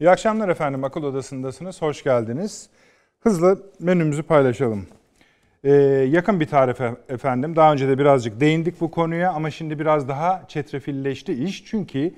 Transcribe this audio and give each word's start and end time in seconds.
İyi 0.00 0.10
akşamlar 0.10 0.48
efendim. 0.48 0.84
Akıl 0.84 1.02
Odası'ndasınız. 1.02 1.82
Hoş 1.82 2.04
geldiniz. 2.04 2.68
Hızlı 3.20 3.62
menümüzü 3.80 4.22
paylaşalım. 4.22 4.86
Ee, 5.64 5.72
yakın 6.10 6.40
bir 6.40 6.46
tarif 6.46 6.80
efendim. 7.08 7.56
Daha 7.56 7.72
önce 7.72 7.88
de 7.88 7.98
birazcık 7.98 8.40
değindik 8.40 8.80
bu 8.80 8.90
konuya 8.90 9.32
ama 9.32 9.50
şimdi 9.50 9.78
biraz 9.78 10.08
daha 10.08 10.44
çetrefilleşti 10.48 11.32
iş. 11.44 11.64
Çünkü 11.64 12.14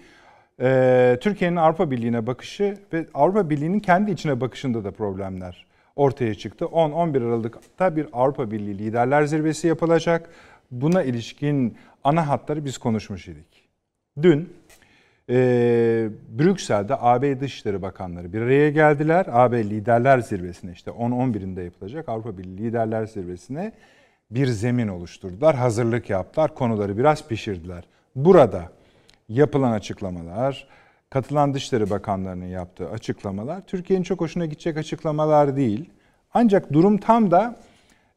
e, 0.61 1.19
Türkiye'nin 1.21 1.57
Avrupa 1.57 1.91
Birliği'ne 1.91 2.27
bakışı 2.27 2.79
ve 2.93 3.07
Avrupa 3.15 3.51
Birliği'nin 3.51 3.81
kendi 3.81 4.11
içine 4.11 4.41
bakışında 4.41 4.85
da 4.85 4.91
problemler 4.91 5.67
ortaya 5.97 6.35
çıktı. 6.35 6.65
10-11 6.65 7.27
Aralık'ta 7.29 7.97
bir 7.97 8.07
Avrupa 8.13 8.51
Birliği 8.51 8.79
Liderler 8.79 9.25
Zirvesi 9.25 9.69
yapılacak. 9.69 10.31
Buna 10.71 11.03
ilişkin 11.03 11.77
ana 12.05 12.29
hatları 12.29 12.65
biz 12.65 12.79
konuşmuş 12.79 13.29
idik. 13.29 13.69
Dün 14.23 14.53
e, 15.31 15.35
Brüksel'de 16.39 16.97
AB 16.99 17.41
Dışişleri 17.41 17.83
Bakanları 17.83 18.33
bir 18.33 18.41
araya 18.41 18.71
geldiler. 18.71 19.27
AB 19.29 19.65
Liderler 19.65 20.19
Zirvesi'ne 20.19 20.73
işte 20.73 20.91
10-11'inde 20.91 21.63
yapılacak 21.63 22.09
Avrupa 22.09 22.39
Birliği 22.39 22.59
Liderler 22.59 23.07
Zirvesi'ne 23.07 23.73
bir 24.31 24.47
zemin 24.47 24.89
oluşturdular. 24.89 25.57
Hazırlık 25.57 26.11
yaptılar. 26.11 26.55
Konuları 26.55 26.99
biraz 26.99 27.29
pişirdiler. 27.29 27.85
Burada 28.17 28.63
yapılan 29.29 29.73
açıklamalar, 29.73 30.67
katılan 31.11 31.55
Dışişleri 31.55 31.91
Bakanlarının 31.91 32.47
yaptığı 32.47 32.91
açıklamalar 32.91 33.61
Türkiye'nin 33.67 34.05
çok 34.05 34.21
hoşuna 34.21 34.47
gidecek 34.47 34.77
açıklamalar 34.77 35.57
değil. 35.57 35.91
Ancak 36.35 36.73
durum 36.73 36.99
tam 36.99 37.31
da 37.31 37.57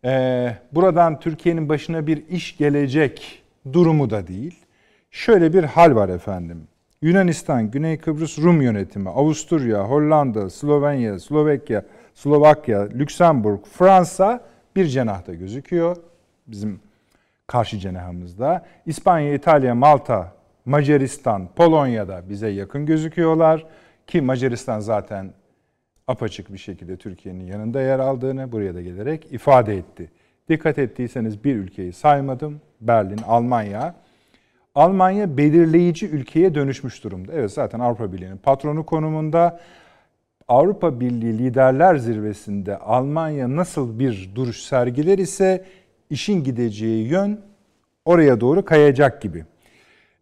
e, 0.05 0.51
buradan 0.71 1.19
Türkiye'nin 1.19 1.69
başına 1.69 2.07
bir 2.07 2.27
iş 2.27 2.57
gelecek 2.57 3.43
durumu 3.73 4.09
da 4.09 4.27
değil. 4.27 4.55
Şöyle 5.11 5.53
bir 5.53 5.63
hal 5.63 5.95
var 5.95 6.09
efendim. 6.09 6.67
Yunanistan, 7.01 7.71
Güney 7.71 7.97
Kıbrıs 7.97 8.39
Rum 8.39 8.61
yönetimi, 8.61 9.09
Avusturya, 9.09 9.83
Hollanda, 9.83 10.49
Slovenya, 10.49 11.19
Slovakya, 11.19 11.85
Slovakya, 12.13 12.81
Lüksemburg, 12.81 13.65
Fransa 13.65 14.43
bir 14.75 14.85
cenahta 14.85 15.33
gözüküyor. 15.33 15.97
Bizim 16.47 16.79
karşı 17.47 17.77
cenahımızda. 17.77 18.65
İspanya, 18.85 19.33
İtalya, 19.33 19.75
Malta, 19.75 20.33
Macaristan, 20.65 21.49
Polonya'da 21.55 22.29
bize 22.29 22.47
yakın 22.49 22.85
gözüküyorlar. 22.85 23.65
Ki 24.07 24.21
Macaristan 24.21 24.79
zaten 24.79 25.33
apaçık 26.07 26.53
bir 26.53 26.57
şekilde 26.57 26.97
Türkiye'nin 26.97 27.45
yanında 27.45 27.81
yer 27.81 27.99
aldığını 27.99 28.51
buraya 28.51 28.75
da 28.75 28.81
gelerek 28.81 29.27
ifade 29.31 29.77
etti. 29.77 30.11
Dikkat 30.49 30.79
ettiyseniz 30.79 31.43
bir 31.43 31.55
ülkeyi 31.55 31.93
saymadım. 31.93 32.61
Berlin, 32.81 33.19
Almanya. 33.27 33.95
Almanya 34.75 35.37
belirleyici 35.37 36.09
ülkeye 36.09 36.55
dönüşmüş 36.55 37.03
durumda. 37.03 37.31
Evet 37.33 37.51
zaten 37.51 37.79
Avrupa 37.79 38.13
Birliği'nin 38.13 38.37
patronu 38.37 38.85
konumunda. 38.85 39.59
Avrupa 40.47 40.99
Birliği 40.99 41.37
Liderler 41.37 41.95
Zirvesi'nde 41.95 42.77
Almanya 42.77 43.55
nasıl 43.55 43.99
bir 43.99 44.29
duruş 44.35 44.61
sergiler 44.61 45.17
ise 45.17 45.65
işin 46.09 46.43
gideceği 46.43 47.07
yön 47.07 47.41
oraya 48.05 48.41
doğru 48.41 48.65
kayacak 48.65 49.21
gibi. 49.21 49.45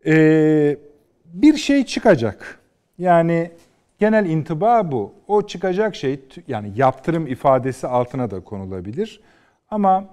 Ee, 0.06 0.78
bir 1.26 1.58
şey 1.58 1.86
çıkacak. 1.86 2.60
Yani 2.98 3.52
genel 4.00 4.26
intiba 4.26 4.92
bu. 4.92 5.14
O 5.28 5.48
çıkacak 5.48 5.96
şey 5.96 6.20
yani 6.48 6.72
yaptırım 6.76 7.28
ifadesi 7.28 7.88
altına 7.88 8.32
da 8.32 8.40
konulabilir. 8.40 9.22
Ama 9.70 10.06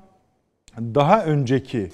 daha 0.78 1.24
önceki 1.24 1.90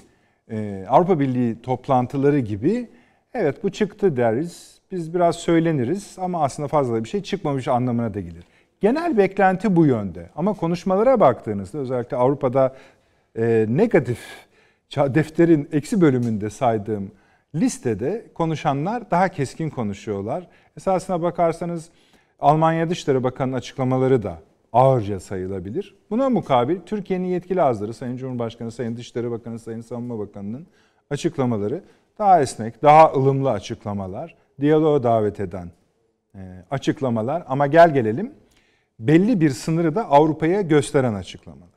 e, 0.50 0.86
Avrupa 0.88 1.20
Birliği 1.20 1.62
toplantıları 1.62 2.38
gibi 2.38 2.88
evet 3.34 3.64
bu 3.64 3.70
çıktı 3.70 4.16
deriz. 4.16 4.80
Biz 4.92 5.14
biraz 5.14 5.36
söyleniriz 5.36 6.16
ama 6.18 6.44
aslında 6.44 6.68
fazla 6.68 7.04
bir 7.04 7.08
şey 7.08 7.22
çıkmamış 7.22 7.68
anlamına 7.68 8.14
da 8.14 8.20
gelir. 8.20 8.44
Genel 8.80 9.16
beklenti 9.16 9.76
bu 9.76 9.86
yönde. 9.86 10.30
Ama 10.36 10.52
konuşmalara 10.52 11.20
baktığınızda 11.20 11.78
özellikle 11.78 12.16
Avrupa'da 12.16 12.76
e, 13.36 13.66
negatif 13.68 14.18
defterin 14.96 15.68
eksi 15.72 16.00
bölümünde 16.00 16.50
saydığım 16.50 17.10
listede 17.54 18.26
konuşanlar 18.34 19.10
daha 19.10 19.28
keskin 19.28 19.70
konuşuyorlar. 19.70 20.46
Esasına 20.76 21.22
bakarsanız 21.22 21.88
Almanya 22.40 22.90
Dışişleri 22.90 23.24
Bakanı'nın 23.24 23.56
açıklamaları 23.56 24.22
da 24.22 24.38
ağırca 24.72 25.20
sayılabilir. 25.20 25.96
Buna 26.10 26.30
mukabil 26.30 26.76
Türkiye'nin 26.86 27.26
yetkili 27.26 27.62
ağızları 27.62 27.94
Sayın 27.94 28.16
Cumhurbaşkanı, 28.16 28.70
Sayın 28.70 28.96
Dışişleri 28.96 29.30
Bakanı, 29.30 29.58
Sayın 29.58 29.80
Savunma 29.80 30.18
Bakanı'nın 30.18 30.66
açıklamaları 31.10 31.82
daha 32.18 32.42
esnek, 32.42 32.82
daha 32.82 33.12
ılımlı 33.12 33.50
açıklamalar, 33.50 34.36
diyaloğa 34.60 35.02
davet 35.02 35.40
eden 35.40 35.70
e, 36.34 36.64
açıklamalar 36.70 37.44
ama 37.46 37.66
gel 37.66 37.94
gelelim 37.94 38.32
belli 38.98 39.40
bir 39.40 39.50
sınırı 39.50 39.94
da 39.94 40.10
Avrupa'ya 40.10 40.60
gösteren 40.60 41.14
açıklamalar. 41.14 41.70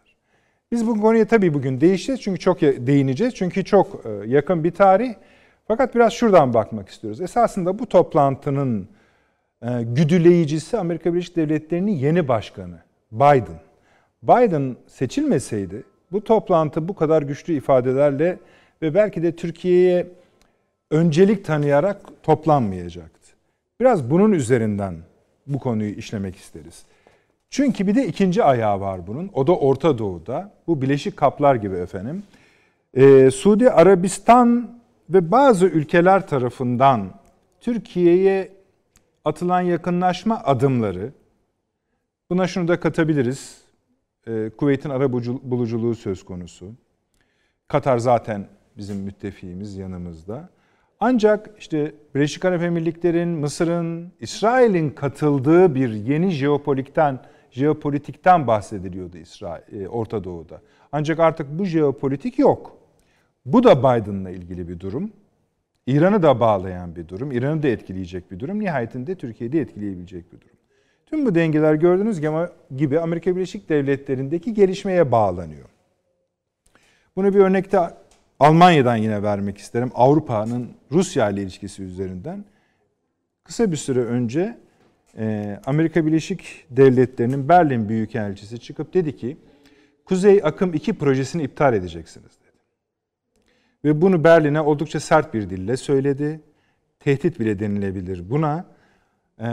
Biz 0.72 0.88
bu 0.88 1.02
konuya 1.02 1.28
tabii 1.28 1.54
bugün 1.54 1.82
değişeceğiz 1.82 2.22
çünkü 2.22 2.40
çok 2.40 2.62
değineceğiz. 2.62 3.34
Çünkü 3.36 3.66
çok 3.66 4.06
e, 4.06 4.10
yakın 4.30 4.64
bir 4.64 4.72
tarih. 4.72 5.14
Fakat 5.68 5.96
biraz 5.96 6.14
şuradan 6.14 6.54
bakmak 6.54 6.90
istiyoruz. 6.90 7.22
Esasında 7.22 7.80
bu 7.80 7.86
toplantının 7.86 8.88
güdüleyicisi 9.82 10.78
Amerika 10.78 11.14
Birleşik 11.14 11.36
Devletleri'nin 11.36 11.92
yeni 11.92 12.28
başkanı 12.28 12.80
Biden. 13.12 13.60
Biden 14.24 14.76
seçilmeseydi 14.88 15.84
bu 16.12 16.24
toplantı 16.24 16.88
bu 16.88 16.96
kadar 16.96 17.22
güçlü 17.22 17.54
ifadelerle 17.54 18.40
ve 18.82 18.96
belki 18.96 19.24
de 19.24 19.36
Türkiye'ye 19.36 20.08
öncelik 20.92 21.46
tanıyarak 21.46 22.02
toplanmayacaktı. 22.24 23.30
Biraz 23.80 24.10
bunun 24.10 24.32
üzerinden 24.32 24.96
bu 25.48 25.60
konuyu 25.60 25.92
işlemek 25.92 26.36
isteriz. 26.36 26.84
Çünkü 27.50 27.88
bir 27.88 27.96
de 27.96 28.08
ikinci 28.08 28.44
ayağı 28.44 28.80
var 28.80 29.08
bunun. 29.08 29.30
O 29.34 29.48
da 29.48 29.56
Orta 29.56 29.98
Doğu'da. 29.98 30.52
Bu 30.68 30.82
Birleşik 30.82 31.18
Kaplar 31.18 31.56
gibi 31.56 31.76
efendim. 31.76 32.24
Ee, 32.94 33.32
Suudi 33.32 33.72
Arabistan 33.72 34.80
ve 35.10 35.32
bazı 35.32 35.66
ülkeler 35.66 36.28
tarafından 36.28 37.10
Türkiye'ye 37.62 38.52
atılan 39.26 39.62
yakınlaşma 39.62 40.42
adımları, 40.44 41.12
buna 42.30 42.48
şunu 42.48 42.68
da 42.68 42.80
katabiliriz. 42.80 43.64
E, 44.28 44.50
Kuveyt'in 44.58 44.90
ara 44.90 45.14
buluculuğu 45.44 45.96
söz 45.96 46.26
konusu. 46.26 46.72
Katar 47.68 47.98
zaten 47.98 48.48
bizim 48.78 48.98
müttefiğimiz 48.98 49.78
yanımızda. 49.78 50.50
Ancak 51.00 51.50
işte 51.60 51.96
Birleşik 52.16 52.46
Arap 52.46 52.62
Emirlikleri'nin, 52.62 53.30
Mısır'ın, 53.30 54.14
İsrail'in 54.20 54.90
katıldığı 54.90 55.76
bir 55.76 55.90
yeni 55.90 56.30
jeopolitikten 56.30 57.20
jeopolitikten 57.52 58.48
bahsediliyordu 58.48 59.18
İsrail 59.18 59.82
e, 59.82 59.88
Orta 59.88 60.24
Doğu'da. 60.24 60.62
Ancak 60.92 61.20
artık 61.20 61.60
bu 61.60 61.66
jeopolitik 61.66 62.40
yok. 62.40 62.78
Bu 63.46 63.64
da 63.64 63.80
Biden'la 63.80 64.30
ilgili 64.30 64.68
bir 64.68 64.80
durum. 64.80 65.12
İran'ı 65.88 66.22
da 66.24 66.40
bağlayan 66.40 66.96
bir 66.96 67.08
durum. 67.08 67.32
İran'ı 67.32 67.64
da 67.64 67.68
etkileyecek 67.68 68.32
bir 68.32 68.40
durum. 68.40 68.60
Nihayetinde 68.60 69.16
Türkiye'yi 69.16 69.54
de 69.54 69.62
etkileyebilecek 69.62 70.34
bir 70.34 70.42
durum. 70.42 70.58
Tüm 71.06 71.26
bu 71.26 71.36
dengeler 71.36 71.74
gördüğünüz 71.74 72.22
gibi 72.78 73.00
Amerika 73.00 73.36
Birleşik 73.36 73.70
Devletleri'ndeki 73.70 74.54
gelişmeye 74.54 75.12
bağlanıyor. 75.12 75.66
Bunu 77.16 77.34
bir 77.34 77.40
örnekte 77.40 77.80
Almanya'dan 78.40 78.96
yine 78.96 79.24
vermek 79.24 79.58
isterim. 79.58 79.92
Avrupa'nın 79.96 80.70
Rusya 80.92 81.30
ile 81.30 81.42
ilişkisi 81.42 81.84
üzerinden. 81.84 82.46
Kısa 83.44 83.72
bir 83.72 83.78
süre 83.78 84.00
önce 84.00 84.58
e, 85.18 85.60
Amerika 85.66 86.06
Birleşik 86.06 86.66
Devletleri'nin 86.70 87.50
Berlin 87.50 87.90
Büyükelçisi 87.90 88.60
çıkıp 88.60 88.94
dedi 88.94 89.16
ki 89.16 89.38
Kuzey 90.06 90.42
Akım 90.44 90.74
2 90.74 90.94
projesini 90.94 91.44
iptal 91.44 91.74
edeceksiniz. 91.74 92.32
Ve 93.86 94.02
bunu 94.02 94.24
Berlin'e 94.24 94.62
oldukça 94.62 95.00
sert 95.00 95.34
bir 95.34 95.50
dille 95.50 95.78
söyledi. 95.78 96.42
Tehdit 97.00 97.40
bile 97.40 97.60
denilebilir 97.60 98.30
buna. 98.30 98.66
Ee, 99.42 99.46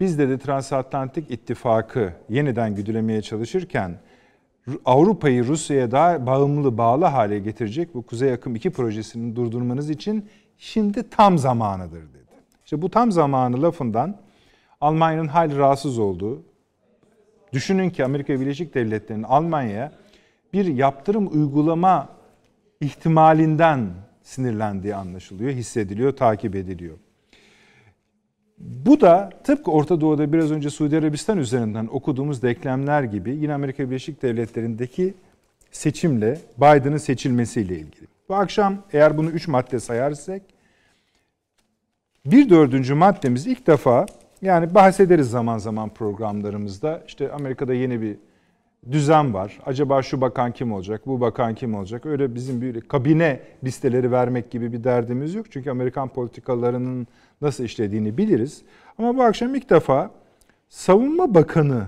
biz 0.00 0.18
de 0.18 0.28
de 0.28 0.38
Transatlantik 0.38 1.30
İttifakı 1.30 2.12
yeniden 2.28 2.74
güdülemeye 2.74 3.22
çalışırken 3.22 3.98
Avrupa'yı 4.84 5.46
Rusya'ya 5.46 5.90
daha 5.90 6.26
bağımlı, 6.26 6.78
bağlı 6.78 7.04
hale 7.04 7.38
getirecek 7.38 7.94
bu 7.94 8.02
Kuzey 8.02 8.32
Akım 8.32 8.56
2 8.56 8.70
projesini 8.70 9.36
durdurmanız 9.36 9.90
için 9.90 10.28
şimdi 10.58 11.10
tam 11.10 11.38
zamanıdır 11.38 12.02
dedi. 12.02 12.24
İşte 12.64 12.82
bu 12.82 12.90
tam 12.90 13.12
zamanı 13.12 13.62
lafından 13.62 14.20
Almanya'nın 14.80 15.28
hali 15.28 15.56
rahatsız 15.56 15.98
olduğu, 15.98 16.42
düşünün 17.52 17.90
ki 17.90 18.04
Amerika 18.04 18.40
Birleşik 18.40 18.74
Devletleri'nin 18.74 19.22
Almanya'ya 19.22 19.92
bir 20.52 20.66
yaptırım 20.66 21.26
uygulama 21.32 22.08
ihtimalinden 22.84 23.90
sinirlendiği 24.22 24.94
anlaşılıyor, 24.94 25.50
hissediliyor, 25.50 26.16
takip 26.16 26.54
ediliyor. 26.54 26.96
Bu 28.58 29.00
da 29.00 29.30
tıpkı 29.44 29.70
Orta 29.70 30.00
Doğu'da 30.00 30.32
biraz 30.32 30.52
önce 30.52 30.70
Suudi 30.70 30.98
Arabistan 30.98 31.38
üzerinden 31.38 31.86
okuduğumuz 31.86 32.42
denklemler 32.42 33.02
gibi 33.02 33.36
yine 33.36 33.54
Amerika 33.54 33.90
Birleşik 33.90 34.22
Devletleri'ndeki 34.22 35.14
seçimle 35.72 36.38
Biden'ın 36.58 36.96
seçilmesiyle 36.96 37.74
ilgili. 37.74 38.06
Bu 38.28 38.34
akşam 38.34 38.82
eğer 38.92 39.18
bunu 39.18 39.30
üç 39.30 39.48
madde 39.48 39.80
sayarsak 39.80 40.42
bir 42.26 42.50
dördüncü 42.50 42.94
maddemiz 42.94 43.46
ilk 43.46 43.66
defa 43.66 44.06
Yani 44.44 44.74
bahsederiz 44.74 45.30
zaman 45.30 45.58
zaman 45.58 45.88
programlarımızda. 45.88 47.02
İşte 47.06 47.32
Amerika'da 47.32 47.74
yeni 47.74 48.00
bir 48.00 48.16
düzen 48.92 49.34
var. 49.34 49.58
Acaba 49.66 50.02
şu 50.02 50.20
bakan 50.20 50.52
kim 50.52 50.72
olacak, 50.72 51.06
bu 51.06 51.20
bakan 51.20 51.54
kim 51.54 51.74
olacak? 51.74 52.06
Öyle 52.06 52.34
bizim 52.34 52.60
bir 52.60 52.80
kabine 52.80 53.40
listeleri 53.64 54.12
vermek 54.12 54.50
gibi 54.50 54.72
bir 54.72 54.84
derdimiz 54.84 55.34
yok. 55.34 55.46
Çünkü 55.50 55.70
Amerikan 55.70 56.08
politikalarının 56.08 57.06
nasıl 57.40 57.64
işlediğini 57.64 58.18
biliriz. 58.18 58.62
Ama 58.98 59.16
bu 59.16 59.22
akşam 59.22 59.54
ilk 59.54 59.70
defa 59.70 60.10
savunma 60.68 61.34
bakanı 61.34 61.86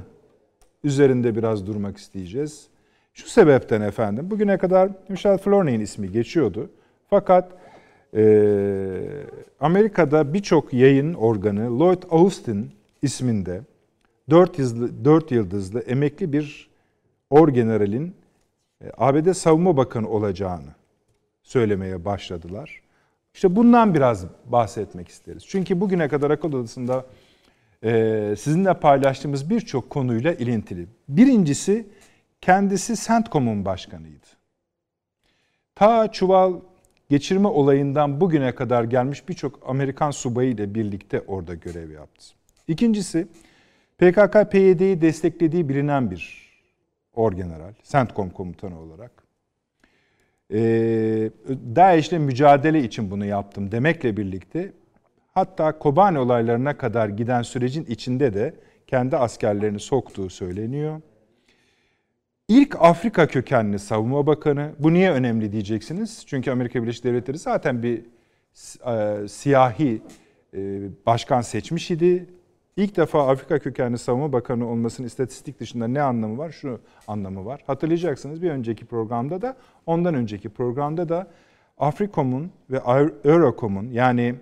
üzerinde 0.84 1.36
biraz 1.36 1.66
durmak 1.66 1.96
isteyeceğiz. 1.96 2.66
Şu 3.14 3.28
sebepten 3.28 3.80
efendim, 3.80 4.30
bugüne 4.30 4.58
kadar 4.58 4.90
Michel 5.08 5.38
Flourney'in 5.38 5.80
ismi 5.80 6.12
geçiyordu. 6.12 6.70
Fakat 7.10 7.52
e, 8.16 8.22
Amerika'da 9.60 10.34
birçok 10.34 10.72
yayın 10.72 11.14
organı 11.14 11.80
Lloyd 11.80 12.02
Austin 12.10 12.70
isminde 13.02 13.60
4 14.30 14.58
yıldızlı, 14.58 15.04
4 15.04 15.30
yıldızlı 15.30 15.80
emekli 15.80 16.32
bir 16.32 16.75
orgeneralin 17.30 18.14
e, 18.84 18.90
ABD 18.96 19.32
Savunma 19.32 19.76
Bakanı 19.76 20.08
olacağını 20.08 20.74
söylemeye 21.42 22.04
başladılar. 22.04 22.82
İşte 23.34 23.56
bundan 23.56 23.94
biraz 23.94 24.26
bahsetmek 24.44 25.08
isteriz. 25.08 25.46
Çünkü 25.46 25.80
bugüne 25.80 26.08
kadar 26.08 26.30
akıl 26.30 26.52
odasında 26.52 27.06
e, 27.84 28.34
sizinle 28.38 28.74
paylaştığımız 28.74 29.50
birçok 29.50 29.90
konuyla 29.90 30.32
ilintili. 30.32 30.86
Birincisi 31.08 31.86
kendisi 32.40 33.06
CENTCOM'un 33.06 33.64
başkanıydı. 33.64 34.26
Ta 35.74 36.12
çuval 36.12 36.54
geçirme 37.10 37.48
olayından 37.48 38.20
bugüne 38.20 38.54
kadar 38.54 38.84
gelmiş 38.84 39.28
birçok 39.28 39.60
Amerikan 39.68 40.10
subayı 40.10 40.50
ile 40.50 40.74
birlikte 40.74 41.20
orada 41.20 41.54
görev 41.54 41.90
yaptı. 41.90 42.26
İkincisi 42.68 43.28
PKK-PYD'yi 43.98 45.00
desteklediği 45.00 45.68
bilinen 45.68 46.10
bir 46.10 46.45
orgeneral, 47.16 47.72
CENTCOM 47.82 48.30
komutanı 48.30 48.80
olarak. 48.80 49.10
Ee, 50.52 51.30
DAEŞ'le 51.76 52.12
mücadele 52.12 52.82
için 52.82 53.10
bunu 53.10 53.24
yaptım 53.24 53.72
demekle 53.72 54.16
birlikte 54.16 54.72
hatta 55.34 55.78
Kobani 55.78 56.18
olaylarına 56.18 56.76
kadar 56.76 57.08
giden 57.08 57.42
sürecin 57.42 57.84
içinde 57.84 58.34
de 58.34 58.54
kendi 58.86 59.16
askerlerini 59.16 59.80
soktuğu 59.80 60.30
söyleniyor. 60.30 61.00
İlk 62.48 62.76
Afrika 62.80 63.26
kökenli 63.26 63.78
savunma 63.78 64.26
bakanı. 64.26 64.72
Bu 64.78 64.92
niye 64.92 65.10
önemli 65.10 65.52
diyeceksiniz? 65.52 66.22
Çünkü 66.26 66.50
Amerika 66.50 66.82
Birleşik 66.82 67.04
Devletleri 67.04 67.38
zaten 67.38 67.82
bir 67.82 68.02
e, 68.86 69.28
siyahi 69.28 70.02
e, 70.54 70.60
başkan 71.06 71.40
seçmiş 71.40 71.90
idi. 71.90 72.26
İlk 72.76 72.96
defa 72.96 73.28
Afrika 73.28 73.58
kökenli 73.58 73.98
savunma 73.98 74.32
bakanı 74.32 74.68
olmasının 74.68 75.06
istatistik 75.06 75.60
dışında 75.60 75.88
ne 75.88 76.02
anlamı 76.02 76.38
var? 76.38 76.50
Şu 76.50 76.80
anlamı 77.08 77.44
var. 77.44 77.62
Hatırlayacaksınız 77.66 78.42
bir 78.42 78.50
önceki 78.50 78.86
programda 78.86 79.42
da 79.42 79.56
ondan 79.86 80.14
önceki 80.14 80.48
programda 80.48 81.08
da 81.08 81.26
Afrikom'un 81.78 82.50
ve 82.70 82.80
Eurocom'un 83.24 83.90
yani 83.90 84.34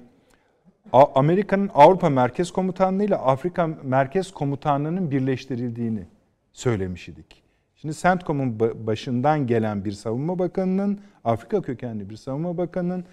Amerika'nın 0.92 1.70
Avrupa 1.74 2.10
Merkez 2.10 2.50
Komutanlığı 2.50 3.04
ile 3.04 3.16
Afrika 3.16 3.66
Merkez 3.66 4.32
Komutanlığı'nın 4.32 5.10
birleştirildiğini 5.10 6.06
söylemiş 6.52 7.08
idik. 7.08 7.42
Şimdi 7.76 7.94
CENTCOM'un 7.94 8.60
başından 8.60 9.46
gelen 9.46 9.84
bir 9.84 9.92
savunma 9.92 10.38
bakanının, 10.38 11.00
Afrika 11.24 11.62
kökenli 11.62 12.10
bir 12.10 12.16
savunma 12.16 12.56
bakanının 12.56 13.04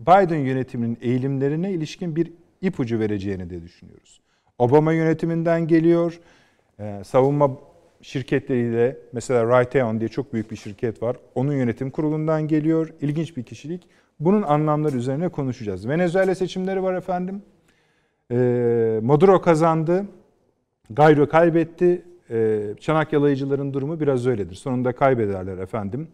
Biden 0.00 0.38
yönetiminin 0.38 0.98
eğilimlerine 1.00 1.72
ilişkin 1.72 2.16
bir 2.16 2.32
ipucu 2.60 2.98
vereceğini 2.98 3.50
de 3.50 3.62
düşünüyoruz. 3.62 4.20
Obama 4.60 4.92
yönetiminden 4.92 5.66
geliyor. 5.66 6.20
Ee, 6.80 7.02
savunma 7.04 7.50
şirketleriyle 8.02 8.96
mesela 9.12 9.48
Raytheon 9.48 10.00
diye 10.00 10.08
çok 10.08 10.32
büyük 10.32 10.50
bir 10.50 10.56
şirket 10.56 11.02
var. 11.02 11.16
Onun 11.34 11.52
yönetim 11.52 11.90
kurulundan 11.90 12.48
geliyor. 12.48 12.94
İlginç 13.00 13.36
bir 13.36 13.42
kişilik. 13.42 13.88
Bunun 14.20 14.42
anlamları 14.42 14.96
üzerine 14.96 15.28
konuşacağız. 15.28 15.88
Venezuela 15.88 16.34
seçimleri 16.34 16.82
var 16.82 16.94
efendim. 16.94 17.42
Ee, 18.32 19.00
Maduro 19.02 19.40
kazandı. 19.40 20.06
Gayro 20.90 21.28
kaybetti. 21.28 22.02
Ee, 22.30 22.60
çanak 22.80 23.12
yalayıcıların 23.12 23.74
durumu 23.74 24.00
biraz 24.00 24.26
öyledir. 24.26 24.54
Sonunda 24.54 24.92
kaybederler 24.92 25.58
efendim. 25.58 26.08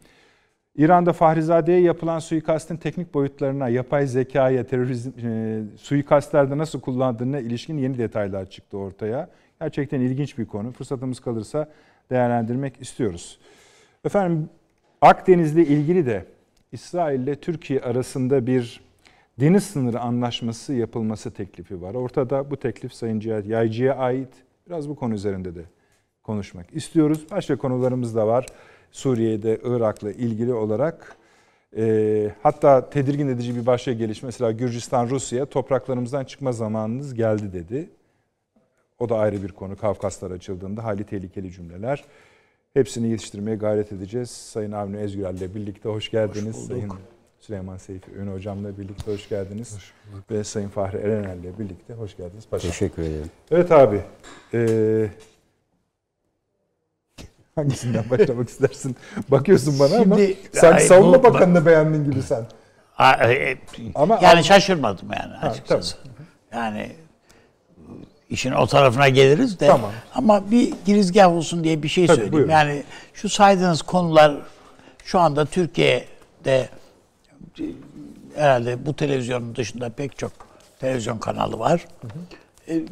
İran'da 0.77 1.13
Fahrizade'ye 1.13 1.81
yapılan 1.81 2.19
suikastin 2.19 2.77
teknik 2.77 3.15
boyutlarına, 3.15 3.69
yapay 3.69 4.07
zekaya, 4.07 4.67
terörizm, 4.67 5.11
e, 5.27 5.63
suikastlerde 5.77 6.59
nasıl 6.59 6.81
kullandığına 6.81 7.39
ilişkin 7.39 7.79
yeni 7.79 7.99
detaylar 7.99 8.51
çıktı 8.51 8.79
ortaya. 8.79 9.29
Gerçekten 9.61 10.01
ilginç 10.01 10.39
bir 10.39 10.47
konu. 10.47 10.73
Fırsatımız 10.73 11.21
kalırsa 11.21 11.69
değerlendirmek 12.11 12.81
istiyoruz. 12.81 13.39
Efendim 14.05 14.49
Akdeniz'le 15.01 15.57
ilgili 15.57 16.07
de 16.07 16.25
İsrail 16.73 17.21
ile 17.21 17.35
Türkiye 17.35 17.81
arasında 17.81 18.47
bir 18.47 18.81
deniz 19.41 19.65
sınırı 19.65 20.01
anlaşması 20.01 20.73
yapılması 20.73 21.31
teklifi 21.31 21.83
var. 21.83 21.95
Ortada 21.95 22.51
bu 22.51 22.57
teklif 22.57 22.93
Sayın 22.93 23.21
Cihat 23.21 23.47
Yaycı'ya 23.47 23.97
ait. 23.97 24.29
Biraz 24.67 24.89
bu 24.89 24.97
konu 24.97 25.15
üzerinde 25.15 25.55
de 25.55 25.63
konuşmak 26.23 26.77
istiyoruz. 26.77 27.27
Başka 27.31 27.57
konularımız 27.57 28.15
da 28.15 28.27
var. 28.27 28.47
Suriye'de, 28.93 29.61
Irak'la 29.65 30.13
ilgili 30.13 30.55
olarak. 30.55 31.17
E, 31.77 32.31
hatta 32.43 32.91
tedirgin 32.91 33.29
edici 33.29 33.57
bir 33.57 33.67
başka 33.67 33.93
gelişme. 33.93 34.27
Mesela 34.27 34.53
Gürcistan, 34.53 35.09
Rusya 35.09 35.47
topraklarımızdan 35.47 36.25
çıkma 36.25 36.53
zamanınız 36.53 37.15
geldi 37.15 37.53
dedi. 37.53 37.91
O 38.99 39.09
da 39.09 39.19
ayrı 39.19 39.43
bir 39.43 39.53
konu. 39.53 39.77
Kafkaslar 39.77 40.31
açıldığında 40.31 40.85
hali 40.85 41.05
tehlikeli 41.05 41.53
cümleler. 41.53 42.05
Hepsini 42.75 43.09
yetiştirmeye 43.09 43.57
gayret 43.57 43.93
edeceğiz. 43.93 44.31
Sayın 44.31 44.73
Avni 44.73 44.97
Ezgürel 44.97 45.35
ile 45.35 45.55
birlikte 45.55 45.89
hoş 45.89 46.11
geldiniz. 46.11 46.57
Hoş 46.57 46.67
Sayın 46.67 46.93
Süleyman 47.41 47.77
Seyfi 47.77 48.13
Ön 48.13 48.27
hocamla 48.27 48.79
birlikte 48.79 49.13
hoş 49.13 49.29
geldiniz. 49.29 49.77
Hoş 49.77 49.93
Ve 50.31 50.45
Sayın 50.45 50.69
Fahri 50.69 50.97
Erenel 50.97 51.39
ile 51.39 51.59
birlikte 51.59 51.95
hoş 51.95 52.17
geldiniz. 52.17 52.47
Paşa. 52.51 52.69
Teşekkür 52.69 53.03
ederim. 53.03 53.31
Evet 53.51 53.73
abi. 53.73 54.01
E, 54.55 55.11
Hangisinden 57.57 58.11
başlamak 58.11 58.49
istersin? 58.49 58.97
Bakıyorsun 59.29 59.79
bana 59.79 59.89
Şimdi, 59.89 60.15
ama 60.15 60.25
sanki 60.53 60.85
savunma 60.85 61.19
bu, 61.19 61.23
bakanını 61.23 61.67
beğendin 61.67 62.11
gibi 62.11 62.23
sen. 62.23 62.47
A, 62.99 63.13
e, 63.13 63.59
ama 63.95 64.19
yani 64.23 64.45
şaşırmadım 64.45 65.09
yani 65.13 65.35
açıkçası. 65.37 65.97
Ha, 66.51 66.59
yani 66.59 66.93
işin 68.31 68.53
o 68.53 68.67
tarafına 68.67 69.09
geliriz 69.09 69.61
de. 69.61 69.67
Tamam. 69.67 69.91
Ama 70.15 70.51
bir 70.51 70.75
girizgah 70.87 71.33
olsun 71.33 71.65
diye 71.65 71.83
bir 71.83 71.89
şey 71.89 72.07
tabii, 72.07 72.17
söyleyeyim. 72.17 72.33
Buyurun. 72.33 72.51
Yani 72.51 72.83
şu 73.15 73.29
saydığınız 73.29 73.83
konular 73.83 74.37
şu 75.05 75.19
anda 75.19 75.45
Türkiye'de 75.45 76.69
herhalde 78.35 78.87
bu 78.87 78.97
televizyonun 78.97 79.57
dışında 79.57 79.91
pek 79.91 80.19
çok 80.19 80.33
televizyon 80.81 81.19
kanalı 81.19 81.59
var. 81.59 81.87
Hı 82.01 82.07
hı. 82.07 82.75
E, 82.77 82.83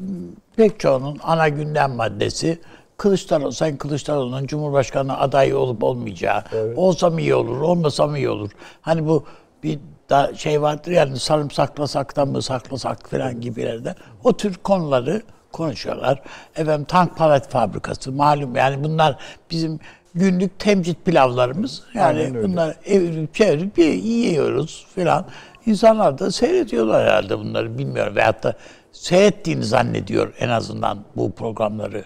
pek 0.57 0.81
çoğunun 0.81 1.19
ana 1.23 1.49
gündem 1.49 1.91
maddesi 1.91 2.59
Kılıçdaroğlu, 2.97 3.53
Sayın 3.53 3.77
Kılıçdaroğlu'nun 3.77 4.47
Cumhurbaşkanı 4.47 5.19
adayı 5.19 5.59
olup 5.59 5.85
olmayacağı, 5.85 6.45
evet. 6.53 6.79
olsam 6.79 7.19
iyi 7.19 7.35
olur, 7.35 7.61
olmasam 7.61 8.17
iyi 8.17 8.29
olur. 8.29 8.51
Hani 8.81 9.07
bu 9.07 9.25
bir 9.63 9.79
da 10.11 10.35
şey 10.35 10.63
vardır 10.63 10.91
yani 10.91 11.19
sarımsaklasak 11.19 12.17
mı 12.17 12.43
saklasak 12.43 13.11
falan 13.11 13.41
gibilerde. 13.41 13.95
O 14.25 14.37
tür 14.37 14.55
konuları 14.55 15.23
konuşuyorlar. 15.53 16.23
Efendim 16.57 16.85
tank 16.85 17.17
palet 17.17 17.49
fabrikası 17.49 18.13
malum 18.13 18.57
yani 18.57 18.85
bunlar 18.85 19.17
bizim 19.51 19.81
günlük 20.15 20.59
temcit 20.59 21.05
pilavlarımız. 21.05 21.83
Yani 21.95 22.43
bunlar 22.43 22.77
evirip 22.87 23.35
çevirip 23.35 23.79
yiyoruz 23.79 24.87
filan. 24.95 25.27
İnsanlar 25.67 26.19
da 26.19 26.31
seyrediyorlar 26.31 27.07
herhalde 27.07 27.39
bunları 27.39 27.79
bilmiyorum. 27.79 28.17
Veyahut 28.17 28.43
da 28.43 28.55
seyrettiğini 28.93 29.65
zannediyor 29.65 30.35
en 30.39 30.49
azından 30.49 30.99
bu 31.17 31.33
programları 31.33 32.05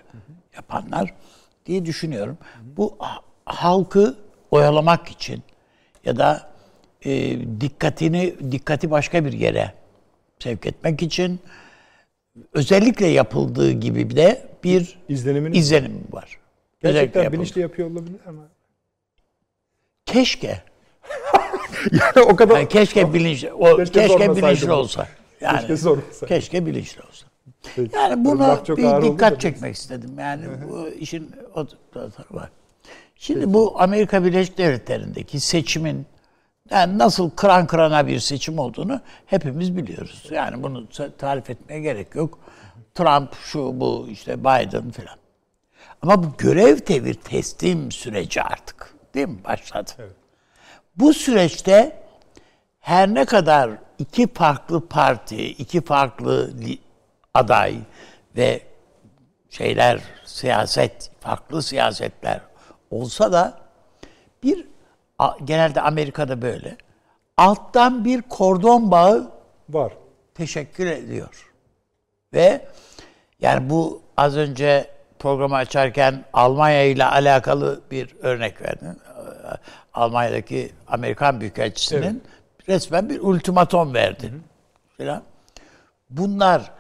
yapanlar 0.59 1.15
diye 1.67 1.85
düşünüyorum. 1.85 2.39
Bu 2.77 2.99
halkı 3.45 4.17
oyalamak 4.51 5.09
için 5.09 5.43
ya 6.05 6.17
da 6.17 6.51
e, 7.05 7.39
dikkatini 7.61 8.35
dikkati 8.53 8.91
başka 8.91 9.25
bir 9.25 9.33
yere 9.33 9.73
sevk 10.39 10.67
etmek 10.67 11.03
için 11.03 11.41
özellikle 12.53 13.07
yapıldığı 13.07 13.73
gibi 13.73 14.17
de 14.17 14.49
bir 14.65 14.99
İzleniminiz 15.09 15.59
izlenim 15.59 16.05
var. 16.13 16.39
Gerçekten 16.81 17.33
bilinçli 17.33 17.61
yapıyor 17.61 17.91
olabilir 17.91 18.21
ama. 18.27 18.43
Keşke. 20.07 20.63
yani 21.93 22.27
o 22.27 22.37
kadar 22.37 22.57
yani 22.57 22.69
keşke 22.69 23.15
bilinçli 23.15 23.53
o 23.53 23.77
keşke, 23.77 24.01
keşke 24.01 24.37
bilinçli 24.37 24.73
olsa. 24.73 25.09
Yani 25.41 25.67
keşke, 25.67 26.27
keşke 26.29 26.67
bilinçli 26.67 27.03
olsa. 27.03 27.28
Yani 27.95 28.25
buna 28.25 28.63
bir 28.67 29.03
dikkat 29.03 29.41
çekmek 29.41 29.75
istedim. 29.75 30.11
Yani 30.19 30.45
bu 30.69 30.89
işin 30.89 31.31
o 31.55 31.67
tarafı 31.95 32.37
var. 32.37 32.51
Şimdi 33.17 33.41
Peki. 33.41 33.55
bu 33.55 33.81
Amerika 33.81 34.25
Birleşik 34.25 34.59
Devletleri'ndeki 34.59 35.41
seçimin 35.41 36.07
yani 36.71 36.99
nasıl 36.99 37.31
kıran 37.31 37.67
kırana 37.67 38.07
bir 38.07 38.21
seçim 38.21 38.59
olduğunu 38.59 39.01
hepimiz 39.27 39.77
biliyoruz. 39.77 40.27
Yani 40.31 40.63
bunu 40.63 40.87
tarif 41.19 41.51
etmeye 41.51 41.81
gerek 41.81 42.15
yok. 42.15 42.39
Trump 42.95 43.35
şu 43.35 43.81
bu 43.81 44.07
işte 44.11 44.41
Biden 44.41 44.91
filan. 44.91 45.17
Ama 46.03 46.23
bu 46.23 46.27
görev 46.39 46.79
devir 46.89 47.15
teslim 47.15 47.93
süreci 47.93 48.43
artık 48.43 48.95
değil 49.15 49.29
mi 49.29 49.45
başladı? 49.45 49.91
Bu 50.97 51.15
süreçte 51.15 52.03
her 52.81 53.15
ne 53.15 53.25
kadar 53.25 53.71
iki 53.99 54.33
farklı 54.33 54.89
parti, 54.89 55.47
iki 55.47 55.81
farklı 55.81 56.51
aday 57.35 57.77
ve 58.37 58.61
şeyler 59.51 60.01
siyaset, 60.25 61.11
farklı 61.21 61.63
siyasetler 61.63 62.41
olsa 62.91 63.33
da 63.33 63.59
bir 64.43 64.67
genelde 65.45 65.81
Amerika'da 65.81 66.43
böyle 66.43 66.77
alttan 67.37 68.05
bir 68.05 68.23
kordon 68.23 68.91
bağı 68.91 69.31
Var. 69.69 69.93
teşekkür 70.35 70.87
ediyor. 70.87 71.53
Ve 72.35 72.69
yani 73.41 73.71
bu 73.71 74.03
az 74.17 74.37
önce 74.37 74.91
programı 75.19 75.57
açarken 75.57 76.25
Almanya 76.33 76.85
ile 76.85 77.05
alakalı 77.05 77.81
bir 77.91 78.17
örnek 78.23 78.63
verdim. 78.63 78.97
Almanya'daki 79.95 80.73
Amerikan 80.89 81.41
Büyükelçisi'nin 81.41 82.23
resmen 82.69 83.09
bir 83.09 83.21
ultimatom 83.21 83.95
verdi. 83.95 84.33
Falan. 84.99 85.23
Bunlar 86.11 86.73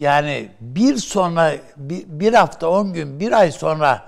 yani 0.00 0.48
bir 0.60 0.96
sonra 0.96 1.54
bir, 1.76 2.04
bir 2.06 2.34
hafta 2.34 2.68
on 2.68 2.92
gün 2.92 3.20
bir 3.20 3.32
ay 3.32 3.52
sonra 3.52 4.02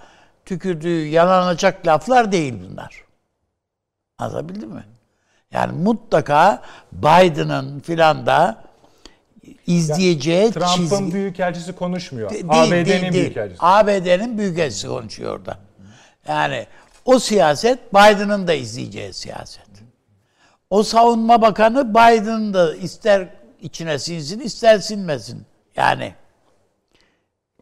tükürdüğü 0.45 1.07
yalanacak 1.07 1.87
laflar 1.87 2.33
değil 2.33 2.55
bunlar. 2.71 3.05
Anlatabildim 4.19 4.71
mi? 4.71 4.85
Yani 5.53 5.73
mutlaka 5.73 6.63
Biden'ın 6.93 7.81
filan 7.81 8.27
da 8.27 8.65
izleyeceği 9.67 10.53
Trump'ın 10.53 10.77
çizgi... 10.77 11.15
büyükelçisi 11.15 11.73
konuşmuyor. 11.73 12.31
De- 12.31 12.43
ABD'nin 12.49 13.13
büyükelçisi. 13.13 13.59
ABD'nin 13.61 14.39
büyükelçisi 14.39 14.89
konuşuyor 14.89 15.39
orada. 15.39 15.59
Yani 16.29 16.67
o 17.05 17.19
siyaset 17.19 17.95
Biden'ın 17.95 18.47
da 18.49 18.55
izleyeceği 18.55 19.13
siyaset. 19.13 19.69
O 20.71 20.83
savunma 20.83 21.43
bakanı 21.43 21.91
Biden'ın 21.91 22.55
da 22.55 22.77
ister 22.77 23.29
içine 23.61 23.99
sinsin 23.99 24.41
ister 24.41 24.79
sinmesin. 24.79 25.48
Yani 25.79 26.15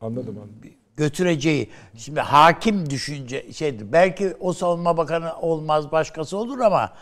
Anladım 0.01 0.39
anladım. 0.39 0.73
götüreceği. 0.97 1.71
Şimdi 1.97 2.21
hakim 2.21 2.91
düşünce 2.91 3.53
şeydir. 3.53 3.93
Belki 3.93 4.37
o 4.41 4.53
savunma 4.53 4.97
bakanı 4.97 5.37
olmaz 5.41 5.93
başkası 5.93 6.37
olur 6.37 6.61
ama 6.61 6.93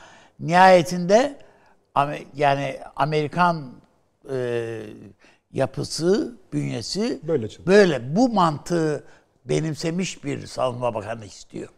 nihayetinde 0.40 1.38
yani 2.34 2.80
Amerikan 2.96 3.72
e, 4.30 4.80
yapısı, 5.52 6.36
bünyesi 6.52 7.20
Böyle 7.22 7.48
böyle 7.66 8.16
bu 8.16 8.28
mantığı 8.28 9.04
benimsemiş 9.44 10.24
bir 10.24 10.46
savunma 10.46 10.94
bakanı 10.94 11.24
istiyor. 11.24 11.68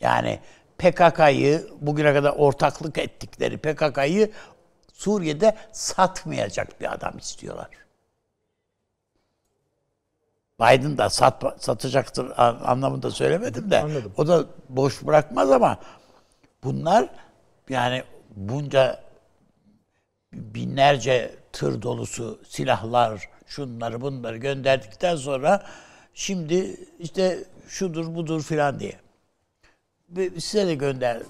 Yani 0.00 0.40
PKK'yı 0.78 1.66
bugüne 1.80 2.14
kadar 2.14 2.32
ortaklık 2.36 2.98
ettikleri 2.98 3.58
PKK'yı 3.58 4.30
Suriye'de 4.98 5.56
satmayacak 5.72 6.80
bir 6.80 6.92
adam 6.94 7.18
istiyorlar. 7.18 7.68
Biden 10.60 10.98
da 10.98 11.10
sat, 11.10 11.64
satacaktır 11.64 12.32
an- 12.36 12.60
anlamında 12.64 13.10
söylemedim 13.10 13.70
de. 13.70 13.80
Anladım. 13.80 14.12
O 14.16 14.28
da 14.28 14.44
boş 14.68 15.02
bırakmaz 15.02 15.50
ama 15.50 15.78
bunlar 16.64 17.08
yani 17.68 18.04
bunca 18.36 19.04
binlerce 20.32 21.36
tır 21.52 21.82
dolusu 21.82 22.40
silahlar, 22.48 23.28
şunları 23.46 24.00
bunları 24.00 24.36
gönderdikten 24.36 25.16
sonra 25.16 25.66
şimdi 26.14 26.76
işte 26.98 27.44
şudur 27.68 28.14
budur 28.14 28.42
filan 28.42 28.80
diye. 28.80 29.00
Size 30.38 30.66
de 30.66 30.74
işte 30.74 31.22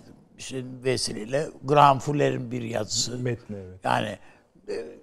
vesileyle. 0.85 1.49
Graham 1.65 1.99
Fuller'in 1.99 2.51
bir 2.51 2.63
yazısı. 2.63 3.19
Metni 3.19 3.57
evet. 3.57 3.81
Yani 3.85 4.19
e, 4.69 4.99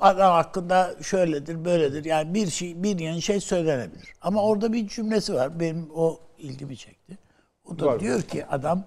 adam 0.00 0.32
hakkında 0.32 0.94
şöyledir, 1.02 1.64
böyledir. 1.64 2.04
Yani 2.04 2.34
bir 2.34 2.50
şey, 2.50 2.82
bir 2.82 2.98
yan 2.98 3.18
şey 3.18 3.40
söylenebilir. 3.40 4.14
Ama 4.20 4.42
orada 4.42 4.72
bir 4.72 4.88
cümlesi 4.88 5.34
var. 5.34 5.60
Benim 5.60 5.90
o 5.94 6.20
ilgimi 6.38 6.76
çekti. 6.76 7.18
O 7.64 7.78
da 7.78 7.86
Var 7.86 7.94
mı? 7.94 8.00
diyor 8.00 8.22
ki 8.22 8.46
adam 8.46 8.84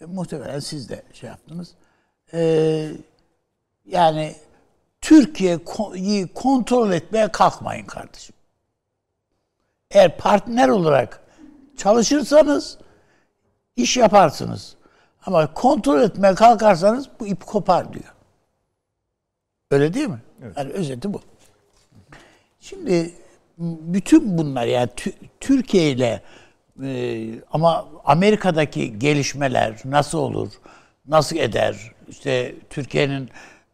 e, 0.00 0.04
muhtemelen 0.04 0.58
siz 0.58 0.88
de 0.88 1.02
şey 1.12 1.28
yaptınız. 1.28 1.74
E, 2.32 2.90
yani 3.86 4.34
Türkiye'yi 5.00 6.26
kontrol 6.34 6.92
etmeye 6.92 7.28
kalkmayın 7.28 7.86
kardeşim. 7.86 8.34
Eğer 9.90 10.18
partner 10.18 10.68
olarak 10.68 11.20
çalışırsanız 11.76 12.78
iş 13.76 13.96
yaparsınız. 13.96 14.76
Ama 15.26 15.54
kontrol 15.54 16.02
etmeye 16.02 16.34
kalkarsanız 16.34 17.08
bu 17.20 17.26
ip 17.26 17.46
kopar 17.46 17.92
diyor. 17.92 18.14
Öyle 19.70 19.94
değil 19.94 20.08
mi? 20.08 20.22
Yani 20.56 20.72
özeti 20.72 21.14
bu. 21.14 21.20
Şimdi 22.60 23.14
bütün 23.58 24.38
bunlar 24.38 24.66
yani 24.66 24.88
Tü- 24.96 25.14
Türkiye 25.40 25.90
ile 25.90 26.22
e, 26.82 27.28
ama 27.50 27.88
Amerika'daki 28.04 28.98
gelişmeler 28.98 29.80
nasıl 29.84 30.18
olur, 30.18 30.52
nasıl 31.08 31.36
eder? 31.36 31.92
İşte 32.08 32.54
Türkiye'nin 32.70 33.30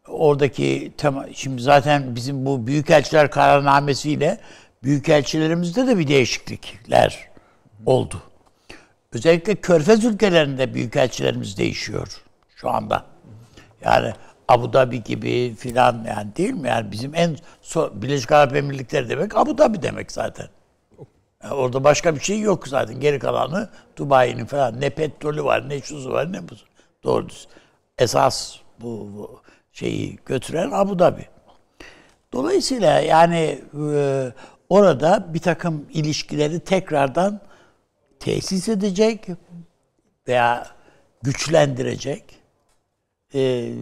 oradaki 0.07 0.91
tema, 0.97 1.25
şimdi 1.33 1.61
zaten 1.61 2.15
bizim 2.15 2.45
bu 2.45 2.67
büyükelçiler 2.67 3.31
kararnamesiyle 3.31 4.37
büyükelçilerimizde 4.83 5.87
de 5.87 5.97
bir 5.97 6.07
değişiklikler 6.07 7.29
oldu. 7.85 8.21
Özellikle 9.13 9.55
Körfez 9.55 10.05
ülkelerinde 10.05 10.73
büyükelçilerimiz 10.73 11.57
değişiyor 11.57 12.21
şu 12.55 12.69
anda. 12.69 13.05
Yani 13.85 14.13
Abu 14.47 14.73
Dhabi 14.73 15.03
gibi 15.03 15.55
filan 15.55 16.05
yani 16.07 16.35
değil 16.35 16.53
mi? 16.53 16.67
Yani 16.67 16.91
bizim 16.91 17.15
en 17.15 17.37
so 17.61 17.91
Birleşik 17.93 18.31
Arap 18.31 18.55
Emirlikleri 18.55 19.09
demek 19.09 19.37
Abu 19.37 19.57
Dhabi 19.57 19.81
demek 19.81 20.11
zaten. 20.11 20.47
Yani 21.43 21.53
orada 21.53 21.83
başka 21.83 22.15
bir 22.15 22.19
şey 22.19 22.39
yok 22.39 22.67
zaten. 22.67 22.99
Geri 22.99 23.19
kalanı 23.19 23.69
Dubai'nin 23.97 24.45
falan 24.45 24.81
ne 24.81 24.89
petrolü 24.89 25.43
var, 25.43 25.69
ne 25.69 25.81
şusu 25.81 26.11
var, 26.11 26.33
ne 26.33 26.49
bu. 26.49 26.53
Doğru. 27.03 27.27
Esas 27.97 28.55
bu, 28.81 28.87
bu 29.17 29.41
şeyi 29.71 30.19
götüren 30.25 30.71
Abu 30.71 30.99
Dhabi. 30.99 31.25
Dolayısıyla 32.33 32.99
yani 32.99 33.61
e, 33.93 34.31
orada 34.69 35.33
bir 35.33 35.39
takım 35.39 35.85
ilişkileri 35.93 36.59
tekrardan 36.59 37.41
tesis 38.21 38.69
edecek 38.69 39.27
veya 40.27 40.67
güçlendirecek 41.21 42.23
e, 43.33 43.73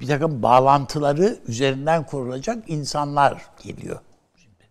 bir 0.00 0.06
takım 0.06 0.42
bağlantıları 0.42 1.38
üzerinden 1.48 2.06
kurulacak 2.06 2.64
insanlar 2.66 3.42
geliyor. 3.64 4.00
Şimdi. 4.36 4.64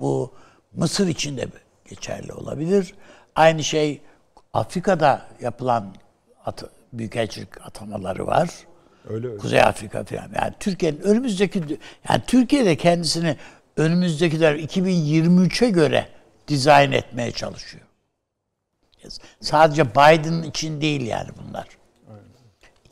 Bu 0.00 0.34
Mısır 0.72 1.08
için 1.08 1.36
de 1.36 1.46
geçerli 1.84 2.32
olabilir. 2.32 2.94
Aynı 3.34 3.64
şey 3.64 4.00
Afrika'da 4.52 5.26
yapılan 5.40 5.94
at, 6.44 6.64
büyükelçilik 6.92 7.66
atamaları 7.66 8.26
var. 8.26 8.50
Öyle 9.08 9.26
öyle. 9.26 9.38
Kuzey 9.38 9.62
Afrika 9.62 10.04
falan. 10.04 10.30
Yani 10.36 10.54
Türkiye'nin 10.60 11.00
önümüzdeki 11.00 11.78
yani 12.08 12.22
Türkiye'de 12.26 12.76
kendisini 12.76 13.36
önümüzdekiler 13.76 14.54
2023'e 14.54 15.70
göre 15.70 16.08
dizayn 16.48 16.92
etmeye 16.92 17.32
çalışıyor. 17.32 17.87
Sadece 19.40 19.90
Biden 19.90 20.42
için 20.42 20.80
değil 20.80 21.06
yani 21.06 21.28
bunlar. 21.42 21.66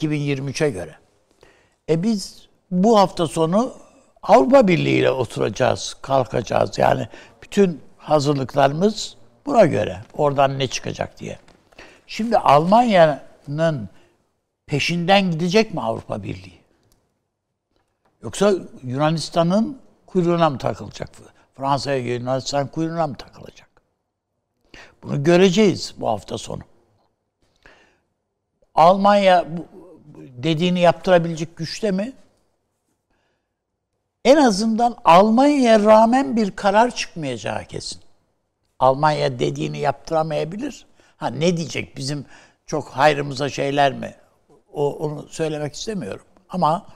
2023'e 0.00 0.70
göre. 0.70 0.94
E 1.88 2.02
biz 2.02 2.48
bu 2.70 2.98
hafta 2.98 3.26
sonu 3.26 3.74
Avrupa 4.22 4.68
Birliği 4.68 4.98
ile 4.98 5.10
oturacağız, 5.10 5.96
kalkacağız. 6.02 6.78
Yani 6.78 7.08
bütün 7.42 7.80
hazırlıklarımız 7.98 9.16
buna 9.46 9.66
göre. 9.66 10.00
Oradan 10.12 10.58
ne 10.58 10.66
çıkacak 10.66 11.20
diye. 11.20 11.38
Şimdi 12.06 12.38
Almanya'nın 12.38 13.88
peşinden 14.66 15.30
gidecek 15.30 15.74
mi 15.74 15.80
Avrupa 15.80 16.22
Birliği? 16.22 16.60
Yoksa 18.22 18.52
Yunanistan'ın 18.82 19.78
kuyruğuna 20.06 20.50
mı 20.50 20.58
takılacak? 20.58 21.10
Fransa'ya 21.54 21.98
Yunanistan 21.98 22.66
kuyruğuna 22.66 23.06
mı 23.06 23.16
takılacak? 23.16 23.65
Bunu 25.02 25.24
göreceğiz 25.24 25.94
bu 25.96 26.08
hafta 26.08 26.38
sonu. 26.38 26.62
Almanya 28.74 29.46
dediğini 30.16 30.80
yaptırabilecek 30.80 31.56
güçte 31.56 31.90
mi? 31.90 32.12
En 34.24 34.36
azından 34.36 34.96
Almanya'ya 35.04 35.80
rağmen 35.80 36.36
bir 36.36 36.50
karar 36.50 36.94
çıkmayacağı 36.94 37.64
kesin. 37.64 38.00
Almanya 38.78 39.38
dediğini 39.38 39.78
yaptıramayabilir. 39.78 40.86
Ha 41.16 41.26
ne 41.26 41.56
diyecek 41.56 41.96
bizim 41.96 42.26
çok 42.66 42.88
hayrımıza 42.88 43.48
şeyler 43.48 43.92
mi? 43.92 44.14
O, 44.72 44.96
onu 44.96 45.28
söylemek 45.28 45.74
istemiyorum. 45.74 46.24
Ama 46.48 46.86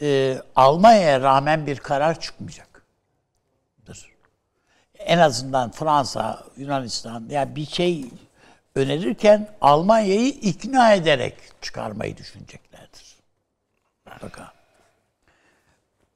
e, 0.00 0.38
Almanya'ya 0.56 1.20
rağmen 1.20 1.66
bir 1.66 1.76
karar 1.76 2.20
çıkmayacaktır. 2.20 2.67
En 4.98 5.18
azından 5.18 5.70
Fransa, 5.70 6.44
Yunanistan 6.56 7.20
ya 7.28 7.40
yani 7.40 7.56
bir 7.56 7.66
şey 7.66 8.04
önerirken 8.74 9.48
Almanya'yı 9.60 10.28
ikna 10.28 10.94
ederek 10.94 11.34
çıkarmayı 11.60 12.16
düşüneceklerdir. 12.16 13.16
Mutlaka. 14.06 14.52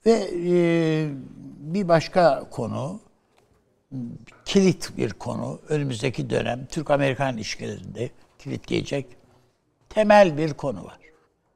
Ve 0.06 0.30
e, 0.34 1.08
bir 1.58 1.88
başka 1.88 2.44
konu, 2.50 3.00
kilit 4.44 4.96
bir 4.96 5.12
konu, 5.12 5.60
önümüzdeki 5.68 6.30
dönem 6.30 6.66
Türk-Amerikan 6.66 7.36
ilişkilerinde 7.36 8.10
kilitleyecek 8.38 9.06
temel 9.88 10.36
bir 10.36 10.54
konu 10.54 10.84
var. 10.84 10.98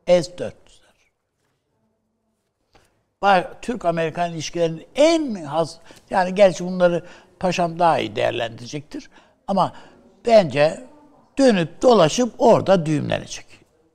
S-400'ler. 0.07 0.66
Türk-Amerikan 3.63 4.33
ilişkilerinin 4.33 4.87
en 4.95 5.35
has, 5.35 5.77
yani 6.11 6.35
gerçi 6.35 6.65
bunları 6.65 7.05
paşam 7.41 7.79
daha 7.79 7.99
iyi 7.99 8.17
değerlendirecektir. 8.17 9.11
Ama 9.47 9.73
bence 10.27 10.85
dönüp 11.39 11.83
dolaşıp 11.83 12.35
orada 12.39 12.87
düğümlenecek. 12.87 13.47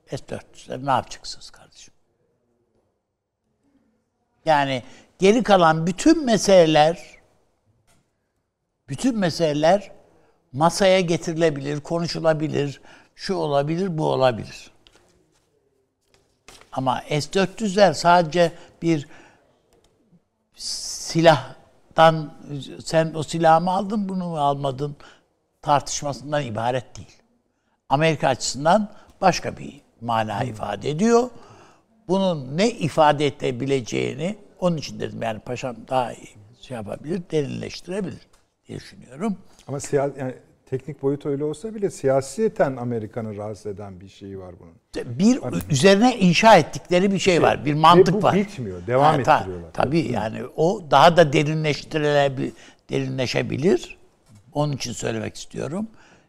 S-400'ler 0.06 0.86
ne 0.86 0.90
yapacaksınız 0.90 1.50
kardeşim? 1.50 1.94
Yani 4.44 4.82
geri 5.18 5.42
kalan 5.42 5.86
bütün 5.86 6.24
meseleler 6.24 7.12
bütün 8.88 9.18
meseleler 9.18 9.90
masaya 10.52 11.00
getirilebilir, 11.00 11.80
konuşulabilir, 11.80 12.80
şu 13.14 13.34
olabilir, 13.34 13.98
bu 13.98 14.06
olabilir. 14.06 14.70
Ama 16.72 17.02
S-400'ler 17.08 17.94
sadece 17.94 18.52
bir 18.82 19.08
silahtan 20.54 22.34
sen 22.84 23.12
o 23.14 23.22
silahı 23.22 23.60
mı 23.60 23.70
aldın 23.70 24.08
bunu 24.08 24.28
mu 24.28 24.38
almadın 24.38 24.96
tartışmasından 25.62 26.42
ibaret 26.42 26.96
değil. 26.96 27.22
Amerika 27.88 28.28
açısından 28.28 28.92
başka 29.20 29.56
bir 29.56 29.80
mana 30.00 30.44
ifade 30.44 30.90
ediyor. 30.90 31.30
Bunun 32.08 32.56
ne 32.56 32.70
ifade 32.70 33.26
edebileceğini 33.26 34.38
onun 34.60 34.76
için 34.76 35.00
dedim 35.00 35.22
yani 35.22 35.40
paşam 35.40 35.76
daha 35.88 36.12
iyi 36.12 36.28
şey 36.60 36.74
yapabilir, 36.74 37.22
derinleştirebilir 37.30 38.28
diye 38.68 38.78
düşünüyorum. 38.78 39.38
Ama 39.68 39.80
siya, 39.80 40.10
yani 40.18 40.34
teknik 40.72 41.02
boyut 41.02 41.26
öyle 41.26 41.44
olsa 41.44 41.74
bile 41.74 41.90
siyaseten 41.90 42.76
Amerika'nı 42.76 43.36
rahatsız 43.36 43.66
eden 43.66 44.00
bir 44.00 44.08
şey 44.08 44.38
var 44.38 44.54
bunun. 44.60 45.18
Bir 45.18 45.42
hani, 45.42 45.56
üzerine 45.70 46.18
inşa 46.18 46.56
ettikleri 46.56 47.12
bir 47.12 47.18
şey, 47.18 47.34
şey 47.34 47.42
var, 47.42 47.64
bir 47.64 47.74
mantık 47.74 48.14
bu 48.14 48.22
var. 48.22 48.34
Bu 48.34 48.38
bitmiyor, 48.38 48.86
devam 48.86 49.16
ha, 49.16 49.22
ta, 49.22 49.38
ettiriyorlar. 49.38 49.72
Tabii 49.72 50.12
yani 50.12 50.42
o 50.56 50.82
daha 50.90 51.16
da 51.16 51.32
derinleştirilebilir, 51.32 52.52
derinleşebilir. 52.90 53.98
Onun 54.52 54.72
için 54.72 54.92
söylemek 54.92 55.36
istiyorum. 55.36 55.86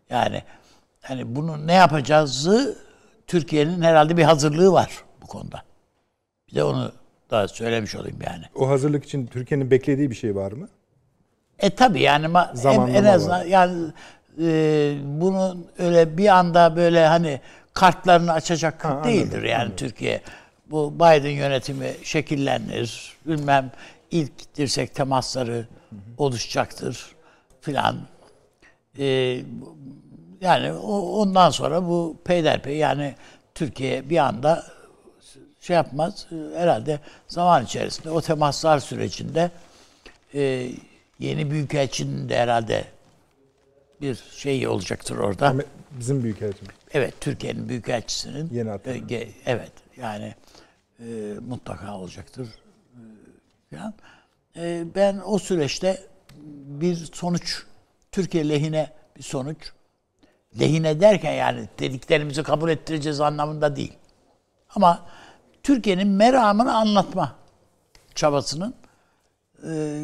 Yani 0.09 0.43
hani 1.01 1.35
bunu 1.35 1.67
ne 1.67 1.73
yapacağızı 1.73 2.77
Türkiye'nin 3.27 3.81
herhalde 3.81 4.17
bir 4.17 4.23
hazırlığı 4.23 4.71
var 4.71 5.03
bu 5.21 5.27
konuda. 5.27 5.63
Bir 6.49 6.55
de 6.55 6.63
onu 6.63 6.91
da 7.31 7.47
söylemiş 7.47 7.95
olayım 7.95 8.19
yani. 8.25 8.43
O 8.55 8.69
hazırlık 8.69 9.05
için 9.05 9.27
Türkiye'nin 9.27 9.71
beklediği 9.71 10.09
bir 10.09 10.15
şey 10.15 10.35
var 10.35 10.51
mı? 10.51 10.69
E 11.59 11.69
tabi 11.69 12.01
yani 12.01 12.25
en, 12.65 12.87
en 12.87 13.03
azından 13.03 13.39
var. 13.39 13.45
yani 13.45 13.91
e, 14.41 14.95
bunun 15.03 15.67
öyle 15.77 16.17
bir 16.17 16.27
anda 16.27 16.75
böyle 16.75 17.07
hani 17.07 17.41
kartlarını 17.73 18.31
açacak 18.31 18.85
ha, 18.85 19.03
değildir 19.03 19.25
anladım, 19.25 19.45
yani 19.45 19.61
anladım. 19.61 19.75
Türkiye. 19.75 20.21
Bu 20.71 20.93
Biden 20.95 21.29
yönetimi 21.29 21.91
şekillenir. 22.03 23.13
Bilmem 23.25 23.71
ilk 24.11 24.55
dirsek 24.55 24.95
temasları 24.95 25.51
hı 25.53 25.59
hı. 25.59 25.97
oluşacaktır 26.17 27.07
filan. 27.61 27.97
E, 28.99 29.05
yani 30.41 30.73
o, 30.73 31.21
ondan 31.21 31.49
sonra 31.49 31.83
bu 31.83 32.17
peyderpey 32.25 32.77
yani 32.77 33.15
Türkiye 33.55 34.09
bir 34.09 34.17
anda 34.17 34.63
şey 35.61 35.75
yapmaz. 35.75 36.27
Herhalde 36.55 36.99
zaman 37.27 37.65
içerisinde 37.65 38.09
o 38.09 38.21
temaslar 38.21 38.79
sürecinde 38.79 39.51
e, 40.33 40.69
yeni 41.19 41.51
büyükelçinin 41.51 42.29
de 42.29 42.37
herhalde 42.37 42.83
bir 44.03 44.23
şey 44.35 44.67
olacaktır 44.67 45.17
orada. 45.17 45.55
Bizim 45.91 46.23
büyükelçimiz. 46.23 46.75
Evet, 46.93 47.13
Türkiye'nin 47.21 47.69
büyükelçisinin. 47.69 48.49
Yeni. 48.51 48.69
E, 49.13 49.27
evet, 49.45 49.71
yani 49.97 50.35
e, 50.99 51.05
mutlaka 51.47 51.97
olacaktır. 51.97 52.47
E, 53.71 53.75
falan. 53.75 53.93
E, 54.55 54.83
ben 54.95 55.21
o 55.25 55.39
süreçte 55.39 56.03
bir 56.65 56.95
sonuç, 56.95 57.63
Türkiye 58.11 58.49
lehine 58.49 58.93
bir 59.17 59.23
sonuç, 59.23 59.71
lehine 60.59 60.99
derken 61.01 61.33
yani 61.33 61.69
dediklerimizi 61.79 62.43
kabul 62.43 62.69
ettireceğiz 62.69 63.21
anlamında 63.21 63.75
değil. 63.75 63.93
Ama 64.75 65.05
Türkiye'nin 65.63 66.07
meramını 66.07 66.75
anlatma 66.75 67.35
çabasının 68.15 68.73
e, 69.69 70.03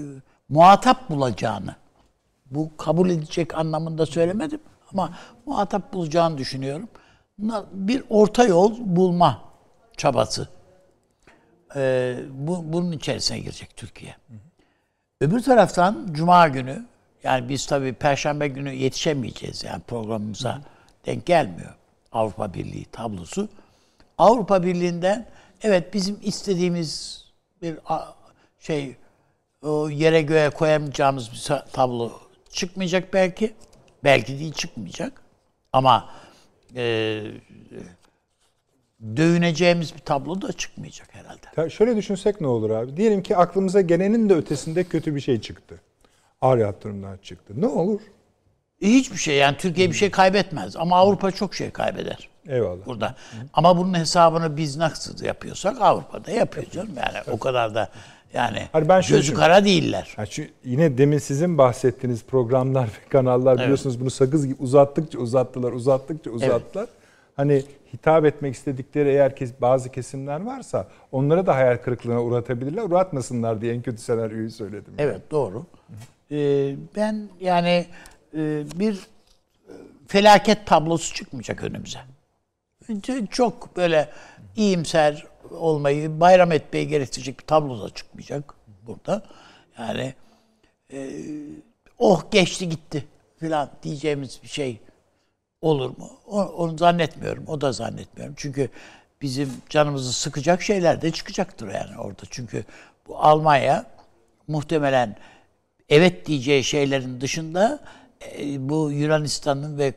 muhatap 0.50 1.10
bulacağını, 1.10 1.76
bu 2.52 2.78
kabul 2.78 3.10
edecek 3.10 3.58
anlamında 3.58 4.06
söylemedim 4.06 4.60
ama 4.92 5.14
muhatap 5.46 5.94
bulacağını 5.94 6.38
düşünüyorum. 6.38 6.90
Bir 7.72 8.04
orta 8.10 8.44
yol 8.44 8.76
bulma 8.80 9.42
çabası. 9.98 10.48
Ee, 11.76 12.20
bu, 12.32 12.74
bunun 12.74 12.92
içerisine 12.92 13.40
girecek 13.40 13.78
Türkiye. 13.78 14.16
Öbür 15.22 15.44
taraftan 15.44 16.08
Cuma 16.12 16.48
günü, 16.48 16.86
yani 17.24 17.50
biz 17.50 17.66
tabii 17.66 17.94
Perşembe 17.94 18.48
günü 18.48 18.74
yetişemeyeceğiz 18.74 19.64
yani 19.64 19.82
programımıza 19.88 20.62
denk 21.06 21.26
gelmiyor 21.26 21.76
Avrupa 22.12 22.54
Birliği 22.54 22.86
tablosu. 22.86 23.50
Avrupa 24.18 24.64
Birliği'nden 24.64 25.26
evet 25.64 25.94
bizim 25.94 26.20
istediğimiz 26.22 27.24
bir 27.62 27.78
şey 28.60 28.96
o 29.62 29.90
yere 29.90 30.22
göğe 30.22 30.50
koyamayacağımız 30.50 31.32
bir 31.32 31.72
tablo 31.74 32.12
çıkmayacak 32.52 33.14
belki. 33.14 33.54
Belki 34.04 34.40
değil 34.40 34.54
çıkmayacak. 34.54 35.22
Ama 35.74 36.10
e, 36.76 37.22
dövüneceğimiz 39.16 39.96
bir 39.96 40.00
tablo 40.00 40.42
da 40.42 40.54
çıkmayacak 40.54 41.08
herhalde. 41.12 41.70
şöyle 41.70 41.96
düşünsek 41.96 42.42
ne 42.42 42.48
olur 42.48 42.70
abi? 42.70 42.98
Diyelim 42.98 43.24
ki 43.24 43.38
aklımıza 43.38 43.82
gelenin 43.82 44.30
de 44.30 44.34
ötesinde 44.34 44.84
kötü 44.84 45.16
bir 45.16 45.22
şey 45.22 45.42
çıktı. 45.42 45.82
Ağır 46.42 46.58
yatırımlar 46.58 47.22
çıktı. 47.22 47.54
Ne 47.58 47.68
olur? 47.68 48.02
E, 48.82 48.88
hiçbir 48.88 49.18
şey 49.18 49.36
yani 49.36 49.58
Türkiye 49.58 49.90
bir 49.90 49.96
şey 49.96 50.12
kaybetmez 50.12 50.76
ama 50.76 50.98
Avrupa 50.98 51.32
çok 51.32 51.56
şey 51.56 51.72
kaybeder. 51.72 52.30
Eyvallah. 52.48 52.86
Burada. 52.86 53.08
Hı. 53.08 53.38
Ama 53.54 53.78
bunun 53.78 53.94
hesabını 53.94 54.58
biz 54.58 54.78
nasıl 54.78 55.26
yapıyorsak 55.26 55.82
Avrupa'da 55.82 56.32
yapıyor 56.32 56.66
canım. 56.72 56.94
Yani 56.98 57.18
o 57.32 57.40
kadar 57.40 57.76
da 57.76 57.90
yani 58.34 58.60
hani 58.72 58.90
ben 58.90 59.02
gözü 59.10 59.34
kara 59.34 59.66
değiller. 59.66 60.16
Yani 60.18 60.28
şu, 60.28 60.44
yine 60.64 60.98
demin 60.98 61.18
sizin 61.18 61.58
bahsettiğiniz 61.58 62.24
programlar 62.24 62.86
ve 62.86 63.10
kanallar 63.10 63.54
evet. 63.54 63.64
biliyorsunuz 63.64 64.02
bunu 64.02 64.10
sakız 64.10 64.48
gibi 64.48 64.62
uzattıkça 64.62 65.20
uzattılar, 65.20 65.72
uzattıkça 65.72 66.32
uzattılar. 66.32 66.84
Evet. 66.84 67.00
Hani 67.36 67.64
hitap 67.94 68.26
etmek 68.26 68.56
istedikleri 68.56 69.10
eğer 69.10 69.36
kes, 69.36 69.52
bazı 69.62 69.92
kesimler 69.92 70.42
varsa 70.42 70.88
onlara 71.12 71.46
da 71.46 71.56
hayal 71.56 71.78
kırıklığına 71.78 72.24
uğratabilirler. 72.24 72.84
Uğratmasınlar 72.84 73.62
diye 73.62 73.74
en 73.74 73.82
kötü 73.82 73.98
senaryoyu 73.98 74.52
söyledim. 74.52 74.94
Evet 74.98 75.14
yani. 75.14 75.32
doğru. 75.32 75.66
Ee, 76.32 76.76
ben 76.96 77.30
yani 77.40 77.86
e, 78.34 78.64
bir 78.76 78.94
e, 78.94 79.74
felaket 80.08 80.66
tablosu 80.66 81.16
çıkmayacak 81.16 81.64
önümüze. 81.64 82.00
Çok 83.32 83.78
böyle 83.78 84.10
iyimser 84.56 85.26
olmayı, 85.52 86.20
bayram 86.20 86.52
etmeyi 86.52 86.88
gerektirecek 86.88 87.40
bir 87.40 87.46
tablo 87.46 87.84
da 87.84 87.90
çıkmayacak 87.90 88.54
burada. 88.88 89.24
Yani 89.80 90.14
e, 90.94 91.10
oh 91.98 92.32
geçti 92.32 92.70
gitti 92.70 93.06
filan 93.38 93.70
diyeceğimiz 93.84 94.40
bir 94.44 94.48
şey 94.48 94.80
olur 95.62 95.98
mu? 95.98 96.10
O, 96.28 96.42
onu 96.42 96.78
zannetmiyorum. 96.78 97.48
O 97.48 97.62
da 97.62 97.72
zannetmiyorum. 97.72 98.36
Çünkü 98.38 98.70
bizim 99.22 99.50
canımızı 99.70 100.14
sıkacak 100.14 100.62
şeyler 100.62 101.02
de 101.02 101.12
çıkacaktır 101.12 101.68
yani 101.68 101.98
orada. 101.98 102.22
Çünkü 102.30 102.66
bu 103.08 103.20
Almanya 103.20 103.86
muhtemelen 104.48 105.16
evet 105.90 106.26
diyeceği 106.26 106.64
şeylerin 106.64 107.22
dışında 107.22 107.80
e, 108.38 108.70
bu 108.70 108.92
Yunanistan'ın 108.92 109.78
ve 109.78 109.86
e, 109.88 109.94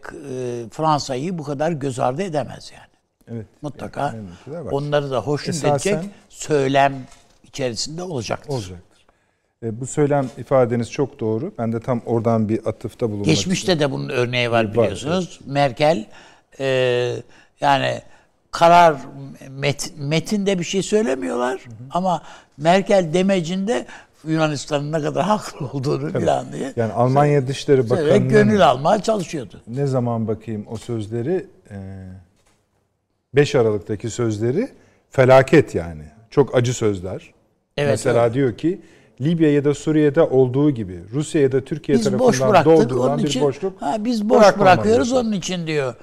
Fransa'yı 0.70 1.38
bu 1.38 1.42
kadar 1.42 1.72
göz 1.72 1.98
ardı 1.98 2.22
edemez 2.22 2.72
yani. 2.74 2.91
Evet. 3.32 3.46
Mutlaka 3.62 4.14
yani, 4.46 4.68
onları 4.70 5.10
da 5.10 5.20
hoşnut 5.20 5.56
Esasen, 5.56 5.92
edecek 5.92 6.10
söylem 6.28 6.94
içerisinde 7.44 8.02
olacaktır. 8.02 8.52
Olacaktır. 8.54 9.06
E, 9.62 9.80
bu 9.80 9.86
söylem 9.86 10.30
ifadeniz 10.38 10.90
çok 10.90 11.20
doğru. 11.20 11.52
Ben 11.58 11.72
de 11.72 11.80
tam 11.80 12.00
oradan 12.06 12.48
bir 12.48 12.66
atıfta 12.66 13.08
bulunmak 13.08 13.26
Geçmişte 13.26 13.72
istiyorum. 13.72 13.80
de 13.80 13.98
bunun 13.98 14.08
örneği 14.08 14.50
var 14.50 14.72
biliyorsunuz. 14.72 15.26
Var, 15.26 15.38
evet. 15.40 15.52
Merkel 15.52 16.06
e, 16.60 16.66
yani 17.60 18.02
karar 18.50 18.96
met, 19.50 19.92
metinde 19.98 20.58
bir 20.58 20.64
şey 20.64 20.82
söylemiyorlar 20.82 21.60
ama 21.90 22.22
Merkel 22.56 23.10
demecinde 23.14 23.86
Yunanistan'ın 24.24 24.92
ne 24.92 25.02
kadar 25.02 25.24
haklı 25.24 25.66
olduğunu 25.66 26.12
filan 26.12 26.52
diye 26.52 26.72
Yani 26.76 26.92
Almanya 26.92 27.48
Dışişleri 27.48 27.90
Bakanı'nın 27.90 28.28
gönül 28.28 28.68
almaya 28.68 29.02
çalışıyordu. 29.02 29.60
ne 29.66 29.86
zaman 29.86 30.28
bakayım 30.28 30.66
o 30.70 30.76
sözleri 30.76 31.46
e, 31.70 31.76
5 33.34 33.54
Aralık'taki 33.54 34.10
sözleri 34.10 34.68
felaket 35.10 35.74
yani. 35.74 36.04
Çok 36.30 36.54
acı 36.56 36.74
sözler. 36.74 37.34
Evet, 37.76 37.90
Mesela 37.90 38.34
diyor 38.34 38.56
ki 38.56 38.80
Libya 39.20 39.52
ya 39.52 39.64
da 39.64 39.74
Suriye'de 39.74 40.22
olduğu 40.22 40.70
gibi 40.70 41.00
Rusya 41.12 41.40
ya 41.42 41.52
da 41.52 41.64
Türkiye 41.64 41.98
Biz 41.98 42.18
boş 42.18 42.38
tarafından 42.38 42.50
bıraktık 42.66 42.90
doldurulan 42.90 43.10
onun 43.10 43.18
bir 43.22 43.28
için. 43.28 43.42
boşluk. 43.42 43.82
ha, 43.82 43.96
biz 43.98 44.28
boş 44.28 44.58
bırakıyoruz 44.58 45.10
diyor. 45.10 45.20
onun 45.22 45.32
için 45.32 45.66
diyor. 45.66 45.94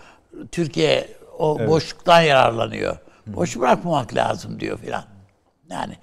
Türkiye 0.52 1.08
o 1.40 1.60
boşluktan 1.68 2.22
yararlanıyor. 2.22 2.98
Boş 3.28 3.60
bırakmamak 3.60 4.16
lazım 4.16 4.60
diyor 4.60 4.78
filan. 4.78 5.04
Yani 5.72 5.94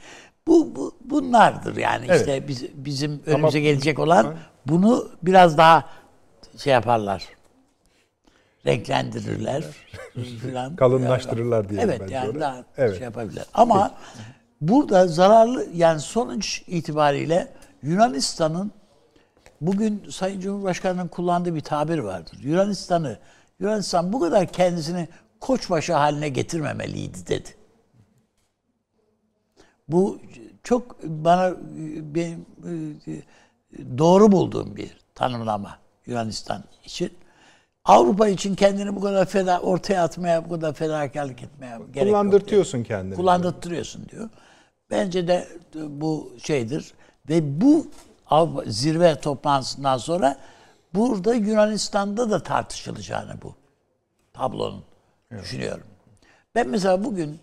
bu, 0.47 0.77
bu 0.77 0.97
bunlardır 1.05 1.77
yani 1.77 2.05
Evet. 2.09 2.21
işte 2.21 2.49
biz, 2.49 2.65
bizim 2.75 3.11
önümüze 3.27 3.35
Ama- 3.59 3.65
gelecek 3.65 3.99
olan 3.99 4.35
bunu 4.67 5.09
biraz 5.23 5.59
daha 5.59 5.85
şey 6.57 6.73
yaparlar. 6.73 7.25
Renklendirirler 8.66 9.64
filan. 10.42 10.76
Kalınlaştırırlar 10.76 11.68
diyelim 11.68 11.90
Evet 11.90 12.11
yani 12.11 12.40
daha 12.40 12.64
Evet. 12.76 12.94
şey 12.94 13.05
yapabilirler. 13.05 13.44
Ama 13.55 13.94
burada 14.61 15.07
zararlı 15.07 15.66
yani 15.74 16.00
sonuç 16.00 16.62
itibariyle 16.66 17.48
Yunanistan'ın 17.83 18.72
bugün 19.61 20.05
Sayın 20.11 20.40
Cumhurbaşkanı'nın 20.40 21.09
kullandığı 21.09 21.55
bir 21.55 21.61
tabir 21.61 21.98
vardır. 21.98 22.38
Yunanistan'ı 22.42 23.18
Yunanistan 23.61 24.12
bu 24.12 24.20
kadar 24.20 24.46
kendisini 24.46 25.09
koçbaşı 25.40 25.92
haline 25.94 26.29
getirmemeliydi 26.29 27.26
dedi. 27.26 27.48
Bu 29.88 30.20
çok 30.62 31.02
bana 31.02 31.55
benim 32.14 32.46
e, 32.64 33.98
doğru 33.98 34.33
bulduğum 34.33 34.76
bir 34.76 34.96
tanımlama 35.14 35.79
Yunanistan 36.07 36.64
için. 36.85 37.11
Avrupa 37.87 38.29
için 38.29 38.55
kendini 38.55 38.96
bu 38.96 39.01
kadar 39.01 39.27
feda 39.27 39.61
ortaya 39.61 40.03
atmaya, 40.03 40.44
bu 40.44 40.51
kadar 40.51 40.72
fedakarlık 40.75 41.42
etmeye 41.42 41.68
gerek 41.68 41.81
yok. 41.81 41.94
diyor. 41.94 42.07
Kullandırtıyorsun 42.07 42.83
kendini. 42.83 43.14
Kullandırtıyorsun 43.14 44.09
diyor. 44.09 44.29
Bence 44.90 45.29
de 45.29 45.49
bu 45.75 46.33
şeydir. 46.42 46.94
Ve 47.29 47.61
bu 47.61 47.87
Avrupa 48.31 48.62
zirve 48.66 49.20
toplantısından 49.20 49.99
sonra 49.99 50.37
burada 50.94 51.35
Yunanistan'da 51.35 52.31
da 52.31 52.42
tartışılacağını 52.42 53.42
bu 53.42 53.55
tablonun 54.33 54.85
düşünüyorum. 55.31 55.87
Ben 56.55 56.68
mesela 56.68 57.05
bugün 57.05 57.38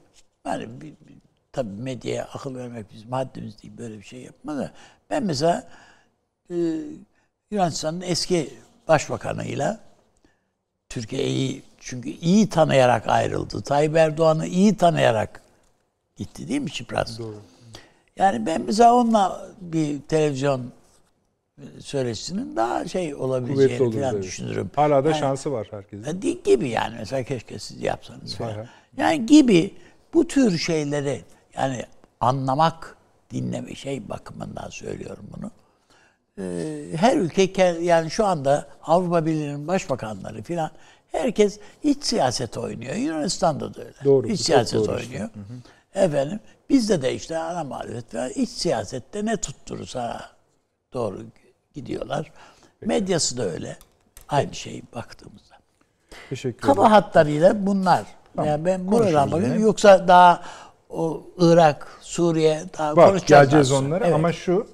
yani 0.46 0.82
bir, 0.82 0.92
bir, 0.92 1.18
tabii 1.52 1.82
medyaya 1.82 2.26
akıl 2.26 2.56
vermek 2.56 2.94
bizim 2.94 3.12
haddimiz 3.12 3.64
değil 3.64 3.78
böyle 3.78 3.98
bir 3.98 4.04
şey 4.04 4.22
yapma 4.22 4.58
da 4.58 4.72
ben 5.10 5.24
mesela 5.24 5.68
e, 6.50 6.56
Yunanistan'ın 7.52 8.02
eski 8.02 8.54
başbakanıyla 8.88 9.93
Türkiye'yi 10.98 11.64
çünkü 11.80 12.10
iyi 12.10 12.50
tanıyarak 12.50 13.08
ayrıldı. 13.08 13.62
Tayyip 13.62 13.96
Erdoğan'ı 13.96 14.48
iyi 14.48 14.78
tanıyarak 14.78 15.42
gitti 16.16 16.48
değil 16.48 16.62
mi 16.62 16.72
Çipras? 16.72 17.20
Doğru. 17.20 17.36
Yani 18.18 18.46
ben 18.46 18.62
mesela 18.62 18.94
onunla 18.96 19.48
bir 19.62 20.02
televizyon 20.02 20.62
söyleşisinin 21.80 22.56
daha 22.56 22.88
şey 22.88 23.04
Kuvvetli 23.12 23.24
olabileceğini 23.24 23.84
olur. 23.84 23.94
falan 23.94 24.22
düşünürüm. 24.24 24.72
Hala 24.76 25.04
da 25.04 25.10
Yani- 25.10 25.20
şansı 25.20 25.52
var 25.52 25.68
herkesin. 25.72 26.04
ya 26.06 26.22
di- 26.22 26.44
gibi 26.44 26.70
yani 26.70 26.96
mesela 27.00 27.24
keşke 27.24 27.60
siz 27.60 27.82
yapsanız 27.84 28.36
falan. 28.36 28.68
Yani 28.98 29.26
gibi 29.26 29.74
bu 30.14 30.28
tür 30.28 30.58
şeyleri 30.58 31.22
yani 31.58 31.86
anlamak, 32.20 32.98
dinleme 33.32 33.76
şey 33.76 34.10
bakımından 34.10 34.70
söylüyorum 34.70 35.26
bunu. 35.38 35.52
Ee, 36.40 36.86
her 36.96 37.18
ülke 37.18 37.46
ke- 37.46 37.82
yani 37.82 38.12
şu 38.12 38.26
anda 38.26 38.66
Avrupa 38.84 39.26
Birliği'nin 39.26 39.68
başbakanları 39.68 40.42
filan 40.44 40.72
herkes 41.12 41.60
iç 41.84 42.04
siyaset 42.04 42.58
oynuyor. 42.58 42.96
Yunanistan'da 42.96 43.74
da 43.74 43.82
öyle. 43.82 43.94
Doğru, 44.06 44.28
İç 44.28 44.42
siyaset 44.42 44.74
doğru 44.88 45.00
işte. 45.00 45.14
oynuyor. 45.14 45.30
Efendim 45.96 46.40
bizde 46.70 47.02
de 47.02 47.14
işte 47.14 47.38
ana 47.38 47.64
muhalefet 47.64 48.16
var. 48.16 48.32
İç 48.36 48.50
siyasette 48.50 49.26
ne 49.26 49.38
tutturursa 49.38 50.30
doğru 50.94 51.22
gidiyorlar. 51.74 52.32
Medyası 52.82 53.38
da 53.38 53.44
öyle. 53.44 53.78
Aynı 54.30 54.54
şey 54.56 54.82
baktığımızda. 54.96 55.56
Teşekkür 56.30 56.50
ederim. 56.60 56.76
Kaba 56.76 56.92
hatlarıyla 56.92 57.66
bunlar. 57.66 58.04
Yani 58.46 58.66
ben 58.66 58.92
buradan 58.92 59.32
bakıyorum. 59.32 59.62
Yoksa 59.62 60.08
daha 60.08 60.44
o 60.90 61.24
Irak, 61.38 61.98
Suriye 62.02 62.64
daha 62.78 62.96
Var, 62.98 63.10
konuşacağız. 63.10 63.50
geleceğiz 63.50 63.72
onlara 63.72 64.06
Evet. 64.06 64.16
ama 64.16 64.34
şu, 64.34 64.68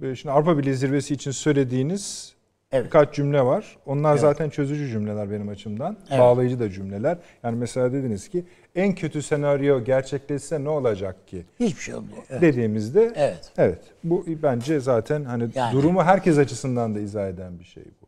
şimdi 0.00 0.30
Avrupa 0.30 0.58
Birliği 0.58 0.74
zirvesi 0.74 1.14
için 1.14 1.30
söylediğiniz 1.30 2.34
Evet. 2.72 2.84
birkaç 2.84 3.14
cümle 3.14 3.42
var. 3.42 3.76
Onlar 3.86 4.16
zaten 4.16 4.50
çözücü 4.50 4.88
cümleler 4.88 5.30
benim 5.30 5.48
açımdan. 5.48 5.96
Evet. 6.10 6.20
Bağlayıcı 6.20 6.60
da 6.60 6.70
cümleler. 6.70 7.18
Yani 7.44 7.56
mesela 7.56 7.92
dediniz 7.92 8.28
ki 8.28 8.44
en 8.74 8.94
kötü 8.94 9.22
senaryo 9.22 9.84
gerçekleşse 9.84 10.64
ne 10.64 10.68
olacak 10.68 11.28
ki? 11.28 11.44
Hiçbir 11.60 11.82
şey 11.82 11.94
olmuyor. 11.94 12.22
Evet. 12.30 12.42
Dediğimizde 12.42 13.12
Evet. 13.16 13.52
evet. 13.58 13.78
Bu 14.04 14.24
bence 14.26 14.80
zaten 14.80 15.24
hani 15.24 15.48
Yani. 15.54 15.72
durumu 15.72 16.02
herkes 16.04 16.38
açısından 16.38 16.94
da 16.94 17.00
izah 17.00 17.28
eden 17.28 17.58
bir 17.58 17.64
şey 17.64 17.84
bu. 18.02 18.06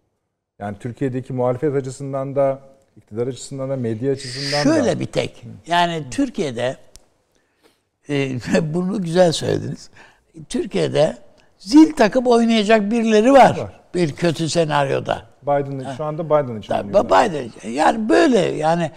Yani 0.59 0.77
Türkiye'deki 0.81 1.33
muhalefet 1.33 1.75
açısından 1.75 2.37
da, 2.37 2.61
iktidar 2.97 3.27
açısından 3.27 3.71
da, 3.71 3.77
medya 3.77 4.13
açısından 4.13 4.53
da. 4.53 4.75
Şöyle 4.75 5.01
bir 5.01 5.07
tek. 5.07 5.45
Yani 5.67 6.05
Türkiye'de 6.11 6.77
e, 8.09 8.39
bunu 8.75 9.03
güzel 9.03 9.33
söylediniz. 9.33 9.91
Türkiye'de 10.49 11.17
zil 11.63 11.93
takıp 11.93 12.27
oynayacak 12.27 12.91
birileri 12.91 13.33
var. 13.33 13.59
Var. 13.59 13.81
Bir 13.95 14.13
kötü 14.13 14.49
senaryoda. 14.49 15.23
Biden, 15.43 15.95
şu 15.97 16.05
anda 16.05 16.27
Biden 16.27 16.57
için 16.57 16.75
oynuyorlar. 16.75 17.29
Biden. 17.31 17.71
Yani 17.71 18.09
böyle 18.09 18.39
yani 18.39 18.91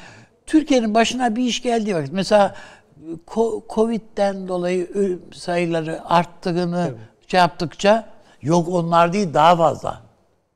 Türkiye'nin 0.46 0.94
başına 0.94 1.36
bir 1.36 1.44
iş 1.44 1.62
geldiği 1.62 1.96
vakit 1.96 2.14
mesela 2.14 2.56
Covid'den 3.70 4.48
dolayı 4.48 4.92
ölüm 4.94 5.22
sayıları 5.34 6.02
arttığını 6.06 6.94
şey 7.28 7.40
yaptıkça 7.40 8.10
yok 8.42 8.68
onlar 8.70 9.14
değil 9.14 9.34
daha 9.34 9.56
fazla 9.56 10.02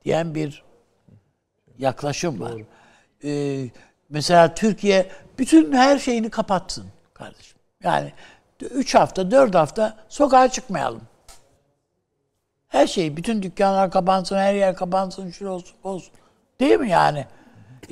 diyen 0.04 0.34
bir 0.34 0.62
yaklaşım 1.78 2.40
var. 2.40 2.52
Ee, 3.24 3.70
mesela 4.08 4.54
Türkiye 4.54 5.10
bütün 5.38 5.72
her 5.72 5.98
şeyini 5.98 6.30
kapatsın 6.30 6.86
kardeşim. 7.14 7.58
Yani 7.84 8.12
3 8.60 8.94
hafta 8.94 9.30
4 9.30 9.54
hafta 9.54 9.96
sokağa 10.08 10.48
çıkmayalım. 10.48 11.00
Her 12.70 12.86
şey, 12.86 13.16
bütün 13.16 13.42
dükkanlar 13.42 13.90
kapansın, 13.90 14.36
her 14.36 14.54
yer 14.54 14.74
kapansın, 14.74 15.30
şu 15.30 15.48
olsun, 15.48 15.76
olsun. 15.84 16.12
Değil 16.60 16.80
mi 16.80 16.90
yani? 16.90 17.26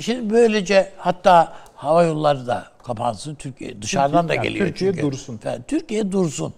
Şimdi 0.01 0.31
böylece 0.31 0.93
hatta 0.97 1.53
hava 1.75 2.03
yolları 2.05 2.47
da 2.47 2.67
kapansın. 2.83 3.35
Türkiye 3.35 3.83
dışarıdan 3.83 4.29
da 4.29 4.35
yani 4.35 4.49
geliyor 4.49 4.67
Türkiye 4.67 4.93
çünkü. 4.93 5.07
dursun. 5.07 5.41
Yani 5.45 5.63
Türkiye 5.69 6.13
dursun. 6.13 6.55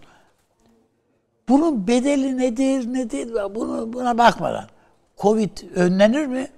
Bunun 1.49 1.87
bedeli 1.87 2.39
nedir, 2.39 2.93
nedir? 2.93 3.55
Bunu 3.55 3.93
buna 3.93 4.19
bakmadan. 4.19 4.67
Covid 5.19 5.51
önlenir 5.75 6.27
mi? 6.27 6.49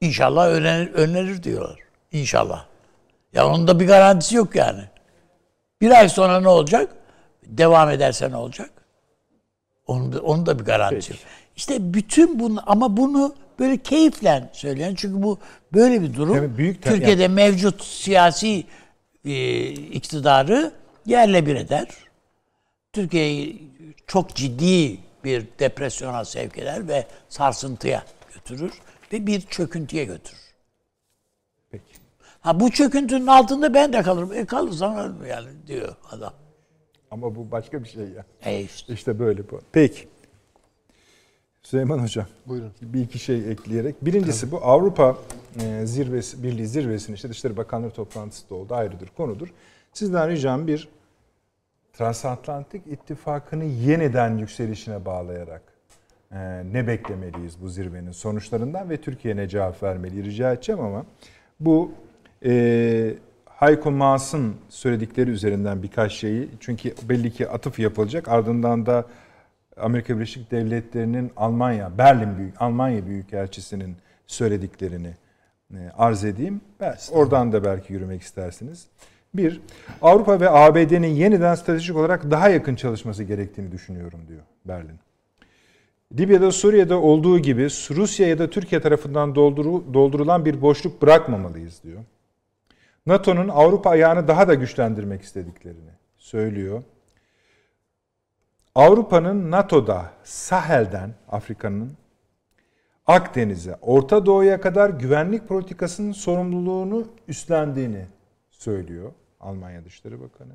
İnşallah 0.00 0.46
önlenir, 0.46 0.92
önlenir 0.92 1.42
diyorlar. 1.42 1.78
İnşallah. 2.12 2.64
Ya 3.32 3.48
onun 3.48 3.68
da 3.68 3.80
bir 3.80 3.86
garantisi 3.86 4.36
yok 4.36 4.56
yani. 4.56 4.82
Bir 5.80 5.90
ay 5.90 6.08
sonra 6.08 6.40
ne 6.40 6.48
olacak? 6.48 6.96
Devam 7.46 7.90
ederse 7.90 8.30
ne 8.30 8.36
olacak? 8.36 8.70
Onun, 9.86 10.12
da- 10.12 10.20
onun 10.22 10.46
da 10.46 10.58
bir 10.58 10.64
garantisi. 10.64 11.14
İşte 11.56 11.94
bütün 11.94 12.38
bunu 12.40 12.62
ama 12.66 12.96
bunu 12.96 13.34
böyle 13.58 13.76
keyifle 13.76 14.50
söyleyen 14.52 14.94
çünkü 14.94 15.22
bu 15.22 15.38
böyle 15.74 16.02
bir 16.02 16.14
durum. 16.14 16.36
Yani 16.36 16.56
büyük 16.56 16.82
Türkiye'de 16.82 17.28
mevcut 17.28 17.84
siyasi 17.84 18.64
e, 19.24 19.68
iktidarı 19.70 20.72
yerle 21.06 21.46
bir 21.46 21.56
eder. 21.56 21.88
Türkiye'yi 22.92 23.70
çok 24.06 24.34
ciddi 24.34 24.98
bir 25.24 25.46
depresyona 25.58 26.24
sevk 26.24 26.58
eder 26.58 26.88
ve 26.88 27.06
sarsıntıya 27.28 28.02
götürür 28.34 28.72
ve 29.12 29.26
bir 29.26 29.40
çöküntüye 29.40 30.04
götürür. 30.04 30.40
Peki. 31.70 31.84
Ha 32.40 32.60
bu 32.60 32.70
çöküntünün 32.70 33.26
altında 33.26 33.74
ben 33.74 33.92
de 33.92 34.02
kalırım. 34.02 34.32
E 34.32 34.44
kalırsam 34.46 35.26
yani 35.26 35.48
diyor 35.66 35.96
adam. 36.10 36.32
Ama 37.12 37.34
bu 37.34 37.50
başka 37.50 37.84
bir 37.84 37.88
şey 37.88 38.04
ya. 38.08 38.24
E 38.44 38.60
işte. 38.60 38.92
İşte 38.92 39.18
böyle 39.18 39.50
bu. 39.50 39.60
Peki. 39.72 40.08
Süleyman 41.62 41.98
Hocam. 41.98 42.26
Buyurun. 42.46 42.72
Bir 42.82 43.00
iki 43.00 43.18
şey 43.18 43.50
ekleyerek. 43.50 44.04
Birincisi 44.04 44.50
bu 44.50 44.56
Avrupa 44.56 45.18
e, 45.60 45.86
zirvesi, 45.86 46.42
Birliği 46.42 46.66
zirvesinin 46.66 47.16
işte 47.16 47.28
Dışişleri 47.28 47.56
Bakanları 47.56 47.90
toplantısı 47.90 48.50
da 48.50 48.54
oldu 48.54 48.74
ayrıdır 48.74 49.08
konudur. 49.16 49.48
Sizden 49.92 50.30
ricam 50.30 50.66
bir 50.66 50.88
transatlantik 51.92 52.86
ittifakını 52.86 53.64
yeniden 53.64 54.38
yükselişine 54.38 55.04
bağlayarak 55.04 55.62
e, 56.32 56.38
ne 56.72 56.86
beklemeliyiz 56.86 57.62
bu 57.62 57.68
zirvenin 57.68 58.12
sonuçlarından 58.12 58.90
ve 58.90 58.96
Türkiye 58.96 59.36
ne 59.36 59.48
cevap 59.48 59.82
vermeli 59.82 60.24
rica 60.24 60.52
edeceğim 60.52 60.80
ama 60.80 61.06
bu 61.60 61.92
e, 62.44 63.14
Hayko 63.62 63.90
Maas'ın 63.90 64.54
söyledikleri 64.68 65.30
üzerinden 65.30 65.82
birkaç 65.82 66.12
şeyi 66.12 66.48
çünkü 66.60 66.94
belli 67.02 67.32
ki 67.32 67.48
atıf 67.48 67.78
yapılacak. 67.78 68.28
Ardından 68.28 68.86
da 68.86 69.06
Amerika 69.76 70.16
Birleşik 70.16 70.50
Devletleri'nin 70.50 71.32
Almanya, 71.36 71.98
Berlin 71.98 72.38
Büyük 72.38 72.62
Almanya 72.62 73.06
Büyükelçisi'nin 73.06 73.96
söylediklerini 74.26 75.14
e, 75.74 75.78
arz 75.98 76.24
edeyim. 76.24 76.60
Oradan 77.12 77.52
da 77.52 77.64
belki 77.64 77.92
yürümek 77.92 78.22
istersiniz. 78.22 78.86
Bir, 79.34 79.60
Avrupa 80.02 80.40
ve 80.40 80.50
ABD'nin 80.50 81.14
yeniden 81.14 81.54
stratejik 81.54 81.96
olarak 81.96 82.30
daha 82.30 82.48
yakın 82.48 82.74
çalışması 82.74 83.24
gerektiğini 83.24 83.72
düşünüyorum 83.72 84.20
diyor 84.28 84.42
Berlin. 84.64 84.98
Libya'da 86.18 86.52
Suriye'de 86.52 86.94
olduğu 86.94 87.38
gibi 87.38 87.64
Rusya 87.90 88.28
ya 88.28 88.38
da 88.38 88.50
Türkiye 88.50 88.80
tarafından 88.80 89.34
dolduru, 89.34 89.94
doldurulan 89.94 90.44
bir 90.44 90.62
boşluk 90.62 91.02
bırakmamalıyız 91.02 91.82
diyor. 91.82 92.00
NATO'nun 93.06 93.48
Avrupa 93.48 93.90
ayağını 93.90 94.28
daha 94.28 94.48
da 94.48 94.54
güçlendirmek 94.54 95.22
istediklerini 95.22 95.90
söylüyor. 96.16 96.82
Avrupa'nın 98.74 99.50
NATO'da 99.50 100.10
Sahel'den 100.24 101.14
Afrika'nın 101.28 101.92
Akdeniz'e, 103.06 103.76
Orta 103.82 104.26
Doğu'ya 104.26 104.60
kadar 104.60 104.90
güvenlik 104.90 105.48
politikasının 105.48 106.12
sorumluluğunu 106.12 107.08
üstlendiğini 107.28 108.06
söylüyor 108.50 109.12
Almanya 109.40 109.84
Dışişleri 109.84 110.20
Bakanı. 110.20 110.52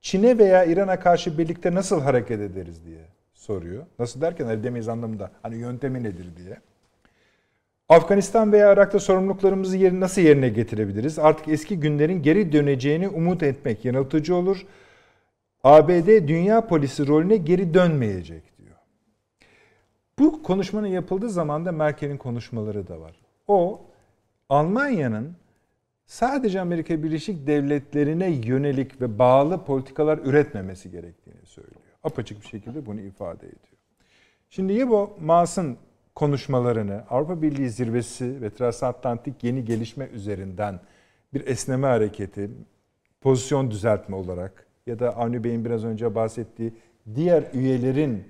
Çin'e 0.00 0.38
veya 0.38 0.64
İran'a 0.64 1.00
karşı 1.00 1.38
birlikte 1.38 1.74
nasıl 1.74 2.00
hareket 2.00 2.40
ederiz 2.40 2.84
diye 2.84 3.04
soruyor. 3.34 3.86
Nasıl 3.98 4.20
derken 4.20 4.48
edemeyiz 4.48 4.88
anlamında. 4.88 5.30
Hani 5.42 5.56
yöntemi 5.56 6.02
nedir 6.02 6.36
diye. 6.36 6.60
Afganistan 7.88 8.52
veya 8.52 8.72
Irak'ta 8.72 9.00
sorumluluklarımızı 9.00 9.76
yerine 9.76 10.00
nasıl 10.00 10.22
yerine 10.22 10.48
getirebiliriz? 10.48 11.18
Artık 11.18 11.48
eski 11.48 11.80
günlerin 11.80 12.22
geri 12.22 12.52
döneceğini 12.52 13.08
umut 13.08 13.42
etmek 13.42 13.84
yanıltıcı 13.84 14.34
olur. 14.34 14.66
ABD 15.64 16.28
dünya 16.28 16.66
polisi 16.66 17.06
rolüne 17.06 17.36
geri 17.36 17.74
dönmeyecek 17.74 18.58
diyor. 18.58 18.76
Bu 20.18 20.42
konuşmanın 20.42 20.86
yapıldığı 20.86 21.30
zaman 21.30 21.66
da 21.66 21.72
Merkel'in 21.72 22.16
konuşmaları 22.16 22.88
da 22.88 23.00
var. 23.00 23.16
O 23.48 23.80
Almanya'nın 24.48 25.36
sadece 26.06 26.60
Amerika 26.60 27.02
Birleşik 27.02 27.46
Devletleri'ne 27.46 28.30
yönelik 28.30 29.00
ve 29.00 29.18
bağlı 29.18 29.64
politikalar 29.64 30.18
üretmemesi 30.18 30.90
gerektiğini 30.90 31.46
söylüyor. 31.46 31.80
Apaçık 32.04 32.42
bir 32.42 32.46
şekilde 32.46 32.86
bunu 32.86 33.00
ifade 33.00 33.46
ediyor. 33.46 33.76
Şimdi 34.50 34.72
Yebo 34.72 35.16
Maas'ın 35.20 35.76
konuşmalarını 36.16 37.04
Avrupa 37.10 37.42
Birliği 37.42 37.70
zirvesi 37.70 38.42
ve 38.42 38.50
transatlantik 38.50 39.44
yeni 39.44 39.64
gelişme 39.64 40.06
üzerinden 40.06 40.80
bir 41.34 41.46
esneme 41.46 41.86
hareketi, 41.86 42.50
pozisyon 43.20 43.70
düzeltme 43.70 44.16
olarak 44.16 44.66
ya 44.86 44.98
da 44.98 45.16
Avni 45.16 45.44
Bey'in 45.44 45.64
biraz 45.64 45.84
önce 45.84 46.14
bahsettiği 46.14 46.72
diğer 47.14 47.44
üyelerin 47.52 48.24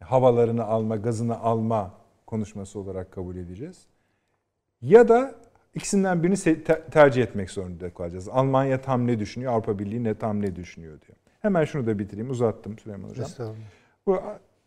havalarını 0.00 0.64
alma, 0.64 0.96
gazını 0.96 1.40
alma 1.40 1.94
konuşması 2.26 2.78
olarak 2.78 3.12
kabul 3.12 3.36
edeceğiz. 3.36 3.86
Ya 4.82 5.08
da 5.08 5.34
ikisinden 5.74 6.22
birini 6.22 6.64
tercih 6.90 7.22
etmek 7.22 7.50
zorunda 7.50 7.94
kalacağız. 7.94 8.28
Almanya 8.28 8.80
tam 8.80 9.06
ne 9.06 9.18
düşünüyor, 9.18 9.52
Avrupa 9.52 9.78
Birliği 9.78 10.04
ne 10.04 10.14
tam 10.14 10.42
ne 10.42 10.56
düşünüyor 10.56 11.00
diye. 11.00 11.16
Hemen 11.40 11.64
şunu 11.64 11.86
da 11.86 11.98
bitireyim, 11.98 12.30
uzattım 12.30 12.78
Süleyman 12.78 13.08
Hocam. 13.08 13.26
Bu, 14.06 14.20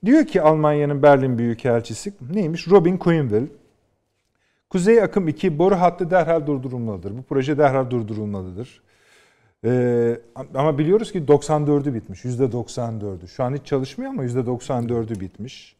diyor 0.05 0.25
ki 0.25 0.41
Almanya'nın 0.41 1.03
Berlin 1.03 1.37
Büyükelçisi 1.37 2.13
neymiş? 2.33 2.67
Robin 2.67 2.97
Quinville. 2.97 3.47
Kuzey 4.69 5.01
Akım 5.01 5.27
2 5.27 5.59
boru 5.59 5.75
hattı 5.75 6.11
derhal 6.11 6.47
durdurulmalıdır. 6.47 7.17
Bu 7.17 7.23
proje 7.23 7.57
derhal 7.57 7.89
durdurulmalıdır. 7.89 8.81
Ee, 9.65 10.19
ama 10.53 10.77
biliyoruz 10.77 11.11
ki 11.11 11.19
94'ü 11.19 11.93
bitmiş. 11.93 12.25
%94'ü. 12.25 13.27
Şu 13.27 13.43
an 13.43 13.55
hiç 13.55 13.65
çalışmıyor 13.65 14.11
ama 14.11 14.25
%94'ü 14.25 15.19
bitmiş. 15.19 15.75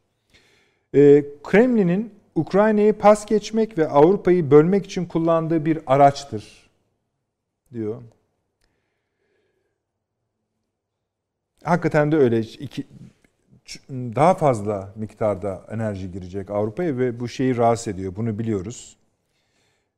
Ee, 0.96 1.26
Kremlin'in 1.44 2.14
Ukrayna'yı 2.36 2.94
pas 2.94 3.26
geçmek 3.26 3.78
ve 3.78 3.88
Avrupa'yı 3.88 4.52
bölmek 4.52 4.86
için 4.86 5.06
kullandığı 5.06 5.66
bir 5.66 5.80
araçtır 5.88 6.70
diyor. 7.74 8.02
Hakikaten 11.64 12.12
de 12.12 12.18
öyle. 12.18 12.40
İki, 12.40 12.88
daha 13.90 14.34
fazla 14.34 14.94
miktarda 14.96 15.66
enerji 15.72 16.12
girecek 16.12 16.50
Avrupa'ya 16.50 16.98
ve 16.98 17.20
bu 17.20 17.28
şeyi 17.28 17.58
rahatsız 17.58 17.88
ediyor. 17.88 18.16
Bunu 18.16 18.40
biliyoruz. 18.40 18.98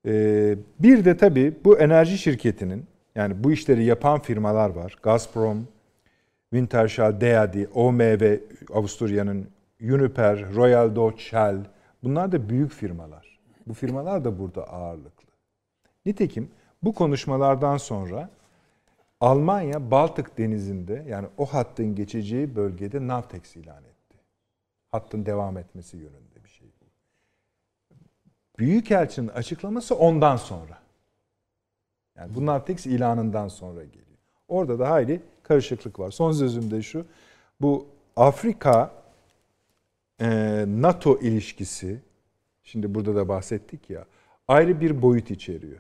Ee, 0.06 0.56
bir 0.80 1.06
de 1.06 1.18
tabii 1.18 1.54
bu 1.66 1.80
enerji 1.80 2.18
şirketinin 2.18 2.86
yani 3.16 3.44
bu 3.44 3.52
işleri 3.52 3.84
yapan 3.84 4.20
firmalar 4.20 4.70
var. 4.70 4.98
Gazprom, 5.04 5.68
Wintershall, 6.50 7.22
Deadi, 7.22 7.68
OMV, 7.74 8.38
Avusturya'nın 8.74 9.48
Uniper, 9.82 10.54
Royal 10.56 10.96
Dutch 10.96 11.22
Shell. 11.22 11.58
Bunlar 12.04 12.32
da 12.32 12.50
büyük 12.50 12.72
firmalar. 12.72 13.40
Bu 13.68 13.74
firmalar 13.74 14.24
da 14.24 14.40
burada 14.40 14.70
ağırlıklı. 14.70 15.30
Nitekim 16.06 16.50
bu 16.84 16.94
konuşmalardan 16.94 17.78
sonra 17.78 18.30
Almanya 19.22 19.92
Baltık 19.92 20.38
Denizi'nde 20.38 21.06
yani 21.08 21.28
o 21.38 21.46
hattın 21.46 21.96
geçeceği 21.96 22.56
bölgede 22.56 23.08
Navtex 23.08 23.56
ilan 23.56 23.84
etti. 23.84 24.18
Hattın 24.92 25.26
devam 25.26 25.58
etmesi 25.58 25.98
yönünde 25.98 26.44
bir 26.44 26.50
şey 26.50 26.68
bu. 26.82 26.86
Büyükelçinin 28.60 29.28
açıklaması 29.28 29.96
ondan 29.96 30.36
sonra. 30.36 30.82
Yani 32.16 32.36
bu 32.36 32.46
Navtex 32.46 32.86
ilanından 32.86 33.48
sonra 33.48 33.84
geliyor. 33.84 34.06
Orada 34.48 34.80
da 34.80 34.90
hayli 34.90 35.22
karışıklık 35.44 36.00
var. 36.00 36.12
Son 36.12 36.32
sözüm 36.32 36.72
de 36.72 36.82
şu. 36.82 37.06
Bu 37.62 37.88
Afrika 38.16 38.92
NATO 40.66 41.20
ilişkisi 41.20 42.00
şimdi 42.64 42.96
burada 42.96 43.16
da 43.16 43.28
bahsettik 43.28 43.90
ya 43.90 44.06
ayrı 44.48 44.82
bir 44.82 45.02
boyut 45.02 45.32
içeriyor 45.32 45.80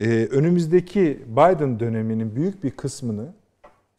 ee, 0.00 0.28
önümüzdeki 0.30 1.20
Biden 1.26 1.80
döneminin 1.80 2.36
büyük 2.36 2.64
bir 2.64 2.70
kısmını 2.70 3.32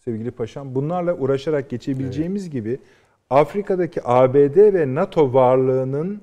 sevgili 0.06 0.32
paşam 0.32 0.76
bunlarla 0.76 1.14
uğraşarak 1.14 1.70
geçebileceğimiz 1.70 2.44
evet. 2.44 2.52
gibi 2.52 2.80
Afrika'daki 3.30 4.02
ABD 4.04 4.74
ve 4.74 4.96
NATO 4.96 5.34
varlığının 5.34 6.22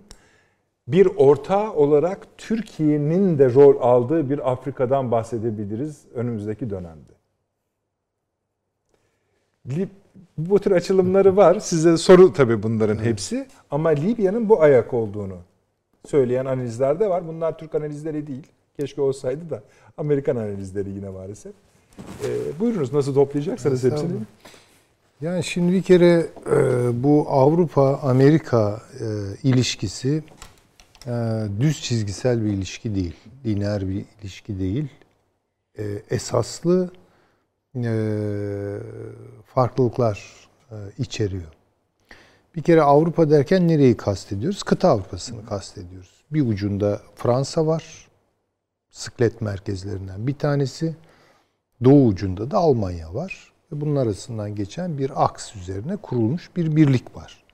bir 0.89 1.07
ortağı 1.17 1.73
olarak 1.73 2.27
Türkiye'nin 2.39 3.39
de 3.39 3.55
rol 3.55 3.77
aldığı 3.81 4.31
bir 4.31 4.53
Afrika'dan 4.53 5.11
bahsedebiliriz 5.11 6.05
önümüzdeki 6.15 6.71
dönemde. 6.71 7.15
Bu 10.39 10.59
tür 10.59 10.71
açılımları 10.71 11.37
var. 11.43 11.61
Size 11.61 11.97
soru 11.97 12.33
tabii 12.33 12.63
bunların 12.63 13.05
hepsi. 13.05 13.47
Ama 13.71 13.89
Libya'nın 13.89 14.49
bu 14.49 14.63
ayak 14.63 14.95
olduğunu 14.95 15.39
söyleyen 16.07 16.47
analizler 16.47 17.01
de 17.01 17.11
var. 17.11 17.29
Bunlar 17.29 17.59
Türk 17.59 17.75
analizleri 17.75 18.27
değil. 18.27 18.47
Keşke 18.77 19.01
olsaydı 19.01 19.51
da 19.51 19.63
Amerikan 19.97 20.37
analizleri 20.37 20.91
yine 20.91 21.09
maalesef. 21.09 21.53
E, 21.99 22.61
buyurunuz 22.61 22.93
nasıl 22.93 23.15
toplayacaksanız 23.15 23.85
hepsini. 23.85 24.13
Yani 25.21 25.45
şimdi 25.45 25.73
bir 25.73 25.83
kere 25.83 26.27
e, 26.47 27.03
bu 27.03 27.27
Avrupa-Amerika 27.29 28.83
e, 29.01 29.05
ilişkisi 29.43 30.23
e, 31.07 31.13
düz 31.61 31.83
çizgisel 31.83 32.45
bir 32.45 32.51
ilişki 32.51 32.95
değil. 32.95 33.15
Lineer 33.47 33.89
bir 33.89 34.05
ilişki 34.21 34.59
değil. 34.59 34.89
E, 35.79 35.85
esaslı 36.11 36.91
e, 37.77 37.93
farklılıklar 39.47 40.49
e, 40.71 40.77
içeriyor. 40.99 41.53
Bir 42.57 42.63
kere 42.63 42.83
Avrupa 42.83 43.31
derken 43.31 43.69
nereyi 43.69 43.97
kastediyoruz? 43.97 44.63
Kıta 44.63 44.89
Avrupa'sını 44.89 45.47
kastediyoruz. 45.47 46.25
Bir 46.31 46.47
ucunda 46.47 47.01
Fransa 47.17 47.67
var 47.67 48.09
sıklet 48.95 49.41
merkezlerinden 49.41 50.27
bir 50.27 50.35
tanesi. 50.35 50.97
Doğu 51.85 52.07
ucunda 52.07 52.51
da 52.51 52.59
Almanya 52.59 53.15
var. 53.15 53.53
Ve 53.73 53.81
bunun 53.81 53.97
arasından 53.97 54.55
geçen 54.55 54.99
bir 54.99 55.25
aks 55.25 55.57
üzerine 55.57 55.97
kurulmuş 55.97 56.51
bir 56.57 56.77
birlik 56.77 57.17
var. 57.17 57.45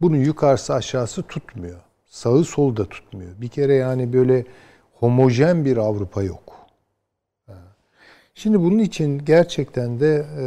Bunun 0.00 0.16
yukarısı 0.16 0.74
aşağısı 0.74 1.22
tutmuyor. 1.22 1.80
Sağı 2.06 2.44
solu 2.44 2.76
da 2.76 2.84
tutmuyor. 2.84 3.30
Bir 3.40 3.48
kere 3.48 3.74
yani 3.74 4.12
böyle 4.12 4.44
homojen 4.94 5.64
bir 5.64 5.76
Avrupa 5.76 6.22
yok. 6.22 6.52
Şimdi 8.34 8.60
bunun 8.60 8.78
için 8.78 9.24
gerçekten 9.24 10.00
de 10.00 10.26
e, 10.38 10.44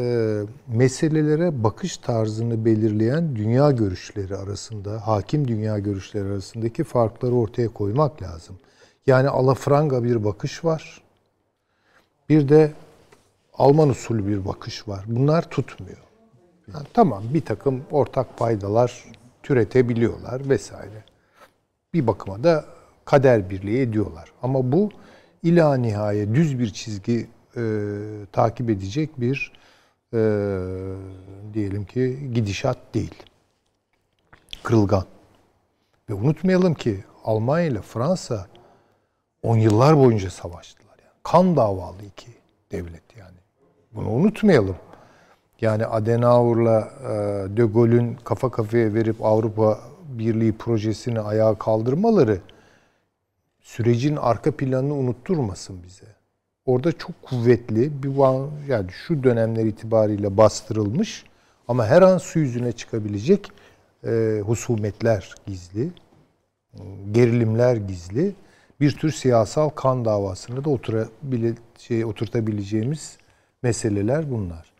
meselelere 0.78 1.64
bakış 1.64 1.98
tarzını 1.98 2.66
belirleyen 2.66 3.36
dünya 3.36 3.72
görüşleri 3.72 4.38
arasında, 4.38 5.08
hakim 5.08 5.48
dünya 5.48 5.80
görüşleri 5.80 6.26
arasındaki 6.26 6.84
farkları 6.84 7.34
ortaya 7.36 7.68
koymak 7.68 8.22
lazım. 8.22 8.56
Yani 9.08 9.30
alafranga 9.30 10.04
bir 10.04 10.24
bakış 10.24 10.66
var. 10.66 11.02
Bir 12.30 12.50
de 12.50 12.74
Alman 13.54 13.89
usulü 13.89 14.28
bir 14.28 14.46
bakış 14.46 14.88
var. 14.88 15.04
Bunlar 15.08 15.50
tutmuyor. 15.50 15.98
Yani 16.74 16.88
tamam 16.94 17.24
bir 17.34 17.42
takım 17.42 17.84
ortak 17.92 18.38
paydalar 18.38 19.04
türetebiliyorlar 19.44 20.50
vesaire. 20.50 21.04
Bir 21.94 22.08
bakıma 22.08 22.44
da 22.44 22.66
kader 23.06 23.50
birliği 23.50 23.82
ediyorlar. 23.82 24.32
Ama 24.42 24.72
bu 24.72 24.89
ila 25.44 25.78
nihaye 25.78 26.36
düz 26.36 26.60
bir 26.60 26.70
çizgi 26.74 27.28
e, 27.58 27.62
takip 28.32 28.70
edecek 28.70 29.22
bir 29.22 29.52
e, 30.13 30.20
diyelim 31.54 31.86
ki 31.86 32.30
gidişat 32.34 32.78
değil. 32.94 33.24
Kırılgan. 34.63 35.06
Ve 36.10 36.13
unutmayalım 36.13 36.74
ki 36.74 37.04
Almanya 37.24 37.66
ile 37.66 37.82
Fransa 37.82 38.48
on 39.43 39.58
yıllar 39.58 39.97
boyunca 39.97 40.29
savaştılar. 40.29 40.95
Yani. 40.99 41.12
Kan 41.23 41.56
davalı 41.56 42.03
iki 42.08 42.32
devlet 42.71 43.17
yani. 43.17 43.38
Bunu 43.91 44.10
unutmayalım. 44.10 44.75
Yani 45.62 45.86
Adenauer'la 45.86 46.91
e, 47.01 47.08
De 47.58 47.65
Gaulle'ün 47.65 48.15
kafa 48.23 48.51
kafaya 48.51 48.93
verip 48.93 49.25
Avrupa 49.25 49.79
Birliği 50.10 50.58
projesini 50.58 51.19
ayağa 51.19 51.56
kaldırmaları 51.56 52.39
sürecin 53.62 54.15
arka 54.15 54.51
planını 54.51 54.93
unutturmasın 54.93 55.84
bize. 55.84 56.06
Orada 56.65 56.91
çok 56.91 57.21
kuvvetli 57.21 58.03
bir 58.03 58.10
yani 58.67 58.91
şu 58.91 59.23
dönemler 59.23 59.65
itibariyle 59.65 60.38
bastırılmış 60.38 61.25
ama 61.67 61.86
her 61.86 62.01
an 62.01 62.17
su 62.17 62.39
yüzüne 62.39 62.71
çıkabilecek 62.71 63.51
e, 64.03 64.41
husumetler 64.45 65.36
gizli, 65.47 65.91
gerilimler 67.12 67.75
gizli 67.75 68.36
bir 68.84 68.91
tür 68.98 69.12
siyasal 69.12 69.69
kan 69.69 70.06
davasını 70.06 70.65
da 70.65 70.69
oturabile, 70.69 71.54
şey, 71.78 72.06
oturtabileceğimiz 72.06 73.17
meseleler 73.62 74.32
bunlar. 74.32 74.74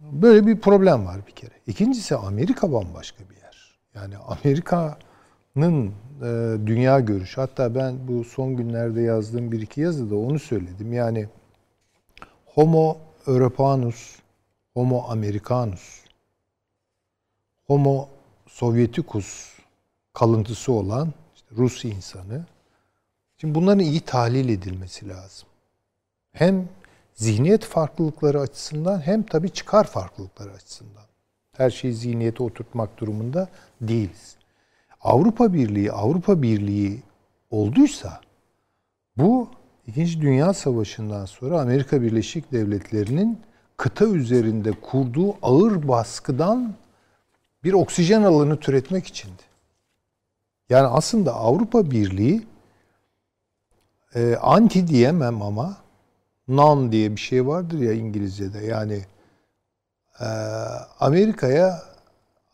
Böyle 0.00 0.46
bir 0.46 0.60
problem 0.60 1.06
var 1.06 1.20
bir 1.26 1.32
kere. 1.32 1.54
İkincisi 1.66 2.16
Amerika 2.16 2.72
bambaşka 2.72 3.24
bir 3.30 3.36
yer. 3.36 3.78
Yani 3.94 4.16
Amerika'nın 4.16 5.92
e, 6.22 6.56
dünya 6.66 7.00
görüşü. 7.00 7.40
Hatta 7.40 7.74
ben 7.74 8.08
bu 8.08 8.24
son 8.24 8.56
günlerde 8.56 9.00
yazdığım 9.00 9.52
bir 9.52 9.60
iki 9.60 9.80
yazıda 9.80 10.16
onu 10.16 10.38
söyledim. 10.38 10.92
Yani 10.92 11.28
Homo 12.46 12.96
Europanus, 13.26 14.16
Homo 14.74 15.04
Americanus, 15.08 16.04
Homo 17.66 18.08
Sovieticus 18.46 19.58
kalıntısı 20.12 20.72
olan 20.72 21.12
işte 21.34 21.48
Rus 21.56 21.84
insanı. 21.84 22.44
Şimdi 23.40 23.54
bunların 23.54 23.80
iyi 23.80 24.00
tahlil 24.00 24.48
edilmesi 24.48 25.08
lazım. 25.08 25.48
Hem 26.32 26.68
zihniyet 27.14 27.64
farklılıkları 27.64 28.40
açısından 28.40 29.00
hem 29.00 29.22
tabii 29.22 29.50
çıkar 29.50 29.84
farklılıkları 29.84 30.52
açısından. 30.52 31.02
Her 31.56 31.70
şeyi 31.70 31.94
zihniyete 31.94 32.42
oturtmak 32.42 32.98
durumunda 32.98 33.48
değiliz. 33.80 34.36
Avrupa 35.00 35.52
Birliği, 35.52 35.92
Avrupa 35.92 36.42
Birliği 36.42 37.02
olduysa 37.50 38.20
bu 39.16 39.48
İkinci 39.86 40.20
Dünya 40.20 40.54
Savaşı'ndan 40.54 41.24
sonra 41.24 41.60
Amerika 41.60 42.02
Birleşik 42.02 42.52
Devletleri'nin 42.52 43.40
kıta 43.76 44.06
üzerinde 44.06 44.72
kurduğu 44.72 45.36
ağır 45.42 45.88
baskıdan 45.88 46.74
bir 47.64 47.72
oksijen 47.72 48.22
alanı 48.22 48.60
türetmek 48.60 49.06
içindi. 49.06 49.42
Yani 50.70 50.86
aslında 50.86 51.34
Avrupa 51.34 51.90
Birliği 51.90 52.50
e, 54.14 54.36
anti 54.36 54.86
diyemem 54.86 55.42
ama 55.42 55.76
non 56.48 56.92
diye 56.92 57.10
bir 57.10 57.20
şey 57.20 57.46
vardır 57.46 57.78
ya 57.78 57.92
İngilizce'de. 57.92 58.58
Yani 58.66 59.04
e, 60.20 60.26
Amerika'ya 61.00 61.82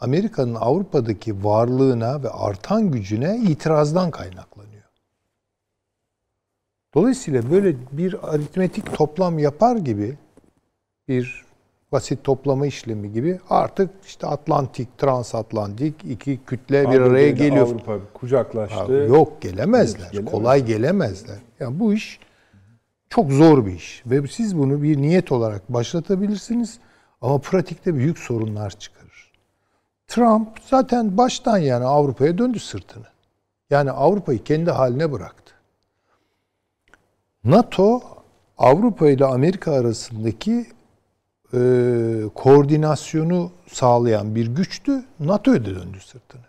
Amerika'nın 0.01 0.55
Avrupa'daki 0.55 1.45
varlığına 1.45 2.23
ve 2.23 2.31
artan 2.31 2.91
gücüne 2.91 3.37
itirazdan 3.37 4.11
kaynaklanıyor. 4.11 4.83
Dolayısıyla 6.95 7.51
böyle 7.51 7.77
bir 7.93 8.35
aritmetik 8.35 8.95
toplam 8.95 9.39
yapar 9.39 9.77
gibi 9.77 10.19
bir 11.09 11.46
basit 11.97 12.25
toplama 12.25 12.67
işlemi 12.67 13.13
gibi 13.13 13.41
artık 13.51 13.91
işte 14.07 14.27
Atlantik, 14.27 14.99
transatlantik 14.99 15.95
iki 16.05 16.41
kütle 16.47 16.91
bir 16.91 17.01
araya 17.01 17.31
geliyor. 17.31 17.67
Avrupa 17.67 17.99
kucaklaştı. 18.15 18.81
Abi 18.81 18.93
Yok 18.93 19.43
gelemezler. 19.43 20.11
Gelemez. 20.13 20.33
Kolay 20.33 20.65
gelemezler. 20.65 21.37
Yani 21.61 21.81
bu 21.81 21.93
iş 21.93 22.21
çok 23.11 23.33
zor 23.33 23.67
bir 23.67 23.73
iş 23.73 24.03
ve 24.07 24.27
siz 24.27 24.59
bunu 24.59 24.83
bir 24.83 24.97
niyet 24.97 25.33
olarak 25.33 25.73
başlatabilirsiniz 25.73 26.79
ama 27.21 27.39
pratikte 27.39 27.95
büyük 27.95 28.19
sorunlar 28.19 28.71
çıkarır. 28.71 29.33
Trump 30.09 30.49
zaten 30.71 31.17
baştan 31.17 31.59
yani 31.59 31.85
Avrupa'ya 31.85 32.39
döndü 32.39 32.59
sırtını. 32.61 33.07
Yani 33.71 33.91
Avrupa'yı 33.91 34.45
kendi 34.45 34.71
haline 34.71 35.13
bıraktı. 35.13 35.53
NATO 37.45 38.01
Avrupa 38.59 39.09
ile 39.09 39.25
Amerika 39.25 39.73
arasındaki 39.73 40.67
e, 41.55 41.59
koordinasyonu 42.35 43.51
sağlayan 43.67 44.35
bir 44.35 44.47
güçtü. 44.47 45.05
NATO'ya 45.21 45.61
da 45.61 45.75
döndü 45.75 45.99
sırtını. 46.01 46.43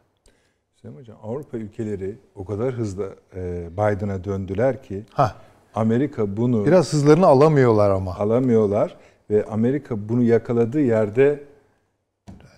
Sayın 0.81 0.95
Hocam 0.95 1.17
Avrupa 1.23 1.57
ülkeleri 1.57 2.15
o 2.35 2.45
kadar 2.45 2.73
hızlı 2.73 3.15
e, 3.35 3.69
Biden'a 3.73 4.23
döndüler 4.23 4.83
ki 4.83 5.05
Ha, 5.13 5.35
Amerika 5.75 6.37
bunu 6.37 6.65
biraz 6.65 6.93
hızlarını 6.93 7.25
alamıyorlar 7.27 7.89
ama. 7.89 8.15
alamıyorlar 8.15 8.97
ve 9.29 9.45
Amerika 9.45 10.09
bunu 10.09 10.23
yakaladığı 10.23 10.81
yerde 10.81 11.43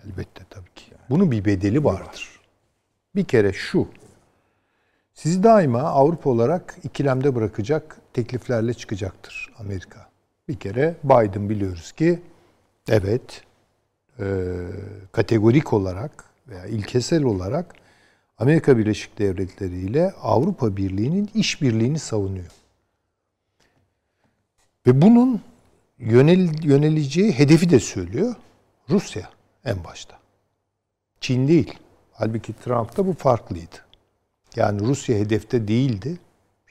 Elbette 0.06 0.42
tabii 0.50 0.74
ki. 0.76 0.92
Bunun 1.10 1.32
bir 1.32 1.46
bedeli 1.46 1.84
vardır. 1.84 2.40
Bir 3.16 3.26
kere 3.26 3.54
şu. 3.54 3.88
Sizi 5.14 5.44
daima 5.44 5.82
Avrupa 5.82 6.30
olarak 6.30 6.76
ikilemde 6.84 7.36
bırakacak 7.36 7.98
tekliflerle 8.14 8.74
çıkacaktır 8.74 9.54
Amerika. 9.60 10.09
Bir 10.50 10.60
kere 10.60 10.96
Biden 11.04 11.50
biliyoruz 11.50 11.92
ki 11.92 12.20
evet 12.90 13.44
e, 14.20 14.26
kategorik 15.12 15.74
olarak 15.74 16.26
veya 16.48 16.66
ilkesel 16.66 17.24
olarak 17.24 17.76
Amerika 18.38 18.78
Birleşik 18.78 19.20
Devletleri 19.20 19.80
ile 19.80 20.12
Avrupa 20.12 20.78
Birliği'nin 20.78 21.30
işbirliğini 21.34 22.00
savunuyor. 22.00 22.52
Ve 24.88 25.02
bunun 25.02 25.42
yönel, 26.00 26.64
yöneleceği 26.64 27.32
hedefi 27.32 27.70
de 27.70 27.80
söylüyor. 27.80 28.36
Rusya 28.90 29.30
en 29.66 29.84
başta. 29.84 30.20
Çin 31.22 31.48
değil. 31.48 31.74
Halbuki 32.12 32.54
Trump'ta 32.54 33.08
bu 33.08 33.14
farklıydı. 33.14 33.76
Yani 34.56 34.82
Rusya 34.82 35.18
hedefte 35.18 35.68
değildi. 35.68 36.18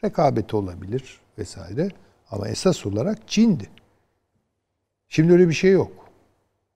Rekabeti 0.05 0.57
olabilir 0.57 1.21
vesaire. 1.39 1.89
Ama 2.31 2.49
esas 2.49 2.87
olarak 2.87 3.29
Çin'di. 3.29 3.71
Şimdi 5.09 5.33
öyle 5.33 5.49
bir 5.49 5.55
şey 5.55 5.73
yok. 5.73 5.93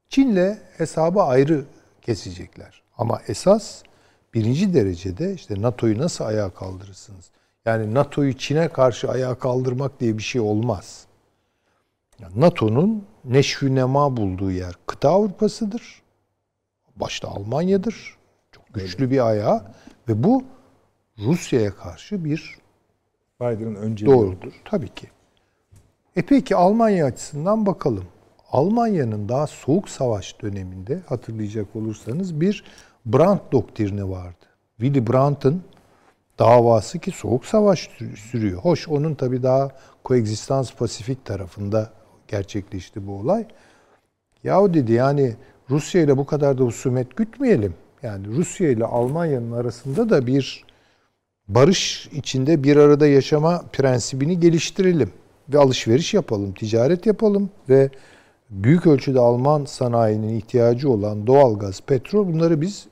Çin'le 0.08 0.58
hesabı 0.76 1.22
ayrı 1.22 1.64
kesecekler. 2.02 2.82
Ama 2.98 3.20
esas 3.28 3.82
birinci 4.34 4.74
derecede 4.74 5.34
işte 5.34 5.62
NATO'yu 5.62 5.98
nasıl 5.98 6.24
ayağa 6.24 6.50
kaldırırsınız? 6.50 7.30
Yani 7.64 7.94
NATO'yu 7.94 8.36
Çin'e 8.38 8.68
karşı 8.68 9.10
ayağa 9.10 9.34
kaldırmak 9.34 10.00
diye 10.00 10.18
bir 10.18 10.22
şey 10.22 10.40
olmaz. 10.40 11.06
Yani 12.20 12.40
NATO'nun 12.40 13.06
neşvü 13.24 13.74
nema 13.74 14.16
bulduğu 14.16 14.50
yer 14.50 14.74
kıta 14.86 15.10
Avrupa'sıdır. 15.10 16.02
Başta 16.96 17.28
Almanya'dır. 17.28 18.16
Çok 18.52 18.74
güçlü 18.74 19.10
bir 19.10 19.26
ayağı 19.26 19.64
ve 20.08 20.24
bu 20.24 20.44
Rusya'ya 21.18 21.76
karşı 21.76 22.24
bir 22.24 22.58
Biden'ın 23.40 23.74
önceliği 23.74 24.16
doğrudur. 24.16 24.52
Tabii 24.64 24.94
ki. 24.94 25.10
E 26.16 26.22
peki 26.22 26.56
Almanya 26.56 27.06
açısından 27.06 27.66
bakalım. 27.66 28.04
Almanya'nın 28.50 29.28
daha 29.28 29.46
soğuk 29.46 29.88
savaş 29.88 30.42
döneminde 30.42 31.00
hatırlayacak 31.06 31.76
olursanız 31.76 32.40
bir 32.40 32.64
Brandt 33.06 33.52
doktrini 33.52 34.10
vardı. 34.10 34.46
Willy 34.80 35.06
Brandt'ın 35.06 35.62
davası 36.38 36.98
ki 36.98 37.10
soğuk 37.10 37.46
savaş 37.46 37.90
sür- 37.98 38.16
sürüyor. 38.16 38.58
Hoş 38.58 38.88
onun 38.88 39.14
tabii 39.14 39.42
daha 39.42 39.68
koegzistans 40.04 40.74
pasifik 40.74 41.24
tarafında 41.24 41.90
gerçekleşti 42.28 43.06
bu 43.06 43.12
olay. 43.12 43.46
Yahu 44.44 44.74
dedi 44.74 44.92
yani 44.92 45.36
Rusya 45.70 46.02
ile 46.02 46.16
bu 46.16 46.26
kadar 46.26 46.58
da 46.58 46.64
husumet 46.64 47.16
gütmeyelim. 47.16 47.74
Yani 48.02 48.26
Rusya 48.26 48.70
ile 48.70 48.84
Almanya'nın 48.84 49.52
arasında 49.52 50.10
da 50.10 50.26
bir 50.26 50.64
barış 51.48 52.08
içinde 52.12 52.64
bir 52.64 52.76
arada 52.76 53.06
yaşama 53.06 53.62
prensibini 53.72 54.40
geliştirelim 54.40 55.10
ve 55.48 55.58
alışveriş 55.58 56.14
yapalım, 56.14 56.54
ticaret 56.54 57.06
yapalım 57.06 57.50
ve 57.68 57.90
büyük 58.50 58.86
ölçüde 58.86 59.20
Alman 59.20 59.64
sanayinin 59.64 60.38
ihtiyacı 60.38 60.90
olan 60.90 61.26
doğalgaz, 61.26 61.80
petrol 61.80 62.26
bunları 62.26 62.60
biz 62.60 62.86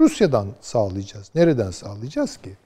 Rusya'dan 0.00 0.48
sağlayacağız. 0.60 1.30
Nereden 1.34 1.70
sağlayacağız 1.70 2.36
ki? 2.36 2.56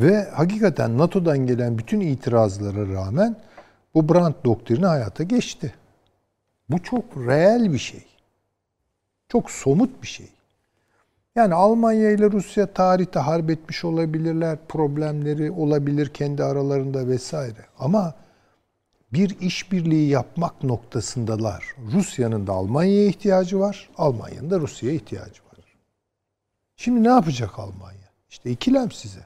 Ve 0.00 0.30
hakikaten 0.30 0.98
NATO'dan 0.98 1.38
gelen 1.38 1.78
bütün 1.78 2.00
itirazlara 2.00 2.92
rağmen 2.92 3.36
bu 3.94 4.08
Brandt 4.08 4.44
doktrini 4.44 4.86
hayata 4.86 5.24
geçti. 5.24 5.74
Bu 6.68 6.82
çok 6.82 7.04
reel 7.16 7.72
bir 7.72 7.78
şey. 7.78 8.04
Çok 9.28 9.50
somut 9.50 10.02
bir 10.02 10.06
şey. 10.06 10.28
Yani 11.36 11.54
Almanya 11.54 12.10
ile 12.10 12.30
Rusya 12.30 12.66
tarihte 12.66 13.18
harp 13.18 13.50
etmiş 13.50 13.84
olabilirler, 13.84 14.58
problemleri 14.68 15.50
olabilir 15.50 16.08
kendi 16.08 16.44
aralarında 16.44 17.08
vesaire. 17.08 17.66
Ama 17.78 18.14
bir 19.12 19.40
işbirliği 19.40 20.08
yapmak 20.08 20.64
noktasındalar. 20.64 21.64
Rusya'nın 21.92 22.46
da 22.46 22.52
Almanya'ya 22.52 23.06
ihtiyacı 23.06 23.60
var, 23.60 23.90
Almanya'nın 23.96 24.50
da 24.50 24.60
Rusya'ya 24.60 24.94
ihtiyacı 24.96 25.42
var. 25.42 25.54
Şimdi 26.76 27.04
ne 27.04 27.08
yapacak 27.08 27.58
Almanya? 27.58 28.08
İşte 28.30 28.50
ikilem 28.50 28.90
size. 28.90 29.20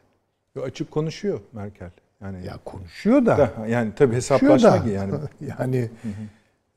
Yo, 0.54 0.62
açık 0.62 0.90
konuşuyor 0.90 1.40
Merkel. 1.52 1.90
Yani 2.20 2.46
Ya 2.46 2.58
konuşuyor 2.64 3.26
da. 3.26 3.38
da, 3.38 3.66
yani 3.66 3.92
tabii 3.96 4.10
konuşuyor 4.10 4.52
hesaplaşma 4.52 4.84
da. 4.86 4.88
yani. 4.88 5.14
yani 5.58 5.90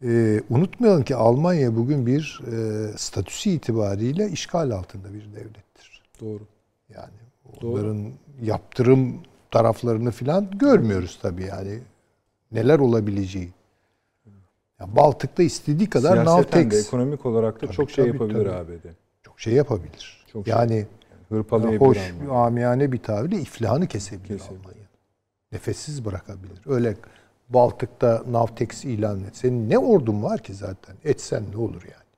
e, 0.03 0.41
unutmayalım 0.49 1.03
ki 1.03 1.15
Almanya 1.15 1.75
bugün 1.75 2.05
bir 2.05 2.41
e, 2.51 2.87
statüsü 2.97 3.49
itibariyle 3.49 4.29
işgal 4.29 4.71
altında 4.71 5.13
bir 5.13 5.33
devlettir. 5.35 6.03
Doğru. 6.21 6.41
Yani 6.89 7.13
Doğru. 7.61 7.71
onların 7.71 8.11
yaptırım 8.41 9.15
taraflarını 9.51 10.11
filan 10.11 10.51
görmüyoruz 10.51 11.19
tabii 11.21 11.43
yani. 11.43 11.79
Neler 12.51 12.79
olabileceği. 12.79 13.49
Ya 14.79 14.95
Baltık'ta 14.95 15.43
istediği 15.43 15.89
kadar 15.89 16.11
Siyaseten 16.11 16.61
de 16.61 16.65
Navtex 16.65 16.87
ekonomik 16.87 17.25
olarak 17.25 17.55
da 17.55 17.59
Tabii, 17.59 17.75
çok 17.75 17.91
şey 17.91 18.05
tabii, 18.05 18.13
yapabilir 18.13 18.45
tabii. 18.45 18.73
ABD. 18.73 18.85
çok 19.23 19.39
şey 19.39 19.53
yapabilir. 19.53 20.25
Çok 20.33 20.45
şey. 20.45 20.51
yani 20.55 20.85
Hırpalayabilir 21.29 21.81
hoş, 21.81 21.97
amiyane 22.31 22.91
bir 22.91 22.97
tabirle 22.97 23.41
iflahını 23.41 23.87
kesebilir, 23.87 24.37
Kesebilir. 24.37 24.59
Almanya. 24.59 24.85
Nefessiz 25.51 26.05
bırakabilir. 26.05 26.61
Öyle 26.65 26.95
Baltık'ta 27.53 28.23
Navtex 28.31 28.85
ilan 28.85 29.23
et. 29.23 29.37
Senin 29.37 29.69
ne 29.69 29.77
ordun 29.77 30.23
var 30.23 30.43
ki 30.43 30.53
zaten? 30.53 30.95
Etsen 31.03 31.43
ne 31.53 31.57
olur 31.57 31.81
yani? 31.83 32.11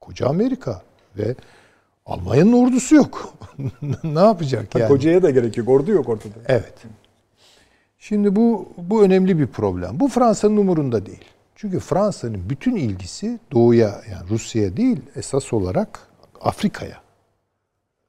Koca 0.00 0.26
Amerika 0.26 0.82
ve 1.16 1.34
Almanya'nın 2.06 2.52
ordusu 2.52 2.94
yok. 2.94 3.34
ne 4.04 4.20
yapacak 4.20 4.74
yani? 4.74 4.88
Kocaya 4.88 5.22
da 5.22 5.30
gerek 5.30 5.56
yok. 5.56 5.68
Ordu 5.68 5.90
yok 5.90 6.08
ortada. 6.08 6.34
Evet. 6.46 6.74
Şimdi 7.98 8.36
bu 8.36 8.68
bu 8.78 9.04
önemli 9.04 9.38
bir 9.38 9.46
problem. 9.46 10.00
Bu 10.00 10.08
Fransa'nın 10.08 10.56
umurunda 10.56 11.06
değil. 11.06 11.24
Çünkü 11.56 11.80
Fransa'nın 11.80 12.50
bütün 12.50 12.76
ilgisi 12.76 13.38
doğuya 13.52 14.02
yani 14.10 14.28
Rusya'ya 14.30 14.76
değil 14.76 15.00
esas 15.16 15.52
olarak 15.52 16.08
Afrika'ya 16.40 17.00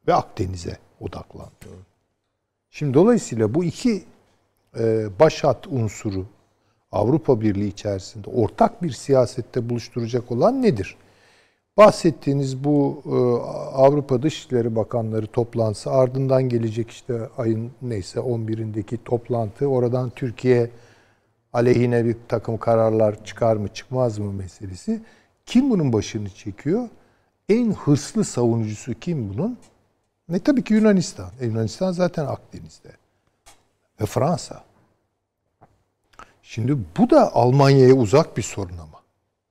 ve 0.07 0.13
Akdeniz'e 0.13 0.77
odaklandı. 0.99 1.65
Şimdi 2.69 2.93
dolayısıyla 2.93 3.53
bu 3.53 3.63
iki 3.63 4.03
başat 5.19 5.67
unsuru 5.67 6.25
Avrupa 6.91 7.41
Birliği 7.41 7.67
içerisinde 7.67 8.29
ortak 8.29 8.83
bir 8.83 8.91
siyasette 8.91 9.69
buluşturacak 9.69 10.31
olan 10.31 10.61
nedir? 10.61 10.97
Bahsettiğiniz 11.77 12.63
bu 12.63 13.01
e, 13.05 13.15
Avrupa 13.77 14.21
Dışişleri 14.21 14.75
Bakanları 14.75 15.27
toplantısı 15.27 15.91
ardından 15.91 16.49
gelecek 16.49 16.89
işte 16.89 17.29
ayın 17.37 17.71
neyse 17.81 18.19
11'indeki 18.19 18.97
toplantı 19.05 19.67
oradan 19.67 20.09
Türkiye 20.09 20.69
aleyhine 21.53 22.05
bir 22.05 22.15
takım 22.27 22.57
kararlar 22.57 23.25
çıkar 23.25 23.55
mı 23.55 23.67
çıkmaz 23.67 24.19
mı 24.19 24.33
meselesi. 24.33 25.01
Kim 25.45 25.69
bunun 25.69 25.93
başını 25.93 26.29
çekiyor? 26.29 26.89
En 27.49 27.73
hırslı 27.73 28.23
savunucusu 28.23 28.93
kim 28.93 29.33
bunun? 29.33 29.57
Ne 30.29 30.39
tabii 30.39 30.63
ki 30.63 30.73
Yunanistan. 30.73 31.29
E, 31.41 31.45
Yunanistan 31.45 31.91
zaten 31.91 32.25
Akdeniz'de. 32.25 32.89
Ve 34.01 34.05
Fransa. 34.05 34.63
Şimdi 36.47 36.77
bu 36.97 37.09
da 37.09 37.35
Almanya'ya 37.35 37.93
uzak 37.93 38.37
bir 38.37 38.41
sorun 38.41 38.77
ama. 38.77 39.01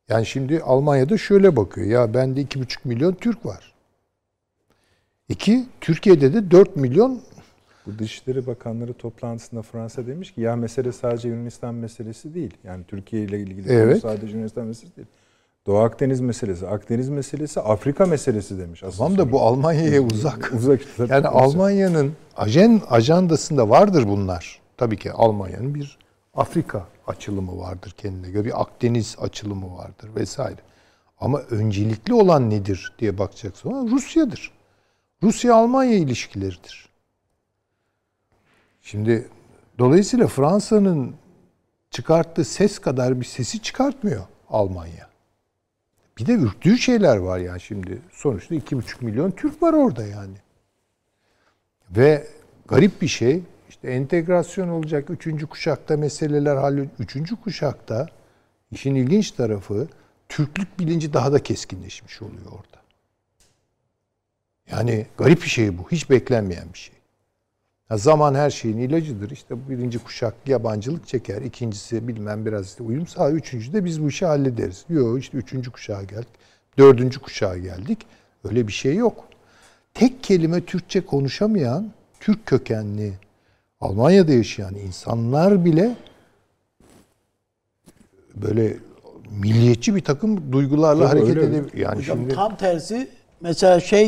Yani 0.09 0.27
şimdi 0.27 0.61
Almanya'da 0.61 1.19
şöyle 1.19 1.57
bakıyor. 1.57 1.87
Ya 1.87 2.15
bende 2.15 2.41
iki 2.41 2.61
buçuk 2.61 2.85
milyon 2.85 3.13
Türk 3.13 3.47
var. 3.47 3.75
İki, 5.29 5.67
Türkiye'de 5.81 6.35
de 6.35 6.51
4 6.51 6.77
milyon 6.77 7.21
Bu 7.87 7.99
Dışişleri 7.99 8.47
Bakanları 8.47 8.95
toplantısında 8.95 9.63
Fransa 9.63 10.07
demiş 10.07 10.35
ki 10.35 10.41
ya 10.41 10.57
mesele 10.57 10.93
sadece 10.93 11.29
Yunanistan 11.29 11.75
meselesi 11.75 12.35
değil. 12.35 12.55
Yani 12.65 12.85
Türkiye 12.85 13.23
ile 13.23 13.41
ilgili 13.41 13.73
Evet. 13.73 14.03
sadece 14.03 14.37
Yunanistan 14.37 14.67
meselesi 14.67 14.97
değil. 14.97 15.09
Doğu 15.67 15.79
Akdeniz 15.79 16.21
meselesi, 16.21 16.67
Akdeniz 16.67 17.09
meselesi, 17.09 17.61
Afrika 17.61 18.07
meselesi 18.07 18.59
demiş. 18.59 18.83
Tamam 18.99 19.19
da 19.19 19.33
bu 19.33 19.41
Almanya'ya 19.41 20.01
uzak. 20.03 20.53
Uzak. 20.57 20.81
Yani 21.09 21.27
Almanya'nın 21.27 22.13
ajen 22.37 22.83
ajandasında 22.91 23.69
vardır 23.71 24.09
bunlar. 24.09 24.61
Tabii 24.77 24.97
ki 24.97 25.13
Almanya'nın 25.13 25.75
bir 25.75 26.04
Afrika 26.37 26.87
açılımı 27.07 27.59
vardır 27.59 27.95
kendine 27.99 28.31
göre. 28.31 28.45
Bir 28.45 28.63
Akdeniz 28.63 29.17
açılımı 29.21 29.77
vardır 29.77 30.11
vesaire. 30.17 30.61
Ama 31.21 31.39
öncelikli 31.39 32.15
olan 32.15 32.51
nedir 32.51 32.93
diye 32.99 33.19
bakacaksın. 33.19 33.91
Rusya'dır. 33.91 34.53
Rusya-Almanya 35.23 35.95
ilişkileridir. 35.95 36.89
Şimdi 38.83 39.29
dolayısıyla 39.79 40.27
Fransa'nın 40.27 41.15
çıkarttığı 41.91 42.45
ses 42.45 42.79
kadar 42.79 43.21
bir 43.21 43.27
sesi 43.27 43.63
çıkartmıyor 43.63 44.27
Almanya. 44.49 45.11
Bir 46.19 46.27
de 46.27 46.33
ürktüğü 46.33 46.79
şeyler 46.79 47.17
var 47.17 47.39
yani 47.39 47.61
şimdi. 47.61 48.03
Sonuçta 48.13 48.55
iki 48.55 48.77
buçuk 48.77 49.03
milyon 49.03 49.31
Türk 49.31 49.63
var 49.63 49.73
orada 49.73 50.07
yani. 50.07 50.37
Ve 51.91 52.27
garip 52.69 53.03
bir 53.03 53.09
şey 53.09 53.43
entegrasyon 53.85 54.69
olacak 54.69 55.11
üçüncü 55.11 55.47
kuşakta 55.47 55.97
meseleler 55.97 56.57
hallol. 56.57 56.87
Üçüncü 56.99 57.37
kuşakta 57.37 58.07
işin 58.71 58.95
ilginç 58.95 59.31
tarafı 59.31 59.89
Türklük 60.29 60.79
bilinci 60.79 61.13
daha 61.13 61.33
da 61.33 61.43
keskinleşmiş 61.43 62.23
oluyor 62.23 62.47
orada. 62.47 62.85
Yani 64.71 65.07
garip 65.19 65.43
bir 65.43 65.49
şey 65.49 65.79
bu. 65.79 65.91
Hiç 65.93 66.11
beklenmeyen 66.11 66.73
bir 66.73 66.79
şey. 66.79 66.95
Ha, 67.89 67.97
zaman 67.97 68.35
her 68.35 68.51
şeyin 68.51 68.79
ilacıdır. 68.79 69.31
İşte 69.31 69.69
birinci 69.69 69.99
kuşak 69.99 70.35
yabancılık 70.47 71.07
çeker. 71.07 71.43
ikincisi 71.43 72.09
bilmem 72.09 72.47
biraz 72.47 72.67
işte 72.67 72.83
uyum 72.83 73.07
sağ. 73.07 73.31
Üçüncü 73.31 73.73
de 73.73 73.85
biz 73.85 74.03
bu 74.03 74.09
işi 74.09 74.27
hallederiz. 74.27 74.85
Yok 74.89 75.21
işte 75.21 75.39
üçüncü 75.39 75.71
kuşağa 75.71 76.03
geldik. 76.03 76.29
Dördüncü 76.79 77.21
kuşağa 77.21 77.59
geldik. 77.59 78.07
Öyle 78.45 78.69
bir 78.69 78.73
şey 78.73 78.97
yok. 78.97 79.29
Tek 79.95 80.23
kelime 80.23 80.65
Türkçe 80.65 81.01
konuşamayan 81.01 81.93
Türk 82.21 82.47
kökenli 82.47 83.13
Almanya'da 83.85 84.33
yaşayan 84.33 84.75
insanlar 84.75 85.65
bile 85.65 85.91
böyle 88.35 88.77
milliyetçi 89.31 89.95
bir 89.95 90.01
takım 90.01 90.53
duygularla 90.53 91.09
Tabii 91.09 91.21
hareket 91.21 91.37
öyle. 91.37 91.57
edebilir. 91.57 91.79
Yani 91.83 91.99
Hocam 91.99 92.19
şimdi 92.19 92.35
tam 92.35 92.57
tersi 92.57 93.09
mesela 93.41 93.81
şey 93.81 94.07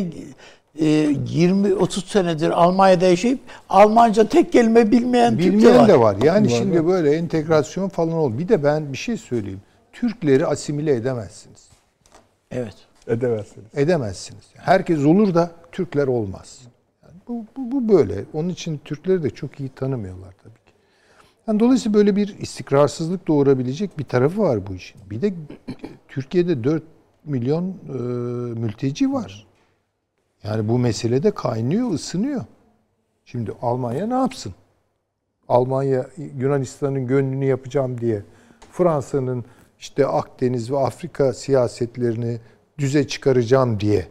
e, 0.78 0.84
20-30 0.84 2.06
senedir 2.06 2.50
Almanya'da 2.50 3.04
yaşayıp 3.06 3.40
Almanca 3.68 4.28
tek 4.28 4.52
kelime 4.52 4.90
bilmeyen 4.90 5.36
Türk 5.36 5.46
de 5.46 5.52
Bilmeyen 5.52 5.78
var. 5.78 5.88
de 5.88 6.00
var. 6.00 6.16
Yani 6.22 6.46
Var, 6.46 6.56
şimdi 6.58 6.86
böyle 6.86 7.16
entegrasyon 7.16 7.88
falan 7.88 8.12
ol. 8.12 8.38
Bir 8.38 8.48
de 8.48 8.64
ben 8.64 8.92
bir 8.92 8.98
şey 8.98 9.16
söyleyeyim. 9.16 9.60
Türkleri 9.92 10.46
asimile 10.46 10.94
edemezsiniz. 10.94 11.68
Evet. 12.50 12.74
Edemezsiniz. 13.08 13.66
Edemezsiniz. 13.74 14.44
Herkes 14.56 15.04
olur 15.04 15.34
da 15.34 15.50
Türkler 15.72 16.06
olmaz. 16.06 16.58
Bu, 17.28 17.44
bu, 17.56 17.72
bu 17.72 17.88
böyle. 17.88 18.24
Onun 18.32 18.48
için 18.48 18.80
Türkleri 18.84 19.22
de 19.22 19.30
çok 19.30 19.60
iyi 19.60 19.68
tanımıyorlar 19.68 20.34
tabii 20.42 20.54
ki. 20.54 20.72
Yani 21.46 21.60
dolayısıyla 21.60 21.98
böyle 21.98 22.16
bir 22.16 22.38
istikrarsızlık 22.38 23.28
doğurabilecek 23.28 23.98
bir 23.98 24.04
tarafı 24.04 24.40
var 24.40 24.66
bu 24.66 24.74
işin. 24.74 25.00
Bir 25.10 25.22
de 25.22 25.34
Türkiye'de 26.08 26.64
4 26.64 26.82
milyon 27.24 27.64
e, 27.68 27.92
mülteci 28.60 29.12
var. 29.12 29.46
Yani 30.42 30.68
bu 30.68 30.78
meselede 30.78 31.30
kaynıyor, 31.30 31.90
ısınıyor. 31.90 32.44
Şimdi 33.24 33.52
Almanya 33.62 34.06
ne 34.06 34.14
yapsın? 34.14 34.54
Almanya 35.48 36.06
Yunanistan'ın 36.38 37.06
gönlünü 37.06 37.44
yapacağım 37.44 38.00
diye 38.00 38.22
Fransa'nın 38.72 39.44
işte 39.78 40.06
Akdeniz 40.06 40.70
ve 40.70 40.78
Afrika 40.78 41.32
siyasetlerini 41.32 42.38
düze 42.78 43.06
çıkaracağım 43.06 43.80
diye 43.80 44.08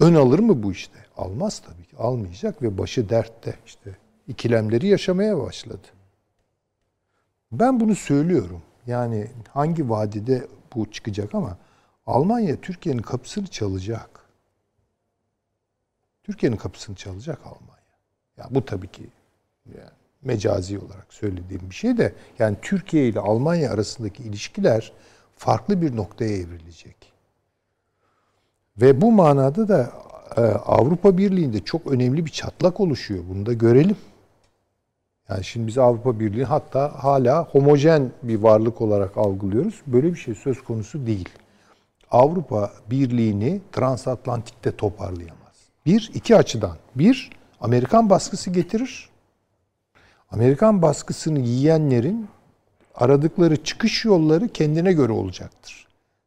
ön 0.00 0.14
alır 0.14 0.38
mı 0.38 0.62
bu 0.62 0.72
işte? 0.72 0.98
Almaz 1.16 1.58
tabii 1.66 1.84
ki. 1.84 1.96
Almayacak 1.96 2.62
ve 2.62 2.78
başı 2.78 3.08
dertte 3.08 3.54
işte 3.66 3.96
ikilemleri 4.28 4.86
yaşamaya 4.86 5.38
başladı. 5.38 5.86
Ben 7.52 7.80
bunu 7.80 7.94
söylüyorum. 7.94 8.62
Yani 8.86 9.30
hangi 9.48 9.90
vadide 9.90 10.46
bu 10.74 10.90
çıkacak 10.90 11.34
ama 11.34 11.58
Almanya 12.06 12.60
Türkiye'nin 12.60 13.02
kapısını 13.02 13.46
çalacak. 13.46 14.20
Türkiye'nin 16.24 16.56
kapısını 16.56 16.96
çalacak 16.96 17.38
Almanya. 17.44 17.76
Ya 18.36 18.46
bu 18.50 18.64
tabii 18.64 18.88
ki 18.88 19.08
yani 19.66 19.90
mecazi 20.22 20.78
olarak 20.78 21.06
söylediğim 21.14 21.70
bir 21.70 21.74
şey 21.74 21.98
de 21.98 22.14
yani 22.38 22.56
Türkiye 22.62 23.08
ile 23.08 23.20
Almanya 23.20 23.70
arasındaki 23.70 24.22
ilişkiler 24.22 24.92
farklı 25.36 25.82
bir 25.82 25.96
noktaya 25.96 26.36
evrilecek. 26.36 27.12
Ve 28.80 29.00
bu 29.00 29.12
manada 29.12 29.68
da 29.68 29.92
e, 30.36 30.40
Avrupa 30.40 31.18
Birliği'nde 31.18 31.60
çok 31.60 31.86
önemli 31.86 32.26
bir 32.26 32.30
çatlak 32.30 32.80
oluşuyor. 32.80 33.24
Bunu 33.28 33.46
da 33.46 33.52
görelim. 33.52 33.96
Yani 35.28 35.44
şimdi 35.44 35.66
biz 35.66 35.78
Avrupa 35.78 36.20
Birliği 36.20 36.44
hatta 36.44 37.04
hala 37.04 37.44
homojen 37.44 38.10
bir 38.22 38.36
varlık 38.36 38.80
olarak 38.80 39.16
algılıyoruz. 39.16 39.82
Böyle 39.86 40.12
bir 40.12 40.18
şey 40.18 40.34
söz 40.34 40.64
konusu 40.64 41.06
değil. 41.06 41.28
Avrupa 42.10 42.72
Birliği'ni 42.90 43.60
transatlantikte 43.72 44.76
toparlayamaz. 44.76 45.56
Bir, 45.86 46.10
iki 46.14 46.36
açıdan. 46.36 46.76
Bir, 46.94 47.30
Amerikan 47.60 48.10
baskısı 48.10 48.50
getirir. 48.50 49.08
Amerikan 50.30 50.82
baskısını 50.82 51.38
yiyenlerin 51.38 52.28
aradıkları 52.94 53.64
çıkış 53.64 54.04
yolları 54.04 54.48
kendine 54.48 54.92
göre 54.92 55.12
olacaktır. 55.12 55.85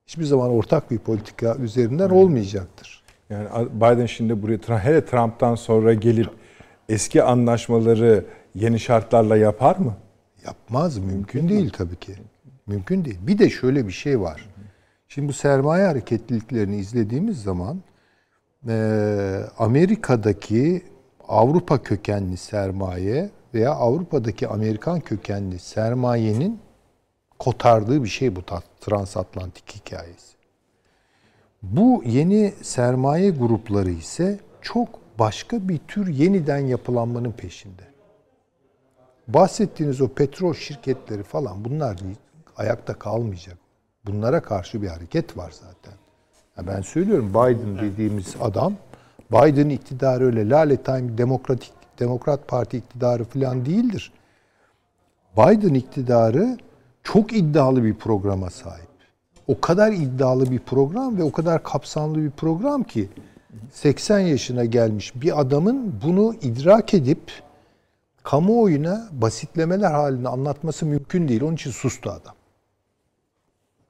Hiçbir 0.10 0.24
zaman 0.24 0.49
ortak 0.49 0.91
bir 0.91 0.97
politika 0.97 1.55
üzerinden 1.55 2.10
olmayacaktır. 2.10 3.03
Yani 3.30 3.47
Biden 3.74 4.05
şimdi 4.05 4.41
buraya 4.41 4.80
hele 4.80 5.05
Trump'tan 5.05 5.55
sonra 5.55 5.93
gelip 5.93 6.30
eski 6.89 7.24
anlaşmaları 7.24 8.26
yeni 8.55 8.80
şartlarla 8.80 9.38
yapar 9.38 9.78
mı? 9.78 9.93
Yapmaz. 10.45 10.97
Mümkün 10.97 11.49
değil 11.49 11.70
tabii 11.70 11.95
ki. 11.95 12.14
Mümkün 12.68 13.05
değil. 13.05 13.18
Bir 13.22 13.38
de 13.38 13.49
şöyle 13.49 13.88
bir 13.88 13.91
şey 13.91 14.20
var. 14.20 14.49
Şimdi 15.07 15.28
bu 15.28 15.34
sermaye 15.34 15.86
hareketliliklerini 15.86 16.78
izlediğimiz 16.78 17.43
zaman 17.43 17.82
eee, 18.68 19.41
Amerika'daki 19.57 20.84
Avrupa 21.28 21.84
kökenli 21.84 22.38
sermaye 22.38 23.30
veya 23.53 23.72
Avrupa'daki 23.72 24.47
Amerikan 24.47 24.99
kökenli 24.99 25.60
sermayenin 25.60 26.60
kotardığı 27.40 28.04
bir 28.04 28.10
şey 28.10 28.36
bu 28.36 28.42
transatlantik 28.82 29.76
hikayesi. 29.76 30.36
Bu 31.64 32.04
yeni 32.06 32.54
sermaye 32.62 33.30
grupları 33.30 33.90
ise 33.90 34.40
çok 34.62 34.90
başka 35.20 35.70
bir 35.70 35.78
tür 35.78 36.08
yeniden 36.08 36.60
yapılanmanın 36.60 37.32
peşinde 37.32 37.90
bahsettiğiniz 39.34 40.02
o 40.02 40.08
petrol 40.08 40.54
şirketleri 40.54 41.24
falan 41.24 41.66
bunlar 41.66 41.98
ayakta 42.58 42.94
kalmayacak. 42.94 43.58
Bunlara 44.06 44.42
karşı 44.42 44.82
bir 44.82 44.88
hareket 44.88 45.38
var 45.38 45.52
zaten. 45.52 45.94
Ya 46.58 46.68
ben 46.68 46.82
söylüyorum 46.82 47.30
Biden 47.30 47.78
dediğimiz 47.78 48.36
adam 48.42 48.74
Biden 49.32 49.70
iktidarı 49.70 50.26
öyle 50.26 50.50
laletayım 50.50 51.18
demokratik 51.18 51.74
Demokrat 52.00 52.48
Parti 52.48 52.78
iktidarı 52.78 53.24
falan 53.24 53.66
değildir. 53.66 54.12
Biden 55.38 55.74
iktidarı 55.74 56.58
çok 57.04 57.34
iddialı 57.34 57.84
bir 57.84 57.93
programa 57.93 58.50
sahip. 58.50 58.89
O 59.47 59.62
kadar 59.62 59.91
iddialı 59.91 60.52
bir 60.52 60.60
program 60.60 61.18
ve 61.18 61.24
o 61.24 61.32
kadar 61.32 61.64
kapsamlı 61.64 62.18
bir 62.24 62.32
program 62.32 62.84
ki 62.84 63.10
80 63.72 64.20
yaşına 64.20 64.66
gelmiş 64.66 65.12
bir 65.16 65.39
adamın 65.41 66.02
bunu 66.06 66.36
idrak 66.41 66.93
edip 66.93 67.32
kamuoyuna 68.24 69.08
basitlemeler 69.12 69.91
halinde 69.91 70.30
anlatması 70.30 70.86
mümkün 70.86 71.28
değil. 71.28 71.41
Onun 71.41 71.56
için 71.56 71.72
sustu 71.72 72.10
adam. 72.10 72.34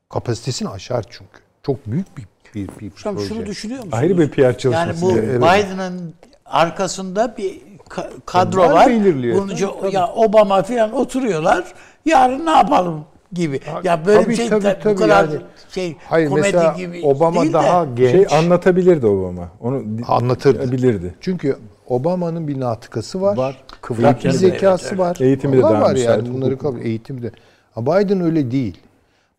Kapasitesini 0.09 0.69
aşar 0.69 1.05
çünkü. 1.09 1.39
Çok 1.63 1.87
büyük 1.87 2.17
bir 2.17 2.23
bir, 2.55 2.67
bir 2.67 2.91
Hocam 2.91 3.15
proje. 3.15 3.27
şunu 3.27 3.45
düşünüyor 3.45 3.79
musunuz? 3.79 3.97
Ayrı 3.99 4.17
bir 4.17 4.31
PR 4.31 4.57
çalışması. 4.57 4.75
Yani 4.87 5.01
bu 5.01 5.11
Evet. 5.19 5.37
Biden'ın 5.41 6.13
arkasında 6.45 7.37
bir 7.37 7.61
ka- 7.89 8.09
kadro 8.25 8.61
Onlar 8.63 8.71
var. 8.73 8.87
belirliyor. 8.87 9.37
Bunca, 9.37 9.69
ya 9.91 10.07
Obama 10.13 10.63
filan 10.63 10.93
oturuyorlar. 10.93 11.73
Yarın 12.05 12.45
ne 12.45 12.51
yapalım 12.51 13.05
gibi. 13.33 13.59
Ya 13.83 14.05
böyle 14.05 14.21
tabii, 14.21 14.31
bir 14.31 14.35
şey 14.35 14.49
tabii, 14.49 14.63
tabii, 14.83 14.95
bu 14.95 14.99
kadar 14.99 15.29
yani. 15.29 15.41
şey 15.69 15.97
Hayır 16.05 16.29
komedi 16.29 16.45
mesela 16.45 16.73
gibi 16.77 17.01
Obama 17.03 17.41
değil 17.41 17.49
de, 17.49 17.53
daha 17.53 17.85
genç. 17.85 18.11
Şey 18.11 18.37
anlatabilirdi 18.37 19.05
Obama. 19.07 19.49
Onu 19.61 19.83
Anlatırdı. 20.07 20.71
Bilirdi. 20.71 21.15
Çünkü 21.21 21.57
Obama'nın 21.87 22.47
bir 22.47 22.59
natıkası 22.59 23.21
var. 23.21 23.37
Var. 23.37 23.63
Kıvrak 23.81 24.19
bir 24.19 24.29
Evet, 24.29 24.39
zekası 24.39 24.87
evet. 24.89 24.99
var. 24.99 25.17
Eğitimi 25.19 25.57
de 25.57 25.61
daha 25.61 25.81
var 25.81 25.95
yani 25.95 26.33
bunları 26.33 26.57
kabul 26.57 26.81
eğitimi 26.81 27.21
de. 27.21 27.31
Ama 27.75 27.99
Biden 27.99 28.21
öyle 28.21 28.51
değil. 28.51 28.77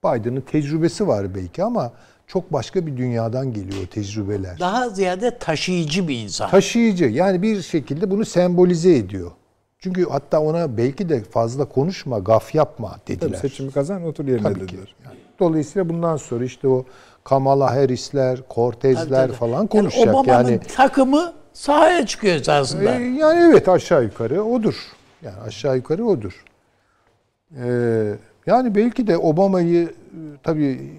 Biden'ın 0.04 0.40
tecrübesi 0.40 1.08
var 1.08 1.34
belki 1.34 1.64
ama 1.64 1.92
çok 2.26 2.52
başka 2.52 2.86
bir 2.86 2.96
dünyadan 2.96 3.52
geliyor 3.52 3.82
o 3.84 3.86
tecrübeler. 3.86 4.58
daha 4.60 4.88
ziyade 4.88 5.38
taşıyıcı 5.38 6.08
bir 6.08 6.18
insan. 6.18 6.50
Taşıyıcı 6.50 7.04
yani 7.04 7.42
bir 7.42 7.62
şekilde 7.62 8.10
bunu 8.10 8.24
sembolize 8.24 8.96
ediyor. 8.96 9.30
Çünkü 9.82 10.08
hatta 10.08 10.40
ona 10.40 10.76
belki 10.76 11.08
de 11.08 11.20
fazla 11.22 11.64
konuşma, 11.64 12.18
gaf 12.18 12.54
yapma 12.54 12.90
Tabii 12.90 13.06
dediler. 13.20 13.38
seçimi 13.38 13.70
kazan 13.72 14.04
otur 14.04 14.24
yerine 14.28 14.42
Tabii 14.42 14.54
ki. 14.54 14.60
dediler. 14.72 14.94
Yani 15.04 15.16
dolayısıyla 15.40 15.88
bundan 15.88 16.16
sonra 16.16 16.44
işte 16.44 16.68
o 16.68 16.84
Kamala 17.24 17.70
Harris'ler, 17.76 18.38
Cortez'ler 18.54 19.04
Tabii, 19.08 19.10
tabii. 19.26 19.32
falan 19.32 19.58
Yani 19.58 19.68
konuşacak. 19.68 20.14
Obama'nın 20.14 20.48
Yani, 20.48 20.60
takımı 20.60 21.32
sahaya 21.52 22.06
çıkıyor 22.06 22.34
esasında. 22.34 22.94
e, 22.94 23.02
yani 23.02 23.40
evet 23.50 23.68
aşağı 23.68 24.04
yukarı 24.04 24.42
odur. 24.42 24.74
Yani 25.22 25.36
aşağı 25.46 25.76
yukarı 25.76 26.04
odur. 26.04 26.44
Ee, 27.62 28.12
yani 28.46 28.74
belki 28.74 29.06
de 29.06 29.16
Obama'yı 29.18 29.82
e, 29.84 29.92
tabii 30.42 30.92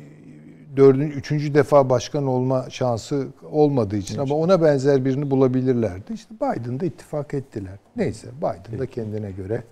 dördüncü, 0.78 1.18
üçüncü 1.18 1.54
defa 1.54 1.90
başkan 1.90 2.28
olma 2.28 2.66
şansı 2.70 3.28
olmadığı 3.52 3.98
için 3.98 4.18
ama 4.20 4.36
ona 4.36 4.62
benzer 4.62 5.06
birini 5.06 5.32
bulabilirlerdi. 5.32 6.14
İşte 6.14 6.34
Biden'da 6.36 6.86
ittifak 6.86 7.34
ettiler. 7.34 7.74
Neyse 7.96 8.28
Biden 8.38 8.80
da 8.80 8.86
kendine 8.86 9.32
göre 9.32 9.64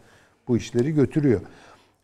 bu 0.48 0.58
işleri 0.58 0.92
götürüyor. 0.94 1.42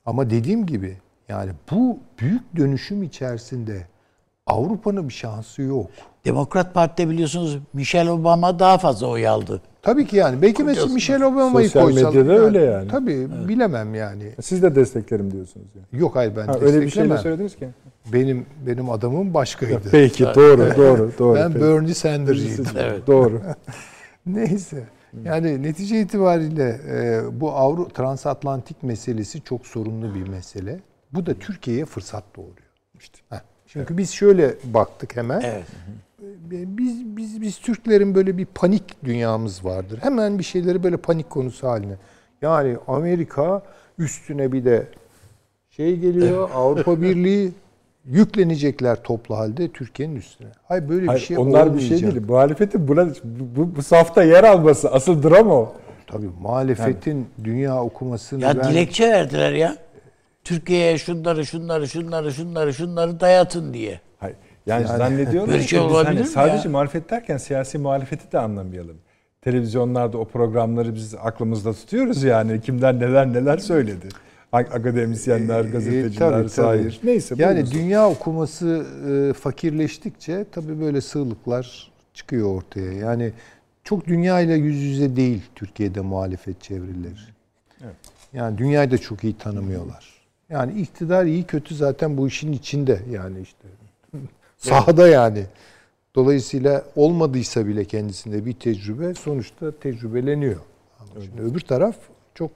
Ama 0.05 0.29
dediğim 0.29 0.65
gibi 0.65 0.97
yani 1.29 1.51
bu 1.71 1.97
büyük 2.19 2.55
dönüşüm 2.57 3.03
içerisinde 3.03 3.81
Avrupa'nın 4.47 5.07
bir 5.09 5.13
şansı 5.13 5.61
yok. 5.61 5.87
Demokrat 6.25 6.73
Parti'de 6.73 7.09
biliyorsunuz 7.09 7.59
Michelle 7.73 8.11
Obama 8.11 8.59
daha 8.59 8.77
fazla 8.77 9.07
oy 9.07 9.27
aldı. 9.27 9.61
Tabii 9.81 10.07
ki 10.07 10.15
yani. 10.15 10.41
Belki 10.41 10.63
mesela 10.63 10.87
Michelle 10.93 11.25
Obama'yı 11.25 11.67
Sosyal 11.69 11.83
koysalar. 11.83 12.13
medyada 12.13 12.33
öyle 12.39 12.59
yani. 12.61 12.87
Tabii 12.87 13.27
bilemem 13.47 13.95
yani. 13.95 14.31
Siz 14.41 14.63
de 14.63 14.75
desteklerim 14.75 15.31
diyorsunuz 15.31 15.67
yani. 15.75 16.01
Yok 16.01 16.15
hayır 16.15 16.35
ben 16.35 16.47
Ha, 16.47 16.53
öyle 16.53 16.65
bir 16.65 16.69
şey 16.71 16.81
de 16.81 16.85
desteklemem. 16.85 17.17
söylediniz 17.17 17.55
ki. 17.55 17.67
Benim 18.13 18.45
benim 18.67 18.89
adamım 18.89 19.33
başkaydı. 19.33 19.81
Peki 19.91 20.23
doğru 20.23 20.77
doğru 20.77 21.11
doğru. 21.19 21.35
ben 21.35 21.53
Peki. 21.53 21.65
Bernie 21.65 21.93
Sanders'ıydım. 21.93 22.65
Evet. 22.77 23.07
Doğru. 23.07 23.41
Neyse. 24.25 24.83
Yani 25.23 25.63
netice 25.63 26.01
itibariyle 26.01 26.79
e, 26.89 27.21
bu 27.41 27.51
Avru 27.51 27.87
transatlantik 27.89 28.83
meselesi 28.83 29.41
çok 29.41 29.67
sorunlu 29.67 30.15
bir 30.15 30.27
mesele. 30.27 30.79
Bu 31.13 31.25
da 31.25 31.33
Türkiye'ye 31.33 31.85
fırsat 31.85 32.23
doğuruyor. 32.35 32.57
İşte. 32.99 33.19
Heh. 33.29 33.37
Çünkü 33.67 33.97
biz 33.97 34.11
şöyle 34.11 34.55
baktık 34.63 35.15
hemen. 35.15 35.41
Evet. 35.41 35.63
E, 36.51 36.77
Biz 36.77 37.17
biz 37.17 37.41
biz 37.41 37.57
Türklerin 37.57 38.15
böyle 38.15 38.37
bir 38.37 38.45
panik 38.45 39.03
dünyamız 39.05 39.65
vardır. 39.65 39.99
Hemen 40.01 40.39
bir 40.39 40.43
şeyleri 40.43 40.83
böyle 40.83 40.97
panik 40.97 41.29
konusu 41.29 41.67
haline. 41.67 41.95
Yani 42.41 42.77
Amerika 42.87 43.63
üstüne 43.99 44.51
bir 44.51 44.65
de 44.65 44.87
şey 45.69 45.97
geliyor 45.99 46.49
Avrupa 46.55 47.01
Birliği 47.01 47.51
yüklenecekler 48.05 49.03
toplu 49.03 49.37
halde 49.37 49.71
Türkiye'nin 49.71 50.15
üstüne. 50.15 50.47
Hayır 50.67 50.89
böyle 50.89 51.05
Hayır, 51.05 51.21
bir 51.21 51.25
şey 51.25 51.37
onlar 51.37 51.65
bir 51.65 51.69
olmayacak. 51.69 51.99
şey 51.99 52.11
değil. 52.11 52.25
Muhalefetin 52.27 52.87
buna, 52.87 53.05
bu, 53.23 53.55
bu, 53.55 53.75
bu 53.75 53.83
safta 53.83 54.23
yer 54.23 54.43
alması 54.43 54.91
asıl 54.91 55.23
drama 55.23 55.53
o. 55.53 55.73
Tabii 56.07 56.29
muhalefetin 56.41 57.27
dünya 57.43 57.81
okumasını 57.83 58.43
Ya 58.43 58.57
ben- 58.57 58.69
dilekçe 58.71 59.09
verdiler 59.09 59.51
ya. 59.51 59.75
Türkiye'ye 60.43 60.97
şunları 60.97 61.45
şunları 61.45 61.87
şunları 61.87 62.33
şunları 62.33 62.73
şunları 62.73 63.19
dayatın 63.19 63.73
diye. 63.73 63.99
Hayır. 64.19 64.35
Yani, 64.65 64.87
zannediyorlar 64.87 65.47
Böyle 65.53 65.63
ki 65.63 65.69
şey 65.69 65.79
biz 65.79 65.85
olabilir 65.85 66.05
hani 66.07 66.19
mi 66.19 66.25
sadece 66.25 66.67
ya? 66.67 66.71
muhalefet 66.71 67.09
derken 67.09 67.37
siyasi 67.37 67.77
muhalefeti 67.77 68.31
de 68.31 68.39
anlamayalım. 68.39 68.97
Televizyonlarda 69.41 70.17
o 70.17 70.25
programları 70.25 70.95
biz 70.95 71.15
aklımızda 71.15 71.73
tutuyoruz 71.73 72.23
yani. 72.23 72.61
Kimden 72.61 72.99
neler 72.99 73.33
neler 73.33 73.57
söyledi. 73.57 74.07
Akademisyenler, 74.59 75.65
E, 75.65 75.69
gazeteciler, 75.69 76.29
tabii, 76.29 76.49
sair. 76.49 76.83
tabii. 77.01 77.07
Neyse. 77.11 77.35
Yani 77.37 77.55
buyurun. 77.55 77.71
dünya 77.71 78.09
okuması 78.09 78.85
e, 79.09 79.33
fakirleştikçe 79.33 80.45
tabii 80.51 80.81
böyle 80.81 81.01
sığlıklar 81.01 81.91
çıkıyor 82.13 82.55
ortaya. 82.55 82.91
Yani 82.91 83.31
çok 83.83 84.07
dünya 84.07 84.39
ile 84.41 84.53
yüz 84.53 84.77
yüze 84.77 85.15
değil 85.15 85.41
Türkiye'de 85.55 86.01
muhalefet 86.01 86.61
çevreleri. 86.61 87.13
Evet. 87.83 87.95
Yani 88.33 88.57
dünyayı 88.57 88.91
da 88.91 88.97
çok 88.97 89.23
iyi 89.23 89.37
tanımıyorlar. 89.37 90.15
Yani 90.49 90.81
iktidar 90.81 91.25
iyi 91.25 91.43
kötü 91.43 91.75
zaten 91.75 92.17
bu 92.17 92.27
işin 92.27 92.51
içinde 92.51 92.99
yani 93.11 93.41
işte. 93.41 93.67
Sahada 94.57 95.07
yani. 95.07 95.43
Dolayısıyla 96.15 96.83
olmadıysa 96.95 97.67
bile 97.67 97.85
kendisinde 97.85 98.45
bir 98.45 98.53
tecrübe 98.53 99.13
sonuçta 99.13 99.71
tecrübeleniyor. 99.71 100.59
Şimdi 101.25 101.41
öbür 101.41 101.59
taraf 101.59 101.95
çok 102.35 102.51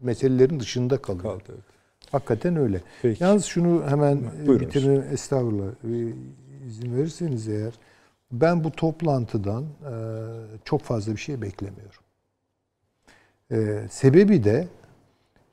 meselelerin 0.00 0.60
dışında 0.60 1.02
kalıyor. 1.02 1.22
Kaldı, 1.24 1.42
evet. 1.48 1.60
Hakikaten 2.12 2.56
öyle. 2.56 2.80
Peki. 3.02 3.24
Yalnız 3.24 3.44
şunu 3.44 3.82
hemen 3.88 4.16
e, 4.16 4.46
Buyurunuz. 4.46 4.60
bitirme 4.74 5.04
estağfurullah 5.12 5.66
e, 5.66 6.12
izin 6.66 6.96
verirseniz 6.96 7.48
eğer 7.48 7.72
ben 8.32 8.64
bu 8.64 8.70
toplantıdan 8.70 9.62
e, 9.62 9.92
çok 10.64 10.82
fazla 10.82 11.12
bir 11.12 11.16
şey 11.20 11.42
beklemiyorum. 11.42 12.00
E, 13.50 13.88
sebebi 13.90 14.44
de 14.44 14.68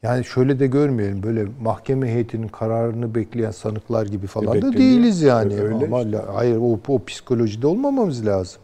yani 0.04 0.26
şöyle 0.26 0.60
de 0.60 0.68
görmeyelim 0.68 1.24
böyle 1.24 1.46
mahkeme 1.62 2.08
heyetinin 2.14 2.48
kararını 2.48 3.16
bekleyen 3.16 3.52
sanıklar 3.52 4.06
gibi 4.06 4.28
falan 4.28 4.48
da 4.48 4.54
bekleniyor. 4.56 4.80
değiliz 4.80 5.22
yani. 5.22 5.56
Öyle 5.62 5.86
Ama 5.86 6.02
işte. 6.02 6.18
hayır 6.18 6.58
o, 6.58 6.80
o 6.88 7.06
psikolojide 7.06 7.68
olmamamız 7.68 8.26
lazım. 8.26 8.62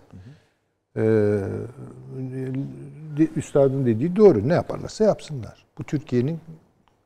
E, 0.96 1.02
de- 3.18 3.28
üstadın 3.36 3.86
dediği 3.86 4.16
doğru. 4.16 4.50
Ne 4.50 4.54
yaparlarsa 4.54 5.04
yapsınlar. 5.04 5.66
Bu 5.80 5.84
Türkiye'nin 5.84 6.40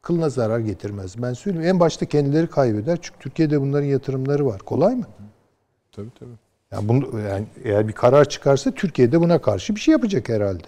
kılına 0.01 0.30
zarar 0.30 0.59
getirmez. 0.59 1.21
Ben 1.21 1.34
söyleyeyim 1.34 1.67
en 1.67 1.80
başta 1.80 2.05
kendileri 2.05 2.47
kaybeder. 2.47 2.99
Çünkü 3.01 3.19
Türkiye'de 3.19 3.61
bunların 3.61 3.88
yatırımları 3.88 4.45
var. 4.45 4.59
Kolay 4.59 4.95
mı? 4.95 5.05
Tabii 5.91 6.11
tabii. 6.19 6.30
Yani, 6.71 6.89
bunu, 6.89 7.19
yani 7.19 7.45
eğer 7.63 7.88
bir 7.88 7.93
karar 7.93 8.30
çıkarsa 8.30 8.71
Türkiye'de 8.71 9.21
buna 9.21 9.41
karşı 9.41 9.76
bir 9.76 9.80
şey 9.80 9.91
yapacak 9.91 10.30
herhalde. 10.30 10.67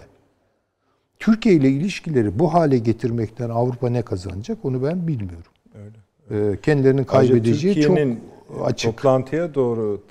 Türkiye 1.18 1.54
ile 1.54 1.68
ilişkileri 1.68 2.38
bu 2.38 2.54
hale 2.54 2.78
getirmekten 2.78 3.50
Avrupa 3.50 3.90
ne 3.90 4.02
kazanacak 4.02 4.64
onu 4.64 4.82
ben 4.82 5.06
bilmiyorum. 5.06 5.52
Öyle. 5.74 6.50
Ee, 6.52 6.60
kendilerinin 6.60 7.04
kaybedeceği 7.04 7.82
çok 7.82 7.98
açık. 8.64 8.96
Toplantıya 8.96 9.54
doğru 9.54 10.02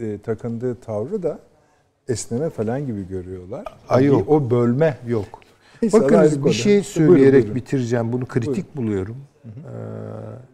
e, 0.00 0.18
takındığı 0.18 0.74
tavrı 0.74 1.22
da 1.22 1.38
esneme 2.08 2.50
falan 2.50 2.86
gibi 2.86 3.08
görüyorlar. 3.08 3.64
Ay 3.88 4.04
yok. 4.04 4.28
O 4.28 4.50
bölme. 4.50 4.98
yok. 5.06 5.45
Bakınız 5.82 6.44
bir 6.44 6.52
şey 6.52 6.72
Buyurun, 6.72 6.82
söyleyerek 6.84 7.42
buyurun. 7.42 7.54
bitireceğim. 7.54 8.12
Bunu 8.12 8.26
kritik 8.26 8.76
buluyorum. 8.76 9.16
Ee, 9.44 9.50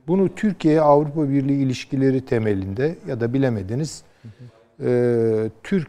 bunu 0.08 0.34
Türkiye 0.34 0.80
Avrupa 0.80 1.28
Birliği 1.28 1.62
ilişkileri 1.62 2.24
temelinde 2.26 2.96
ya 3.08 3.20
da 3.20 3.32
bilemediniz 3.32 4.02
e, 4.84 5.50
Türk 5.62 5.88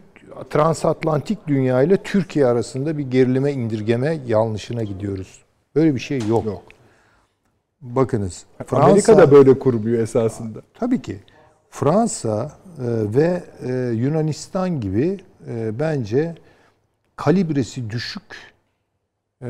transatlantik 0.50 1.48
dünya 1.48 1.82
ile 1.82 1.98
Türkiye 1.98 2.46
arasında 2.46 2.98
bir 2.98 3.04
gerilime 3.12 3.52
indirgeme 3.52 4.20
yanlışına 4.28 4.84
gidiyoruz. 4.84 5.44
Böyle 5.76 5.96
bir 5.96 6.00
şey 6.00 6.20
yok. 6.28 6.46
Yok. 6.46 6.64
Bakınız. 7.82 8.46
Amerika 8.72 9.18
da 9.18 9.32
böyle 9.32 9.60
kurmuyor 9.60 10.00
esasında. 10.00 10.60
Tabii 10.74 11.02
ki. 11.02 11.20
Fransa 11.70 12.52
e, 12.78 12.84
ve 13.16 13.44
e, 13.68 13.72
Yunanistan 13.96 14.82
gibi 14.82 15.20
e, 15.48 15.80
bence 15.80 16.36
kalibresi 17.16 17.90
düşük 17.90 18.53
e, 19.44 19.50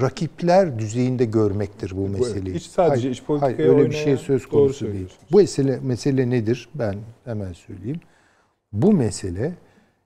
rakipler 0.00 0.78
düzeyinde 0.78 1.24
görmektir 1.24 1.92
bu 1.96 2.08
meseleyi. 2.08 2.54
hiç 2.56 2.66
sadece 2.66 3.00
Hayır, 3.02 3.14
iç 3.14 3.22
politikaya 3.22 3.68
hayır, 3.68 3.78
öyle 3.78 3.90
bir 3.90 3.94
şey 3.94 4.16
söz 4.16 4.46
konusu 4.46 4.92
değil. 4.92 5.08
Bu 5.32 5.36
mesele, 5.36 5.78
mesele 5.82 6.30
nedir? 6.30 6.68
Ben 6.74 6.94
hemen 7.24 7.52
söyleyeyim. 7.52 8.00
Bu 8.72 8.92
mesele 8.92 9.54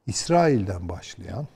İsrail'den 0.06 0.88
başlayan 0.88 1.46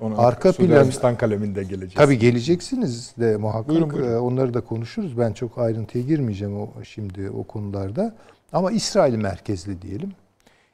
Ona 0.00 0.16
Arka 0.16 0.48
plan- 0.48 1.16
kaleminde 1.16 1.62
geleceğiz. 1.62 1.94
Tabii 1.94 2.18
geleceksiniz 2.18 3.14
de 3.20 3.36
muhakkak. 3.36 3.68
Buyurun, 3.68 3.90
buyurun. 3.90 4.12
Ee, 4.12 4.18
Onları 4.18 4.54
da 4.54 4.60
konuşuruz. 4.60 5.18
Ben 5.18 5.32
çok 5.32 5.58
ayrıntıya 5.58 6.04
girmeyeceğim 6.04 6.60
o 6.60 6.68
şimdi 6.84 7.30
o 7.30 7.44
konularda. 7.44 8.14
Ama 8.52 8.70
İsrail 8.70 9.14
merkezli 9.14 9.82
diyelim. 9.82 10.12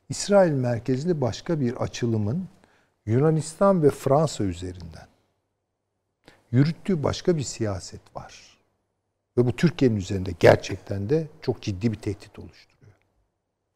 İsrail 0.08 0.52
merkezli 0.52 1.20
başka 1.20 1.60
bir 1.60 1.76
açılımın 1.76 2.44
Yunanistan 3.06 3.82
ve 3.82 3.90
Fransa 3.90 4.44
üzerinden 4.44 5.06
yürüttüğü 6.54 7.02
başka 7.02 7.36
bir 7.36 7.42
siyaset 7.42 8.16
var. 8.16 8.58
Ve 9.38 9.46
bu 9.46 9.56
Türkiye'nin 9.56 9.96
üzerinde 9.96 10.30
gerçekten 10.40 11.10
de 11.10 11.26
çok 11.42 11.62
ciddi 11.62 11.92
bir 11.92 11.96
tehdit 11.96 12.38
oluşturuyor. 12.38 12.92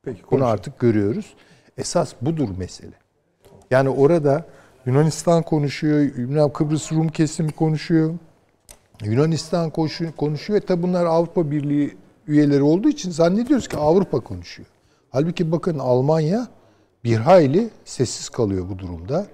Peki, 0.02 0.22
Bunu 0.22 0.26
konuşalım. 0.30 0.52
artık 0.52 0.78
görüyoruz. 0.78 1.34
Esas 1.78 2.14
budur 2.20 2.48
mesele. 2.58 2.94
Yani 3.70 3.88
orada 3.88 4.46
Yunanistan 4.86 5.42
konuşuyor, 5.42 6.16
Yunan 6.16 6.52
Kıbrıs 6.52 6.92
Rum 6.92 7.08
kesimi 7.08 7.52
konuşuyor. 7.52 8.14
Yunanistan 9.02 9.70
konuşuyor. 10.16 10.60
Tabi 10.60 10.82
bunlar 10.82 11.04
Avrupa 11.06 11.50
Birliği 11.50 11.96
üyeleri 12.26 12.62
olduğu 12.62 12.88
için 12.88 13.10
zannediyoruz 13.10 13.68
ki 13.68 13.76
Avrupa 13.76 14.20
konuşuyor. 14.20 14.68
Halbuki 15.10 15.52
bakın 15.52 15.78
Almanya 15.78 16.48
bir 17.04 17.16
hayli 17.16 17.70
sessiz 17.84 18.28
kalıyor 18.28 18.68
bu 18.70 18.78
durumda. 18.78 19.26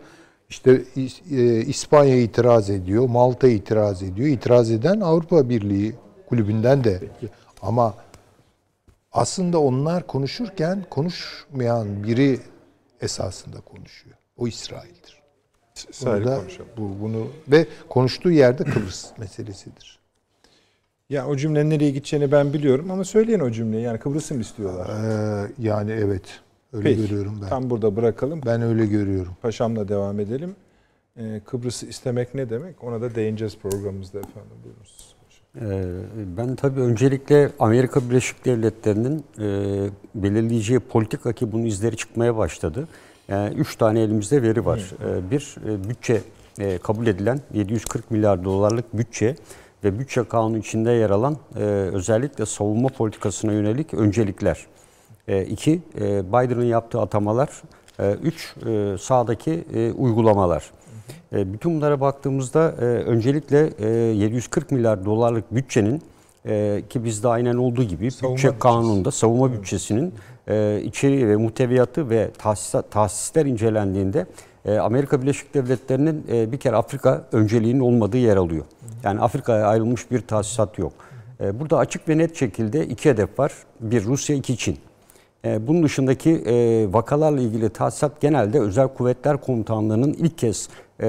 İşte 0.55 0.83
e, 1.31 1.61
İspanya 1.61 2.17
itiraz 2.17 2.71
ediyor, 2.71 3.09
Malta 3.09 3.49
itiraz 3.49 4.03
ediyor. 4.03 4.29
İtiraz 4.29 4.71
eden 4.71 5.01
Avrupa 5.01 5.49
Birliği 5.49 5.95
kulübünden 6.29 6.85
de. 6.85 7.01
Ama 7.63 7.95
aslında 9.13 9.59
onlar 9.59 10.07
konuşurken 10.07 10.85
konuşmayan 10.91 12.05
biri 12.05 12.41
esasında 13.01 13.61
konuşuyor. 13.61 14.17
O 14.37 14.49
İsrail'dir. 14.49 15.23
Burada 16.03 16.39
konuşalım. 16.39 16.71
bu 16.77 17.01
bunu 17.01 17.27
ve 17.49 17.67
konuştuğu 17.89 18.31
yerde 18.31 18.65
Kıbrıs 18.65 19.07
meselesidir. 19.19 19.99
Ya 21.11 21.27
o 21.27 21.37
cümlenin 21.37 21.71
nereye 21.71 21.91
gideceğini 21.91 22.33
ben 22.33 22.53
biliyorum 22.53 22.91
ama 22.91 23.05
söyleyin 23.05 23.41
o 23.41 23.51
cümleyi. 23.51 23.83
Yani 23.83 23.99
Kıbrıs'ı 23.99 24.35
mı 24.35 24.41
istiyorlar? 24.41 24.89
Ee, 24.89 25.53
yani 25.59 25.93
evet 25.93 26.41
öyle 26.75 26.89
Peki, 26.89 27.01
görüyorum 27.03 27.39
ben. 27.43 27.49
Tam 27.49 27.71
burada 27.71 27.97
bırakalım. 27.97 28.41
Ben 28.47 28.63
öyle 28.63 28.87
görüyorum. 28.87 29.33
Paşam'la 29.43 29.89
devam 29.89 30.21
edelim. 30.21 30.57
Ee, 31.17 31.41
Kıbrıs'ı 31.47 31.87
istemek 31.87 32.35
ne 32.35 32.51
demek? 32.51 32.85
Ona 32.85 33.01
da 33.01 33.15
değineceğiz 33.15 33.57
programımızda 33.63 34.19
efendim. 34.19 34.51
Buyurunuz. 34.65 35.15
Ee, 35.61 36.37
Ben 36.37 36.57
tabii 36.57 36.81
öncelikle 36.81 37.51
Amerika 37.59 38.11
Birleşik 38.11 38.45
Devletleri'nin 38.45 39.25
e, 39.39 39.89
belirleyeceği 40.15 40.81
politika 40.81 41.33
ki 41.33 41.53
bunun 41.53 41.65
izleri 41.65 41.97
çıkmaya 41.97 42.37
başladı. 42.37 42.89
Yani 43.29 43.55
üç 43.55 43.77
tane 43.77 44.01
elimizde 44.01 44.43
veri 44.43 44.67
var. 44.67 44.93
Ee, 45.05 45.31
Bir 45.31 45.57
e, 45.69 45.89
bütçe 45.89 46.21
e, 46.59 46.79
kabul 46.79 47.07
edilen 47.07 47.41
740 47.55 48.11
milyar 48.11 48.45
dolarlık 48.45 48.99
bütçe 48.99 49.37
ve 49.85 49.99
bütçe 49.99 50.25
kanunu 50.25 50.59
içinde 50.59 50.91
yer 50.91 51.11
alan 51.11 51.37
e, 51.57 51.61
özellikle 51.93 52.47
savunma 52.47 52.89
politikasına 52.89 53.53
yönelik 53.53 53.95
öncelikler. 53.95 54.67
E, 55.29 55.45
iki, 55.45 55.83
e, 56.01 56.29
Biden'ın 56.29 56.65
yaptığı 56.65 57.01
atamalar. 57.01 57.49
E, 58.01 58.13
üç, 58.13 58.55
sağdaki 59.01 59.65
uygulamalar. 59.97 60.71
E, 61.33 61.53
bütün 61.53 61.77
bunlara 61.77 62.01
baktığımızda 62.01 62.73
öncelikle 62.83 63.71
e, 63.79 63.89
740 63.89 64.71
milyar 64.71 65.05
dolarlık 65.05 65.55
bütçenin 65.55 66.03
ki 66.89 67.05
bizde 67.05 67.29
aynen 67.29 67.55
olduğu 67.55 67.83
gibi 67.83 68.11
Savunma 68.11 68.37
bütçe 68.37 68.49
bütçesi. 68.49 68.63
kanununda 68.63 69.11
savunma 69.11 69.53
bütçesinin 69.53 70.15
e, 70.49 70.81
içeriği 70.85 71.29
ve 71.29 71.37
muhteviyatı 71.37 72.11
ve 72.11 72.31
tahsisler 72.91 73.47
incelendiğinde 73.47 74.27
Amerika 74.81 75.23
Birleşik 75.23 75.55
Devletleri'nin 75.55 76.25
bir 76.53 76.59
kere 76.59 76.77
Afrika 76.77 77.25
önceliğinin 77.33 77.81
olmadığı 77.81 78.17
yer 78.17 78.37
alıyor. 78.37 78.65
Yani 79.05 79.21
Afrika'ya 79.21 79.67
ayrılmış 79.67 80.11
bir 80.11 80.21
tahsisat 80.21 80.79
yok. 80.79 80.93
E, 81.41 81.61
burada 81.61 81.79
açık 81.79 82.09
ve 82.09 82.19
net 82.19 82.37
şekilde 82.37 82.87
iki 82.87 83.11
hedef 83.11 83.39
var. 83.39 83.53
Bir 83.81 84.05
Rusya, 84.05 84.37
iki 84.37 84.57
Çin. 84.57 84.79
E, 85.45 85.67
Bunun 85.67 85.83
dışındaki 85.83 86.31
e, 86.31 86.87
vakalarla 86.93 87.41
ilgili 87.41 87.69
tahsisat 87.71 88.21
genelde 88.21 88.61
özel 88.61 88.89
kuvvetler 88.89 89.37
komutanlığının 89.37 90.13
ilk 90.13 90.39
kez 90.39 90.69
e, 91.03 91.07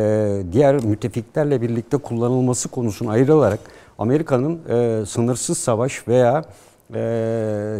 diğer 0.51 0.83
müttefiklerle 0.83 1.61
birlikte 1.61 1.97
kullanılması 1.97 2.69
konusuna 2.69 3.11
ayrılarak 3.11 3.59
Amerika'nın 3.97 4.59
e, 4.69 5.05
sınırsız 5.05 5.57
savaş 5.57 6.07
veya 6.07 6.43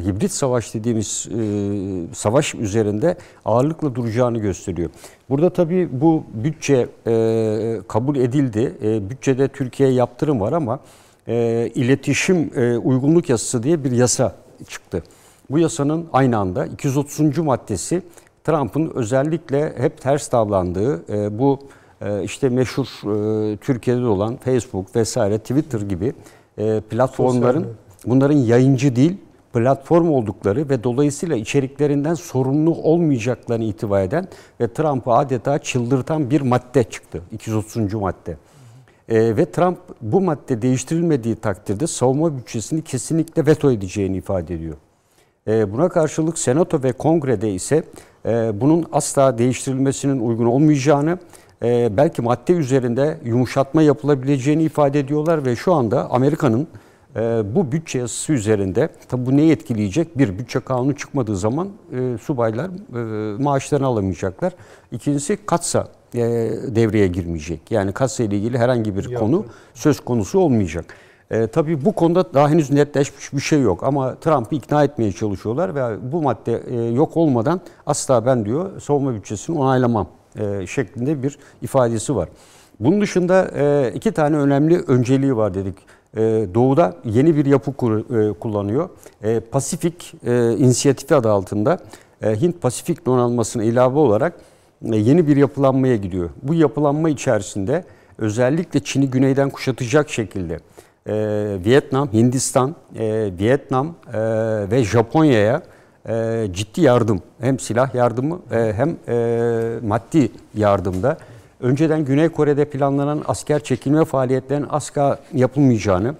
hibrit 0.06 0.32
savaş 0.32 0.74
dediğimiz 0.74 1.28
savaş 2.14 2.56
üzerinde 2.56 3.18
ağırlıkla 3.46 3.96
duracağını 3.96 4.38
gösteriyor. 4.38 4.90
Burada 5.30 5.50
tabii 5.50 5.90
bu 5.92 6.24
bütçe 6.34 6.88
kabul 7.88 8.16
edildi. 8.16 8.74
Bütçede 9.10 9.48
Türkiye 9.48 9.90
yaptırım 9.90 10.42
var 10.42 10.54
ama 10.54 10.80
iletişim 11.76 12.52
uygunluk 12.84 13.30
yasası 13.30 13.64
diye 13.64 13.84
bir 13.84 13.92
yasa 13.92 14.36
çıktı. 14.70 15.04
Bu 15.50 15.60
yasanın 15.60 16.06
aynı 16.14 16.38
anda 16.38 16.66
230. 16.66 17.38
maddesi 17.38 18.02
Trump'ın 18.44 18.92
özellikle 18.96 19.74
hep 19.78 20.02
ters 20.02 20.32
davrandığı 20.32 21.14
e, 21.14 21.40
bu 21.40 21.60
e, 22.02 22.24
işte 22.24 22.50
meşhur 22.50 22.86
e, 22.86 23.58
Türkiye'de 23.58 24.06
olan 24.06 24.38
Facebook 24.38 24.96
vesaire 24.96 25.40
Twitter 25.40 25.82
gibi 25.82 26.14
e, 26.58 26.82
platformların 26.90 27.68
bunların 28.06 28.38
yayıncı 28.38 28.96
değil 28.96 29.18
platform 29.54 30.10
oldukları 30.10 30.70
ve 30.70 30.84
dolayısıyla 30.84 31.36
içeriklerinden 31.36 32.14
sorumlu 32.14 32.72
olmayacaklarını 32.72 33.64
itibar 33.64 34.02
eden 34.02 34.28
ve 34.62 34.74
Trump'ı 34.74 35.12
adeta 35.12 35.58
çıldırtan 35.60 36.30
bir 36.30 36.42
madde 36.42 36.84
çıktı. 36.84 37.22
230. 37.32 37.94
madde. 37.94 38.38
E, 39.10 39.38
ve 39.38 39.52
Trump 39.52 39.78
bu 40.02 40.22
madde 40.22 40.62
değiştirilmediği 40.62 41.36
takdirde 41.36 41.88
savunma 41.88 42.38
bütçesini 42.38 42.82
kesinlikle 42.82 43.46
veto 43.46 43.72
edeceğini 43.72 44.18
ifade 44.18 44.56
ediyor. 44.56 44.76
E, 45.48 45.74
buna 45.74 45.90
karşılık 45.90 46.38
Senato 46.38 46.84
ve 46.84 46.92
Kongre'de 46.92 47.54
ise 47.54 47.84
e, 48.26 48.62
bunun 48.62 48.86
asla 48.92 49.38
değiştirilmesinin 49.38 50.20
uygun 50.20 50.46
olmayacağını, 50.46 51.18
e, 51.64 51.98
belki 51.98 52.22
madde 52.22 52.54
üzerinde 52.54 53.18
yumuşatma 53.26 53.82
yapılabileceğini 53.82 54.64
ifade 54.64 55.00
ediyorlar 55.00 55.46
ve 55.46 55.56
şu 55.56 55.74
anda 55.74 56.12
Amerika'nın 56.12 56.68
e, 57.16 57.20
bu 57.56 57.72
bütçe 57.72 58.00
yasası 58.00 58.34
üzerinde, 58.34 58.90
tabi 59.10 59.26
bu 59.26 59.38
neyi 59.38 59.52
etkileyecek? 59.52 60.18
Bir, 60.18 60.40
bütçe 60.40 60.60
kanunu 60.60 60.96
çıkmadığı 60.96 61.38
zaman 61.38 61.70
subaylar 62.22 62.70
maaşlarını 63.40 63.88
alamayacaklar. 63.88 64.54
İkincisi 64.92 65.38
katsa 65.46 65.88
devreye 66.76 67.08
girmeyecek. 67.08 67.62
Yani 67.72 67.92
katsa 67.92 68.24
ile 68.24 68.38
ilgili 68.38 68.58
herhangi 68.58 68.96
bir 68.96 69.14
konu 69.14 69.46
söz 69.74 70.00
konusu 70.00 70.40
olmayacak. 70.40 70.86
E, 71.32 71.48
tabii 71.48 71.86
bu 71.86 71.92
konuda 71.92 72.34
daha 72.34 72.50
henüz 72.50 72.72
netleşmiş 72.72 73.34
bir 73.34 73.40
şey 73.40 73.62
yok 73.62 73.84
ama 73.84 74.16
Trump'ı 74.16 74.56
ikna 74.56 74.84
etmeye 74.84 75.12
çalışıyorlar 75.12 75.76
ve 75.76 76.12
bu 76.12 76.22
madde 76.22 76.62
e, 76.68 76.92
yok 76.92 77.18
olmadan 77.18 77.62
asla 77.86 78.26
ben 78.26 78.46
diyor 78.46 78.82
savunma 78.82 79.14
bütçesini 79.14 79.60
onaylamam 79.60 80.08
e, 80.40 80.68
şeklinde 80.68 81.24
bir 81.24 81.38
ifadesi 81.62 82.16
var. 82.16 82.30
Bunun 82.80 83.02
dışında 83.02 83.52
e, 83.56 83.92
iki 83.96 84.12
tane 84.12 84.38
önemli 84.38 84.80
önceliği 84.88 85.38
var 85.38 85.54
dedik. 85.54 85.76
E, 86.18 86.22
Doğu'da 86.54 86.96
yeni 87.06 87.36
bir 87.36 87.46
yapı 87.46 87.74
kur, 87.74 88.20
e, 88.20 88.34
kullanıyor. 88.34 88.90
E, 89.24 89.40
Pasifik 89.40 90.14
e, 90.26 90.58
inisiyatifi 90.58 91.16
adı 91.16 91.32
altında 91.32 91.80
e, 92.22 92.42
Hint-Pasifik 92.42 93.06
donanmasına 93.06 93.64
ilave 93.64 94.00
olarak 94.00 94.34
e, 94.92 94.96
yeni 94.96 95.28
bir 95.28 95.38
yapılanmaya 95.38 95.96
gidiyor. 95.96 96.30
Bu 96.44 96.54
yapılanma 96.54 97.10
içerisinde 97.10 97.84
özellikle 98.18 98.80
Çin'i 98.80 99.10
güneyden 99.10 99.50
kuşatacak 99.50 100.10
şekilde 100.10 100.60
e, 101.10 101.14
Vietnam, 101.66 102.14
Hindistan, 102.14 102.76
e, 102.96 103.30
Vietnam 103.40 103.96
e, 104.14 104.20
ve 104.72 104.84
Japonya'ya 104.84 105.62
e, 106.10 106.48
ciddi 106.54 106.82
yardım 106.82 107.22
hem 107.40 107.60
silah 107.60 107.96
yardımı 107.96 108.40
e, 108.52 108.74
hem 108.76 108.96
e, 109.08 109.80
maddi 109.84 110.32
yardımda 110.54 111.18
önceden 111.60 112.06
Güney 112.06 112.30
Kore'de 112.30 112.66
planlanan 112.66 113.24
asker 113.28 113.64
çekilme 113.64 114.06
faaliyetlerinin 114.06 114.68
asla 114.70 115.20
yapılmayacağını, 115.34 116.16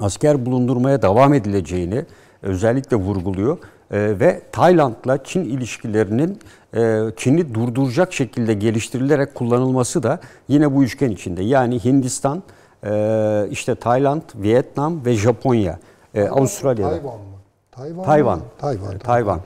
asker 0.00 0.46
bulundurmaya 0.46 1.02
devam 1.02 1.34
edileceğini 1.34 2.04
özellikle 2.42 2.96
vurguluyor. 2.96 3.58
E, 3.90 4.20
ve 4.20 4.40
Tayland'la 4.52 5.24
Çin 5.24 5.44
ilişkilerinin 5.44 6.38
e, 6.76 7.00
Çin'i 7.16 7.54
durduracak 7.54 8.12
şekilde 8.12 8.54
geliştirilerek 8.54 9.34
kullanılması 9.34 10.02
da 10.02 10.20
yine 10.48 10.74
bu 10.74 10.84
üçgen 10.84 11.10
içinde. 11.10 11.42
Yani 11.42 11.84
Hindistan, 11.84 12.42
e, 12.84 13.46
işte 13.50 13.74
Tayland, 13.74 14.22
Vietnam 14.34 15.04
ve 15.04 15.12
Japonya. 15.14 15.78
E, 16.14 16.28
Avustralya'da. 16.28 16.90
Tayvan 16.90 17.18
mı? 17.18 17.24
Tayvan. 17.72 18.04
Tayvan. 18.04 18.38
mı? 18.38 18.44
Tayvan. 18.58 18.98
Tayvan. 18.98 19.40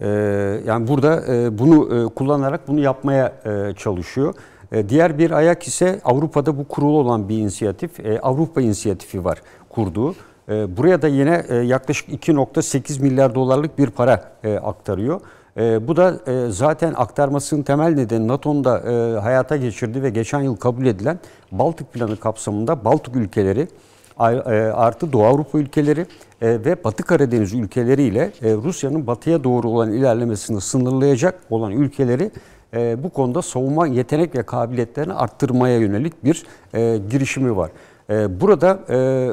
Ee, 0.00 0.06
yani 0.66 0.88
burada 0.88 1.34
e, 1.34 1.58
bunu 1.58 2.04
e, 2.04 2.14
kullanarak 2.14 2.68
bunu 2.68 2.80
yapmaya 2.80 3.32
e, 3.44 3.74
çalışıyor. 3.74 4.34
E, 4.72 4.88
diğer 4.88 5.18
bir 5.18 5.30
ayak 5.30 5.62
ise 5.62 6.00
Avrupa'da 6.04 6.58
bu 6.58 6.68
kurulu 6.68 6.98
olan 6.98 7.28
bir 7.28 7.38
inisiyatif. 7.38 8.00
E, 8.00 8.20
Avrupa 8.20 8.60
inisiyatifi 8.60 9.24
var 9.24 9.42
kurduğu. 9.68 10.14
E, 10.48 10.76
buraya 10.76 11.02
da 11.02 11.08
yine 11.08 11.44
e, 11.48 11.56
yaklaşık 11.56 12.08
2.8 12.08 13.02
milyar 13.02 13.34
dolarlık 13.34 13.78
bir 13.78 13.90
para 13.90 14.32
e, 14.44 14.56
aktarıyor. 14.56 15.20
E, 15.56 15.88
bu 15.88 15.96
da 15.96 16.20
e, 16.26 16.50
zaten 16.50 16.94
aktarmasının 16.96 17.62
temel 17.62 17.94
nedeni 17.94 18.28
NATO'nun 18.28 18.64
da 18.64 18.78
e, 18.78 19.20
hayata 19.20 19.56
geçirdiği 19.56 20.02
ve 20.02 20.10
geçen 20.10 20.40
yıl 20.40 20.56
kabul 20.56 20.86
edilen 20.86 21.18
Baltık 21.52 21.92
Planı 21.92 22.16
kapsamında 22.16 22.84
Baltık 22.84 23.16
ülkeleri 23.16 23.68
e, 24.20 24.24
artı 24.74 25.12
Doğu 25.12 25.24
Avrupa 25.24 25.58
ülkeleri 25.58 26.00
e, 26.00 26.06
ve 26.64 26.84
Batı 26.84 27.02
Karadeniz 27.02 27.54
ülkeleriyle 27.54 28.32
e, 28.42 28.54
Rusya'nın 28.54 29.06
batıya 29.06 29.44
doğru 29.44 29.68
olan 29.68 29.92
ilerlemesini 29.92 30.60
sınırlayacak 30.60 31.40
olan 31.50 31.72
ülkeleri 31.72 32.30
bu 33.02 33.10
konuda 33.10 33.42
savunma 33.42 33.86
yetenek 33.86 34.34
ve 34.34 34.42
kabiliyetlerini 34.42 35.12
arttırmaya 35.12 35.78
yönelik 35.78 36.24
bir 36.24 36.46
girişimi 37.10 37.56
var. 37.56 37.70
Burada 38.40 38.78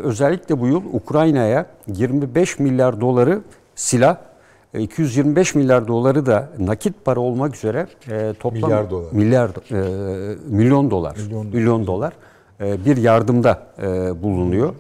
özellikle 0.04 0.60
bu 0.60 0.68
yıl 0.68 0.82
Ukrayna'ya 0.94 1.66
25 1.88 2.60
milyar 2.60 3.02
doları 3.02 3.42
silah 3.76 4.18
225 4.80 5.56
milyar 5.56 5.88
doları 5.88 6.26
da 6.26 6.50
nakit 6.60 7.06
para 7.06 7.20
olmak 7.20 7.56
üzere 7.56 7.88
toplam 8.40 8.62
Milyar 8.62 8.90
dolar. 8.90 9.12
milyar 9.12 9.52
milyon 10.50 10.92
dolar 10.92 11.18
milyon, 11.26 11.46
milyon 11.48 11.88
dolar 11.88 12.14
bir 12.60 12.98
yardımda 12.98 13.68
bulunuyor. 14.24 14.74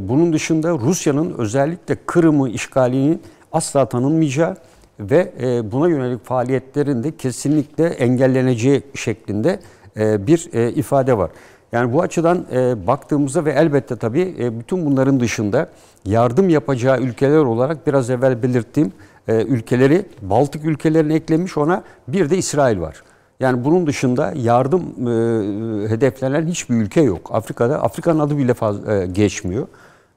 Bunun 0.00 0.32
dışında 0.32 0.70
Rusya'nın 0.70 1.34
özellikle 1.38 1.96
Kırım'ı 2.06 2.48
işgalinin 2.48 3.22
asla 3.52 3.88
tanınmayacağı 3.88 4.56
ve 5.00 5.32
buna 5.72 5.88
yönelik 5.88 6.24
faaliyetlerin 6.24 7.02
de 7.02 7.16
kesinlikle 7.16 7.86
engelleneceği 7.86 8.82
şeklinde 8.94 9.60
bir 9.96 10.52
ifade 10.76 11.18
var. 11.18 11.30
Yani 11.74 11.92
bu 11.92 12.02
açıdan 12.02 12.46
baktığımızda 12.86 13.44
ve 13.44 13.52
elbette 13.52 13.96
tabii 13.96 14.52
bütün 14.60 14.86
bunların 14.86 15.20
dışında 15.20 15.68
yardım 16.04 16.48
yapacağı 16.48 17.00
ülkeler 17.00 17.38
olarak 17.38 17.86
biraz 17.86 18.10
evvel 18.10 18.42
belirttiğim 18.42 18.92
ülkeleri 19.28 20.06
Baltık 20.22 20.64
ülkelerini 20.64 21.14
eklemiş 21.14 21.58
ona 21.58 21.82
bir 22.08 22.30
de 22.30 22.36
İsrail 22.36 22.80
var. 22.80 23.02
Yani 23.40 23.64
bunun 23.64 23.86
dışında 23.86 24.32
yardım 24.36 24.82
e, 24.82 25.88
hedeflenen 25.88 26.46
hiçbir 26.46 26.74
ülke 26.74 27.00
yok. 27.00 27.30
Afrika'da 27.32 27.82
Afrika'nın 27.82 28.20
adı 28.20 28.38
bile 28.38 28.54
fazla, 28.54 28.94
e, 28.94 29.06
geçmiyor. 29.06 29.66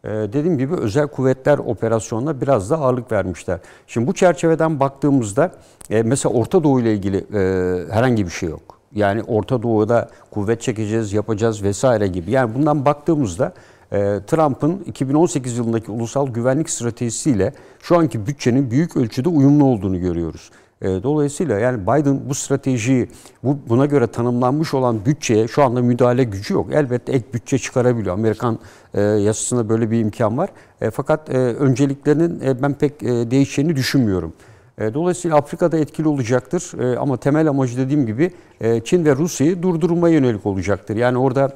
E, 0.04 0.10
dediğim 0.10 0.58
gibi 0.58 0.76
özel 0.76 1.08
kuvvetler 1.08 1.58
operasyonuna 1.58 2.42
biraz 2.42 2.70
da 2.70 2.78
ağırlık 2.80 3.12
vermişler. 3.12 3.60
Şimdi 3.88 4.08
bu 4.08 4.14
çerçeveden 4.14 4.80
baktığımızda 4.80 5.52
e, 5.90 6.04
mesela 6.04 6.34
Orta 6.34 6.64
Doğu 6.64 6.80
ile 6.80 6.94
ilgili 6.94 7.18
e, 7.18 7.94
herhangi 7.94 8.26
bir 8.26 8.32
şey 8.32 8.50
yok. 8.50 8.77
Yani 8.96 9.24
Orta 9.24 9.64
Doğu'da 9.64 10.10
kuvvet 10.32 10.62
çekeceğiz, 10.62 11.14
yapacağız 11.14 11.64
vesaire 11.64 12.08
gibi. 12.08 12.32
Yani 12.32 12.56
bundan 12.56 12.86
baktığımızda 12.86 13.54
e, 13.92 13.98
Trump'ın 14.28 14.84
2018 14.86 15.58
yılındaki 15.58 15.92
ulusal 15.92 16.28
güvenlik 16.28 16.70
stratejisiyle 16.70 17.54
şu 17.82 17.98
anki 17.98 18.28
bütçenin 18.28 18.72
büyük 18.72 18.98
ölçüde 18.98 19.30
uyumlu 19.30 19.66
olduğunu 19.66 20.00
görüyoruz. 20.00 20.52
E, 20.82 21.04
dolayısıyla 21.04 21.60
yani 21.60 21.82
Biden 21.84 22.30
bu 22.30 22.36
stratejiyi 22.36 23.10
bu 23.44 23.58
buna 23.70 23.86
göre 23.86 24.08
tanımlanmış 24.08 24.74
olan 24.74 25.06
bütçeye 25.06 25.48
şu 25.48 25.64
anda 25.64 25.82
müdahale 25.82 26.24
gücü 26.24 26.54
yok. 26.54 26.68
Elbette 26.74 27.14
ek 27.14 27.26
bütçe 27.34 27.58
çıkarabiliyor. 27.58 28.14
Amerikan 28.14 28.60
e, 28.94 29.02
yasasında 29.02 29.70
böyle 29.70 29.92
bir 29.92 30.00
imkan 30.00 30.38
var. 30.38 30.50
E, 30.82 30.92
fakat 30.92 31.30
önceliklerinin 31.30 32.62
ben 32.62 32.74
pek 32.74 33.02
değişeceğini 33.02 33.76
düşünmüyorum. 33.76 34.34
E, 34.82 34.94
dolayısıyla 34.94 35.38
Afrika'da 35.38 35.78
etkili 35.78 36.08
olacaktır 36.08 36.72
e, 36.80 36.98
ama 36.98 37.18
temel 37.18 37.50
amacı 37.50 37.78
dediğim 37.78 38.06
gibi 38.06 38.32
e, 38.62 38.82
Çin 38.82 39.06
ve 39.06 39.16
Rusya'yı 39.16 39.62
durdurmaya 39.62 40.14
yönelik 40.14 40.46
olacaktır. 40.46 40.96
Yani 40.96 41.18
orada 41.18 41.52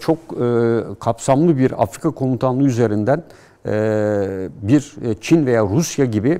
çok 0.00 0.18
kapsamlı 1.00 1.58
bir 1.58 1.82
Afrika 1.82 2.10
komutanlığı 2.10 2.64
üzerinden 2.64 3.24
bir 4.62 4.94
Çin 5.20 5.46
veya 5.46 5.62
Rusya 5.62 6.04
gibi 6.04 6.38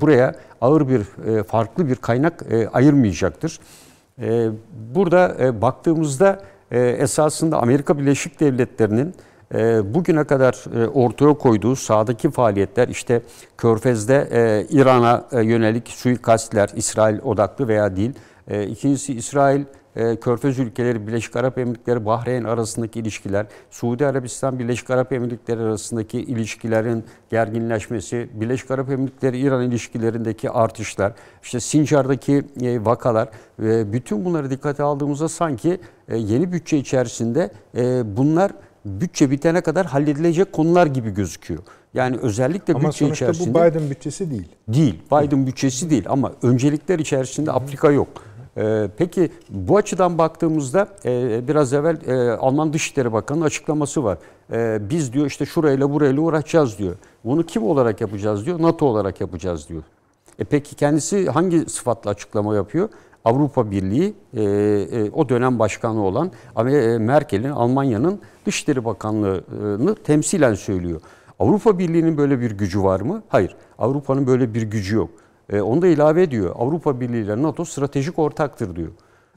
buraya 0.00 0.34
ağır 0.60 0.88
bir 0.88 1.02
farklı 1.42 1.88
bir 1.88 1.96
kaynak 1.96 2.44
ayırmayacaktır. 2.72 3.60
Burada 4.94 5.36
baktığımızda 5.62 6.40
esasında 6.72 7.62
Amerika 7.62 7.98
Birleşik 7.98 8.40
Devletleri'nin 8.40 9.14
bugüne 9.94 10.24
kadar 10.24 10.64
ortaya 10.94 11.34
koyduğu 11.34 11.76
sahadaki 11.76 12.30
faaliyetler 12.30 12.88
işte 12.88 13.22
Körfez'de 13.58 14.28
İran'a 14.70 15.24
yönelik 15.32 15.88
suikastler 15.88 16.70
İsrail 16.74 17.18
odaklı 17.22 17.68
veya 17.68 17.96
değil. 17.96 18.12
İkincisi 18.68 19.14
İsrail 19.14 19.64
e, 19.96 20.16
Körfez 20.16 20.58
ülkeleri, 20.58 21.06
Birleşik 21.06 21.36
Arap 21.36 21.58
Emirlikleri, 21.58 22.06
Bahreyn 22.06 22.44
arasındaki 22.44 23.00
ilişkiler, 23.00 23.46
Suudi 23.70 24.06
Arabistan, 24.06 24.58
Birleşik 24.58 24.90
Arap 24.90 25.12
Emirlikleri 25.12 25.60
arasındaki 25.60 26.20
ilişkilerin 26.20 27.04
gerginleşmesi, 27.30 28.28
Birleşik 28.34 28.70
Arap 28.70 28.90
Emirlikleri 28.90 29.38
İran 29.38 29.62
ilişkilerindeki 29.62 30.50
artışlar, 30.50 31.12
işte 31.42 31.60
Sincar'daki 31.60 32.42
e, 32.62 32.84
vakalar 32.84 33.28
ve 33.58 33.92
bütün 33.92 34.24
bunları 34.24 34.50
dikkate 34.50 34.82
aldığımızda 34.82 35.28
sanki 35.28 35.80
e, 36.08 36.16
yeni 36.16 36.52
bütçe 36.52 36.76
içerisinde 36.76 37.50
bunlar 38.04 38.52
bütçe 38.84 39.30
bitene 39.30 39.60
kadar 39.60 39.86
halledilecek 39.86 40.52
konular 40.52 40.86
gibi 40.86 41.10
gözüküyor. 41.10 41.60
Yani 41.94 42.16
özellikle 42.16 42.74
ama 42.74 42.88
bütçe 42.88 43.08
içerisinde... 43.08 43.58
Ama 43.58 43.68
bu 43.68 43.70
Biden 43.70 43.90
bütçesi 43.90 44.30
değil. 44.30 44.48
Değil. 44.68 45.02
Biden 45.12 45.46
bütçesi 45.46 45.90
değil 45.90 46.04
ama 46.08 46.32
öncelikler 46.42 46.98
içerisinde 46.98 47.52
Afrika 47.52 47.90
yok. 47.90 48.08
Ee, 48.56 48.88
peki 48.98 49.30
bu 49.50 49.76
açıdan 49.76 50.18
baktığımızda 50.18 50.88
e, 51.04 51.40
biraz 51.48 51.72
evvel 51.72 51.98
e, 52.06 52.32
Alman 52.32 52.72
Dışişleri 52.72 53.12
Bakanı'nın 53.12 53.44
açıklaması 53.44 54.04
var. 54.04 54.18
E, 54.52 54.90
biz 54.90 55.12
diyor 55.12 55.26
işte 55.26 55.46
şurayla 55.46 55.90
burayla 55.92 56.22
uğraşacağız 56.22 56.78
diyor. 56.78 56.96
Bunu 57.24 57.46
kim 57.46 57.62
olarak 57.62 58.00
yapacağız 58.00 58.46
diyor? 58.46 58.62
NATO 58.62 58.86
olarak 58.86 59.20
yapacağız 59.20 59.68
diyor. 59.68 59.82
E 60.38 60.44
peki 60.44 60.76
kendisi 60.76 61.30
hangi 61.30 61.60
sıfatla 61.70 62.10
açıklama 62.10 62.54
yapıyor? 62.54 62.88
Avrupa 63.24 63.70
Birliği 63.70 64.14
o 65.14 65.28
dönem 65.28 65.58
başkanı 65.58 66.04
olan 66.04 66.30
Merkel'in 66.98 67.50
Almanya'nın 67.50 68.20
Dışişleri 68.46 68.84
Bakanlığı'nı 68.84 69.94
temsilen 69.94 70.54
söylüyor. 70.54 71.00
Avrupa 71.40 71.78
Birliği'nin 71.78 72.16
böyle 72.16 72.40
bir 72.40 72.50
gücü 72.50 72.82
var 72.82 73.00
mı? 73.00 73.22
Hayır. 73.28 73.56
Avrupa'nın 73.78 74.26
böyle 74.26 74.54
bir 74.54 74.62
gücü 74.62 74.96
yok. 74.96 75.10
E, 75.52 75.60
onu 75.60 75.82
da 75.82 75.86
ilave 75.86 76.22
ediyor. 76.22 76.54
Avrupa 76.58 77.00
Birliği 77.00 77.24
ile 77.24 77.42
NATO 77.42 77.64
stratejik 77.64 78.18
ortaktır 78.18 78.76
diyor. 78.76 78.90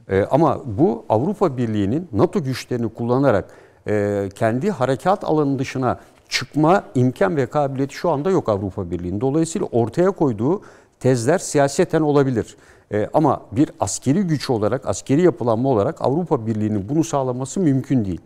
E, 0.09 0.25
ama 0.31 0.61
bu 0.65 1.05
Avrupa 1.09 1.57
Birliği'nin 1.57 2.07
NATO 2.11 2.43
güçlerini 2.43 2.89
kullanarak 2.89 3.49
e, 3.87 4.29
kendi 4.35 4.71
harekat 4.71 5.23
alanı 5.23 5.59
dışına 5.59 5.99
çıkma 6.29 6.83
imkan 6.95 7.37
ve 7.37 7.45
kabiliyeti 7.45 7.95
şu 7.95 8.09
anda 8.09 8.31
yok 8.31 8.49
Avrupa 8.49 8.91
Birliği'nin. 8.91 9.21
Dolayısıyla 9.21 9.67
ortaya 9.71 10.11
koyduğu 10.11 10.61
tezler 10.99 11.37
siyaseten 11.37 12.01
olabilir. 12.01 12.57
E, 12.93 13.09
ama 13.13 13.41
bir 13.51 13.71
askeri 13.79 14.21
güç 14.21 14.49
olarak, 14.49 14.87
askeri 14.87 15.21
yapılanma 15.21 15.69
olarak 15.69 16.01
Avrupa 16.01 16.47
Birliği'nin 16.47 16.89
bunu 16.89 17.03
sağlaması 17.03 17.59
mümkün 17.59 18.05
değil. 18.05 18.21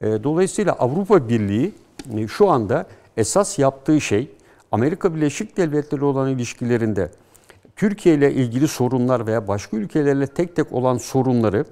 E, 0.00 0.24
dolayısıyla 0.24 0.72
Avrupa 0.72 1.28
Birliği 1.28 1.72
e, 2.16 2.28
şu 2.28 2.48
anda 2.48 2.86
esas 3.16 3.58
yaptığı 3.58 4.00
şey 4.00 4.30
Amerika 4.72 5.14
Birleşik 5.14 5.56
Devletleri 5.56 6.04
olan 6.04 6.28
ilişkilerinde 6.28 7.10
Türkiye 7.76 8.14
ile 8.14 8.32
ilgili 8.32 8.68
sorunlar 8.68 9.26
veya 9.26 9.48
başka 9.48 9.76
ülkelerle 9.76 10.26
tek 10.26 10.56
tek 10.56 10.72
olan 10.72 10.98
sorunları 10.98 11.64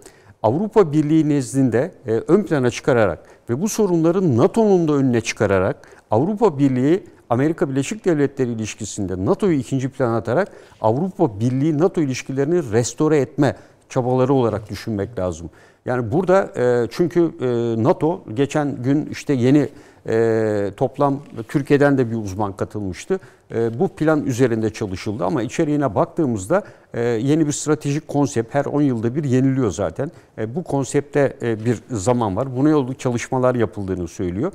Avrupa 0.42 0.92
Birliği 0.92 1.28
nezdinde 1.28 1.92
e, 2.06 2.12
ön 2.12 2.42
plana 2.42 2.70
çıkararak 2.70 3.18
ve 3.50 3.60
bu 3.60 3.68
sorunları 3.68 4.36
NATO'nun 4.36 4.88
da 4.88 4.92
önüne 4.92 5.20
çıkararak 5.20 5.88
Avrupa 6.10 6.58
Birliği 6.58 7.04
Amerika 7.30 7.70
Birleşik 7.70 8.04
Devletleri 8.04 8.52
ilişkisinde 8.52 9.24
NATO'yu 9.24 9.58
ikinci 9.58 9.88
plana 9.88 10.16
atarak 10.16 10.48
Avrupa 10.80 11.40
Birliği 11.40 11.78
NATO 11.78 12.00
ilişkilerini 12.00 12.72
restore 12.72 13.18
etme 13.18 13.56
çabaları 13.88 14.34
olarak 14.34 14.70
düşünmek 14.70 15.18
lazım. 15.18 15.50
Yani 15.86 16.12
burada 16.12 16.52
e, 16.56 16.88
çünkü 16.90 17.20
e, 17.40 17.46
NATO 17.82 18.24
geçen 18.34 18.82
gün 18.82 19.06
işte 19.06 19.32
yeni 19.32 19.68
e, 20.08 20.70
toplam 20.76 21.20
Türkiye'den 21.48 21.98
de 21.98 22.10
bir 22.10 22.16
uzman 22.16 22.52
katılmıştı. 22.52 23.20
Bu 23.78 23.88
plan 23.88 24.26
üzerinde 24.26 24.70
çalışıldı 24.70 25.24
ama 25.24 25.42
içeriğine 25.42 25.94
baktığımızda 25.94 26.62
yeni 26.96 27.46
bir 27.46 27.52
stratejik 27.52 28.08
konsept 28.08 28.54
her 28.54 28.64
10 28.64 28.82
yılda 28.82 29.14
bir 29.14 29.24
yeniliyor 29.24 29.70
zaten. 29.70 30.10
Bu 30.46 30.64
konsepte 30.64 31.36
bir 31.42 31.78
zaman 31.90 32.36
var. 32.36 32.56
Buna 32.56 32.68
yönelik 32.68 32.98
çalışmalar 32.98 33.54
yapıldığını 33.54 34.08
söylüyor. 34.08 34.52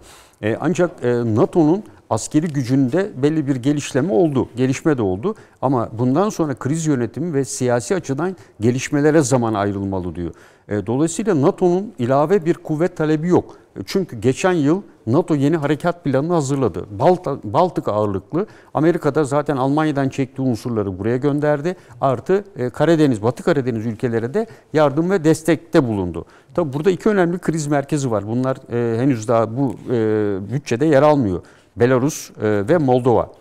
Ancak 0.60 1.04
NATO'nun 1.26 1.84
askeri 2.10 2.48
gücünde 2.48 3.12
belli 3.24 3.48
bir 3.48 3.56
gelişleme 3.56 4.14
oldu, 4.14 4.50
gelişme 4.56 4.98
de 4.98 5.02
oldu. 5.02 5.36
Ama 5.62 5.90
bundan 6.00 6.30
sonra 6.30 6.56
kriz 6.56 6.86
yönetimi 6.86 7.34
ve 7.34 7.46
siyasi 7.46 7.96
açıdan 7.96 8.36
gelişmelere 8.60 9.22
zaman 9.22 9.54
ayrılmalı 9.54 10.16
diyor. 10.16 10.32
E, 10.70 10.86
Dolayısıyla 10.88 11.42
NATO'nun 11.42 11.94
ilave 12.00 12.46
bir 12.46 12.54
kuvvet 12.54 12.98
talebi 12.98 13.28
yok. 13.28 13.56
E, 13.76 13.80
Çünkü 13.86 14.20
geçen 14.20 14.54
yıl 14.54 14.82
NATO 15.08 15.36
yeni 15.36 15.58
harekat 15.58 16.04
planını 16.04 16.34
hazırladı. 16.34 16.86
Balt 17.00 17.28
Baltık 17.44 17.88
ağırlıklı. 17.88 18.48
Amerika'da 18.74 19.24
zaten 19.24 19.58
Almanya'dan 19.58 20.10
çektiği 20.10 20.42
unsurları 20.42 21.00
buraya 21.00 21.18
gönderdi. 21.18 21.76
Artı 22.02 22.44
e, 22.58 22.70
Karadeniz, 22.70 23.24
Batı 23.24 23.44
Karadeniz 23.44 23.86
ülkelere 23.86 24.34
de 24.34 24.48
yardım 24.74 25.10
ve 25.12 25.24
destekte 25.24 25.88
bulundu. 25.88 26.26
Tabi 26.54 26.74
burada 26.74 26.92
iki 26.92 27.10
önemli 27.10 27.40
kriz 27.40 27.68
merkezi 27.68 28.12
var. 28.12 28.28
Bunlar 28.28 28.58
henüz 29.00 29.28
daha 29.28 29.58
bu 29.58 29.76
bütçede 30.54 30.86
yer 30.86 31.02
almıyor. 31.02 31.42
Belarus 31.76 32.30
e, 32.30 32.34
ve 32.70 32.78
Moldova. 32.78 33.32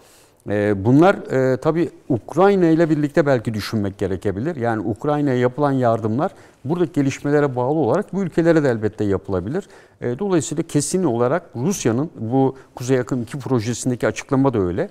E, 0.51 0.85
Bunlar 0.85 1.14
e, 1.14 1.57
tabii 1.57 1.91
Ukrayna 2.09 2.66
ile 2.66 2.91
birlikte 2.91 3.26
belki 3.26 3.55
düşünmek 3.55 3.99
gerekebilir. 3.99 4.57
Yani 4.57 4.83
Ukrayna'ya 4.89 5.37
yapılan 5.37 5.72
yardımlar 5.72 6.33
buradaki 6.64 6.93
gelişmelere 6.93 7.57
bağlı 7.57 7.78
olarak 7.78 8.12
bu 8.12 8.22
ülkelere 8.22 8.62
de 8.62 8.68
elbette 8.68 9.05
yapılabilir. 9.05 9.68
Dolayısıyla 10.03 10.62
kesin 10.62 11.05
olarak 11.05 11.43
Rusya'nın 11.57 12.11
bu 12.18 12.57
Kuzey 12.74 12.97
Yakın 12.97 13.22
2 13.22 13.39
projesindeki 13.39 14.07
açıklama 14.07 14.55
da 14.55 14.59
öyle. 14.59 14.89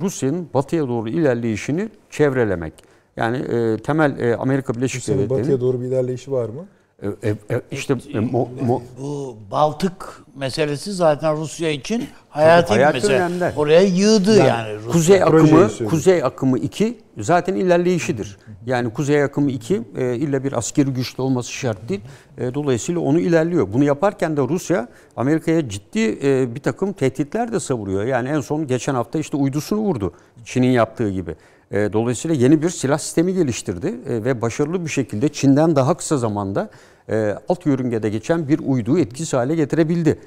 Rusya'nın 0.00 0.48
batıya 0.54 0.88
doğru 0.88 1.08
ilerleyişini 1.08 1.88
çevrelemek. 2.10 2.72
Yani 3.16 3.42
temel 3.82 4.36
Amerika 4.38 4.74
Birleşik 4.74 5.00
Rusya'nın 5.00 5.18
Devletleri'nin 5.18 5.42
batıya 5.42 5.60
doğru 5.60 5.80
bir 5.80 5.86
ilerleyişi 5.86 6.32
var 6.32 6.48
mı? 6.48 6.66
E, 7.02 7.28
e, 7.28 7.30
e, 7.54 7.60
işte 7.70 7.92
e, 7.92 7.96
mo- 8.18 8.48
mo- 8.66 8.80
Bu 9.00 9.36
Baltık 9.50 10.22
meselesi 10.36 10.92
zaten 10.92 11.36
Rusya 11.36 11.70
için 11.70 12.08
hayati 12.28 12.70
bir 12.70 12.76
hayati 12.76 12.94
mesele. 12.94 13.14
önemli. 13.16 13.52
Oraya 13.56 13.80
yığdı 13.82 14.36
yani, 14.38 14.74
Rusya. 14.76 14.92
Kuzey 14.92 15.22
akımı. 15.22 15.70
Kuzey 15.88 16.24
akımı 16.24 16.58
2 16.58 16.98
zaten 17.18 17.54
ilerleyişidir. 17.54 18.38
Yani 18.66 18.90
Kuzey 18.92 19.22
akımı 19.22 19.50
2 19.50 19.82
e, 19.96 20.14
illa 20.16 20.44
bir 20.44 20.52
askeri 20.52 20.90
güçlü 20.90 21.22
olması 21.22 21.52
şart 21.52 21.88
değil. 21.88 22.00
E, 22.38 22.54
dolayısıyla 22.54 23.00
onu 23.00 23.20
ilerliyor. 23.20 23.72
Bunu 23.72 23.84
yaparken 23.84 24.36
de 24.36 24.40
Rusya 24.40 24.88
Amerika'ya 25.16 25.68
ciddi 25.68 26.18
e, 26.22 26.54
bir 26.54 26.60
takım 26.60 26.92
tehditler 26.92 27.52
de 27.52 27.60
savuruyor. 27.60 28.04
Yani 28.04 28.28
en 28.28 28.40
son 28.40 28.66
geçen 28.66 28.94
hafta 28.94 29.18
işte 29.18 29.36
uydusunu 29.36 29.80
vurdu. 29.80 30.12
Çin'in 30.44 30.70
yaptığı 30.70 31.10
gibi. 31.10 31.36
E, 31.70 31.92
dolayısıyla 31.92 32.36
yeni 32.36 32.62
bir 32.62 32.70
silah 32.70 32.98
sistemi 32.98 33.34
geliştirdi 33.34 33.86
e, 33.86 34.24
ve 34.24 34.42
başarılı 34.42 34.84
bir 34.84 34.90
şekilde 34.90 35.28
Çin'den 35.28 35.76
daha 35.76 35.96
kısa 35.96 36.18
zamanda 36.18 36.70
e, 37.08 37.34
alt 37.48 37.66
yörüngede 37.66 38.10
geçen 38.10 38.48
bir 38.48 38.58
uyduyu 38.58 39.02
etkisiz 39.02 39.32
hale 39.32 39.54
getirebildi. 39.54 40.18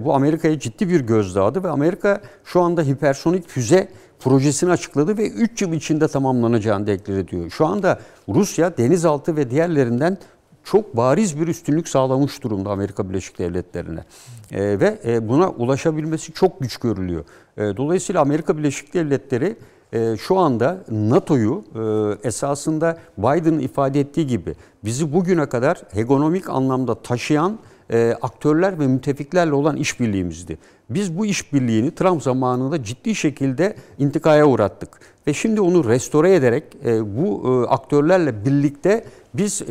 Bu 0.00 0.14
Amerika'ya 0.14 0.58
ciddi 0.58 0.88
bir 0.88 1.00
gözdağıdı 1.00 1.64
ve 1.64 1.68
Amerika 1.68 2.20
şu 2.44 2.60
anda 2.60 2.82
hipersonik 2.82 3.48
füze 3.48 3.88
projesini 4.20 4.70
açıkladı 4.70 5.18
ve 5.18 5.30
3 5.30 5.62
yıl 5.62 5.72
içinde 5.72 6.08
tamamlanacağını 6.08 6.86
deklar 6.86 7.16
ediyor. 7.18 7.50
Şu 7.50 7.66
anda 7.66 8.00
Rusya 8.28 8.76
denizaltı 8.76 9.36
ve 9.36 9.50
diğerlerinden 9.50 10.18
çok 10.64 10.96
bariz 10.96 11.40
bir 11.40 11.48
üstünlük 11.48 11.88
sağlamış 11.88 12.42
durumda 12.42 12.70
Amerika 12.70 13.08
Birleşik 13.08 13.38
Devletleri'ne. 13.38 14.04
E, 14.52 14.80
ve 14.80 15.28
buna 15.28 15.50
ulaşabilmesi 15.50 16.32
çok 16.32 16.60
güç 16.60 16.76
görülüyor. 16.76 17.24
E, 17.56 17.76
dolayısıyla 17.76 18.20
Amerika 18.20 18.58
Birleşik 18.58 18.94
Devletleri 18.94 19.56
e, 19.96 20.16
şu 20.16 20.38
anda 20.38 20.84
NATO'yu 20.90 21.64
e, 21.74 22.28
esasında 22.28 22.98
Biden'ın 23.18 23.58
ifade 23.58 24.00
ettiği 24.00 24.26
gibi 24.26 24.54
bizi 24.84 25.12
bugüne 25.12 25.46
kadar 25.46 25.82
hegemonik 25.92 26.50
anlamda 26.50 26.94
taşıyan 26.94 27.58
e, 27.92 28.16
aktörler 28.22 28.80
ve 28.80 28.86
müttefiklerle 28.86 29.54
olan 29.54 29.76
işbirliğimizdi. 29.76 30.58
Biz 30.90 31.18
bu 31.18 31.26
işbirliğini 31.26 31.94
Trump 31.94 32.22
zamanında 32.22 32.84
ciddi 32.84 33.14
şekilde 33.14 33.76
intikaya 33.98 34.46
uğrattık. 34.46 34.88
Ve 35.26 35.34
şimdi 35.34 35.60
onu 35.60 35.88
restore 35.88 36.34
ederek 36.34 36.64
e, 36.84 37.16
bu 37.16 37.66
aktörlerle 37.68 38.44
birlikte 38.44 39.04
biz 39.34 39.62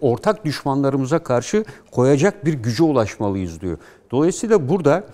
ortak 0.00 0.44
düşmanlarımıza 0.44 1.18
karşı 1.18 1.64
koyacak 1.92 2.44
bir 2.44 2.54
güce 2.54 2.82
ulaşmalıyız 2.82 3.60
diyor. 3.60 3.78
Dolayısıyla 4.10 4.68
burada 4.68 5.04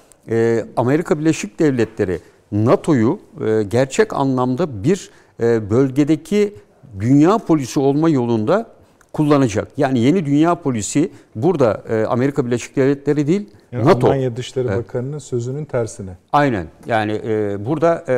Amerika 0.76 1.18
Birleşik 1.18 1.58
Devletleri 1.58 2.20
NATO'yu 2.54 3.18
e, 3.46 3.62
gerçek 3.62 4.12
anlamda 4.12 4.84
bir 4.84 5.10
e, 5.40 5.70
bölgedeki 5.70 6.54
dünya 7.00 7.38
polisi 7.38 7.80
olma 7.80 8.08
yolunda 8.08 8.66
kullanacak. 9.12 9.68
Yani 9.76 9.98
yeni 9.98 10.26
dünya 10.26 10.54
polisi 10.54 11.10
burada 11.36 11.82
e, 11.88 12.04
Amerika 12.04 12.46
Birleşik 12.46 12.76
Devletleri 12.76 13.26
değil 13.26 13.48
Yani 13.72 13.84
NATO. 13.84 14.06
Almanya 14.06 14.36
Dışişleri 14.36 14.68
Evet. 14.68 14.78
Bakanı'nın 14.78 15.18
sözünün 15.18 15.64
tersine. 15.64 16.10
Aynen. 16.32 16.66
Yani 16.86 17.20
e, 17.26 17.64
burada 17.66 18.04
e, 18.08 18.16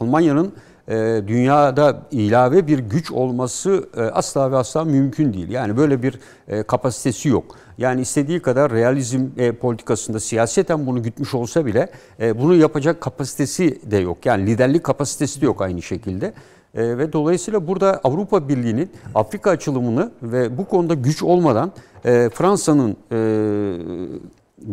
Almanya'nın 0.00 0.52
e, 0.88 1.22
dünyada 1.26 2.02
ilave 2.10 2.66
bir 2.66 2.78
güç 2.78 3.10
olması 3.12 3.88
e, 3.96 4.00
asla 4.00 4.52
ve 4.52 4.56
asla 4.56 4.84
mümkün 4.84 5.32
değil. 5.32 5.48
Yani 5.50 5.76
böyle 5.76 6.02
bir 6.02 6.18
e, 6.48 6.62
kapasitesi 6.62 7.28
yok. 7.28 7.56
Yani 7.78 8.00
istediği 8.00 8.40
kadar 8.40 8.72
realizm 8.72 9.26
e, 9.36 9.52
politikasında 9.52 10.20
siyaseten 10.20 10.86
bunu 10.86 11.02
gütmüş 11.02 11.34
olsa 11.34 11.66
bile 11.66 11.90
e, 12.20 12.38
bunu 12.38 12.54
yapacak 12.54 13.00
kapasitesi 13.00 13.90
de 13.90 13.96
yok. 13.96 14.26
Yani 14.26 14.46
liderlik 14.46 14.84
kapasitesi 14.84 15.40
de 15.40 15.44
yok 15.44 15.62
aynı 15.62 15.82
şekilde. 15.82 16.26
E, 16.74 16.98
ve 16.98 17.12
dolayısıyla 17.12 17.66
burada 17.66 18.00
Avrupa 18.04 18.48
Birliği'nin 18.48 18.90
Afrika 19.14 19.50
açılımını 19.50 20.12
ve 20.22 20.58
bu 20.58 20.64
konuda 20.64 20.94
güç 20.94 21.22
olmadan 21.22 21.72
e, 22.04 22.30
Fransa'nın 22.34 22.96
e, 23.12 23.16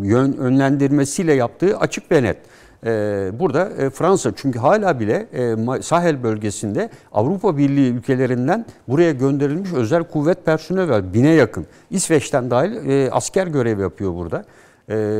yön, 0.04 0.34
önlendirmesiyle 0.34 1.34
yaptığı 1.34 1.78
açık 1.78 2.12
ve 2.12 2.24
net. 2.24 2.38
Ee, 2.86 3.32
burada 3.40 3.70
e, 3.70 3.90
Fransa 3.90 4.32
çünkü 4.36 4.60
hala 4.60 5.00
bile 5.00 5.28
e, 5.34 5.82
Sahel 5.82 6.24
bölgesinde 6.24 6.90
Avrupa 7.12 7.58
Birliği 7.58 7.92
ülkelerinden 7.92 8.66
buraya 8.88 9.12
gönderilmiş 9.12 9.74
özel 9.74 10.04
kuvvet 10.04 10.46
personeli 10.46 10.90
var. 10.90 11.14
Bine 11.14 11.30
yakın. 11.30 11.66
İsveç'ten 11.90 12.52
dahil 12.52 12.90
e, 12.90 13.12
asker 13.12 13.48
görev 13.48 13.80
yapıyor 13.80 14.16
burada. 14.16 14.44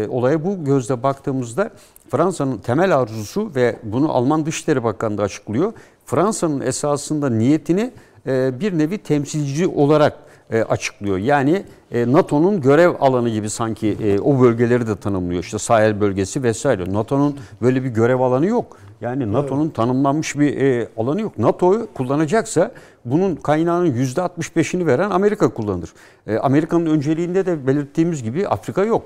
Olaya 0.10 0.46
bu 0.46 0.66
gözle 0.66 1.04
baktığımızda 1.04 1.70
Fransa'nın 2.10 2.58
temel 2.58 2.98
arzusu 2.98 3.52
ve 3.56 3.76
bunu 3.84 4.12
Alman 4.12 4.46
Dışişleri 4.46 4.84
Bakanı 4.84 5.18
da 5.18 5.24
açıklıyor. 5.24 5.74
Fransa'nın 6.06 6.62
esasında 6.62 7.30
niyetini 7.30 7.92
bir 8.26 8.78
nevi 8.78 8.98
temsilci 8.98 9.68
olarak 9.68 10.18
e, 10.50 10.62
açıklıyor. 10.62 11.18
Yani 11.18 11.64
e, 11.92 12.12
NATO'nun 12.12 12.62
görev 12.62 12.92
alanı 13.00 13.30
gibi 13.30 13.50
sanki 13.50 13.98
e, 14.04 14.20
o 14.20 14.42
bölgeleri 14.42 14.88
de 14.88 14.96
tanımlıyor. 14.96 15.44
İşte 15.44 15.58
Sahel 15.60 16.02
bölgesi 16.02 16.44
vesaire. 16.44 16.94
NATO'nun 16.94 17.38
böyle 17.62 17.84
bir 17.84 17.90
görev 17.90 18.20
alanı 18.20 18.46
yok. 18.46 18.78
Yani 19.02 19.34
NATO'nun 19.34 19.70
tanımlanmış 19.70 20.40
bir 20.40 20.58
e, 20.58 20.88
alanı 20.98 21.22
yok. 21.22 21.38
NATO'yu 21.38 21.88
kullanacaksa 21.94 22.72
bunun 23.06 23.36
kaynağının 23.36 23.92
%65'ini 23.92 24.86
veren 24.86 25.10
Amerika 25.10 25.54
kullanır. 25.54 25.90
E, 26.28 26.38
Amerika'nın 26.38 26.86
önceliğinde 26.86 27.46
de 27.46 27.68
belirttiğimiz 27.68 28.24
gibi 28.24 28.48
Afrika 28.48 28.84
yok. 28.84 29.04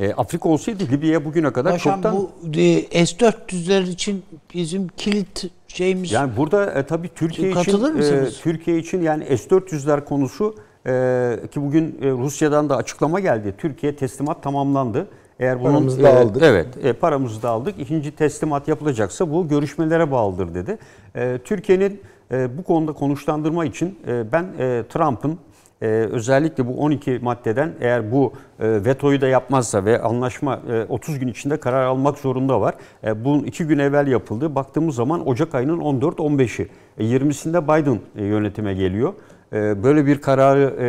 E, 0.00 0.12
Afrika 0.12 0.48
olsaydı 0.48 0.84
Libya'ya 0.92 1.24
bugüne 1.24 1.52
kadar 1.52 1.72
Paşam 1.72 1.94
çoktan... 1.94 2.16
bu 2.16 2.30
e, 2.60 3.06
S-400'ler 3.06 3.90
için 3.90 4.24
bizim 4.54 4.88
kilit 4.88 5.50
şeyimiz 5.68 6.12
Yani 6.12 6.36
burada 6.36 6.72
e, 6.72 6.86
tabii 6.86 7.08
Türkiye 7.14 7.50
için 7.50 7.62
Katılır 7.62 7.90
e, 7.90 7.92
mısınız? 7.92 8.40
Türkiye 8.42 8.78
için 8.78 9.02
yani 9.02 9.38
S-400'ler 9.38 10.04
konusu 10.04 10.54
e, 10.86 11.48
ki 11.50 11.62
bugün 11.62 11.98
e, 12.02 12.10
Rusya'dan 12.10 12.68
da 12.68 12.76
açıklama 12.76 13.20
geldi. 13.20 13.54
Türkiye 13.58 13.96
teslimat 13.96 14.42
tamamlandı. 14.42 15.08
Eğer 15.40 15.60
bunun 15.60 15.72
Paramızı 15.72 16.02
da 16.02 16.08
e, 16.08 16.18
aldık. 16.18 16.42
Evet, 16.42 16.66
e, 16.82 16.92
paramızı 16.92 17.42
da 17.42 17.50
aldık. 17.50 17.74
İkinci 17.78 18.10
teslimat 18.10 18.68
yapılacaksa 18.68 19.30
bu 19.32 19.48
görüşmelere 19.48 20.10
bağlıdır 20.10 20.54
dedi. 20.54 20.78
E, 21.14 21.38
Türkiye'nin 21.44 22.00
e, 22.32 22.58
bu 22.58 22.62
konuda 22.62 22.92
konuşlandırma 22.92 23.64
için 23.64 23.98
e, 24.06 24.32
ben 24.32 24.44
e, 24.58 24.84
Trump'ın 24.88 25.38
e, 25.82 25.86
özellikle 25.86 26.66
bu 26.66 26.72
12 26.80 27.18
maddeden 27.22 27.72
eğer 27.80 28.12
bu 28.12 28.32
e, 28.60 28.84
vetoyu 28.84 29.20
da 29.20 29.28
yapmazsa 29.28 29.84
ve 29.84 30.02
anlaşma 30.02 30.60
e, 30.70 30.84
30 30.88 31.18
gün 31.18 31.28
içinde 31.28 31.56
karar 31.56 31.82
almak 31.84 32.18
zorunda 32.18 32.60
var. 32.60 32.74
E, 33.04 33.24
bunun 33.24 33.44
2 33.44 33.64
gün 33.64 33.78
evvel 33.78 34.06
yapıldı. 34.06 34.54
Baktığımız 34.54 34.94
zaman 34.94 35.28
Ocak 35.28 35.54
ayının 35.54 35.78
14-15'i. 35.80 36.68
E, 36.98 37.04
20'sinde 37.04 37.64
Biden 37.82 38.00
e, 38.16 38.24
yönetime 38.24 38.74
geliyor. 38.74 39.12
e, 39.52 39.82
böyle 39.82 40.06
bir 40.06 40.20
kararı 40.20 40.76
e, 40.80 40.88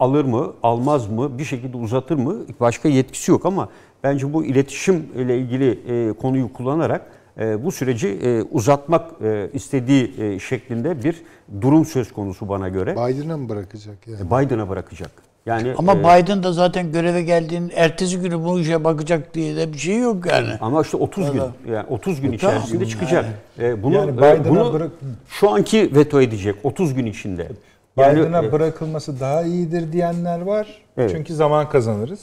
alır 0.00 0.24
mı, 0.24 0.52
almaz 0.62 1.10
mı, 1.10 1.38
bir 1.38 1.44
şekilde 1.44 1.76
uzatır 1.76 2.16
mı? 2.16 2.36
Başka 2.60 2.88
yetkisi 2.88 3.30
yok 3.30 3.46
ama 3.46 3.68
bence 4.04 4.32
bu 4.32 4.44
iletişim 4.44 5.06
ile 5.16 5.38
ilgili 5.38 5.78
e, 5.88 6.12
konuyu 6.12 6.52
kullanarak 6.52 7.06
bu 7.38 7.72
süreci 7.72 8.08
e, 8.08 8.42
uzatmak 8.42 9.10
e, 9.24 9.48
istediği 9.52 10.20
e, 10.20 10.38
şeklinde 10.38 11.04
bir 11.04 11.22
durum 11.60 11.84
söz 11.84 12.12
konusu 12.12 12.48
bana 12.48 12.68
göre. 12.68 12.92
Biden'a 12.92 13.36
mı 13.36 13.48
bırakacak 13.48 13.96
yani? 14.06 14.26
Biden'a 14.46 14.68
bırakacak. 14.68 15.10
Yani 15.46 15.74
Ama 15.78 15.92
e, 15.94 15.98
Biden 15.98 16.42
da 16.42 16.52
zaten 16.52 16.92
göreve 16.92 17.22
geldiğinin 17.22 17.72
ertesi 17.74 18.20
günü 18.20 18.44
bu 18.44 18.60
işe 18.60 18.84
bakacak 18.84 19.34
diye 19.34 19.56
de 19.56 19.72
bir 19.72 19.78
şey 19.78 19.98
yok 19.98 20.26
yani. 20.26 20.48
ama 20.60 20.82
işte 20.82 20.96
30 20.96 21.32
gün 21.32 21.42
yani 21.72 21.86
30 21.90 22.20
gün 22.20 22.32
E, 22.32 22.36
tamam. 22.38 22.56
içerisinde 22.56 22.86
çıkacak. 22.86 23.24
E, 23.58 23.82
bunu 23.82 23.94
Yani 23.94 24.10
e, 24.10 24.48
bunu 24.48 24.72
bırak- 24.72 24.90
şu 25.28 25.50
anki 25.50 25.90
veto 25.94 26.20
edecek 26.20 26.54
30 26.64 26.94
gün 26.94 27.06
içinde. 27.06 27.48
Yani, 27.96 28.18
Biden'a 28.20 28.42
e, 28.44 28.52
bırakılması 28.52 29.20
daha 29.20 29.42
iyidir 29.42 29.92
diyenler 29.92 30.40
var. 30.40 30.66
Evet. 30.96 31.10
Çünkü 31.14 31.34
zaman 31.34 31.68
kazanırız. 31.68 32.20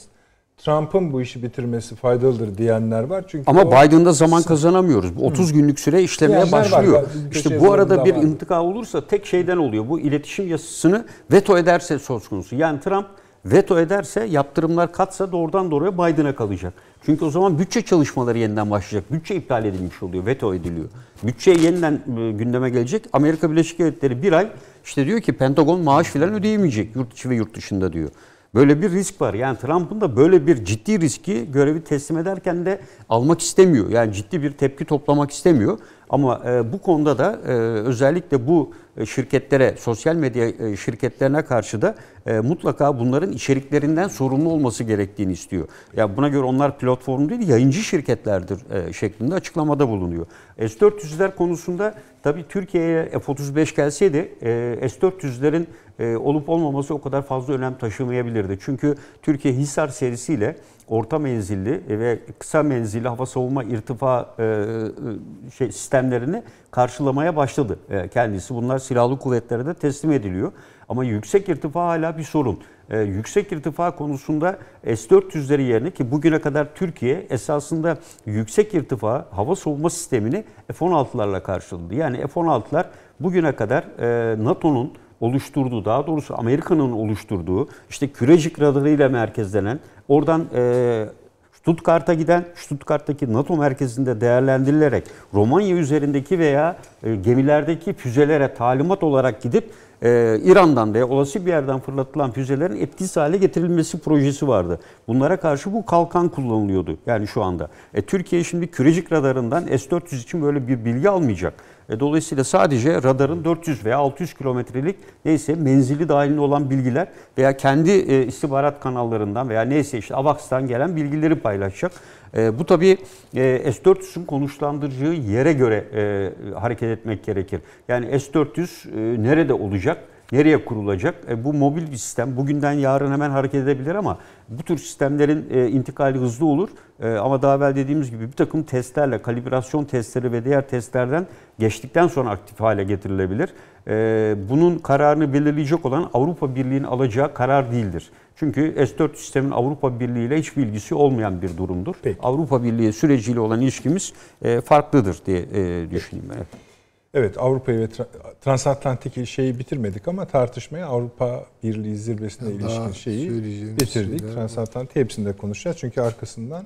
Trump'ın 0.66 1.14
bu 1.14 1.22
işi 1.22 1.44
bitirmesi 1.44 1.96
faydalıdır 1.96 2.58
diyenler 2.58 3.04
var. 3.04 3.26
Çünkü 3.28 3.44
Ama 3.48 3.62
o- 3.62 3.68
Biden'da 3.72 4.14
zaman 4.14 4.44
kazanamıyoruz. 4.44 5.16
Bu 5.18 5.26
30 5.26 5.54
günlük 5.54 5.80
süre 5.80 6.04
işlemeye 6.04 6.42
Diyenler 6.42 6.58
var. 6.58 6.72
başlıyor. 6.72 7.04
Köşe 7.32 7.40
İşte 7.50 7.62
bu 7.62 7.74
arada 7.74 8.06
bir 8.06 8.16
var. 8.16 8.22
intika 8.24 8.64
olursa 8.64 9.08
tek 9.08 9.26
şeyden 9.26 9.58
oluyor. 9.58 9.90
Bu 9.90 10.00
iletişim 10.00 10.48
yasasını 10.48 11.06
veto 11.32 11.58
ederse 11.58 12.00
söz 12.00 12.28
konusu. 12.28 12.56
Yani 12.56 12.80
Trump 12.80 13.06
veto 13.46 13.80
ederse 13.80 14.24
yaptırımlar 14.26 14.92
katsa 14.94 15.32
doğrudan 15.32 15.72
doğruya 15.72 15.94
Biden'a 15.94 16.36
kalacak. 16.36 16.74
Çünkü 17.06 17.26
o 17.26 17.30
zaman 17.30 17.60
bütçe 17.60 17.82
çalışmaları 17.82 18.38
yeniden 18.38 18.72
başlayacak. 18.72 19.12
Bütçe 19.12 19.36
iptal 19.36 19.66
edilmiş 19.66 20.04
oluyor, 20.04 20.26
veto 20.26 20.54
ediliyor. 20.56 20.86
Bütçe 21.24 21.52
yeniden 21.52 21.94
e, 22.18 22.32
gündeme 22.32 22.70
gelecek. 22.70 23.04
Amerika 23.14 23.52
Birleşik 23.52 23.80
Devletleri 23.80 24.24
bir 24.24 24.34
ay 24.34 24.48
işte 24.86 25.06
diyor 25.06 25.22
ki 25.22 25.34
Pentagon 25.34 25.80
maaş 25.80 26.08
filan 26.08 26.34
ödeyemeyecek 26.34 26.96
yurt 26.96 27.14
içi 27.14 27.30
ve 27.30 27.36
yurt 27.36 27.56
dışında 27.56 27.94
diyor. 27.94 28.10
Böyle 28.56 28.82
bir 28.82 28.92
risk 28.92 29.22
var. 29.22 29.34
Yani 29.34 29.58
Trump'ın 29.58 30.02
da 30.02 30.18
böyle 30.18 30.48
bir 30.48 30.66
ciddi 30.66 31.02
riski 31.02 31.52
görevi 31.52 31.84
teslim 31.84 32.18
ederken 32.18 32.66
de 32.66 32.82
almak 33.10 33.42
istemiyor. 33.42 33.90
Yani 33.90 34.14
ciddi 34.14 34.42
bir 34.42 34.52
tepki 34.52 34.86
toplamak 34.86 35.32
istemiyor. 35.32 35.80
Ama 36.14 36.42
e, 36.46 36.74
bu 36.74 36.82
konuda 36.82 37.18
da 37.18 37.40
e, 37.48 37.52
özellikle 37.88 38.48
bu 38.48 38.72
e, 38.98 39.06
şirketlere, 39.06 39.76
sosyal 39.80 40.16
medya 40.16 40.48
e, 40.48 40.78
şirketlerine 40.78 41.42
karşı 41.42 41.82
da 41.82 41.96
e, 42.26 42.40
mutlaka 42.40 43.00
bunların 43.00 43.32
içeriklerinden 43.32 44.08
sorumlu 44.08 44.50
olması 44.50 44.84
gerektiğini 44.84 45.32
istiyor. 45.32 45.68
Ya 45.96 46.18
buna 46.18 46.28
göre 46.28 46.44
onlar 46.44 46.78
platform 46.78 47.30
değil, 47.30 47.48
yayıncı 47.48 47.80
şirketlerdir 47.80 48.60
e, 48.72 48.94
şeklinde 48.94 49.36
açıklamada 49.36 49.90
bulunuyor. 49.90 50.26
S-400'ler 50.58 51.36
konusunda 51.36 51.96
tabii 52.24 52.46
Türkiye'ye 52.50 53.10
F-35 53.10 53.76
gelseydi 53.76 54.18
e, 54.42 54.90
S-400'lerin 54.90 55.66
e, 56.00 56.16
olup 56.16 56.50
olmaması 56.50 56.94
o 56.94 57.02
kadar 57.02 57.22
fazla 57.22 57.54
önem 57.54 57.78
taşımayabilirdi. 57.78 58.58
Çünkü 58.62 58.96
Türkiye 59.22 59.54
Hisar 59.54 59.88
serisiyle 59.88 60.56
orta 60.94 61.20
menzilli 61.20 61.84
ve 61.90 62.20
kısa 62.40 62.64
menzilli 62.64 63.08
hava 63.08 63.26
savunma 63.26 63.64
irtifa 63.64 64.36
e, 64.40 64.44
e, 64.44 65.52
şey 65.52 65.72
sistemlerini 65.72 66.44
karşılamaya 66.72 67.36
başladı 67.36 67.80
e, 67.90 68.08
kendisi. 68.08 68.56
Bunlar 68.56 68.80
silahlı 68.80 69.20
kuvvetlere 69.20 69.66
de 69.66 69.74
teslim 69.74 70.12
ediliyor. 70.12 70.52
Ama 70.90 71.04
yüksek 71.04 71.50
irtifa 71.50 71.86
hala 71.86 72.18
bir 72.18 72.24
sorun. 72.24 72.60
E, 72.90 73.00
yüksek 73.00 73.52
irtifa 73.52 73.96
konusunda 73.96 74.58
S-400'leri 74.86 75.62
yerine 75.62 75.92
ki 75.92 76.12
bugüne 76.12 76.42
kadar 76.42 76.76
Türkiye 76.76 77.28
esasında 77.30 77.98
yüksek 78.26 78.74
irtifa 78.74 79.26
hava 79.32 79.56
savunma 79.56 79.90
sistemini 79.90 80.44
F-16'larla 80.74 81.44
karşıladı. 81.44 81.96
Yani 81.96 82.18
F-16'lar 82.18 82.86
bugüne 83.20 83.56
kadar 83.56 83.84
e, 84.00 84.44
NATO'nun 84.44 84.94
oluşturduğu, 85.24 85.86
daha 85.86 86.08
doğrusu 86.08 86.36
Amerika'nın 86.38 86.92
oluşturduğu 86.92 87.68
işte 87.90 88.08
kürecik 88.08 88.62
radarıyla 88.62 89.10
merkezlenen, 89.10 89.80
oradan 90.08 90.48
e, 90.56 91.06
Stuttgart'a 91.54 92.14
giden, 92.14 92.46
Stuttgart'taki 92.56 93.34
NATO 93.34 93.58
merkezinde 93.58 94.22
değerlendirilerek 94.22 95.04
Romanya 95.34 95.76
üzerindeki 95.76 96.40
veya 96.40 96.78
e, 97.04 97.16
gemilerdeki 97.16 97.94
füzelere 97.94 98.54
talimat 98.54 99.04
olarak 99.04 99.42
gidip 99.42 99.72
e, 100.04 100.40
İran'dan 100.44 100.94
veya 100.94 101.08
olası 101.08 101.46
bir 101.46 101.52
yerden 101.52 101.80
fırlatılan 101.80 102.32
füzelerin 102.32 102.82
etkisiz 102.82 103.18
hale 103.18 103.38
getirilmesi 103.38 104.00
projesi 104.00 104.48
vardı. 104.48 104.80
Bunlara 105.08 105.38
karşı 105.38 105.74
bu 105.74 105.86
kalkan 105.86 106.30
kullanılıyordu 106.30 106.98
yani 107.06 107.28
şu 107.28 107.44
anda. 107.44 107.70
E, 107.94 108.02
Türkiye 108.02 108.44
şimdi 108.44 108.68
kürecik 108.68 109.12
radarından 109.12 109.64
S-400 109.64 110.16
için 110.16 110.42
böyle 110.42 110.68
bir 110.68 110.86
bilgi 110.86 111.10
almayacak. 111.10 111.54
E, 111.90 112.00
dolayısıyla 112.00 112.44
sadece 112.44 113.04
radarın 113.04 113.46
400 113.46 113.86
veya 113.86 113.98
600 113.98 114.34
kilometrelik 114.34 114.96
neyse 115.26 115.56
menzili 115.56 116.10
dahilinde 116.10 116.42
olan 116.42 116.70
bilgiler 116.70 117.08
veya 117.38 117.58
kendi 117.58 117.92
e, 117.92 118.26
istihbarat 118.26 118.80
kanallarından 118.80 119.50
veya 119.50 119.62
neyse 119.62 119.98
işte 119.98 120.16
AVAX'tan 120.16 120.68
gelen 120.68 120.96
bilgileri 120.96 121.36
paylaşacak. 121.36 121.92
E, 122.38 122.60
bu 122.60 122.66
tabii 122.66 122.98
e, 123.36 123.72
S-400'ün 123.72 124.26
konuşlandıracağı 124.26 125.14
yere 125.14 125.54
göre 125.54 125.86
e, 125.96 126.32
hareket 126.60 126.90
etmek 126.90 127.24
gerekir. 127.24 127.62
Yani 127.88 128.20
S-400 128.20 128.90
e, 129.18 129.24
nerede 129.24 129.54
olacak? 129.54 130.04
Nereye 130.34 130.66
kurulacak? 130.66 131.16
E, 131.30 131.44
bu 131.44 131.54
mobil 131.54 131.92
bir 131.92 131.98
sistem. 131.98 132.38
Bugünden 132.38 132.72
yarın 132.72 133.12
hemen 133.12 133.30
hareket 133.30 133.64
edebilir 133.64 133.96
ama 133.96 134.18
bu 134.50 134.64
tür 134.64 134.78
sistemlerin 134.78 135.46
e, 135.52 135.68
intikali 135.68 136.18
hızlı 136.18 136.46
olur. 136.46 136.70
E, 137.00 137.10
ama 137.10 137.42
daha 137.42 137.56
evvel 137.56 137.76
dediğimiz 137.76 138.12
gibi 138.12 138.28
bir 138.28 138.32
takım 138.32 138.64
testlerle, 138.64 139.22
kalibrasyon 139.22 139.84
testleri 139.84 140.32
ve 140.32 140.46
diğer 140.46 140.68
testlerden 140.68 141.28
geçtikten 141.60 142.08
sonra 142.08 142.30
aktif 142.30 142.60
hale 142.60 142.84
getirilebilir. 142.84 143.50
E, 143.88 144.36
bunun 144.50 144.78
kararını 144.78 145.34
belirleyecek 145.34 145.86
olan 145.86 146.10
Avrupa 146.14 146.56
Birliği'nin 146.56 146.84
alacağı 146.84 147.34
karar 147.34 147.72
değildir. 147.72 148.12
Çünkü 148.36 148.74
S-4 148.88 149.16
sistemin 149.16 149.52
Avrupa 149.52 150.00
Birliği 150.00 150.28
ile 150.28 150.40
hiçbir 150.40 150.64
ilgisi 150.64 150.96
olmayan 150.96 151.42
bir 151.42 151.58
durumdur. 151.58 151.96
Peki. 152.04 152.20
Avrupa 152.24 152.64
Birliği 152.64 152.94
süreciyle 152.94 153.40
olan 153.40 153.62
ilişkimiz 153.62 154.14
e, 154.42 154.62
farklıdır 154.62 155.18
diye 155.26 155.40
e, 155.40 155.92
düşünüyorum. 155.92 156.36
Evet. 156.38 156.73
Evet 157.14 157.38
Avrupa'yı 157.38 157.80
ve 157.80 157.86
tra- 157.86 158.08
transatlantik 158.42 159.28
şeyi 159.28 159.60
bitirmedik 159.60 160.08
ama 160.08 160.26
tartışmaya 160.26 160.88
Avrupa 160.88 161.46
Birliği 161.64 161.98
zirvesine 161.98 162.60
Daha 162.60 162.70
ilişkin 162.70 162.92
şeyi 162.92 163.44
bitirdik. 163.78 164.20
Transatlantik 164.20 164.96
hepsinde 164.96 165.34
konuşacağız 165.34 165.78
çünkü 165.80 166.02
arkasından 166.02 166.66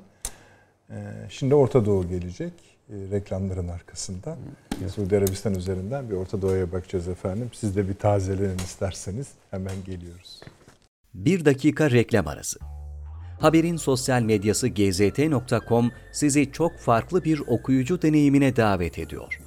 e, 0.89 0.95
şimdi 1.29 1.55
Orta 1.55 1.85
Doğu 1.85 2.07
gelecek 2.07 2.53
e, 2.89 2.93
reklamların 3.11 3.67
arkasından. 3.67 4.37
Suudi 4.95 5.17
Arabistan 5.17 5.55
üzerinden 5.55 6.09
bir 6.09 6.15
Orta 6.15 6.41
Doğu'ya 6.41 6.71
bakacağız 6.71 7.07
efendim. 7.07 7.49
Siz 7.53 7.75
de 7.75 7.89
bir 7.89 7.93
tazelenin 7.93 8.57
isterseniz 8.57 9.27
hemen 9.51 9.75
geliyoruz. 9.85 10.41
Bir 11.13 11.45
dakika 11.45 11.91
reklam 11.91 12.27
arası. 12.27 12.59
Haberin 13.39 13.77
sosyal 13.77 14.21
medyası 14.21 14.67
gzt.com 14.67 15.91
sizi 16.11 16.51
çok 16.51 16.77
farklı 16.77 17.23
bir 17.23 17.39
okuyucu 17.39 18.01
deneyimine 18.01 18.55
davet 18.55 18.99
ediyor. 18.99 19.46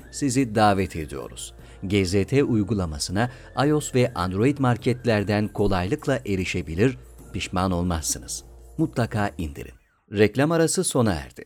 sizi 0.11 0.55
davet 0.55 0.95
ediyoruz. 0.95 1.53
GZT 1.83 2.33
uygulamasına 2.33 3.31
iOS 3.65 3.95
ve 3.95 4.13
Android 4.13 4.57
marketlerden 4.57 5.47
kolaylıkla 5.47 6.19
erişebilir, 6.25 6.97
pişman 7.33 7.71
olmazsınız. 7.71 8.43
Mutlaka 8.77 9.31
indirin. 9.37 9.73
Reklam 10.11 10.51
arası 10.51 10.83
sona 10.83 11.13
erdi. 11.13 11.45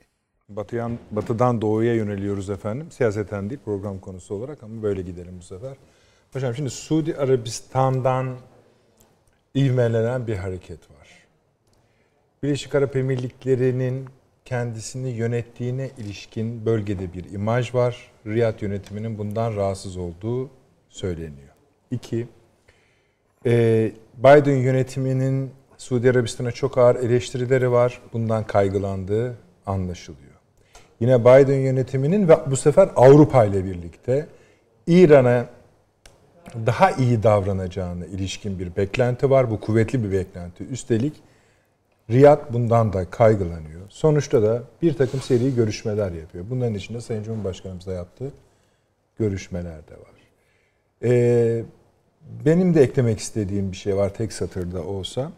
Batıyan, 0.50 1.00
batıdan 1.12 1.62
doğuya 1.62 1.96
yöneliyoruz 1.96 2.50
efendim. 2.50 2.92
Siyaseten 2.92 3.50
değil 3.50 3.62
program 3.66 4.00
konusu 4.00 4.36
olarak 4.36 4.64
ama 4.64 4.84
böyle 4.84 5.02
gidelim 5.02 5.36
bu 5.40 5.44
sefer. 5.44 5.78
Hocam 6.34 6.56
şimdi 6.56 6.70
Suudi 6.70 7.16
Arabistan'dan 7.16 8.36
ivmelenen 9.56 10.28
bir 10.28 10.36
hareket 10.36 10.92
var. 10.92 11.08
Birleşik 12.44 12.76
Arap 12.76 12.96
Emirlikleri'nin 12.96 14.06
kendisini 14.46 15.10
yönettiğine 15.10 15.92
ilişkin 15.98 16.66
bölgede 16.66 17.14
bir 17.14 17.32
imaj 17.32 17.74
var. 17.76 18.12
Riyad 18.26 18.62
yönetiminin 18.62 19.18
bundan 19.18 19.56
rahatsız 19.56 19.98
olduğu 19.98 20.50
söyleniyor. 20.90 21.54
İki, 21.92 22.28
e, 23.46 23.92
Biden 24.18 24.56
yönetiminin 24.56 25.52
Suudi 25.78 26.12
Arabistan'a 26.12 26.52
çok 26.52 26.78
ağır 26.78 26.96
eleştirileri 26.96 27.72
var. 27.72 28.02
Bundan 28.14 28.48
kaygılandığı 28.48 29.38
anlaşılıyor. 29.66 30.36
Yine 31.00 31.22
Biden 31.22 31.60
yönetiminin 31.60 32.28
ve 32.28 32.38
bu 32.52 32.56
sefer 32.56 32.90
Avrupa 32.96 33.46
ile 33.46 33.66
birlikte 33.66 34.28
İran'a 34.88 35.46
daha 36.66 36.92
iyi 36.92 37.24
davranacağına 37.24 38.06
ilişkin 38.06 38.60
bir 38.60 38.76
beklenti 38.76 39.30
var. 39.30 39.52
Bu 39.52 39.60
kuvvetli 39.60 40.04
bir 40.04 40.12
beklenti. 40.12 40.64
Üstelik 40.64 41.14
Riyad 42.10 42.54
bundan 42.54 42.94
da 42.94 43.10
kaygılanıyor. 43.10 43.82
Sonuçta 43.90 44.44
da 44.44 44.64
bir 44.82 44.94
takım 44.94 45.22
seri 45.22 45.56
görüşmeler 45.56 46.12
yapıyor. 46.12 46.46
Bunların 46.50 46.74
içinde 46.74 47.02
Sayın 47.02 47.24
Cumhurbaşkanımızla 47.24 47.94
yaptığı 47.94 48.32
görüşmeler 49.20 49.88
de 49.88 49.94
var. 49.94 50.16
Ee, 51.04 51.64
benim 52.46 52.74
de 52.74 52.82
eklemek 52.82 53.20
istediğim 53.20 53.72
bir 53.72 53.78
şey 53.78 53.96
var 53.98 54.14
tek 54.14 54.34
satırda 54.34 54.84
olsa. 54.84 55.32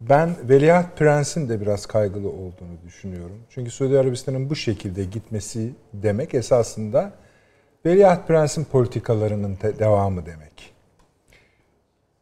Ben 0.00 0.36
Veliaht 0.48 0.98
Prens'in 0.98 1.48
de 1.48 1.60
biraz 1.60 1.86
kaygılı 1.86 2.28
olduğunu 2.28 2.82
düşünüyorum. 2.86 3.40
Çünkü 3.50 3.70
Suudi 3.70 3.98
Arabistan'ın 3.98 4.50
bu 4.50 4.56
şekilde 4.56 5.04
gitmesi 5.04 5.72
demek 5.94 6.34
esasında 6.34 7.12
Veliaht 7.86 8.28
Prens'in 8.28 8.64
politikalarının 8.64 9.58
devamı 9.78 10.26
demek. 10.26 10.75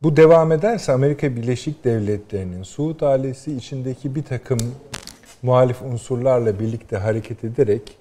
Bu 0.04 0.16
devam 0.16 0.52
ederse 0.52 0.92
Amerika 0.92 1.36
Birleşik 1.36 1.84
Devletleri'nin 1.84 2.62
Suud 2.62 3.00
ailesi 3.00 3.56
içindeki 3.56 4.14
bir 4.14 4.24
takım 4.24 4.58
muhalif 5.42 5.82
unsurlarla 5.82 6.60
birlikte 6.60 6.96
hareket 6.96 7.44
ederek 7.44 7.96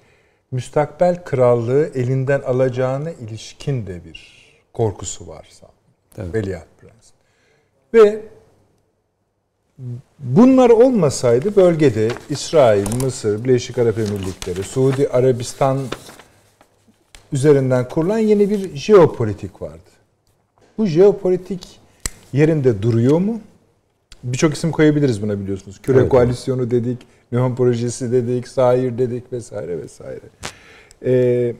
müstakbel 0.50 1.24
krallığı 1.24 1.90
elinden 1.94 2.40
alacağına 2.40 3.10
ilişkin 3.10 3.86
de 3.86 4.04
bir 4.04 4.44
korkusu 4.72 5.28
var 5.28 5.48
sanırım. 5.50 6.34
Veliaht 6.34 6.66
Prens. 6.80 7.10
Ve 7.94 8.22
bunlar 10.18 10.70
olmasaydı 10.70 11.56
bölgede 11.56 12.08
İsrail, 12.30 13.02
Mısır, 13.04 13.44
Birleşik 13.44 13.78
Arap 13.78 13.98
Emirlikleri, 13.98 14.62
Suudi 14.62 15.08
Arabistan 15.08 15.78
üzerinden 17.32 17.88
kurulan 17.88 18.18
yeni 18.18 18.50
bir 18.50 18.76
jeopolitik 18.76 19.62
vardı. 19.62 19.90
Bu 20.78 20.86
jeopolitik 20.86 21.83
yerinde 22.34 22.82
duruyor 22.82 23.18
mu? 23.18 23.40
Birçok 24.24 24.54
isim 24.54 24.70
koyabiliriz 24.70 25.22
buna 25.22 25.40
biliyorsunuz. 25.40 25.80
Küre 25.82 25.98
Evet. 25.98 26.08
koalisyonu 26.08 26.70
dedik, 26.70 26.98
Nihon 27.32 27.54
projesi 27.54 28.12
dedik, 28.12 28.48
Sair 28.48 28.98
dedik 28.98 29.32
vesaire 29.32 29.78
vesaire. 29.82 30.20
Ee, 31.04 31.54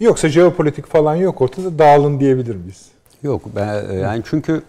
yoksa 0.00 0.28
jeopolitik 0.28 0.86
falan 0.86 1.14
yok 1.14 1.40
ortada 1.40 1.78
dağılın 1.78 2.20
diyebilir 2.20 2.56
miyiz? 2.56 2.88
Yok 3.22 3.42
ben 3.56 3.90
e, 3.90 3.94
yani 3.94 4.22
çünkü 4.26 4.62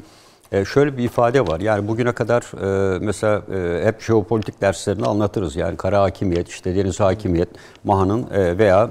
e, 0.51 0.65
şöyle 0.65 0.97
bir 0.97 1.03
ifade 1.03 1.47
var. 1.47 1.59
Yani 1.59 1.87
bugüne 1.87 2.11
kadar 2.11 2.41
e, 2.61 2.99
mesela 2.99 3.41
hep 3.83 4.01
jeopolitik 4.01 4.61
derslerini 4.61 5.05
anlatırız. 5.05 5.55
Yani 5.55 5.77
kara 5.77 6.01
hakimiyet, 6.01 6.49
işte 6.49 6.75
deniz 6.75 6.99
hakimiyet, 6.99 7.49
Maha'nın 7.83 8.25
veya 8.31 8.89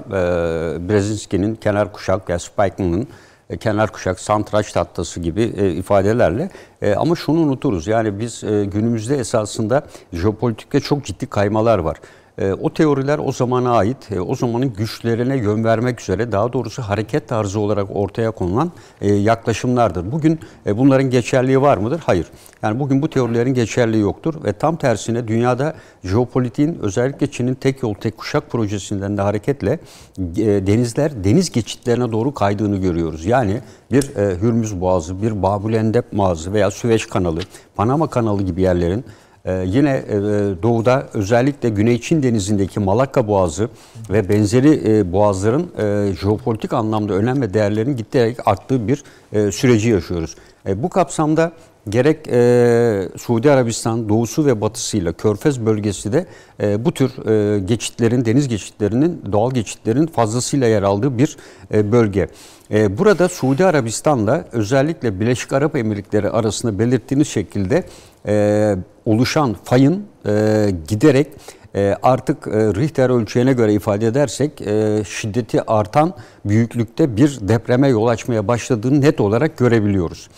Brzezinski'nin 0.89 1.55
kenar 1.55 1.93
kuşak 1.93 2.29
ya 2.29 2.39
Spike'nin 2.39 3.07
e, 3.49 3.57
kenar 3.57 3.91
kuşak, 3.91 4.19
santraç 4.19 4.71
tahtası 4.71 5.19
gibi 5.19 5.41
e, 5.57 5.71
ifadelerle. 5.71 6.49
E, 6.81 6.95
ama 6.95 7.15
şunu 7.15 7.39
unuturuz. 7.39 7.87
Yani 7.87 8.19
biz 8.19 8.43
e, 8.43 8.65
günümüzde 8.65 9.17
esasında 9.17 9.83
jeopolitikte 10.13 10.79
çok 10.79 11.05
ciddi 11.05 11.27
kaymalar 11.27 11.79
var. 11.79 11.97
E, 12.37 12.53
o 12.53 12.73
teoriler 12.73 13.19
o 13.19 13.31
zamana 13.31 13.71
ait, 13.71 14.11
e, 14.11 14.21
o 14.21 14.35
zamanın 14.35 14.73
güçlerine 14.73 15.37
yön 15.37 15.63
vermek 15.63 16.01
üzere 16.01 16.31
daha 16.31 16.53
doğrusu 16.53 16.81
hareket 16.81 17.27
tarzı 17.27 17.59
olarak 17.59 17.87
ortaya 17.95 18.31
konulan 18.31 18.71
e, 19.01 19.13
yaklaşımlardır. 19.13 20.11
Bugün 20.11 20.39
e, 20.65 20.77
bunların 20.77 21.09
geçerliği 21.09 21.61
var 21.61 21.77
mıdır? 21.77 22.01
Hayır. 22.05 22.27
Yani 22.61 22.79
bugün 22.79 23.01
bu 23.01 23.09
teorilerin 23.09 23.53
geçerliği 23.53 24.03
yoktur 24.03 24.43
ve 24.43 24.53
tam 24.53 24.75
tersine 24.75 25.27
dünyada 25.27 25.75
jeopolitiğin 26.03 26.77
özellikle 26.81 27.31
Çin'in 27.31 27.55
tek 27.55 27.83
yol 27.83 27.93
tek 27.93 28.17
kuşak 28.17 28.49
projesinden 28.51 29.17
de 29.17 29.21
hareketle 29.21 29.79
e, 30.19 30.45
denizler 30.67 31.23
deniz 31.23 31.51
geçitlerine 31.51 32.11
doğru 32.11 32.33
kaydığını 32.33 32.77
görüyoruz. 32.77 33.25
Yani 33.25 33.61
bir 33.91 34.03
Hürmüz 34.41 34.81
Boğazı, 34.81 35.21
bir 35.21 35.43
Babülendep 35.43 36.13
Boğazı 36.13 36.53
veya 36.53 36.71
Süveyş 36.71 37.05
Kanalı, 37.05 37.39
Panama 37.75 38.07
Kanalı 38.09 38.43
gibi 38.43 38.61
yerlerin 38.61 39.05
ee, 39.45 39.65
yine 39.67 40.03
e, 40.09 40.17
doğuda 40.63 41.07
özellikle 41.13 41.69
Güney 41.69 42.01
Çin 42.01 42.23
denizindeki 42.23 42.79
Malakka 42.79 43.27
Boğazı 43.27 43.69
ve 44.09 44.29
benzeri 44.29 44.81
e, 44.85 45.11
boğazların 45.11 45.71
e, 45.77 46.13
jeopolitik 46.13 46.73
anlamda 46.73 47.13
önem 47.13 47.41
ve 47.41 47.53
değerlerinin 47.53 47.97
giderek 47.97 48.47
arttığı 48.47 48.87
bir 48.87 49.03
e, 49.33 49.51
süreci 49.51 49.89
yaşıyoruz. 49.89 50.35
Bu 50.75 50.89
kapsamda 50.89 51.51
gerek 51.89 52.27
e, 52.27 53.09
Suudi 53.17 53.51
Arabistan 53.51 54.09
doğusu 54.09 54.45
ve 54.45 54.61
batısıyla 54.61 55.13
Körfez 55.13 55.65
bölgesi 55.65 56.13
de 56.13 56.25
e, 56.61 56.85
bu 56.85 56.91
tür 56.91 57.27
e, 57.27 57.59
geçitlerin, 57.59 58.25
deniz 58.25 58.47
geçitlerinin, 58.47 59.21
doğal 59.31 59.51
geçitlerin 59.51 60.07
fazlasıyla 60.07 60.67
yer 60.67 60.83
aldığı 60.83 61.17
bir 61.17 61.37
e, 61.73 61.91
bölge. 61.91 62.27
E, 62.71 62.97
burada 62.97 63.29
Suudi 63.29 63.65
Arabistan'la 63.65 64.45
özellikle 64.51 65.19
Birleşik 65.19 65.53
Arap 65.53 65.75
Emirlikleri 65.75 66.29
arasında 66.29 66.79
belirttiğiniz 66.79 67.27
şekilde 67.27 67.83
e, 68.27 68.75
oluşan 69.05 69.55
fayın 69.63 70.03
e, 70.25 70.69
giderek 70.87 71.27
e, 71.75 71.95
artık 72.03 72.47
e, 72.47 72.51
Richter 72.51 73.09
ölçeğine 73.09 73.53
göre 73.53 73.73
ifade 73.73 74.07
edersek 74.07 74.61
e, 74.61 75.03
şiddeti 75.07 75.71
artan 75.71 76.13
büyüklükte 76.45 77.17
bir 77.17 77.37
depreme 77.41 77.87
yol 77.87 78.07
açmaya 78.07 78.47
başladığını 78.47 79.01
net 79.01 79.19
olarak 79.19 79.57
görebiliyoruz. 79.57 80.29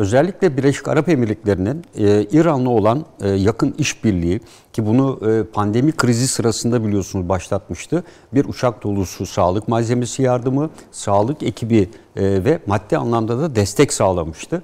Özellikle 0.00 0.56
Birleşik 0.56 0.88
Arap 0.88 1.08
Emirlikleri'nin 1.08 1.84
e, 1.98 2.22
İran'la 2.22 2.70
olan 2.70 3.04
e, 3.20 3.28
yakın 3.28 3.74
işbirliği 3.78 4.40
ki 4.72 4.86
bunu 4.86 5.20
e, 5.30 5.52
pandemi 5.52 5.92
krizi 5.92 6.28
sırasında 6.28 6.84
biliyorsunuz 6.86 7.28
başlatmıştı. 7.28 8.04
Bir 8.34 8.44
uçak 8.44 8.82
dolusu 8.82 9.26
sağlık 9.26 9.68
malzemesi 9.68 10.22
yardımı, 10.22 10.70
sağlık 10.90 11.42
ekibi 11.42 11.88
e, 12.16 12.22
ve 12.44 12.58
maddi 12.66 12.96
anlamda 12.96 13.38
da 13.38 13.54
destek 13.54 13.92
sağlamıştı. 13.92 14.62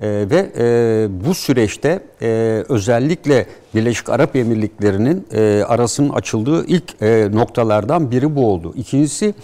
E, 0.00 0.08
ve 0.30 0.52
e, 0.58 1.08
bu 1.26 1.34
süreçte 1.34 2.02
e, 2.22 2.64
özellikle 2.68 3.46
Birleşik 3.74 4.08
Arap 4.08 4.36
Emirlikleri'nin 4.36 5.26
e, 5.32 5.64
arasının 5.68 6.10
açıldığı 6.10 6.66
ilk 6.66 7.02
e, 7.02 7.28
noktalardan 7.32 8.10
biri 8.10 8.36
bu 8.36 8.52
oldu. 8.52 8.72
İkincisi 8.76 9.34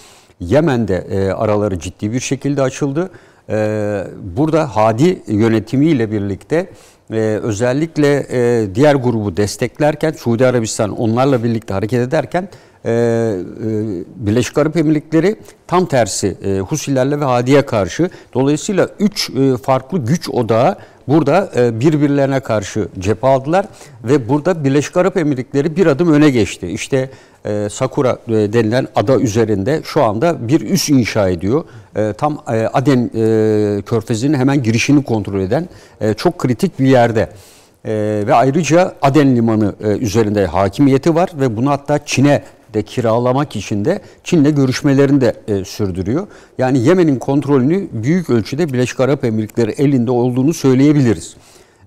Yemen'de 0.41 0.97
e, 0.97 1.31
araları 1.31 1.79
ciddi 1.79 2.13
bir 2.13 2.21
şekilde 2.21 2.63
açıldı. 2.63 3.11
E, 3.51 4.05
burada 4.37 4.77
Hadi 4.77 5.23
yönetimiyle 5.27 6.11
birlikte 6.11 6.71
e, 7.11 7.17
özellikle 7.43 8.27
e, 8.31 8.75
diğer 8.75 8.95
grubu 8.95 9.37
desteklerken 9.37 10.13
Suudi 10.13 10.47
Arabistan 10.47 10.91
onlarla 10.91 11.45
birlikte 11.45 11.75
hareket 11.75 12.01
ederken 12.01 12.49
e, 12.87 12.91
e, 12.91 12.95
Birleşik 14.17 14.59
Arap 14.59 14.77
Emirlikleri 14.77 15.37
tam 15.67 15.87
tersi 15.87 16.37
e, 16.45 16.59
Husilerle 16.59 17.21
ve 17.21 17.25
Hadi'ye 17.25 17.67
karşı 17.67 18.11
dolayısıyla 18.35 18.89
üç 18.99 19.31
e, 19.31 19.57
farklı 19.57 19.99
güç 19.99 20.29
odağı 20.29 20.77
burada 21.09 21.51
e, 21.57 21.81
birbirlerine 21.81 22.41
karşı 22.41 22.89
cephe 22.99 23.27
aldılar 23.27 23.67
ve 24.05 24.29
burada 24.29 24.65
Birleşik 24.65 24.97
Arap 24.97 25.17
Emirlikleri 25.17 25.77
bir 25.77 25.87
adım 25.87 26.13
öne 26.13 26.31
geçti. 26.31 26.69
İşte 26.69 27.11
Sakura 27.71 28.19
denilen 28.29 28.89
ada 28.95 29.21
üzerinde 29.21 29.81
şu 29.85 30.03
anda 30.03 30.49
bir 30.49 30.61
üs 30.61 30.89
inşa 30.89 31.29
ediyor. 31.29 31.65
Tam 32.19 32.43
Aden 32.73 33.09
körfezinin 33.83 34.39
hemen 34.39 34.63
girişini 34.63 35.05
kontrol 35.05 35.41
eden 35.41 35.69
çok 36.17 36.39
kritik 36.39 36.79
bir 36.81 36.87
yerde. 36.87 37.29
Ve 38.27 38.35
ayrıca 38.35 38.95
Aden 39.03 39.37
Limanı 39.37 39.75
üzerinde 40.01 40.47
hakimiyeti 40.47 41.15
var 41.15 41.31
ve 41.41 41.57
bunu 41.57 41.71
hatta 41.71 41.99
Çin'e 42.07 42.43
de 42.75 42.83
kiralamak 42.83 43.57
için 43.57 43.85
de 43.85 44.01
Çin'le 44.25 44.55
görüşmelerini 44.55 45.21
de 45.21 45.35
e, 45.49 45.65
sürdürüyor. 45.65 46.27
Yani 46.59 46.79
Yemen'in 46.79 47.17
kontrolünü 47.17 47.89
büyük 47.93 48.31
ölçüde 48.31 48.73
Birleşik 48.73 49.01
Arap 49.01 49.25
Emirlikleri 49.25 49.71
elinde 49.71 50.11
olduğunu 50.11 50.55
söyleyebiliriz. 50.55 51.37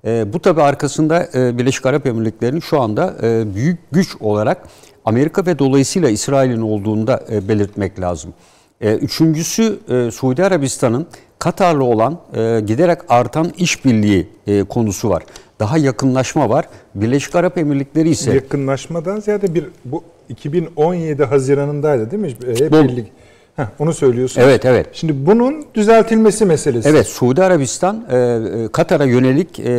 E, 0.06 0.34
bu 0.34 0.39
tabi 0.39 0.61
arkasında 0.61 1.27
e, 1.34 1.57
Birleşik 1.57 1.85
Arap 1.85 2.06
Emirlikleri'nin 2.06 2.60
şu 2.60 2.81
anda 2.81 3.15
e, 3.23 3.56
büyük 3.56 3.77
güç 3.91 4.15
olarak 4.19 4.68
Amerika 5.06 5.45
ve 5.45 5.60
dolayısıyla 5.60 6.10
İsrail'in 6.10 6.61
olduğunu 6.61 7.07
da 7.07 7.23
e, 7.31 7.47
belirtmek 7.47 7.99
lazım. 7.99 8.34
E, 8.81 8.95
üçüncüsü 8.95 9.80
e, 9.89 10.11
Suudi 10.11 10.43
Arabistan'ın 10.43 11.07
Katar'la 11.39 11.84
olan 11.84 12.19
e, 12.34 12.60
giderek 12.60 12.99
artan 13.10 13.51
işbirliği 13.57 14.27
e, 14.47 14.64
konusu 14.64 15.10
var. 15.10 15.23
Daha 15.60 15.77
yakınlaşma 15.77 16.49
var. 16.49 16.65
Birleşik 16.95 17.35
Arap 17.35 17.57
Emirlikleri 17.57 18.10
ise 18.10 18.34
Yakınlaşmadan 18.34 19.19
ziyade 19.19 19.56
bir 19.56 19.65
bu 19.85 20.03
2017 20.30 21.23
Haziran'ındaydı 21.23 22.11
değil 22.11 22.23
mi? 22.23 22.30
Hep 22.60 22.72
Bu- 22.72 22.84
birlik. 22.84 23.07
Heh, 23.56 23.64
onu 23.80 23.93
söylüyorsun. 23.93 24.41
Evet, 24.41 24.65
evet. 24.65 24.88
Şimdi 24.93 25.26
bunun 25.26 25.65
düzeltilmesi 25.76 26.45
meselesi. 26.45 26.89
Evet, 26.89 27.07
Suudi 27.07 27.43
Arabistan 27.43 28.06
e, 28.11 28.18
e, 28.18 28.68
Katar'a 28.72 29.06
yönelik 29.06 29.60
e, 29.60 29.69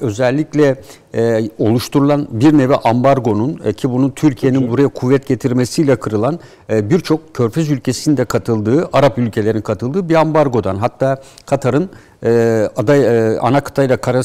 özellikle 0.00 0.76
e, 1.14 1.50
oluşturulan 1.58 2.28
bir 2.30 2.58
nevi 2.58 2.74
ambargonun 2.74 3.60
e, 3.64 3.72
ki 3.72 3.90
bunun 3.90 4.10
Türkiye'nin 4.10 4.70
buraya 4.70 4.88
kuvvet 4.88 5.26
getirmesiyle 5.26 5.96
kırılan 5.96 6.38
e, 6.70 6.90
birçok 6.90 7.34
Körfez 7.34 7.70
ülkesinin 7.70 8.16
de 8.16 8.24
katıldığı, 8.24 8.88
Arap 8.92 9.18
ülkelerin 9.18 9.60
katıldığı 9.60 10.08
bir 10.08 10.14
ambargodan. 10.14 10.76
Hatta 10.76 11.22
Katar'ın 11.46 11.90
e, 12.24 12.30
ada 12.76 12.96
e, 12.96 13.38
ana 13.38 13.60
kıtayla 13.60 13.96
kara 13.96 14.22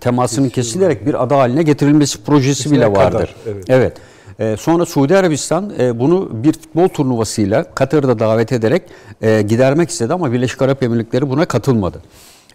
temasının 0.00 0.48
kesilerek 0.48 1.06
bir 1.06 1.22
ada 1.22 1.38
haline 1.38 1.62
getirilmesi 1.62 2.22
projesi 2.22 2.60
İsmi 2.60 2.76
bile 2.76 2.84
Kadar, 2.92 3.04
vardır. 3.12 3.34
evet. 3.46 3.64
Evet. 3.68 3.92
E, 4.38 4.56
sonra 4.56 4.86
Suudi 4.86 5.16
Arabistan 5.16 5.72
e, 5.78 5.98
bunu 6.00 6.28
bir 6.32 6.52
futbol 6.52 6.88
turnuvasıyla 6.88 7.74
Katar'ı 7.74 8.08
da 8.08 8.18
davet 8.18 8.52
ederek 8.52 8.82
e, 9.22 9.42
gidermek 9.42 9.90
istedi 9.90 10.12
ama 10.12 10.32
Birleşik 10.32 10.62
Arap 10.62 10.82
Emirlikleri 10.82 11.30
buna 11.30 11.44
katılmadı. 11.44 12.02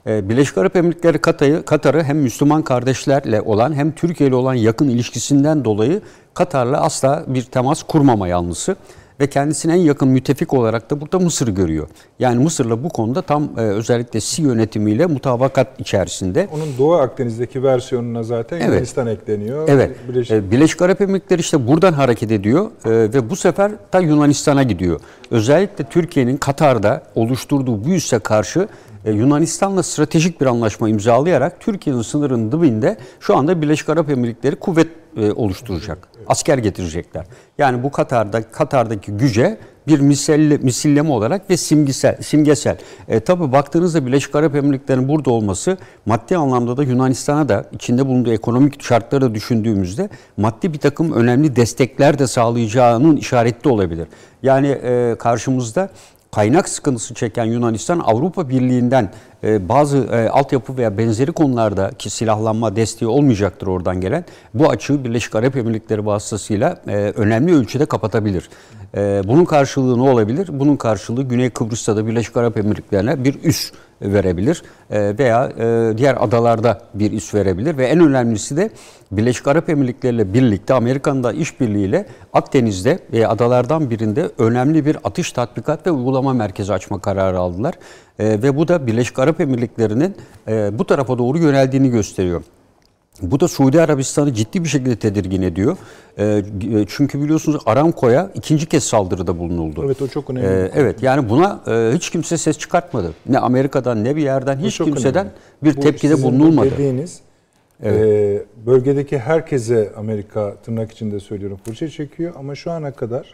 E, 0.08 0.30
Birleşik 0.30 0.58
Arap 0.58 0.76
Emirlikleri 0.76 1.18
Katar'ı, 1.18 1.66
Katar'ı 1.66 2.04
hem 2.04 2.18
Müslüman 2.18 2.62
kardeşlerle 2.62 3.42
olan 3.42 3.74
hem 3.74 3.92
Türkiye 3.92 4.30
ile 4.30 4.36
olan 4.36 4.54
yakın 4.54 4.90
ilişkisinden 4.90 5.66
dolayı 5.66 6.02
Katar'la 6.34 6.82
asla 6.82 7.24
bir 7.28 7.44
temas 7.44 7.84
kurmama 7.84 8.28
yanlısı 8.28 8.76
ve 9.20 9.28
kendisine 9.28 9.74
en 9.74 9.78
yakın 9.82 10.08
müttefik 10.08 10.54
olarak 10.54 10.90
da 10.92 11.02
burada 11.02 11.20
Mısır'ı 11.20 11.52
görüyor. 11.52 11.88
Yani 12.20 12.44
Mısır'la 12.44 12.84
bu 12.84 12.90
konuda 12.90 13.22
tam 13.22 13.44
e, 13.58 13.62
özellikle 13.62 14.20
Si 14.20 14.42
yönetimiyle 14.42 15.06
mutabakat 15.06 15.80
içerisinde. 15.80 16.48
Onun 16.54 16.68
Doğu 16.78 16.94
Akdeniz'deki 16.94 17.64
versiyonuna 17.64 18.24
zaten 18.24 18.58
Evet. 18.58 18.68
Yunanistan 18.70 19.08
ekleniyor. 19.08 19.68
Evet. 19.70 19.92
Birleşik- 20.10 20.10
Birleşik, 20.34 20.52
Birleşik 20.52 20.82
Arap 20.82 21.02
Emirlikleri 21.02 21.42
işte 21.42 21.68
buradan 21.68 21.94
hareket 21.94 22.32
ediyor 22.32 22.66
e, 22.86 22.90
ve 22.90 23.30
bu 23.30 23.36
sefer 23.36 23.72
ta 23.92 24.00
Yunanistan'a 24.00 24.64
gidiyor. 24.64 25.00
Özellikle 25.32 25.84
Türkiye'nin 25.84 26.38
Katar'da 26.38 27.02
oluşturduğu 27.16 27.86
bu 27.86 27.90
üsse 27.90 28.20
karşı 28.20 28.68
e, 29.06 29.12
Yunanistan'la 29.12 29.84
stratejik 29.84 30.42
bir 30.42 30.46
anlaşma 30.46 30.90
imzalayarak 30.90 31.60
Türkiye'nin 31.60 32.02
sınırının 32.02 32.52
dibinde 32.52 32.98
şu 33.20 33.38
anda 33.38 33.62
Birleşik 33.62 33.90
Arap 33.90 34.10
Emirlikleri 34.10 34.56
kuvvet 34.56 34.88
e, 35.18 35.32
oluşturacak. 35.32 36.08
Asker 36.28 36.58
getirecekler. 36.58 37.26
Yani 37.58 37.84
bu 37.84 37.92
Katar'da 37.92 38.44
Katar'daki 38.44 39.12
güce 39.12 39.58
bir 39.88 40.00
miselle, 40.00 40.58
misilleme 40.58 41.12
olarak 41.12 41.50
ve 41.50 41.58
simgesel. 41.58 42.22
simgesel. 42.22 42.78
E, 43.08 43.20
tabii 43.20 43.52
baktığınızda 43.52 44.06
Birleşik 44.06 44.36
Arap 44.36 44.56
Emirlikleri'nin 44.56 45.08
burada 45.08 45.32
olması 45.32 45.78
maddi 46.06 46.38
anlamda 46.38 46.78
da 46.78 46.84
Yunanistan'a 46.84 47.50
da 47.50 47.66
içinde 47.72 48.08
bulunduğu 48.08 48.32
ekonomik 48.32 48.84
şartları 48.84 49.22
da 49.22 49.36
düşündüğümüzde 49.36 50.10
maddi 50.38 50.74
bir 50.74 50.80
takım 50.80 51.12
önemli 51.12 51.56
destekler 51.56 52.20
de 52.20 52.28
sağlayacağının 52.28 53.18
işareti 53.18 53.70
olabilir. 53.70 54.08
Yani 54.44 54.68
e, 54.68 55.16
karşımızda 55.20 55.90
kaynak 56.32 56.70
sıkıntısı 56.70 57.14
çeken 57.14 57.46
Yunanistan 57.46 58.00
Avrupa 58.00 58.50
Birliği'nden 58.50 59.12
e, 59.44 59.70
bazı 59.70 59.98
e, 59.98 60.30
altyapı 60.30 60.78
veya 60.78 60.98
benzeri 60.98 61.32
konularda 61.32 61.92
ki 62.00 62.10
silahlanma 62.10 62.76
desteği 62.76 63.08
olmayacaktır 63.08 63.68
oradan 63.68 64.02
gelen 64.02 64.26
bu 64.54 64.70
açığı 64.70 65.04
Birleşik 65.04 65.36
Arap 65.36 65.58
Emirlikleri 65.58 66.06
vasıtasıyla 66.06 66.82
e, 66.88 66.94
önemli 66.96 67.56
ölçüde 67.56 67.86
kapatabilir. 67.86 68.50
E, 68.96 69.22
bunun 69.28 69.46
karşılığı 69.46 69.98
ne 69.98 70.10
olabilir? 70.10 70.50
Bunun 70.52 70.76
karşılığı 70.76 71.24
Güney 71.24 71.50
Kıbrıs'ta 71.50 71.96
da 71.96 72.08
Birleşik 72.08 72.38
Arap 72.38 72.58
Emirlikleri'ne 72.58 73.24
bir 73.24 73.44
üs 73.44 73.72
verebilir 74.02 74.64
E, 74.92 75.18
veya 75.20 75.52
e, 75.60 75.98
diğer 75.98 76.18
adalarda 76.20 76.82
bir 76.94 77.12
üs 77.12 77.34
verebilir 77.34 77.78
ve 77.78 77.86
en 77.86 78.00
önemlisi 78.00 78.58
de 78.58 78.70
Birleşik 79.12 79.48
Arap 79.48 79.70
Emirlikleri 79.70 80.16
ile 80.16 80.34
birlikte 80.34 80.74
Amerika'nın 80.74 81.24
da 81.24 81.34
işbirliğiyle 81.34 82.06
Akdeniz'de 82.34 83.00
ve 83.14 83.28
adalardan 83.28 83.90
birinde 83.90 84.30
önemli 84.38 84.86
bir 84.86 84.98
atış 85.04 85.32
tatbikat 85.32 85.88
ve 85.88 85.92
uygulama 85.92 86.34
merkezi 86.34 86.74
açma 86.74 87.02
kararı 87.02 87.40
aldılar. 87.40 87.74
E, 88.20 88.26
ve 88.42 88.58
bu 88.58 88.68
da 88.68 88.88
Birleşik 88.88 89.20
Arap 89.20 89.42
Emirlikleri'nin 89.42 90.16
bu 90.80 90.86
tarafa 90.86 91.18
doğru 91.18 91.38
yöneldiğini 91.38 91.90
gösteriyor. 91.90 92.44
Bu 93.22 93.40
da 93.40 93.48
Suudi 93.48 93.82
Arabistan'ı 93.82 94.34
ciddi 94.34 94.64
bir 94.64 94.70
şekilde 94.70 94.96
tedirgin 94.96 95.42
ediyor. 95.42 95.78
E, 96.20 96.44
çünkü 96.88 97.22
biliyorsunuz 97.22 97.62
Aramco'ya 97.66 98.32
ikinci 98.36 98.66
kez 98.66 98.84
saldırıda 98.84 99.40
bulunuldu. 99.40 99.84
Evet 99.86 100.02
o 100.02 100.08
çok 100.08 100.30
önemli. 100.30 100.48
Ee, 100.48 100.72
evet 100.76 101.04
yani 101.04 101.30
buna 101.30 101.62
e, 101.68 101.92
hiç 101.96 102.10
kimse 102.10 102.38
ses 102.38 102.58
çıkartmadı. 102.58 103.14
Ne 103.30 103.40
Amerika'dan 103.40 104.04
ne 104.04 104.16
bir 104.16 104.22
yerden 104.22 104.60
Bu 104.60 104.64
hiç 104.66 104.78
kimseden 104.78 105.26
önemli. 105.26 105.38
bir 105.64 105.78
Bu 105.78 105.82
tepkide 105.82 106.16
sizin 106.16 106.30
bulunulmadı. 106.32 106.72
Dediğiniz 106.72 107.20
e, 107.84 107.92
bölgedeki 108.66 109.20
herkese 109.20 109.92
Amerika 109.98 110.56
tırnak 110.56 110.92
içinde 110.92 111.20
söylüyorum 111.20 111.60
fırça 111.66 111.90
çekiyor 111.90 112.34
ama 112.38 112.56
şu 112.56 112.72
ana 112.72 112.92
kadar 112.92 113.34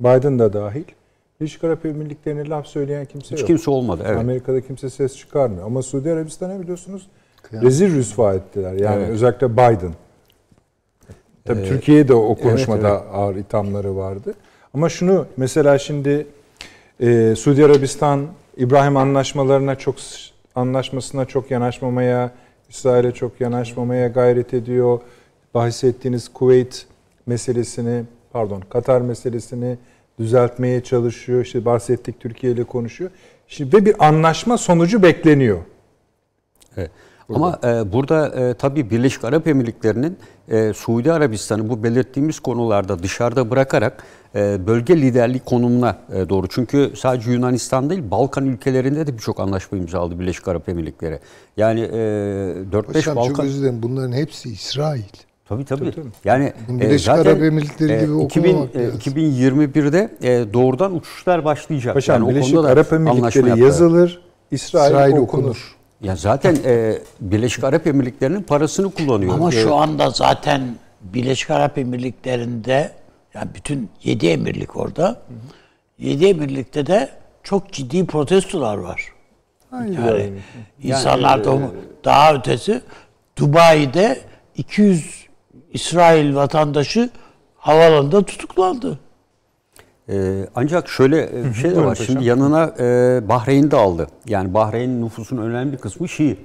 Biden 0.00 0.38
da 0.38 0.52
dahil 0.52 0.84
Birleşik 1.40 1.64
Arap 1.64 1.86
Emirlikleri'ne 1.86 2.48
laf 2.48 2.66
söyleyen 2.66 3.04
kimse 3.04 3.32
Hiç 3.34 3.40
yok. 3.40 3.46
kimse 3.46 3.70
olmadı. 3.70 4.02
Evet. 4.06 4.18
Amerika'da 4.18 4.60
kimse 4.60 4.90
ses 4.90 5.16
çıkarmıyor. 5.16 5.66
Ama 5.66 5.82
Suudi 5.82 6.12
Arabistan'a 6.12 6.60
biliyorsunuz 6.60 7.06
rezil 7.52 7.94
rüsva 7.96 8.34
ettiler. 8.34 8.72
Yani 8.72 9.02
Evet. 9.02 9.10
özellikle 9.10 9.52
Biden. 9.52 9.94
Tabii 11.44 11.60
Ee, 11.60 11.64
Türkiye'de 11.64 12.14
o 12.14 12.34
konuşmada 12.34 12.88
evet. 12.88 13.14
ağır 13.14 13.36
ithamları 13.36 13.96
vardı. 13.96 14.34
Ama 14.74 14.88
şunu 14.88 15.26
mesela 15.36 15.78
şimdi 15.78 16.26
e, 17.00 17.34
Suudi 17.36 17.64
Arabistan 17.64 18.26
İbrahim 18.56 18.96
anlaşmalarına 18.96 19.74
çok 19.74 19.96
anlaşmasına 20.54 21.24
çok 21.24 21.50
yanaşmamaya, 21.50 22.30
İsrail'e 22.68 23.12
çok 23.12 23.40
yanaşmamaya 23.40 24.08
gayret 24.08 24.54
ediyor. 24.54 25.00
Bahsettiğiniz 25.54 26.28
Kuveyt 26.28 26.86
meselesini, 27.26 28.04
pardon 28.32 28.60
Katar 28.60 29.00
meselesini 29.00 29.76
düzeltmeye 30.18 30.80
çalışıyor. 30.80 31.44
İşte 31.44 31.64
bahsettik 31.64 32.20
Türkiye 32.20 32.52
ile 32.52 32.64
konuşuyor. 32.64 33.10
Şimdi 33.48 33.76
ve 33.76 33.84
bir 33.84 34.06
anlaşma 34.06 34.58
sonucu 34.58 35.02
bekleniyor. 35.02 35.58
Evet. 36.76 36.90
Ama 37.28 37.58
e, 37.64 37.92
burada 37.92 38.28
e, 38.28 38.54
tabii 38.54 38.90
Birleşik 38.90 39.24
Arap 39.24 39.46
Emirlikleri'nin 39.46 40.18
e, 40.48 40.72
Suudi 40.72 41.12
Arabistan'ı 41.12 41.68
bu 41.68 41.82
belirttiğimiz 41.82 42.40
konularda 42.40 43.02
dışarıda 43.02 43.50
bırakarak 43.50 44.04
e, 44.34 44.66
bölge 44.66 44.96
liderlik 44.96 45.46
konumuna 45.46 45.98
e, 46.12 46.28
doğru. 46.28 46.46
Çünkü 46.48 46.92
sadece 46.96 47.30
Yunanistan 47.30 47.90
değil 47.90 48.02
Balkan 48.10 48.46
ülkelerinde 48.46 49.06
de 49.06 49.12
birçok 49.12 49.40
anlaşma 49.40 49.78
imzaladı 49.78 50.20
Birleşik 50.20 50.48
Arap 50.48 50.68
Emirlikleri. 50.68 51.20
Yani 51.56 51.80
e, 51.80 51.86
4-5 52.72 52.88
Hocam 52.88 53.02
çok 53.02 53.16
Balkan... 53.16 53.46
özür 53.46 53.60
dilerim. 53.60 53.82
Bunların 53.82 54.12
hepsi 54.12 54.48
İsrail. 54.48 55.02
Tabii 55.48 55.64
tabii. 55.64 55.90
tabii. 55.90 56.06
Yani 56.24 56.52
Birleşik 56.68 57.08
Arap 57.08 57.42
Emirlikleri 57.42 58.06
gibi 58.06 58.22
2000, 58.24 58.48
okumamak 58.48 58.76
e, 58.76 58.84
lazım. 58.84 58.98
2021'de 58.98 60.10
e, 60.22 60.52
doğrudan 60.52 60.94
uçuşlar 60.94 61.44
başlayacak. 61.44 61.94
Paşam 61.94 62.14
Yani 62.14 62.24
o 62.26 62.30
Birleşik 62.30 62.54
konuda 62.54 62.68
da 62.68 62.72
Arap 62.72 62.92
Emirlikleri 62.92 63.60
yazılır, 63.60 64.22
İsrail, 64.50 64.90
İsrail 64.90 65.12
okunur. 65.12 65.22
okunur. 65.22 65.73
Ya 66.04 66.16
zaten 66.16 66.56
e, 66.64 66.98
Birleşik 67.20 67.64
Arap 67.64 67.86
Emirlikleri'nin 67.86 68.42
parasını 68.42 68.90
kullanıyor. 68.90 69.34
Ama 69.34 69.48
E, 69.48 69.52
şu 69.52 69.74
anda 69.74 70.10
zaten 70.10 70.76
Birleşik 71.00 71.50
Arap 71.50 71.78
Emirlikleri'nde 71.78 72.92
yani 73.34 73.48
bütün 73.54 73.90
7 74.02 74.26
emirlik 74.28 74.76
orada. 74.76 75.22
7 75.98 76.26
emirlikte 76.26 76.86
de 76.86 77.10
çok 77.42 77.72
ciddi 77.72 78.06
protestolar 78.06 78.76
var. 78.76 79.12
Yani 79.72 80.32
insanlar 80.82 81.44
da 81.44 81.58
daha 82.04 82.34
ötesi 82.34 82.80
Dubai'de 83.38 84.20
200 84.56 85.24
İsrail 85.72 86.34
vatandaşı 86.34 87.10
havalanında 87.56 88.22
tutuklandı. 88.22 88.98
Ee, 90.08 90.46
ancak 90.54 90.88
şöyle 90.88 91.22
e, 91.22 91.44
bir 91.44 91.54
şey 91.54 91.70
de 91.70 91.84
var. 91.84 91.94
Şimdi 91.94 92.24
yanına 92.24 92.74
e, 92.78 93.20
Bahreyn'i 93.28 93.70
de 93.70 93.76
aldı. 93.76 94.06
Yani 94.26 94.54
Bahreyn'in 94.54 95.04
nüfusunun 95.04 95.50
önemli 95.50 95.72
bir 95.72 95.78
kısmı 95.78 96.08
Şii. 96.08 96.36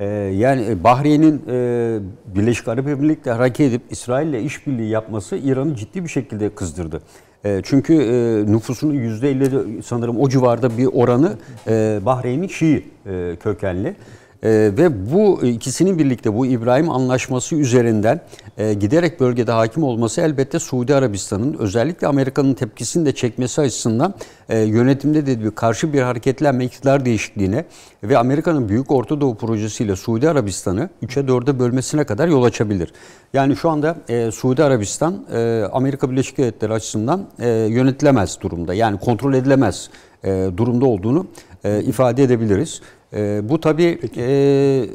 Ee, 0.00 0.06
yani 0.34 0.66
e, 0.68 0.84
Bahreyn'in 0.84 1.42
e, 1.48 1.98
Birleşik 2.34 2.68
Arap 2.68 2.88
Emirlikleri 2.88 3.34
hareket 3.34 3.68
edip 3.68 3.82
İsrail'le 3.90 4.44
işbirliği 4.44 4.88
yapması 4.88 5.36
İran'ı 5.36 5.76
ciddi 5.76 6.04
bir 6.04 6.08
şekilde 6.08 6.54
kızdırdı. 6.54 7.02
E, 7.44 7.60
çünkü 7.64 7.94
e, 7.94 8.52
nüfusunun 8.52 8.94
%50 8.94 9.82
sanırım 9.82 10.20
o 10.20 10.28
civarda 10.28 10.78
bir 10.78 10.86
oranı 10.86 11.32
e, 11.68 12.00
Bahreyn'in 12.04 12.48
Şii 12.48 12.86
e, 13.06 13.36
kökenli. 13.42 13.96
Ee, 14.44 14.48
ve 14.78 15.12
bu 15.12 15.46
ikisinin 15.46 15.98
birlikte 15.98 16.34
bu 16.34 16.46
İbrahim 16.46 16.90
Anlaşması 16.90 17.56
üzerinden 17.56 18.20
e, 18.60 18.74
giderek 18.74 19.20
bölgede 19.20 19.52
hakim 19.52 19.82
olması 19.82 20.20
elbette 20.20 20.58
Suudi 20.58 20.94
Arabistan'ın 20.94 21.56
özellikle 21.58 22.06
Amerika'nın 22.06 22.54
tepkisini 22.54 23.06
de 23.06 23.14
çekmesi 23.14 23.60
açısından 23.60 24.14
e, 24.48 24.58
yönetimde 24.58 25.26
de 25.26 25.44
bir 25.44 25.50
karşı 25.50 25.92
bir 25.92 26.02
hareketlenme 26.02 26.64
iktidar 26.64 27.04
değişikliğine 27.04 27.64
ve 28.02 28.18
Amerika'nın 28.18 28.68
Büyük 28.68 28.90
Orta 28.90 29.20
Doğu 29.20 29.36
projesiyle 29.36 29.96
Suudi 29.96 30.28
Arabistan'ı 30.28 30.88
3'e 31.02 31.22
4'e 31.22 31.58
bölmesine 31.58 32.04
kadar 32.04 32.28
yol 32.28 32.44
açabilir. 32.44 32.92
Yani 33.32 33.56
şu 33.56 33.70
anda 33.70 33.96
e, 34.08 34.30
Suudi 34.30 34.64
Arabistan 34.64 35.26
e, 35.32 35.62
Amerika 35.72 36.10
Birleşik 36.10 36.38
Devletleri 36.38 36.72
açısından 36.72 37.26
e, 37.38 37.48
yönetilemez 37.48 38.40
durumda. 38.40 38.74
Yani 38.74 38.98
kontrol 38.98 39.34
edilemez 39.34 39.90
e, 40.24 40.50
durumda 40.56 40.86
olduğunu 40.86 41.26
e, 41.64 41.82
ifade 41.82 42.22
edebiliriz. 42.22 42.80
E, 43.12 43.48
bu 43.48 43.60
tabii 43.60 43.98
e, 44.16 44.86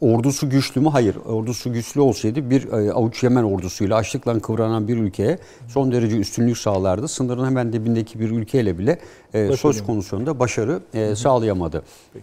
ordusu 0.00 0.50
güçlü 0.50 0.80
mü? 0.80 0.88
Hayır. 0.88 1.16
Ordusu 1.16 1.72
güçlü 1.72 2.00
olsaydı 2.00 2.50
bir 2.50 2.72
e, 2.72 2.92
avuç 2.92 3.22
Yemen 3.22 3.42
ordusuyla 3.42 3.96
açlıkla 3.96 4.40
kıvranan 4.40 4.88
bir 4.88 4.96
ülkeye 4.96 5.38
son 5.68 5.92
derece 5.92 6.16
üstünlük 6.16 6.58
sağlardı. 6.58 7.08
Sınırın 7.08 7.44
hemen 7.44 7.72
dibindeki 7.72 8.20
bir 8.20 8.30
ülkeyle 8.30 8.78
bile 8.78 8.98
e, 9.34 9.56
söz 9.56 9.86
konusunda 9.86 10.38
başarı 10.38 10.80
e, 10.94 11.14
sağlayamadı. 11.14 11.82
E, 12.14 12.22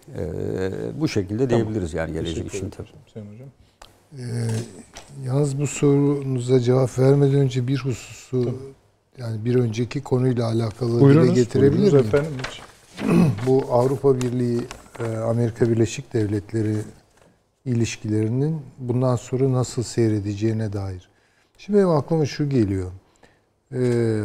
bu 0.99 1.07
şekilde 1.07 1.49
diyebiliriz 1.49 1.93
yani 1.93 2.13
gelecek 2.13 2.53
için 2.53 2.69
tabii. 2.69 2.87
Sayın 3.13 3.27
Hocam. 3.27 3.47
Yalnız 5.25 5.59
bu 5.59 5.67
sorunuza 5.67 6.59
cevap 6.59 6.99
vermeden 6.99 7.35
önce 7.35 7.67
bir 7.67 7.77
hususu 7.77 8.55
yani 9.17 9.45
bir 9.45 9.55
önceki 9.55 10.01
konuyla 10.01 10.47
alakalı 10.47 11.01
Buyurunuz, 11.01 11.27
dile 11.27 11.41
getirebilir 11.41 11.93
miyim? 11.93 12.05
efendim. 12.05 12.31
Bu 13.47 13.65
Avrupa 13.71 14.21
Birliği 14.21 14.61
Amerika 15.05 15.69
Birleşik 15.69 16.13
Devletleri 16.13 16.75
ilişkilerinin 17.65 18.61
bundan 18.79 19.15
sonra 19.15 19.51
nasıl 19.51 19.83
seyredeceğine 19.83 20.73
dair. 20.73 21.09
Şimdi 21.57 21.77
benim 21.77 21.89
aklıma 21.89 22.25
şu 22.25 22.49
geliyor. 22.49 22.91
Ee, 23.73 24.21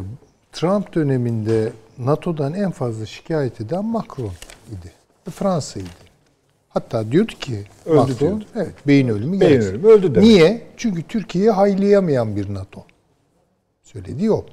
Trump 0.53 0.95
döneminde 0.95 1.73
NATO'dan 1.99 2.55
en 2.55 2.71
fazla 2.71 3.07
şikayet 3.07 3.61
eden 3.61 3.85
Macron 3.85 4.33
idi. 4.69 4.93
Fransa'ydı. 5.31 5.89
Hatta 6.69 7.13
diyordu 7.13 7.33
ki 7.41 7.65
Öldü 7.87 7.97
Macron, 7.97 8.17
diyordu. 8.19 8.45
evet 8.57 8.75
beyin 8.87 9.09
ölümü 9.09 9.41
Beyin 9.41 9.53
gelsin. 9.53 9.71
ölümü 9.71 9.87
öldü 9.87 10.15
demek. 10.15 10.29
Niye? 10.29 10.63
Çünkü 10.77 11.03
Türkiye'yi 11.03 11.51
haylayamayan 11.51 12.37
bir 12.37 12.55
NATO. 12.55 12.85
Söylediği 13.83 14.33
o. 14.33 14.47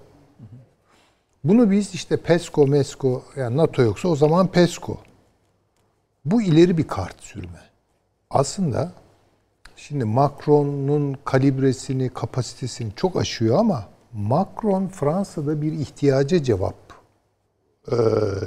Bunu 1.44 1.72
biz 1.72 1.94
işte 1.94 2.18
PESCO, 2.18 2.68
MESCO, 2.68 3.24
yani 3.38 3.58
NATO 3.58 3.82
yoksa 3.82 4.08
o 4.08 4.16
zaman 4.16 4.48
PESCO. 4.48 4.98
Bu 6.32 6.42
ileri 6.42 6.78
bir 6.78 6.88
kart 6.88 7.22
sürme. 7.22 7.60
Aslında 8.30 8.92
şimdi 9.76 10.06
Macron'un 10.06 11.18
kalibresini, 11.26 12.10
kapasitesini 12.10 12.92
çok 12.96 13.16
aşıyor 13.16 13.58
ama 13.60 13.88
Macron 14.14 14.88
Fransa'da 14.88 15.62
bir 15.62 15.72
ihtiyaca 15.72 16.44
cevap 16.44 16.76
e, 17.92 17.96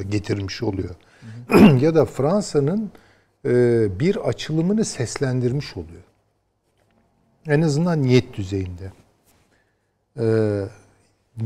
getirmiş 0.08 0.62
oluyor. 0.62 0.94
ya 1.80 1.94
da 1.94 2.04
Fransa'nın 2.04 2.90
e, 3.44 3.50
bir 4.00 4.16
açılımını 4.16 4.84
seslendirmiş 4.84 5.76
oluyor. 5.76 6.02
En 7.46 7.62
azından 7.62 8.02
niyet 8.02 8.34
düzeyinde. 8.34 8.92
E, 10.18 10.26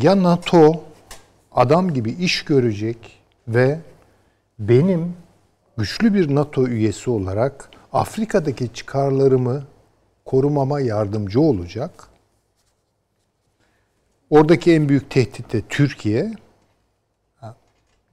ya 0.02 0.22
NATO 0.22 0.84
adam 1.52 1.94
gibi 1.94 2.10
iş 2.10 2.44
görecek 2.44 3.18
ve 3.48 3.78
benim 4.58 5.14
güçlü 5.76 6.14
bir 6.14 6.34
NATO 6.34 6.66
üyesi 6.66 7.10
olarak 7.10 7.70
Afrika'daki 7.92 8.72
çıkarlarımı 8.72 9.64
korumama 10.24 10.80
yardımcı 10.80 11.40
olacak. 11.40 12.08
Oradaki 14.30 14.72
en 14.72 14.88
büyük 14.88 15.10
tehdit 15.10 15.52
de 15.52 15.62
Türkiye. 15.68 16.32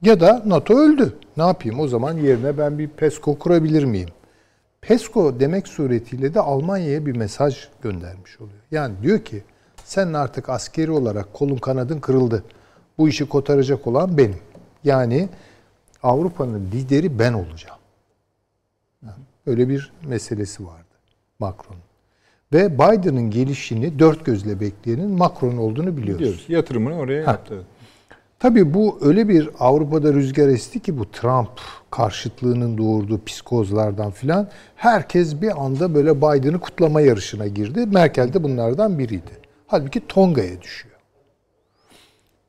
Ya 0.02 0.20
da 0.20 0.42
NATO 0.46 0.78
öldü. 0.78 1.18
Ne 1.36 1.42
yapayım? 1.42 1.80
O 1.80 1.88
zaman 1.88 2.16
yerine 2.16 2.58
ben 2.58 2.78
bir 2.78 2.88
PESCO 2.88 3.38
kurabilir 3.38 3.84
miyim? 3.84 4.08
PESCO 4.80 5.40
demek 5.40 5.68
suretiyle 5.68 6.34
de 6.34 6.40
Almanya'ya 6.40 7.06
bir 7.06 7.16
mesaj 7.16 7.68
göndermiş 7.82 8.40
oluyor. 8.40 8.62
Yani 8.70 8.94
diyor 9.02 9.18
ki 9.18 9.42
sen 9.84 10.12
artık 10.12 10.48
askeri 10.48 10.90
olarak 10.90 11.34
kolun 11.34 11.56
kanadın 11.56 12.00
kırıldı. 12.00 12.44
Bu 12.98 13.08
işi 13.08 13.28
kotaracak 13.28 13.86
olan 13.86 14.18
benim. 14.18 14.38
Yani 14.84 15.28
Avrupa'nın 16.04 16.70
lideri 16.72 17.18
ben 17.18 17.32
olacağım. 17.32 17.78
Öyle 19.46 19.68
bir 19.68 19.92
meselesi 20.06 20.66
vardı 20.66 20.94
Macron. 21.38 21.76
Ve 22.52 22.74
Biden'ın 22.74 23.30
gelişini 23.30 23.98
dört 23.98 24.24
gözle 24.24 24.60
bekleyenin 24.60 25.10
Macron 25.10 25.56
olduğunu 25.56 25.96
biliyoruz. 25.96 26.20
Biliyoruz. 26.20 26.44
Yatırımını 26.48 26.98
oraya 26.98 27.22
yaptı. 27.22 27.64
Tabii 28.38 28.74
bu 28.74 28.98
öyle 29.02 29.28
bir 29.28 29.50
Avrupa'da 29.58 30.12
rüzgar 30.12 30.48
esti 30.48 30.80
ki 30.80 30.98
bu 30.98 31.10
Trump 31.10 31.50
karşıtlığının 31.90 32.78
doğurduğu 32.78 33.24
psikozlardan 33.24 34.10
filan 34.10 34.48
herkes 34.76 35.42
bir 35.42 35.64
anda 35.64 35.94
böyle 35.94 36.16
Biden'ı 36.16 36.60
kutlama 36.60 37.00
yarışına 37.00 37.46
girdi. 37.46 37.86
Merkel 37.86 38.32
de 38.32 38.42
bunlardan 38.42 38.98
biriydi. 38.98 39.32
Halbuki 39.66 40.06
Tonga'ya 40.08 40.62
düşüyor. 40.62 40.94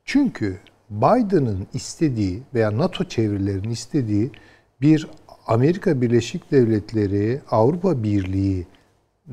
Çünkü 0.06 0.60
Biden'ın 0.90 1.68
istediği 1.74 2.44
veya 2.53 2.78
NATO 2.78 3.03
çevrelerinin 3.03 3.70
istediği 3.70 4.32
bir 4.82 5.07
Amerika 5.48 6.02
Birleşik 6.02 6.52
Devletleri 6.52 7.41
Avrupa 7.52 8.03
Birliği 8.03 8.68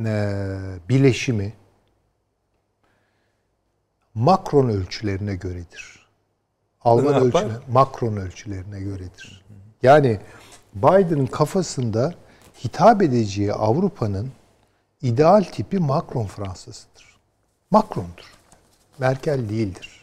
e, 0.05 0.35
bileşimi 0.89 1.53
Macron 4.15 4.69
ölçülerine 4.69 5.35
göredir. 5.35 6.07
Alman 6.81 7.05
Ne 7.05 7.24
yapar? 7.24 7.27
ölçülerine, 7.27 7.59
Macron 7.73 8.16
ölçülerine 8.16 8.81
göredir. 8.81 9.45
Yani 9.83 10.20
Biden'ın 10.74 11.27
kafasında 11.27 12.15
hitap 12.65 13.03
edeceği 13.03 13.53
Avrupa'nın 13.53 14.31
ideal 15.03 15.43
tipi 15.45 15.79
Macron 15.79 16.27
Fransa'sıdır. 16.27 17.16
Macron'dur. 17.70 18.33
Merkel 18.99 19.49
değildir. 19.49 20.02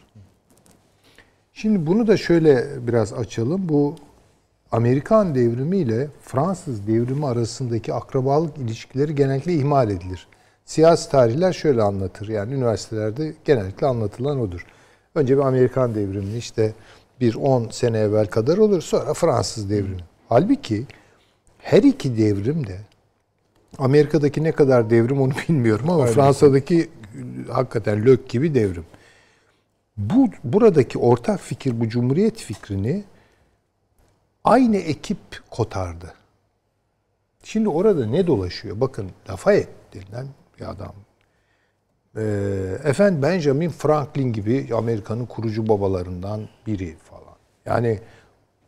Şimdi 1.60 1.86
bunu 1.86 2.06
da 2.06 2.16
şöyle 2.16 2.66
biraz 2.86 3.12
açalım. 3.12 3.68
Bu 3.68 3.94
Amerikan 4.72 5.34
devrimi 5.34 5.76
ile 5.76 6.08
Fransız 6.22 6.86
devrimi 6.86 7.26
arasındaki 7.26 7.94
akrabalık 7.94 8.58
ilişkileri 8.58 9.14
genellikle 9.14 9.54
ihmal 9.54 9.90
edilir. 9.90 10.28
Siyasi 10.64 11.10
tarihler 11.10 11.52
şöyle 11.52 11.82
anlatır. 11.82 12.28
Yani 12.28 12.54
üniversitelerde 12.54 13.34
genellikle 13.44 13.86
anlatılan 13.86 14.40
odur. 14.40 14.66
Önce 15.14 15.36
bir 15.36 15.42
Amerikan 15.42 15.94
devrimi 15.94 16.36
işte 16.36 16.72
bir 17.20 17.34
10 17.34 17.68
sene 17.68 17.98
evvel 17.98 18.26
kadar 18.26 18.58
olur. 18.58 18.82
Sonra 18.82 19.14
Fransız 19.14 19.70
devrimi. 19.70 20.04
Halbuki 20.28 20.86
her 21.58 21.82
iki 21.82 22.18
devrim 22.18 22.66
de 22.66 22.76
Amerika'daki 23.78 24.44
ne 24.44 24.52
kadar 24.52 24.90
devrim 24.90 25.20
onu 25.20 25.32
bilmiyorum 25.48 25.90
ama 25.90 26.06
Fransa'daki 26.06 26.88
hakikaten 27.48 28.04
lök 28.04 28.28
gibi 28.28 28.54
devrim. 28.54 28.84
Bu 30.00 30.28
buradaki 30.44 30.98
ortak 30.98 31.40
fikir 31.40 31.80
bu 31.80 31.88
cumhuriyet 31.88 32.36
fikrini 32.36 33.04
aynı 34.44 34.76
ekip 34.76 35.18
kotardı. 35.50 36.14
Şimdi 37.44 37.68
orada 37.68 38.06
ne 38.06 38.26
dolaşıyor? 38.26 38.80
Bakın 38.80 39.10
Lafayette 39.30 39.72
denilen 39.94 40.26
bir 40.58 40.70
adam. 40.70 40.94
Ee, 42.16 42.22
efendim 42.84 43.22
Benjamin 43.22 43.70
Franklin 43.70 44.32
gibi 44.32 44.68
Amerika'nın 44.74 45.26
kurucu 45.26 45.68
babalarından 45.68 46.48
biri 46.66 46.96
falan. 46.96 47.36
Yani 47.66 48.00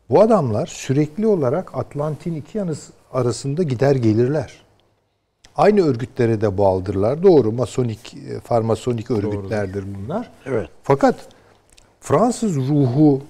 bu 0.09 0.21
adamlar 0.21 0.65
sürekli 0.65 1.27
olarak 1.27 1.77
Atlantin 1.77 2.35
iki 2.35 2.57
yanı 2.57 2.75
arasında 3.11 3.63
gider 3.63 3.95
gelirler. 3.95 4.62
Aynı 5.55 5.81
örgütlere 5.81 6.41
de 6.41 6.57
bağlıdırlar. 6.57 7.23
Doğru, 7.23 7.51
masonik, 7.51 8.13
e, 8.13 8.39
farmasonik 8.39 9.11
örgütlerdir 9.11 9.85
bunlar. 9.95 10.29
Evet. 10.45 10.69
Fakat 10.83 11.27
Fransız 12.01 12.55
ruhu 12.55 13.21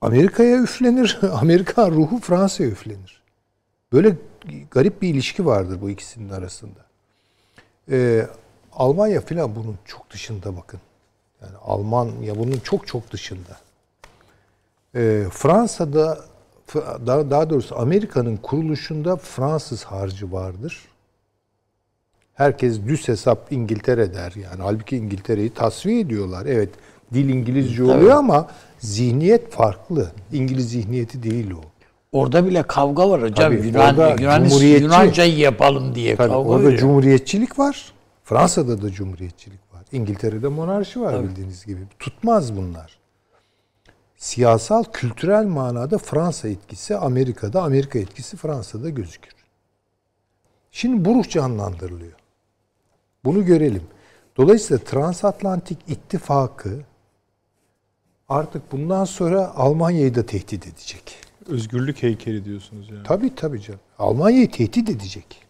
Amerika'ya 0.00 0.62
üflenir, 0.62 1.18
Amerikan 1.40 1.90
ruhu 1.90 2.18
Fransa'ya 2.20 2.70
üflenir. 2.70 3.22
Böyle 3.92 4.16
garip 4.70 5.02
bir 5.02 5.08
ilişki 5.08 5.46
vardır 5.46 5.78
bu 5.80 5.90
ikisinin 5.90 6.30
arasında. 6.30 6.80
Ee, 7.90 8.26
Almanya 8.72 9.20
filan 9.20 9.56
bunun 9.56 9.76
çok 9.84 10.10
dışında 10.10 10.56
bakın. 10.56 10.80
Yani 11.42 11.56
Almanya 11.56 12.38
bunun 12.38 12.58
çok 12.58 12.86
çok 12.86 13.10
dışında. 13.10 13.56
Ee, 14.94 15.24
Fransa'da 15.32 16.18
daha, 17.06 17.30
daha 17.30 17.50
doğrusu 17.50 17.78
Amerika'nın 17.78 18.36
kuruluşunda 18.36 19.16
Fransız 19.16 19.84
harcı 19.84 20.32
vardır. 20.32 20.88
Herkes 22.38 22.80
düz 22.86 23.08
hesap 23.08 23.52
İngiltere 23.52 24.14
der 24.14 24.32
yani. 24.32 24.62
Halbuki 24.62 24.96
İngiltere'yi 24.96 25.50
tasfiye 25.50 26.00
ediyorlar. 26.00 26.46
Evet 26.46 26.68
dil 27.14 27.28
İngilizce 27.28 27.82
oluyor 27.82 28.10
ama 28.10 28.48
zihniyet 28.78 29.52
farklı. 29.52 30.12
İngiliz 30.32 30.70
zihniyeti 30.70 31.22
değil 31.22 31.50
o. 31.50 31.60
Orada 32.12 32.46
bile 32.46 32.62
kavga 32.62 33.10
var 33.10 33.22
hocam. 33.22 33.52
Tabii, 33.52 33.66
Yunan, 33.66 34.18
Yunan, 34.18 34.44
Yunancayı 34.80 35.38
yapalım 35.38 35.94
diye 35.94 36.16
Tabii 36.16 36.28
kavga 36.28 36.48
orada 36.48 36.64
veriyor. 36.64 36.80
cumhuriyetçilik 36.80 37.58
var. 37.58 37.92
Fransa'da 38.24 38.82
da 38.82 38.90
cumhuriyetçilik 38.90 39.74
var. 39.74 39.82
İngiltere'de 39.92 40.48
monarşi 40.48 41.00
var 41.00 41.22
bildiğiniz 41.22 41.66
gibi. 41.66 41.80
Tutmaz 41.98 42.56
bunlar. 42.56 42.98
Siyasal, 44.16 44.84
kültürel 44.92 45.44
manada 45.46 45.98
Fransa 45.98 46.48
etkisi 46.48 46.96
Amerika'da, 46.96 47.62
Amerika 47.62 47.98
etkisi 47.98 48.36
Fransa'da 48.36 48.88
gözükür. 48.88 49.32
Şimdi 50.72 51.04
bu 51.04 51.14
ruh 51.14 51.28
canlandırılıyor. 51.28 52.12
Bunu 53.28 53.44
görelim. 53.44 53.82
Dolayısıyla 54.36 54.84
transatlantik 54.84 55.78
ittifakı 55.88 56.70
artık 58.28 58.72
bundan 58.72 59.04
sonra 59.04 59.52
Almanya'yı 59.56 60.14
da 60.14 60.26
tehdit 60.26 60.66
edecek. 60.66 61.02
Özgürlük 61.48 62.02
heykeli 62.02 62.44
diyorsunuz 62.44 62.90
yani. 62.90 63.02
Tabii 63.04 63.34
tabii 63.34 63.62
canım. 63.62 63.80
Almanya'yı 63.98 64.50
tehdit 64.50 64.90
edecek. 64.90 65.42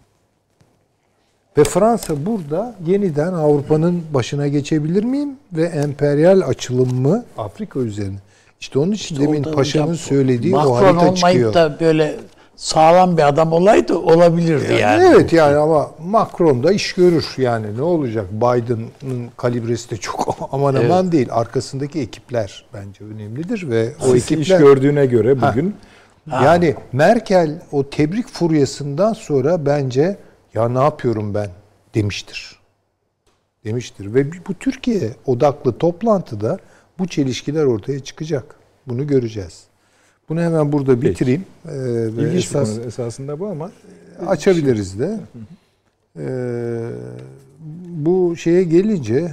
Ve 1.57 1.65
Fransa 1.65 2.27
burada 2.27 2.75
yeniden 2.87 3.33
Avrupa'nın 3.33 4.03
başına 4.15 4.49
geçebilir 4.49 5.05
miyim? 5.05 5.37
Ve 5.53 5.65
emperyal 5.65 6.41
açılımı 6.41 7.25
Afrika 7.37 7.81
üzerine. 7.81 8.19
İşte 8.61 8.79
onun 8.79 8.93
için 8.93 9.21
demin 9.21 9.45
Orada 9.45 9.57
Paşa'nın 9.57 9.95
söylediği 9.95 10.57
o 10.57 10.59
Macron 10.59 10.75
harita 10.75 10.99
olmayıp 10.99 11.17
çıkıyor. 11.17 11.55
da 11.55 11.77
böyle 11.81 12.17
sağlam 12.59 13.17
bir 13.17 13.29
adam 13.29 13.53
olaydı 13.53 13.99
olabilirdi 13.99 14.73
yani. 14.73 14.81
Yani 14.81 15.15
evet 15.15 15.33
yani 15.33 15.57
ama 15.57 15.91
Macron 16.05 16.63
da 16.63 16.73
iş 16.73 16.93
görür 16.93 17.35
yani 17.37 17.77
ne 17.77 17.83
olacak 17.83 18.27
Biden'ın 18.33 19.31
kalibresi 19.37 19.91
de 19.91 19.97
çok 19.97 20.49
aman 20.53 20.75
aman 20.75 21.13
değil. 21.13 21.29
Arkasındaki 21.31 22.01
ekipler 22.01 22.65
bence 22.75 23.05
önemlidir 23.05 23.71
ve 23.71 23.93
o 24.07 24.11
O 24.11 24.15
iş 24.17 24.33
ekipler 24.33 24.59
gördüğüne 24.59 25.07
göre 25.07 25.43
bugün 25.43 25.77
yani 26.31 26.75
Merkel 26.93 27.63
o 27.73 27.91
tebrik 27.91 28.29
furyasından 28.29 29.13
sonra 29.13 29.67
bence 29.67 30.17
ya 30.55 30.69
ne 30.69 30.83
yapıyorum 30.83 31.35
ben 31.35 31.51
demiştir. 31.95 32.59
demiştir. 33.65 34.15
Ve 34.15 34.33
bu 34.33 34.55
Türkiye 34.55 35.11
odaklı 35.27 35.79
toplantıda 35.79 36.59
bu 36.99 37.07
çelişkiler 37.07 37.65
ortaya 37.65 38.01
çıkacak. 38.01 38.55
Bunu 38.87 39.07
göreceğiz. 39.07 39.68
Bunu 40.29 40.41
hemen 40.41 40.73
burada 40.73 41.03
bitireyim. 41.03 41.45
Ee, 41.69 41.71
ve 42.17 42.23
İlginç 42.23 42.45
esas- 42.45 42.75
konu 42.77 42.87
esasında 42.87 43.41
bu 43.41 43.47
ama 43.47 43.71
açabiliriz 44.27 44.99
de. 44.99 45.21
Ee, 46.19 46.91
bu 47.89 48.37
şeye 48.37 48.63
gelince 48.63 49.15
e, 49.15 49.31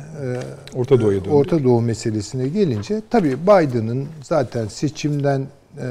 Orta 0.75 1.01
Doğu'ya. 1.01 1.21
Orta 1.31 1.63
Doğu 1.63 1.81
meselesine 1.81 2.47
gelince 2.47 3.01
tabii 3.09 3.37
Biden'ın 3.43 4.07
zaten 4.23 4.67
seçimden 4.67 5.47
e, 5.77 5.85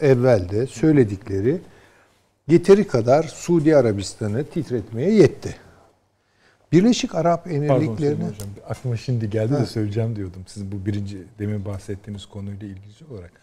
evvel 0.00 0.48
de 0.48 0.66
söyledikleri 0.66 1.58
yeteri 2.48 2.86
kadar 2.86 3.22
Suudi 3.22 3.76
Arabistan'ı 3.76 4.44
titretmeye 4.44 5.10
yetti. 5.14 5.56
Birleşik 6.72 7.14
Arap 7.14 7.44
Pardon 7.44 7.56
Emirlikleri'ne 7.56 7.96
Süleyman 7.96 8.32
Hocam. 8.32 8.48
Aklıma 8.68 8.96
şimdi 8.96 9.30
geldi 9.30 9.52
de 9.52 9.66
söyleyeceğim 9.66 10.16
diyordum. 10.16 10.42
Sizin 10.46 10.72
bu 10.72 10.86
birinci 10.86 11.18
demin 11.38 11.64
bahsettiğiniz 11.64 12.26
konuyla 12.26 12.66
ilgili 12.66 13.12
olarak. 13.12 13.41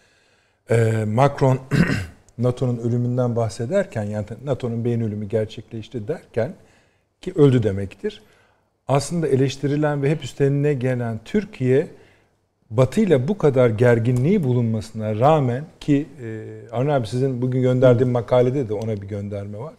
Ee, 0.71 1.05
Macron 1.07 1.59
NATO'nun 2.37 2.77
ölümünden 2.77 3.35
bahsederken 3.35 4.03
yani 4.03 4.25
NATO'nun 4.43 4.85
beyin 4.85 5.01
ölümü 5.01 5.25
gerçekleşti 5.25 6.07
derken 6.07 6.53
ki 7.21 7.33
öldü 7.35 7.63
demektir. 7.63 8.21
Aslında 8.87 9.27
eleştirilen 9.27 10.03
ve 10.03 10.09
hep 10.11 10.23
üstlerine 10.23 10.73
gelen 10.73 11.19
Türkiye 11.25 11.87
Batı 12.69 13.01
ile 13.01 13.27
bu 13.27 13.37
kadar 13.37 13.69
gerginliği 13.69 14.43
bulunmasına 14.43 15.19
rağmen 15.19 15.65
ki 15.79 16.07
e, 16.23 16.47
Arne 16.71 16.93
abi 16.93 17.07
sizin 17.07 17.41
bugün 17.41 17.61
gönderdiğim 17.61 18.11
makalede 18.11 18.69
de 18.69 18.73
ona 18.73 19.01
bir 19.01 19.07
gönderme 19.07 19.57
var. 19.57 19.73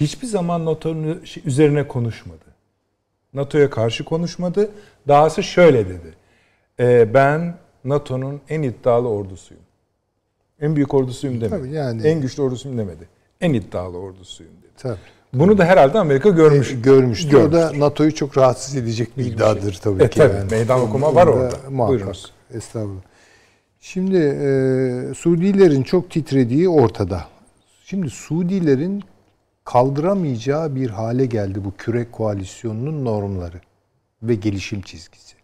Hiçbir 0.00 0.26
zaman 0.26 0.64
NATO'nun 0.64 1.22
üzerine 1.44 1.88
konuşmadı. 1.88 2.44
NATO'ya 3.34 3.70
karşı 3.70 4.04
konuşmadı. 4.04 4.70
Dahası 5.08 5.42
şöyle 5.42 5.88
dedi. 5.88 6.14
"Ee, 6.80 7.14
ben 7.14 7.54
NATO'nun 7.84 8.40
en 8.48 8.62
iddialı 8.62 9.08
ordusuyum. 9.08 9.67
En 10.60 10.76
büyük 10.76 10.94
ordusuyum 10.94 11.40
demedi. 11.40 11.50
Tabii 11.62 11.70
yani- 11.74 12.02
En 12.02 12.20
güçlü 12.20 12.42
ordusuyum 12.42 12.78
demedi. 12.78 13.08
En 13.40 13.52
iddialı 13.52 13.98
ordusuyum 13.98 14.52
dedi. 14.62 14.70
tabii, 14.76 14.98
Bunu 15.34 15.58
da 15.58 15.64
herhalde 15.64 15.98
Amerika 15.98 16.28
görmüş. 16.30 16.72
e, 16.72 16.74
görmüştü. 16.74 17.28
O 17.28 17.30
Görmüş. 17.50 17.54
da 17.54 17.72
NATO'yu 17.78 18.14
çok 18.14 18.38
rahatsız 18.38 18.76
edecek 18.76 19.18
bir 19.18 19.24
iddiadır 19.26 19.74
tabii 19.82 20.02
E, 20.02 20.10
ki. 20.10 20.18
tabii, 20.18 20.50
meydan 20.50 20.80
okuma 20.80 21.14
var 21.14 21.26
orada. 21.26 21.56
Muhakkak. 21.70 21.88
Buyurunuz. 21.88 22.32
Estağfurullah. 22.54 23.00
Şimdi 23.80 24.16
e, 24.16 25.14
Suudilerin 25.14 25.82
çok 25.82 26.10
titrediği 26.10 26.68
ortada. 26.68 27.24
Şimdi 27.84 28.10
Suudilerin 28.10 29.02
kaldıramayacağı 29.64 30.74
bir 30.74 30.90
hale 30.90 31.26
geldi 31.26 31.64
bu 31.64 31.72
küre 31.78 32.10
koalisyonunun 32.10 33.04
normları 33.04 33.60
ve 34.22 34.34
gelişim 34.34 34.80
çizgisi. 34.82 35.34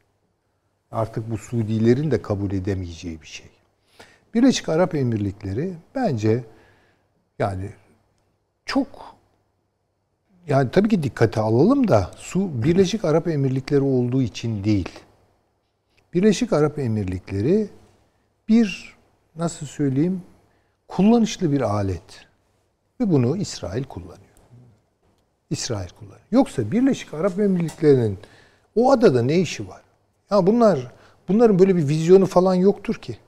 Artık 0.91 1.31
bu 1.31 1.39
Suudilerin 1.39 2.11
de 2.11 2.23
kabul 2.23 2.51
edemeyeceği 2.53 3.23
bir 3.23 3.27
şey. 3.27 3.47
Birleşik 4.35 4.69
Arap 4.69 4.95
Emirlikleri 4.95 5.75
bence 5.95 6.45
yani 7.39 7.71
çok 8.67 9.17
yani 10.47 10.71
tabii 10.71 10.89
ki 10.89 11.03
dikkate 11.03 11.41
alalım 11.41 11.89
da 11.89 12.11
su 12.17 12.63
Birleşik 12.63 13.05
Arap 13.05 13.29
Emirlikleri 13.29 13.81
olduğu 13.81 14.23
için 14.23 14.65
değil. 14.65 14.89
Birleşik 16.15 16.53
Arap 16.53 16.79
Emirlikleri 16.79 17.69
bir 18.49 18.97
nasıl 19.37 19.67
söyleyeyim 19.67 20.23
kullanışlı 20.89 21.53
bir 21.53 21.61
alet. 21.61 22.27
Ve 23.01 23.11
bunu 23.11 23.37
İsrail 23.37 23.85
kullanıyor. 23.85 24.19
İsrail 25.51 25.89
kullanıyor. 25.89 26.27
Yoksa 26.31 26.73
Birleşik 26.73 27.15
Arap 27.15 27.39
Emirlikleri'nin 27.39 28.19
o 28.77 28.93
adada 28.93 29.23
ne 29.23 29.39
işi 29.39 29.69
var? 29.69 29.83
Ya 30.31 30.47
bunlar 30.47 30.93
bunların 31.29 31.59
böyle 31.59 31.77
bir 31.77 31.89
vizyonu 31.89 32.27
falan 32.27 32.55
yoktur 32.55 32.95
ki. 32.95 33.19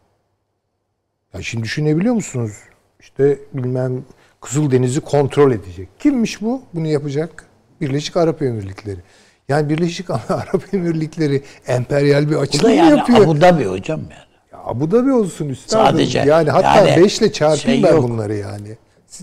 Ya 1.35 1.43
şimdi 1.43 1.65
düşünebiliyor 1.65 2.15
musunuz? 2.15 2.53
İşte 3.01 3.39
bilmem 3.55 4.05
Kızıldeniz'i 4.41 5.01
kontrol 5.01 5.53
edecek. 5.53 5.89
Kimmiş 5.99 6.43
bu? 6.43 6.63
Bunu 6.75 6.87
yapacak 6.87 7.45
Birleşik 7.81 8.17
Arap 8.17 8.43
Emirlikleri. 8.43 8.99
Yani 9.49 9.69
Birleşik 9.69 10.11
Arap 10.31 10.75
Emirlikleri 10.75 11.43
emperyal 11.67 12.23
bir 12.27 12.33
Bu 12.33 12.37
da 12.37 12.41
açılım 12.41 12.71
yani 12.75 12.99
yapıyor. 12.99 13.21
Abu 13.25 13.41
Dhabi 13.41 13.65
hocam 13.65 14.01
yani. 14.01 14.13
Ya 14.53 14.59
Abu 14.65 14.91
Dhabi 14.91 15.13
olsun 15.13 15.49
üstadım. 15.49 15.87
Sadece. 15.87 16.19
Yani 16.19 16.51
hatta 16.51 16.87
Yani 16.89 17.05
5 17.05 17.19
ile 17.19 17.33
çarpayım 17.33 17.81
şey 17.81 17.91
ben 17.91 17.97
yok. 17.97 18.03
bunları 18.09 18.35
yani. 18.37 18.77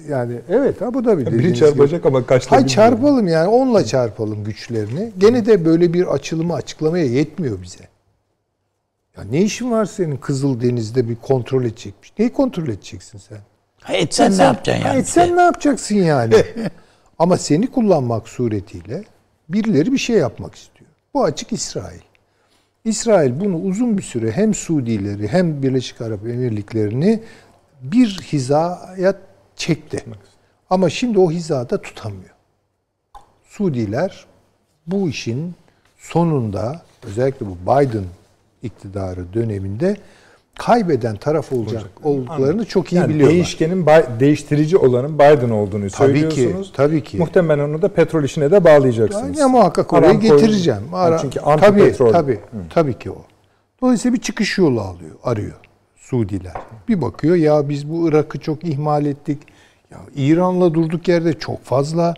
Yani 0.10 0.34
evet 0.50 0.82
Abu 0.82 1.06
Dhabi 1.06 1.26
Biri 1.26 1.34
dediğiniz 1.34 1.60
çarpacak 1.60 2.00
gibi. 2.04 2.08
ama 2.08 2.26
kaçta 2.26 2.52
Hay 2.52 2.60
bilmiyorum. 2.64 2.76
çarpalım 2.92 3.28
yani 3.28 3.48
onunla 3.48 3.86
çarpalım 3.86 4.44
güçlerini. 4.44 5.12
Gene 5.18 5.46
de 5.46 5.66
böyle 5.66 5.94
bir 5.94 6.08
açılımı 6.08 6.54
açıklamaya 6.54 7.06
yetmiyor 7.06 7.62
bize. 7.62 7.84
Ya 9.18 9.24
ne 9.24 9.42
işin 9.42 9.72
var 9.72 9.86
senin 9.86 10.18
Kızıldeniz'de 10.18 11.10
bir 11.10 11.16
kontrol 11.16 11.64
edecekmiş? 11.64 12.14
Neyi 12.20 12.34
kontrol 12.34 12.68
edeceksin 12.68 13.18
sen? 13.18 13.38
Ha, 13.82 13.94
etsen 13.94 14.38
ne 14.38 14.44
yapacaksın 14.44 14.82
yani? 14.82 14.94
Ha, 14.94 15.00
etsen 15.00 15.38
ne 15.38 15.42
yapacaksın 15.42 15.96
yani? 15.96 16.46
Ama 17.20 17.38
seni 17.38 17.72
kullanmak 17.72 18.30
suretiyle 18.30 19.04
birileri 19.50 19.92
bir 19.92 19.98
şey 19.98 20.16
yapmak 20.16 20.56
istiyor. 20.56 20.90
Bu 21.14 21.24
açık 21.24 21.54
İsrail. 21.54 22.02
İsrail 22.86 23.40
bunu 23.40 23.58
uzun 23.58 23.98
bir 23.98 24.04
süre 24.04 24.32
hem 24.32 24.54
Suudileri 24.54 25.28
hem 25.28 25.64
Birleşik 25.64 26.02
Arap 26.02 26.26
Emirlikleri'ni 26.28 27.24
bir 27.82 28.20
hizaya 28.32 29.16
çekti. 29.56 30.04
Ama 30.70 30.90
şimdi 30.90 31.20
o 31.20 31.32
hizada 31.32 31.82
tutamıyor. 31.82 32.36
Suudiler 33.44 34.26
bu 34.88 35.10
işin 35.10 35.56
sonunda 35.98 36.82
özellikle 37.04 37.46
bu 37.46 37.58
Biden 37.66 38.04
iktidarı 38.64 39.34
döneminde 39.34 39.98
kaybeden 40.60 41.16
taraf 41.16 41.54
olacak 41.54 41.86
olduklarını 42.04 42.66
çok 42.66 42.94
iyi 42.94 42.96
Yani 42.96 43.10
biliyorlar. 43.10 43.34
değişkenin 43.36 43.86
değiştirici 44.20 44.78
olanın 44.78 45.16
Biden 45.16 45.50
olduğunu 45.50 45.90
Tabii 45.90 46.14
ki, 46.14 46.36
söylüyorsunuz. 46.36 46.72
tabii 46.76 47.04
ki. 47.04 47.18
Muhtemelen 47.18 47.70
onu 47.70 47.82
da 47.82 47.88
petrol 47.88 48.24
işine 48.24 48.52
de 48.52 48.64
bağlayacaksınız. 48.64 49.40
Ya 49.40 49.48
muhakkak 49.48 49.94
oraya 49.94 50.12
Aramco- 50.12 50.22
getireceğim. 50.22 50.84
Ara, 50.94 51.18
çünkü 51.18 51.40
tabii, 51.40 51.50
antipetrol. 51.52 52.12
tabii, 52.12 52.40
tabii 52.70 53.00
ki 53.00 53.12
o. 53.12 53.18
Dolayısıyla 53.82 54.18
bir 54.18 54.22
çıkış 54.22 54.58
yolu 54.58 54.82
alıyor, 54.82 55.16
arıyor 55.24 55.54
Suudiler. 55.96 56.54
Bir 56.88 57.02
bakıyor 57.02 57.36
ya 57.36 57.70
biz 57.70 57.90
bu 57.90 58.10
Irak'ı 58.10 58.40
çok 58.40 58.64
ihmal 58.64 59.06
ettik. 59.06 59.38
Ya 59.92 59.98
İran'la 60.16 60.74
durduk 60.74 61.08
yerde 61.08 61.34
çok 61.34 61.64
fazla 61.64 62.14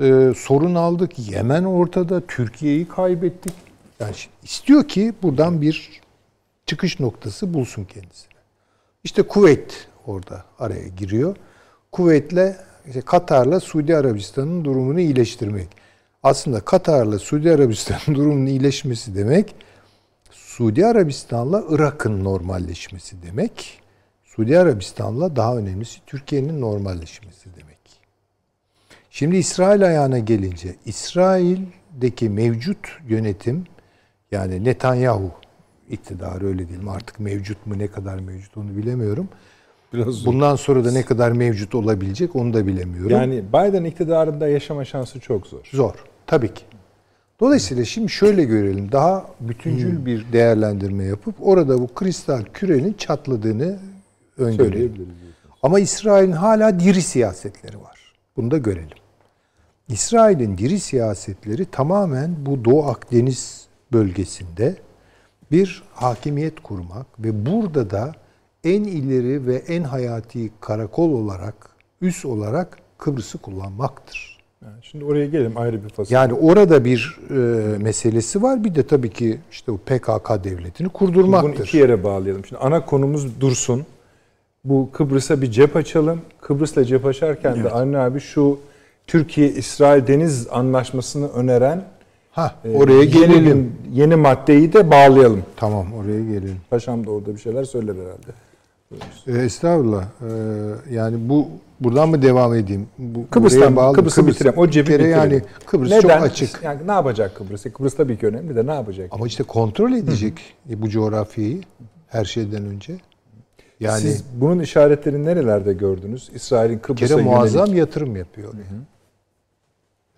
e, 0.00 0.32
sorun 0.36 0.74
aldık. 0.74 1.18
Yemen 1.30 1.64
ortada, 1.64 2.20
Türkiye'yi 2.20 2.88
kaybettik. 2.88 3.52
Yani 4.00 4.14
istiyor 4.42 4.88
ki 4.88 5.14
buradan 5.22 5.60
bir 5.60 6.00
çıkış 6.66 7.00
noktası 7.00 7.54
bulsun 7.54 7.84
kendisine. 7.84 8.38
İşte 9.04 9.22
Kuveyt 9.22 9.88
orada 10.06 10.44
araya 10.58 10.88
giriyor. 10.88 11.36
Kuveyt'le 11.92 12.56
işte 12.86 13.00
Katar'la 13.00 13.60
Suudi 13.60 13.96
Arabistan'ın 13.96 14.64
durumunu 14.64 15.00
iyileştirmek. 15.00 15.68
Aslında 16.22 16.60
Katar'la 16.60 17.18
Suudi 17.18 17.52
Arabistan'ın 17.52 18.14
durumunun 18.14 18.46
iyileşmesi 18.46 19.14
demek 19.14 19.54
Suudi 20.30 20.86
Arabistan'la 20.86 21.64
Irak'ın 21.68 22.24
normalleşmesi 22.24 23.22
demek. 23.22 23.80
Suudi 24.24 24.58
Arabistan'la 24.58 25.36
daha 25.36 25.56
önemlisi 25.56 26.00
Türkiye'nin 26.06 26.60
normalleşmesi 26.60 27.54
demek. 27.56 27.78
Şimdi 29.10 29.36
İsrail 29.36 29.86
ayağına 29.86 30.18
gelince 30.18 30.76
İsrail'deki 30.84 32.28
mevcut 32.28 32.78
yönetim 33.08 33.64
yani 34.32 34.64
Netanyahu 34.64 35.30
iktidarı 35.88 36.46
öyle 36.46 36.68
diyelim 36.68 36.88
artık 36.88 37.20
mevcut 37.20 37.66
mu 37.66 37.78
ne 37.78 37.86
kadar 37.86 38.18
mevcut 38.18 38.56
onu 38.56 38.76
bilemiyorum. 38.76 39.28
Biraz 39.92 40.14
zor. 40.14 40.32
Bundan 40.32 40.56
sonra 40.56 40.84
da 40.84 40.92
ne 40.92 41.02
kadar 41.02 41.32
mevcut 41.32 41.74
olabilecek 41.74 42.36
onu 42.36 42.54
da 42.54 42.66
bilemiyorum. 42.66 43.10
Yani 43.10 43.44
Biden 43.48 43.84
iktidarında 43.84 44.48
yaşama 44.48 44.84
şansı 44.84 45.20
çok 45.20 45.46
zor. 45.46 45.68
Zor. 45.72 45.94
Tabii 46.26 46.54
ki. 46.54 46.62
Dolayısıyla 47.40 47.84
şimdi 47.84 48.08
şöyle 48.08 48.44
görelim. 48.44 48.92
Daha 48.92 49.26
bütüncül 49.40 50.06
bir 50.06 50.32
değerlendirme 50.32 51.04
yapıp 51.04 51.34
orada 51.40 51.80
bu 51.80 51.94
kristal 51.94 52.42
kürenin 52.52 52.92
çatladığını 52.92 53.78
öngörelim. 54.38 55.08
Ama 55.62 55.80
İsrail'in 55.80 56.32
hala 56.32 56.80
diri 56.80 57.02
siyasetleri 57.02 57.80
var. 57.80 58.14
Bunu 58.36 58.50
da 58.50 58.58
görelim. 58.58 58.98
İsrail'in 59.88 60.58
diri 60.58 60.80
siyasetleri 60.80 61.64
tamamen 61.64 62.46
bu 62.46 62.64
Doğu 62.64 62.84
Akdeniz 62.84 63.67
bölgesinde 63.92 64.76
bir 65.52 65.82
hakimiyet 65.94 66.60
kurmak 66.60 67.06
ve 67.18 67.46
burada 67.46 67.90
da 67.90 68.12
en 68.64 68.84
ileri 68.84 69.46
ve 69.46 69.54
en 69.56 69.82
hayati 69.82 70.50
karakol 70.60 71.10
olarak, 71.10 71.54
üs 72.00 72.24
olarak 72.24 72.78
Kıbrıs'ı 72.98 73.38
kullanmaktır. 73.38 74.38
Yani 74.64 74.76
şimdi 74.82 75.04
oraya 75.04 75.26
gelelim 75.26 75.58
ayrı 75.58 75.84
bir 75.84 75.88
fasıl. 75.88 76.14
Yani 76.14 76.32
orada 76.32 76.84
bir 76.84 77.18
e, 77.30 77.34
meselesi 77.78 78.42
var. 78.42 78.64
Bir 78.64 78.74
de 78.74 78.86
tabii 78.86 79.10
ki 79.10 79.38
işte 79.50 79.72
o 79.72 79.76
PKK 79.76 80.44
devletini 80.44 80.84
Bunu 80.84 80.92
kurdurmaktır. 80.92 81.64
iki 81.64 81.76
yere 81.76 82.04
bağlayalım. 82.04 82.44
Şimdi 82.44 82.62
ana 82.62 82.84
konumuz 82.84 83.40
dursun. 83.40 83.86
Bu 84.64 84.90
Kıbrıs'a 84.92 85.42
bir 85.42 85.50
cep 85.50 85.76
açalım. 85.76 86.20
Kıbrıs'la 86.40 86.84
cep 86.84 87.06
açarken 87.06 87.64
de 87.64 87.70
Avni 87.70 87.98
abi 87.98 88.20
şu 88.20 88.58
Türkiye-İsrail 89.06 90.06
deniz 90.06 90.48
anlaşmasını 90.50 91.28
öneren 91.28 91.84
Ha, 92.38 92.54
Ee, 92.64 92.76
oraya 92.76 92.92
yeni 92.98 93.10
gelelim. 93.10 93.44
gün- 93.44 93.72
Yeni 93.92 94.16
maddeyi 94.16 94.72
de 94.72 94.90
bağlayalım. 94.90 95.42
Tamam 95.56 95.86
oraya 95.94 96.20
gelelim. 96.24 96.56
Paşam 96.70 97.06
da 97.06 97.10
orada 97.10 97.34
bir 97.34 97.40
şeyler 97.40 97.64
söyler 97.64 97.94
herhalde. 97.94 98.32
Ee, 99.40 99.44
estağfurullah. 99.44 100.02
Ee, 100.04 100.26
yani 100.94 101.16
bu 101.28 101.48
buradan 101.80 102.08
mı 102.08 102.22
devam 102.22 102.54
edeyim? 102.54 102.86
Bu, 102.98 103.26
Kıbrıs'tan 103.30 103.76
bağlı- 103.76 103.96
Kıbrıs'ı 103.96 104.26
bitireyim. 104.26 104.58
O 104.58 104.70
cebi 104.70 104.88
bitirelim. 104.88 105.10
Yani 105.10 105.42
Kıbrıs 105.66 105.90
Neden? 105.90 106.00
çok 106.00 106.10
açık. 106.10 106.60
Yani 106.62 106.80
ne 106.86 106.92
yapacak 106.92 107.34
Kıbrıs? 107.36 107.62
Kıbrıs 107.62 107.96
tabii 107.96 108.18
ki 108.18 108.26
önemli 108.26 108.56
de 108.56 108.66
ne 108.66 108.74
yapacak? 108.74 109.08
Ama 109.10 109.26
işte 109.26 109.42
kontrol 109.44 109.92
edecek 109.92 110.34
e, 110.70 110.82
bu 110.82 110.88
coğrafyayı 110.88 111.60
her 112.08 112.24
şeyden 112.24 112.64
önce. 112.66 112.96
Yani 113.80 114.00
Siz 114.00 114.24
bunun 114.34 114.58
işaretlerini 114.60 115.24
nerelerde 115.26 115.72
gördünüz? 115.72 116.30
İsrail'in 116.34 116.78
Kıbrıs'a 116.78 117.14
kere 117.14 117.22
muazzam 117.24 117.60
yönelik. 117.66 117.78
yatırım 117.78 118.16
yapıyor. 118.16 118.52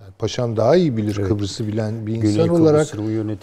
Yani 0.01 0.13
paşam 0.19 0.57
daha 0.57 0.77
iyi 0.77 0.97
bilir 0.97 1.15
Kıbrıs'ı 1.15 1.69
bilen 1.69 2.07
bir 2.07 2.15
Güney 2.15 2.33
insan 2.33 2.47
Kıbrıs 2.47 2.61
olarak 2.61 2.89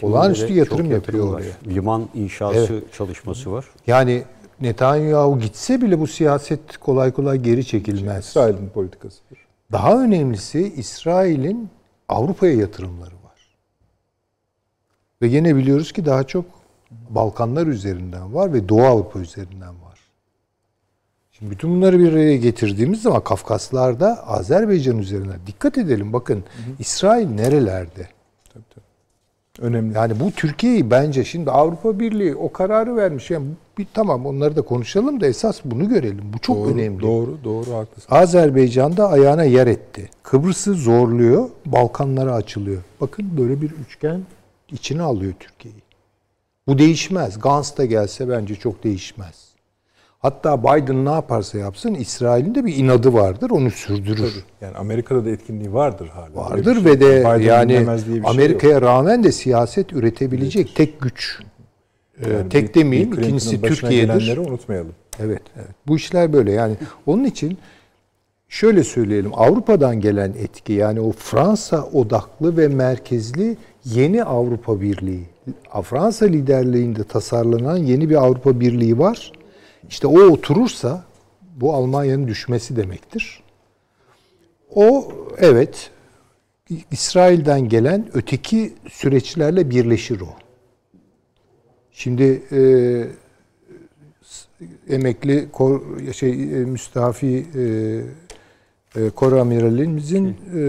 olağanüstü 0.04 0.54
yatırım 0.54 0.92
yapıyor 0.92 1.28
var. 1.28 1.34
oraya. 1.34 1.52
Liman 1.68 2.10
inşası 2.14 2.84
çalışması 2.98 3.52
var. 3.52 3.66
Yani 3.88 4.24
Netanyahu 4.62 5.40
gitse 5.40 5.82
bile 5.82 6.00
bu 6.00 6.08
siyaset 6.08 6.78
kolay 6.78 7.12
kolay 7.12 7.38
geri 7.38 7.66
çekilmez. 7.66 8.26
İsrail'in 8.26 8.70
politikasıdır. 8.70 9.38
Daha 9.72 10.04
önemlisi 10.04 10.74
İsrail'in 10.76 11.70
Avrupa'ya 12.10 12.54
yatırımları 12.54 13.16
var. 13.24 13.58
Ve 15.22 15.28
yine 15.28 15.56
biliyoruz 15.56 15.92
ki 15.92 16.06
daha 16.06 16.24
çok 16.24 16.46
Balkanlar 17.10 17.68
üzerinden 17.68 18.34
var 18.34 18.54
ve 18.54 18.70
Doğu 18.70 18.84
Avrupa 18.84 19.20
üzerinden 19.20 19.82
var. 19.82 19.87
Şimdi 21.40 21.52
bütün 21.52 21.70
bunları 21.70 22.00
bir 22.00 22.14
araya 22.14 22.38
getirdiğimiz 22.38 23.02
zaman 23.02 23.24
Kafkaslar'da 23.24 24.28
Azerbaycan 24.28 24.98
üzerinden 24.98 25.40
dikkat 25.48 25.78
edelim 25.78 26.14
bakın 26.14 26.44
İsrail 26.80 27.28
nerelerde? 27.28 28.08
Önemli. 29.60 29.96
Yani 29.96 30.20
bu 30.20 30.32
Türkiye'yi 30.32 30.92
bence 30.92 31.24
şimdi 31.24 31.52
Avrupa 31.52 32.00
Birliği 32.00 32.36
o 32.36 32.52
kararı 32.52 32.96
vermiş. 32.96 33.32
Yani 33.32 33.46
bir 33.78 33.88
tamam 33.94 34.26
onları 34.26 34.56
da 34.56 34.62
konuşalım 34.62 35.22
da 35.22 35.28
esas 35.28 35.60
bunu 35.66 35.90
görelim. 35.90 36.34
Bu 36.34 36.40
çok 36.40 36.58
doğru, 36.58 36.70
önemli. 36.70 37.02
Doğru, 37.02 37.38
doğru 37.44 37.74
haklısın. 37.74 38.16
Azerbaycan'da 38.16 39.10
ayağına 39.10 39.44
yer 39.44 39.68
etti. 39.68 40.10
Kıbrıs'ı 40.24 40.74
zorluyor, 40.74 41.50
Balkanlara 41.66 42.34
açılıyor. 42.34 42.82
Bakın 43.02 43.38
böyle 43.38 43.62
bir 43.62 43.72
üçgen 43.72 44.22
içine 44.72 45.02
alıyor 45.02 45.34
Türkiye'yi. 45.40 45.82
Bu 46.68 46.78
değişmez. 46.78 47.40
Gans 47.40 47.78
da 47.78 47.86
gelse 47.86 48.30
bence 48.30 48.56
çok 48.56 48.84
değişmez. 48.84 49.47
Hatta 50.20 50.64
Biden 50.64 51.06
ne 51.06 51.10
yaparsa 51.10 51.58
yapsın 51.58 51.94
İsrail'in 51.94 52.56
de 52.56 52.66
bir 52.66 52.76
inadı 52.76 53.14
vardır, 53.14 53.50
onu 53.50 53.72
sürdürür. 53.72 54.44
Yani 54.62 54.78
Amerika'da 54.78 55.26
da 55.26 55.30
etkinliği 55.30 55.74
vardır 55.74 56.08
hala. 56.08 56.36
Vardır 56.36 56.76
bir 56.76 56.86
ve 56.86 56.90
şey 56.90 57.00
de. 57.00 57.20
Biden 57.20 57.40
yani 57.40 57.74
şey 58.06 58.22
Amerika'ya 58.26 58.82
rağmen 58.82 59.24
de 59.24 59.32
siyaset 59.32 59.94
üretebilecek 59.94 60.76
tek 60.76 61.02
güç. 61.02 61.40
Ee. 62.22 62.34
Yani 62.34 62.50
tek 62.50 62.70
Bill- 62.70 62.80
demeyeyim, 62.80 63.14
ikincisi 63.14 63.62
Türkiye'dir. 63.62 64.38
unutmayalım. 64.38 64.92
Evet, 65.20 65.42
evet. 65.56 65.70
Bu 65.88 65.96
işler 65.96 66.34
böyle. 66.34 66.52
Yani 66.52 66.76
onun 67.06 67.24
için 67.24 67.58
şöyle 68.50 68.84
söyleyelim. 68.84 69.32
Avrupa'dan 69.34 70.02
gelen 70.02 70.34
etki 70.40 70.74
yani 70.74 71.00
o 71.02 71.12
Fransa 71.12 71.84
odaklı 71.94 72.58
ve 72.58 72.68
merkezli 72.68 73.58
yeni 73.86 74.24
Avrupa 74.24 74.82
Birliği. 74.82 75.24
Fransa 75.84 76.26
liderliğinde 76.26 77.04
tasarlanan 77.04 77.78
yeni 77.78 78.10
bir 78.10 78.16
Avrupa 78.16 78.60
Birliği 78.60 79.00
var. 79.00 79.32
İşte 79.90 80.08
o 80.08 80.20
oturursa 80.20 81.06
bu 81.56 81.74
Almanya'nın 81.74 82.28
düşmesi 82.28 82.76
demektir. 82.76 83.44
O 84.76 85.12
evet 85.38 85.92
İsrail'den 86.92 87.70
gelen 87.70 88.08
öteki 88.14 88.74
süreçlerle 88.90 89.70
birleşir 89.70 90.22
o. 90.22 90.30
Şimdi 91.92 92.44
e, 92.52 92.62
emekli 94.90 95.52
kor, 95.52 95.82
şey 96.14 96.32
e, 96.32 96.66
müstafi 96.66 97.46
e, 97.56 97.62
e, 99.02 99.10
kor 99.10 99.34
amiralimizin 99.34 100.38
e, 100.56 100.62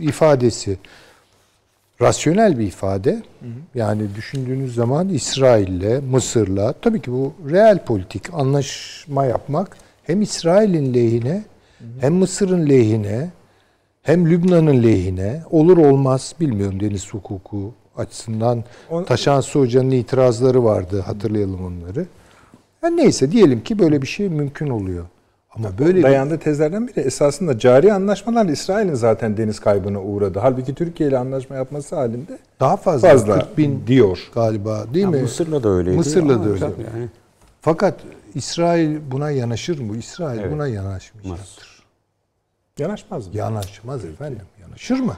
ifadesi 0.00 0.78
rasyonel 2.00 2.58
bir 2.58 2.66
ifade. 2.66 3.22
Yani 3.74 4.02
düşündüğünüz 4.16 4.74
zaman 4.74 5.08
İsrail'le, 5.08 6.00
Mısır'la 6.10 6.72
tabii 6.72 7.00
ki 7.00 7.12
bu 7.12 7.32
real 7.50 7.84
politik 7.84 8.34
anlaşma 8.34 9.24
yapmak 9.26 9.76
hem 10.02 10.22
İsrail'in 10.22 10.94
lehine 10.94 11.44
hem 12.00 12.14
Mısır'ın 12.14 12.68
lehine 12.68 13.30
hem 14.02 14.30
Lübnan'ın 14.30 14.82
lehine 14.82 15.42
olur 15.50 15.76
olmaz 15.78 16.34
bilmiyorum 16.40 16.80
deniz 16.80 17.08
hukuku 17.14 17.74
açısından 17.96 18.64
On- 18.90 19.04
Taşansı 19.04 19.58
Hoca'nın 19.58 19.90
itirazları 19.90 20.64
vardı 20.64 21.00
hatırlayalım 21.00 21.64
onları. 21.64 22.06
Yani 22.82 22.96
neyse 22.96 23.32
diyelim 23.32 23.62
ki 23.62 23.78
böyle 23.78 24.02
bir 24.02 24.06
şey 24.06 24.28
mümkün 24.28 24.68
oluyor. 24.68 25.04
Ama 25.56 25.78
böyle 25.78 25.98
bir, 25.98 26.02
Dayandığı 26.02 26.38
tezlerden 26.38 26.88
biri 26.88 27.00
esasında 27.00 27.58
cari 27.58 27.92
anlaşmalarla 27.92 28.52
İsrail'in 28.52 28.94
zaten 28.94 29.36
deniz 29.36 29.60
kaybına 29.60 30.00
uğradı. 30.02 30.38
Halbuki 30.38 30.74
Türkiye 30.74 31.08
ile 31.08 31.18
anlaşma 31.18 31.56
yapması 31.56 31.96
halinde 31.96 32.38
daha 32.60 32.76
fazla, 32.76 33.08
fazla 33.08 33.34
40 33.38 33.58
bin 33.58 33.86
diyor. 33.86 34.18
galiba 34.34 34.84
değil 34.94 35.04
Ya 35.04 35.10
mi? 35.10 35.22
Mısır'la 35.22 35.62
da 35.62 35.68
öyleydi. 35.68 35.96
Mısır'la 35.96 36.44
da 36.44 36.48
öyle. 36.48 36.64
Yani 36.64 37.08
Fakat 37.60 37.94
İsrail 38.34 38.98
buna 39.10 39.30
yanaşır 39.30 39.78
mı? 39.80 39.96
İsrail 39.96 40.38
Evet. 40.40 40.52
buna 40.52 40.66
yanaşmayacaktır. 40.68 41.82
Yanaşmaz 42.78 43.26
mı? 43.26 43.36
Yanaşmaz 43.36 44.04
efendim. 44.04 44.42
Yanaşır 44.62 45.00
mı? 45.00 45.16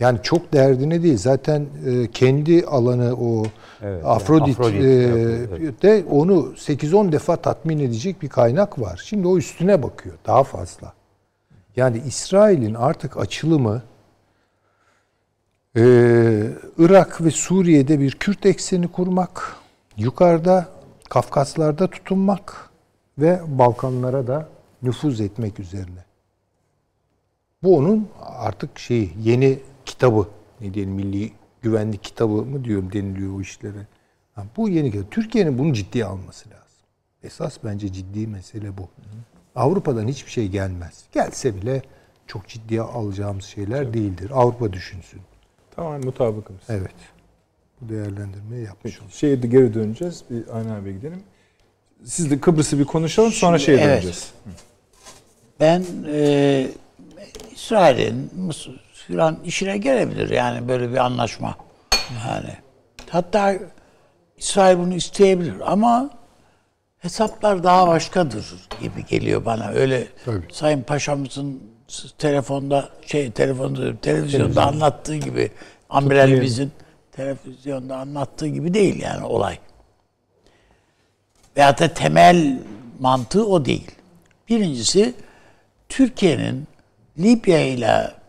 Yani 0.00 0.18
çok 0.22 0.52
derdine 0.52 1.02
değil. 1.02 1.16
Zaten 1.18 1.66
e, 1.86 2.10
kendi 2.10 2.66
alanı 2.66 3.16
o 3.16 3.42
Evet, 3.82 4.04
Afrodit, 4.06 4.60
Afrodit, 4.60 4.82
e, 4.82 4.86
evet. 4.86 5.82
de 5.82 6.04
onu 6.10 6.32
8-10 6.32 7.12
defa 7.12 7.36
tatmin 7.36 7.78
edecek 7.78 8.22
bir 8.22 8.28
kaynak 8.28 8.80
var. 8.80 9.02
Şimdi 9.04 9.26
o 9.26 9.38
üstüne 9.38 9.82
bakıyor 9.82 10.14
daha 10.26 10.44
fazla. 10.44 10.92
Yani 11.76 12.02
İsrail'in 12.06 12.74
artık 12.74 13.16
açılımı 13.16 13.82
e, 15.76 15.82
Irak 16.78 17.24
ve 17.24 17.30
Suriye'de 17.30 18.00
bir 18.00 18.12
Kürt 18.12 18.46
ekseni 18.46 18.88
kurmak, 18.88 19.56
yukarıda 19.96 20.68
Kafkaslar'da 21.08 21.86
tutunmak 21.86 22.70
ve 23.18 23.40
Balkanlara 23.46 24.26
da 24.26 24.48
nüfuz 24.82 25.20
etmek 25.20 25.60
üzerine. 25.60 26.04
Bu 27.62 27.76
onun 27.76 28.08
artık 28.20 28.78
şeyi 28.78 29.12
yeni 29.22 29.58
kitabı 30.00 30.28
ne 30.60 30.74
diyelim 30.74 30.92
milli 30.92 31.32
güvenlik 31.62 32.04
kitabı 32.04 32.32
mı 32.32 32.64
diyorum 32.64 32.92
deniliyor 32.92 33.34
o 33.34 33.40
işlere. 33.40 33.86
Ha, 34.34 34.44
bu 34.56 34.68
yeni 34.68 34.92
kitap. 34.92 35.10
Türkiye'nin 35.10 35.58
bunu 35.58 35.72
ciddiye 35.72 36.04
alması 36.04 36.50
lazım. 36.50 36.78
Esas 37.22 37.58
bence 37.64 37.92
ciddi 37.92 38.26
mesele 38.26 38.78
bu. 38.78 38.88
Avrupa'dan 39.54 40.08
hiçbir 40.08 40.30
şey 40.30 40.48
gelmez. 40.48 41.04
Gelse 41.12 41.56
bile 41.56 41.82
çok 42.26 42.48
ciddiye 42.48 42.80
alacağımız 42.80 43.44
şeyler 43.44 43.94
değildir. 43.94 44.30
Avrupa 44.34 44.72
düşünsün. 44.72 45.20
Tamam 45.76 46.04
mutabıkımız. 46.04 46.62
Evet. 46.68 46.94
Bu 47.80 47.88
değerlendirmeyi 47.88 48.64
yapmış 48.64 49.00
olduk. 49.00 49.12
Şeye 49.12 49.42
de 49.42 49.46
geri 49.46 49.74
döneceğiz. 49.74 50.24
Bir 50.30 50.56
Aynen 50.56 50.70
abiye 50.70 50.94
gidelim. 50.94 51.22
Siz 52.04 52.30
de 52.30 52.40
Kıbrıs'ı 52.40 52.78
bir 52.78 52.84
konuşalım 52.84 53.32
sonra 53.32 53.58
şeye 53.58 53.78
evet. 53.78 53.86
döneceğiz. 53.86 54.32
Ben 55.60 55.84
e, 56.06 56.66
İsrail'in 57.54 58.30
Mısır 58.36 58.89
filan 59.06 59.38
işine 59.44 59.78
gelebilir 59.78 60.30
yani 60.30 60.68
böyle 60.68 60.92
bir 60.92 60.96
anlaşma. 60.96 61.56
Yani 62.26 62.54
hatta 63.10 63.54
İsrail 64.36 64.78
bunu 64.78 64.94
isteyebilir 64.94 65.72
ama 65.72 66.10
hesaplar 66.98 67.64
daha 67.64 67.88
başkadır 67.88 68.44
gibi 68.80 69.06
geliyor 69.06 69.44
bana. 69.44 69.68
Öyle 69.68 70.06
Tabii. 70.24 70.44
Sayın 70.52 70.82
Paşa'mızın 70.82 71.62
telefonda 72.18 72.88
şey 73.06 73.30
telefonda 73.30 74.00
televizyonda 74.00 74.66
anlattığı 74.66 75.16
gibi 75.16 75.50
amiralimizin 75.90 76.72
televizyonda 77.12 77.96
anlattığı 77.96 78.46
gibi 78.46 78.74
değil 78.74 79.02
yani 79.02 79.24
olay. 79.24 79.58
Veyahut 81.56 81.80
da 81.80 81.94
temel 81.94 82.58
mantığı 83.00 83.46
o 83.46 83.64
değil. 83.64 83.90
Birincisi 84.48 85.14
Türkiye'nin 85.88 86.66
Libya 87.18 87.60
ile 87.60 88.19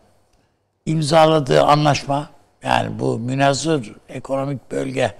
imzaladığı 0.86 1.62
anlaşma 1.62 2.30
yani 2.62 2.98
bu 2.98 3.18
münazır 3.18 3.92
ekonomik 4.08 4.70
bölge 4.70 5.14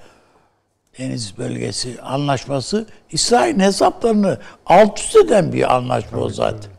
deniz 0.98 1.38
bölgesi 1.38 2.02
anlaşması 2.02 2.86
İsrail'in 3.10 3.60
hesaplarını 3.60 4.38
alt 4.66 4.98
üst 4.98 5.16
eden 5.16 5.52
bir 5.52 5.74
anlaşma 5.74 6.18
o 6.18 6.28
zaten. 6.28 6.70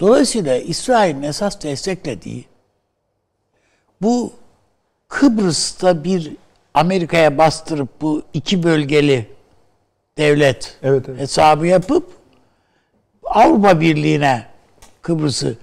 Dolayısıyla 0.00 0.56
İsrail'in 0.56 1.22
esas 1.22 1.62
desteklediği 1.62 2.44
bu 4.02 4.32
Kıbrıs'ta 5.08 6.04
bir 6.04 6.36
Amerika'ya 6.74 7.38
bastırıp 7.38 8.00
bu 8.00 8.22
iki 8.32 8.62
bölgeli 8.62 9.30
devlet 10.18 10.78
Evet, 10.82 11.04
evet. 11.08 11.20
hesabı 11.20 11.66
yapıp 11.66 12.12
Avrupa 13.24 13.80
Birliği'ne 13.80 14.46
Kıbrıs'ı 15.02 15.58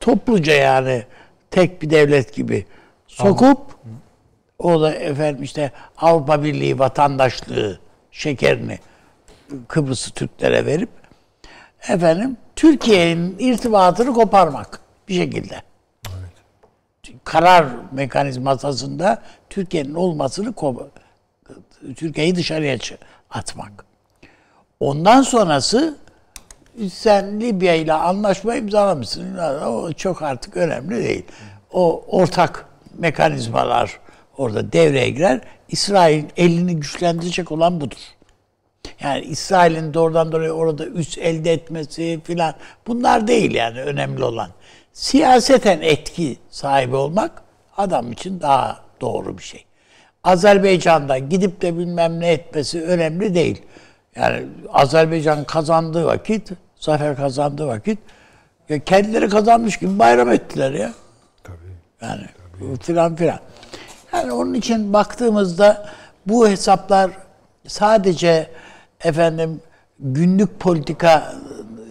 topluca 0.00 0.52
yani 0.52 1.04
tek 1.50 1.82
bir 1.82 1.90
devlet 1.90 2.34
gibi 2.34 2.66
sokup 3.06 3.58
o 4.58 4.80
da 4.80 4.94
efendim 4.94 5.42
işte 5.42 5.72
Avrupa 5.98 6.42
Birliği 6.42 6.78
vatandaşlığı 6.78 7.78
şekerini 8.10 8.78
Kıbrıs'ı 9.68 10.10
Türklere 10.10 10.66
verip 10.66 10.90
efendim 11.88 12.36
Türkiye'nin 12.56 13.36
irtibatını 13.38 14.14
koparmak 14.14 14.80
bir 15.08 15.14
şekilde. 15.14 15.62
Karar 17.24 17.66
mekanizmasında 17.92 19.22
Türkiye'nin 19.50 19.94
olmasını 19.94 20.54
Türkiye'yi 21.96 22.36
dışarıya 22.36 22.78
atmak. 23.30 23.84
Ondan 24.80 25.22
sonrası 25.22 25.96
sen 26.92 27.40
Libya 27.40 27.74
ile 27.74 27.92
anlaşma 27.92 28.54
imzalamışsın. 28.54 29.36
O 29.66 29.92
çok 29.92 30.22
artık 30.22 30.56
önemli 30.56 31.04
değil. 31.04 31.24
O 31.72 32.04
ortak 32.08 32.66
mekanizmalar 32.98 34.00
orada 34.36 34.72
devreye 34.72 35.10
girer. 35.10 35.40
İsrail'in 35.68 36.28
elini 36.36 36.76
güçlendirecek 36.76 37.52
olan 37.52 37.80
budur. 37.80 37.98
Yani 39.00 39.24
İsrail'in 39.24 39.94
doğrudan 39.94 40.32
doğruya 40.32 40.52
orada 40.52 40.86
üs 40.86 41.18
elde 41.18 41.52
etmesi 41.52 42.20
filan 42.24 42.54
bunlar 42.86 43.26
değil 43.26 43.54
yani 43.54 43.82
önemli 43.82 44.24
olan. 44.24 44.50
Siyaseten 44.92 45.78
etki 45.82 46.36
sahibi 46.50 46.96
olmak 46.96 47.42
adam 47.76 48.12
için 48.12 48.40
daha 48.40 48.80
doğru 49.00 49.38
bir 49.38 49.42
şey. 49.42 49.64
Azerbaycan'da 50.24 51.18
gidip 51.18 51.62
de 51.62 51.78
bilmem 51.78 52.20
ne 52.20 52.32
etmesi 52.32 52.82
önemli 52.82 53.34
değil. 53.34 53.62
Yani 54.16 54.46
Azerbaycan 54.72 55.44
kazandığı 55.44 56.04
vakit, 56.04 56.50
zafer 56.80 57.16
kazandığı 57.16 57.66
vakit 57.66 57.98
ya 58.68 58.78
kendileri 58.84 59.28
kazanmış 59.28 59.76
gibi 59.76 59.98
bayram 59.98 60.30
ettiler 60.32 60.72
ya. 60.72 60.92
Yani 62.02 62.22
filan 62.80 63.16
filan. 63.16 63.38
Yani 64.12 64.32
onun 64.32 64.54
için 64.54 64.92
baktığımızda 64.92 65.88
bu 66.26 66.48
hesaplar 66.48 67.10
sadece 67.66 68.46
efendim 69.04 69.60
günlük 70.00 70.60
politika 70.60 71.34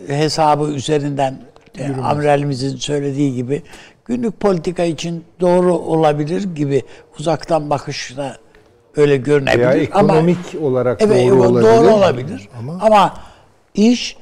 hesabı 0.07 0.63
üzerinden 0.65 1.39
e, 1.77 2.01
amiralimizin 2.01 2.75
söylediği 2.77 3.35
gibi 3.35 3.63
günlük 4.05 4.39
politika 4.39 4.83
için 4.83 5.23
doğru 5.39 5.73
olabilir 5.73 6.43
gibi 6.55 6.83
uzaktan 7.19 7.69
bakışla 7.69 8.37
öyle 8.95 9.17
görünebilir 9.17 9.59
Veya 9.59 9.69
ama 9.91 10.13
ekonomik 10.13 10.37
olarak 10.61 11.01
evet, 11.01 11.29
doğru 11.29 11.43
olabilir. 11.43 11.63
doğru 11.71 11.93
olabilir. 11.93 12.49
Ama- 12.59 12.79
Ama, 12.81 13.13
iş 13.73 14.17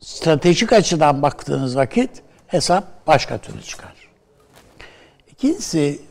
stratejik 0.00 0.72
açıdan 0.72 1.22
baktığınız 1.22 1.76
vakit 1.76 2.10
hesap 2.46 3.06
başka 3.06 3.38
türlü 3.38 3.62
çıkar. 3.62 3.94
İkincisi 5.30 6.02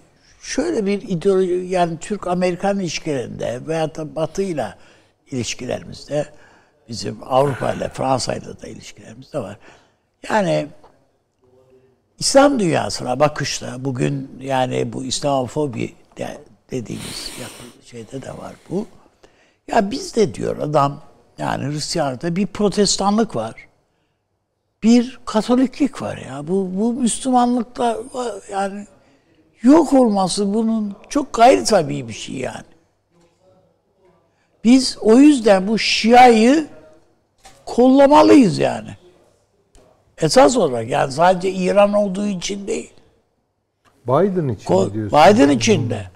şöyle 0.41 0.85
bir 0.85 1.01
ideoloji 1.01 1.53
yani 1.53 1.99
Türk-Amerikan 1.99 2.79
ilişkilerinde 2.79 3.67
veya 3.67 3.95
da 3.95 4.15
Batı'yla 4.15 4.77
ilişkilerimizde 5.31 6.25
bizim 6.89 7.17
Avrupa 7.23 7.73
ile 7.73 7.89
Fransa 7.89 8.35
ile 8.35 8.61
de 8.61 8.69
ilişkilerimizde 8.69 9.39
var. 9.39 9.57
Yani 10.29 10.67
İslam 12.19 12.59
dünyasına 12.59 13.19
bakışta 13.19 13.85
bugün 13.85 14.39
yani 14.41 14.93
bu 14.93 15.05
İslamofobi 15.05 15.95
de, 16.17 16.37
dediğimiz 16.71 17.31
şeyde 17.85 18.21
de 18.21 18.29
var 18.29 18.53
bu. 18.69 18.87
Ya 19.67 19.91
bizde 19.91 20.35
diyor 20.35 20.57
adam 20.57 21.01
yani 21.37 21.73
Hristiyanlıkta 21.73 22.35
bir 22.35 22.47
protestanlık 22.47 23.35
var. 23.35 23.66
Bir 24.83 25.19
katoliklik 25.25 26.01
var 26.01 26.17
ya. 26.17 26.47
Bu, 26.47 26.69
bu 26.73 26.93
Müslümanlıkta 26.93 27.91
va- 28.13 28.51
yani 28.51 28.87
yok 29.61 29.93
olması 29.93 30.53
bunun 30.53 30.95
çok 31.09 31.33
gayri 31.33 31.63
tabii 31.63 32.07
bir 32.07 32.13
şey 32.13 32.35
yani. 32.35 32.65
Biz 34.63 34.97
o 35.01 35.17
yüzden 35.19 35.67
bu 35.67 35.79
Şia'yı 35.79 36.67
kollamalıyız 37.65 38.59
yani. 38.59 38.89
Esas 40.17 40.57
olarak 40.57 40.89
yani 40.89 41.11
sadece 41.11 41.51
İran 41.51 41.93
olduğu 41.93 42.27
için 42.27 42.67
değil. 42.67 42.93
Biden 44.07 44.47
için 44.47 44.65
Ko- 44.73 44.93
diyorsun? 44.93 45.19
Biden 45.19 45.49
için 45.49 45.89
de. 45.89 46.07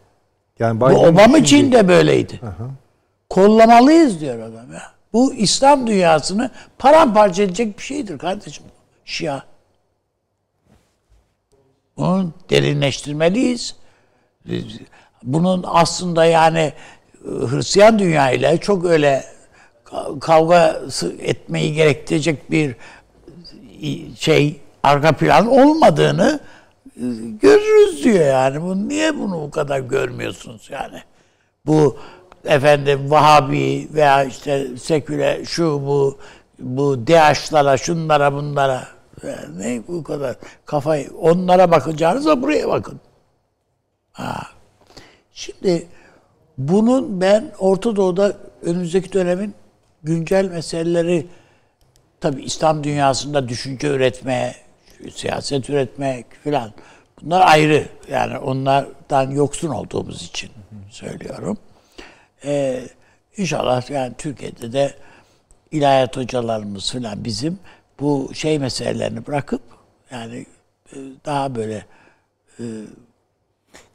Yani 0.60 0.82
Bu 0.82 0.90
Biden 0.90 0.96
Obama 0.96 1.38
için 1.38 1.58
için 1.58 1.72
de 1.72 1.88
böyleydi. 1.88 2.40
Kollamalıyız 3.30 4.22
diyor 4.22 4.40
adam 4.40 4.74
ya. 4.74 4.82
Bu 5.14 5.34
İslam 5.34 5.88
dünyasını 5.88 6.52
paramparça 6.80 7.44
edecek 7.44 7.78
bir 7.78 7.84
şeydir 7.84 8.18
kardeşim. 8.18 8.64
Şia. 9.06 9.42
Bunu 11.98 12.32
derinleştirmeliyiz. 12.50 13.76
Bunun 15.24 15.64
aslında 15.68 16.26
yani 16.26 16.74
Hristiyan 17.24 18.00
dünya 18.00 18.32
ile 18.32 18.58
çok 18.58 18.86
öyle 18.86 19.26
ka- 19.86 20.20
kavga 20.20 20.82
etmeyi 21.20 21.74
gerektirecek 21.74 22.52
bir 22.52 22.76
şey 24.16 24.62
arka 24.84 25.12
plan 25.12 25.48
olmadığını 25.48 26.40
e, 26.86 27.06
görürüz 27.42 28.04
diyor 28.04 28.26
yani. 28.26 28.62
Bu 28.62 28.90
niye 28.90 29.18
bunu 29.18 29.42
bu 29.42 29.52
kadar 29.52 29.80
görmüyorsunuz 29.80 30.70
yani? 30.72 31.02
Bu 31.66 31.98
efendim 32.46 33.12
Vahabi 33.12 33.88
veya 33.94 34.24
işte 34.24 34.78
seküler 34.78 35.46
şu 35.46 35.66
bu 35.66 36.18
bu 36.60 37.08
DH'lara 37.08 37.78
şunlara 37.78 38.34
bunlara 38.34 38.88
ne 39.58 39.82
bu 39.88 40.04
kadar 40.04 40.36
kafayı 40.66 41.10
onlara 41.22 41.72
bakacağınıza 41.72 42.42
buraya 42.42 42.70
bakın. 42.70 43.00
Ha. 44.12 44.48
Şimdi 45.34 45.88
bunun 46.58 47.22
ben 47.22 47.52
Orta 47.60 47.96
Doğu'da 47.96 48.34
önümüzdeki 48.62 49.14
dönemin 49.14 49.56
güncel 50.04 50.46
meseleleri 50.46 51.28
tabi 52.20 52.44
İslam 52.44 52.84
dünyasında 52.84 53.50
düşünce 53.50 53.88
üretmeye, 53.88 54.56
siyaset 55.14 55.70
üretmek 55.70 56.26
filan 56.44 56.72
bunlar 57.22 57.48
ayrı. 57.48 57.86
Yani 58.12 58.38
onlardan 58.38 59.32
yoksun 59.32 59.70
olduğumuz 59.70 60.22
için 60.24 60.50
söylüyorum. 60.90 61.58
Ee, 62.46 62.84
inşallah 63.38 63.90
yani 63.90 64.14
Türkiye'de 64.18 64.74
de 64.74 64.94
ilahiyat 65.72 66.18
hocalarımız 66.18 66.92
filan 66.92 67.24
bizim 67.24 67.60
bu 68.00 68.32
şey 68.34 68.60
meselelerini 68.60 69.28
bırakıp 69.28 69.62
yani 70.12 70.46
e, 70.94 70.98
daha 71.26 71.56
böyle 71.56 71.86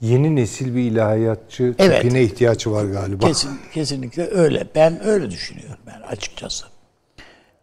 Yeni 0.01 0.36
nesil 0.36 0.74
bir 0.74 0.81
ilahiyatçı 0.81 1.74
Evet. 1.78 2.02
tipine 2.02 2.23
ihtiyaç 2.23 2.66
var 2.66 2.85
galiba. 2.85 3.27
Kesin, 3.27 3.60
kesinlikle 3.74 4.27
öyle. 4.27 4.66
Ben 4.74 5.05
öyle 5.05 5.31
düşünüyorum 5.31 5.78
ben 5.86 6.01
açıkçası. 6.01 6.66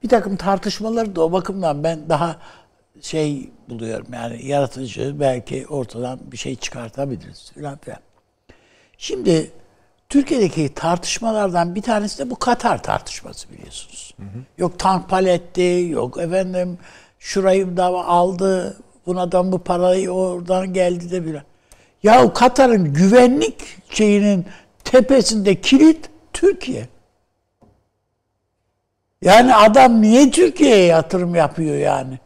Bir 0.03 0.09
takım 0.09 0.35
tartışmaları 0.35 1.15
da 1.15 1.21
o 1.21 1.31
bakımdan 1.31 1.83
ben 1.83 2.09
daha 2.09 2.39
şey 3.01 3.49
buluyorum 3.69 4.07
yani 4.13 4.45
yaratıcı 4.45 5.19
belki 5.19 5.67
ortadan 5.67 6.19
bir 6.31 6.37
şey 6.37 6.55
çıkartabiliriz 6.55 7.51
filan 7.53 7.77
filan. 7.77 7.99
Şimdi 8.97 9.51
Türkiye'deki 10.09 10.73
tartışmalardan 10.73 11.75
bir 11.75 11.81
tanesi 11.81 12.19
de 12.19 12.29
bu 12.29 12.35
Katar 12.39 12.83
tartışması 12.83 13.51
biliyorsunuz. 13.51 14.15
Yok 14.57 14.79
tank 14.79 15.09
paletti, 15.09 15.87
yok 15.89 16.17
efendim 16.17 16.77
şurayı 17.19 17.77
da 17.77 17.85
aldı, 17.85 18.77
buna 19.05 19.31
da 19.31 19.51
bu 19.51 19.59
parayı 19.63 20.09
oradan 20.11 20.73
geldi 20.73 21.11
de 21.11 21.25
bir. 21.25 21.37
Ya 22.03 22.33
Katar'ın 22.33 22.93
güvenlik 22.93 23.61
şeyinin 23.89 24.45
tepesinde 24.83 25.61
kilit 25.61 26.09
Türkiye. 26.33 26.87
Yani 29.21 29.55
adam 29.55 30.01
niye 30.01 30.31
Türkiye'ye 30.31 30.85
yatırım 30.85 31.35
yapıyor 31.35 31.75
yani? 31.75 32.19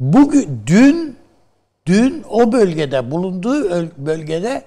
Bugün 0.00 0.62
dün 0.66 1.16
dün 1.86 2.24
o 2.30 2.52
bölgede 2.52 3.10
bulunduğu 3.10 3.64
öl- 3.64 3.96
bölgede 3.96 4.64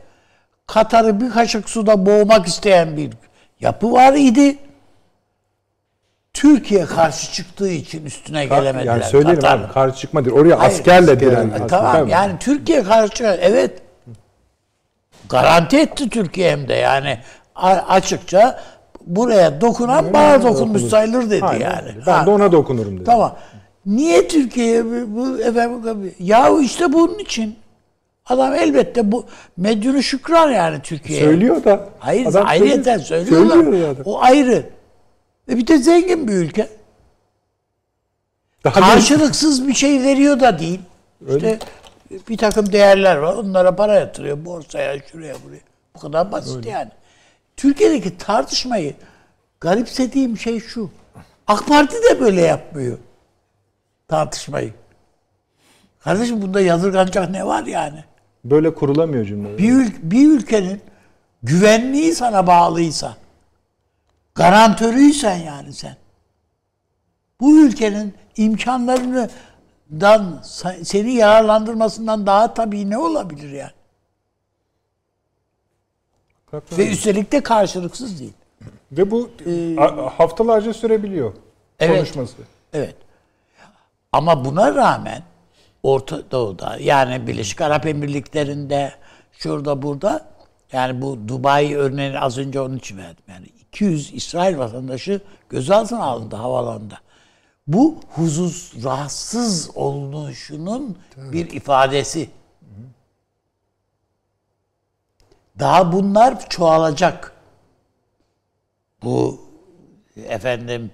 Katar'ı 0.67 1.21
bir 1.21 1.29
kaşık 1.29 1.69
suda 1.69 2.05
boğmak 2.05 2.47
isteyen 2.47 2.97
bir 2.97 3.09
yapı 3.59 3.91
var 3.91 4.13
idi. 4.13 4.57
Türkiye 6.33 6.85
karşı 6.85 7.31
çıktığı 7.33 7.69
için 7.69 8.05
üstüne 8.05 8.45
gelemediler. 8.45 8.93
Yani 8.93 9.03
söyleyelim 9.03 9.41
Katar. 9.41 9.59
abi 9.59 9.73
karşı 9.73 9.97
çıkma 9.97 10.25
değil. 10.25 10.35
Oraya 10.35 10.59
Hayır, 10.59 10.71
askerle 10.71 11.11
asker- 11.11 11.19
diren. 11.19 11.49
E, 11.49 11.67
Tamam 11.67 12.07
yani 12.07 12.33
Türkiye 12.39 12.83
karşı 12.83 13.23
evet 13.41 13.81
garanti 15.29 15.77
etti 15.77 16.09
Türkiye 16.09 16.51
hem 16.51 16.67
de 16.67 16.73
yani 16.73 17.19
açıkça 17.87 18.59
buraya 19.05 19.61
dokunan 19.61 20.13
bana 20.13 20.43
dokunmuş 20.43 20.81
sayılır 20.81 21.29
dedi 21.29 21.45
Aynen 21.45 21.69
yani. 21.69 21.91
Ben 22.07 22.11
Ha, 22.11 22.25
de 22.25 22.29
ona 22.29 22.51
dokunurum 22.51 22.95
dedi. 22.97 23.03
Tamam. 23.05 23.35
Niye 23.85 24.27
Türkiye 24.27 24.85
bu- 24.85 25.15
bu 25.15 25.39
efendim 25.41 26.15
ya 26.19 26.49
işte 26.61 26.93
bunun 26.93 27.19
için 27.19 27.55
adam 28.29 28.53
elbette 28.53 29.11
bu 29.11 29.25
medyunu 29.57 30.03
şükran 30.03 30.51
yani 30.51 30.81
Türkiye'ye. 30.81 31.25
Söylüyor 31.25 31.63
da. 31.63 31.89
Hayır 31.99 32.25
Adam 32.25 32.47
ayrıyeten 32.47 32.97
söylüyor. 32.97 33.29
söylüyorlar. 33.37 33.63
Söylüyor 33.63 33.95
zaten. 33.97 34.11
O 34.11 34.21
ayrı. 34.21 34.69
E 35.51 35.57
bir 35.57 35.67
de 35.67 35.77
zengin 35.77 36.27
bir 36.27 36.33
ülke. 36.33 36.69
Daha 38.63 38.79
Karşılıksız 38.79 39.67
bir 39.67 39.73
şey 39.73 40.03
veriyor 40.03 40.39
da 40.39 40.59
değil. 40.59 40.79
İşte 41.29 41.59
bir 42.29 42.37
takım 42.37 42.71
değerler 42.71 43.15
var. 43.15 43.33
Onlara 43.33 43.75
para 43.75 43.93
yatırıyor. 43.95 44.45
Borsaya, 44.45 44.99
şuraya, 45.11 45.35
buraya. 45.45 45.59
Bu 45.95 45.99
kadar 45.99 46.31
basit 46.31 46.65
yani. 46.65 46.91
Türkiye'deki 47.57 48.17
tartışmayı 48.17 48.93
garipsediğim 49.61 50.37
şey 50.37 50.59
şu. 50.59 50.89
AK 51.47 51.67
Parti 51.67 51.95
de 51.95 52.19
böyle 52.19 52.41
yapmıyor. 52.41 52.97
Tartışmayı. 54.07 54.73
Kardeşim 55.99 56.41
bunda 56.41 56.61
yadırganacak 56.61 57.29
ne 57.29 57.45
var 57.45 57.63
yani? 57.63 58.03
Böyle 58.49 58.73
kurulamıyor 58.73 59.25
cümle. 59.25 59.57
Bir, 59.57 59.71
ül- 59.71 59.95
bir 60.03 60.31
ülkenin 60.31 60.81
güvenliği 61.43 62.13
sana 62.15 62.47
bağlıysa, 62.47 63.17
garantörüysen 64.35 65.37
yani 65.37 65.73
sen, 65.73 65.95
bu 67.39 67.57
ülkenin 67.59 68.13
imkanlarından 68.37 69.29
sa- 70.43 70.85
seni 70.85 71.11
yararlandırmasından 71.13 72.25
daha 72.27 72.53
tabii 72.53 72.89
ne 72.89 72.97
olabilir 72.97 73.49
yani? 73.51 73.71
Ve 76.77 76.91
üstelik 76.91 77.31
de 77.31 77.43
karşılıksız 77.43 78.19
değil. 78.19 78.33
Ve 78.91 79.11
bu 79.11 79.29
a- 79.77 80.19
haftalarca 80.19 80.73
sürebiliyor 80.73 81.33
Evet. 81.79 81.95
konuşması. 81.97 82.35
Evet. 82.73 82.95
Ama 84.11 84.45
buna 84.45 84.75
rağmen 84.75 85.23
Orta 85.87 86.31
Doğu'da 86.31 86.77
yani 86.79 87.27
Birleşik 87.27 87.61
Arap 87.61 87.85
Emirlikleri'nde 87.85 88.93
şurada 89.31 89.81
burada 89.81 90.29
yani 90.71 91.01
bu 91.01 91.27
Dubai 91.27 91.75
örneğini 91.75 92.19
az 92.19 92.37
önce 92.37 92.61
onun 92.61 92.77
için 92.77 92.97
verdim. 92.97 93.23
Yani 93.27 93.45
200 93.45 94.13
İsrail 94.13 94.57
vatandaşı 94.57 95.21
gözaltına 95.49 96.03
alındı 96.03 96.35
havalanında. 96.35 96.97
Bu 97.67 97.99
huzuz 98.09 98.73
rahatsız 98.83 99.71
olunuşunun 99.75 100.97
bir 101.17 101.49
ifadesi. 101.49 102.29
Daha 105.59 105.91
bunlar 105.91 106.49
çoğalacak. 106.49 107.33
Bu 109.03 109.41
efendim 110.15 110.91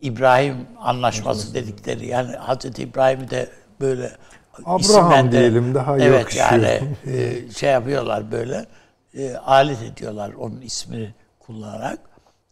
İbrahim 0.00 0.66
anlaşması 0.78 1.54
dedikleri 1.54 2.06
yani 2.06 2.36
Hazreti 2.36 2.82
İbrahim'i 2.82 3.30
de 3.30 3.50
böyle 3.80 4.16
Abraham 4.64 5.32
diyelim, 5.32 5.74
daha 5.74 5.98
evet, 5.98 6.20
yakışıyor. 6.20 6.50
yani 6.50 6.80
e, 7.06 7.50
şey 7.50 7.70
yapıyorlar 7.70 8.32
böyle 8.32 8.66
e, 9.14 9.36
alet 9.36 9.82
ediyorlar 9.82 10.32
onun 10.32 10.60
ismini 10.60 11.14
kullanarak. 11.40 11.98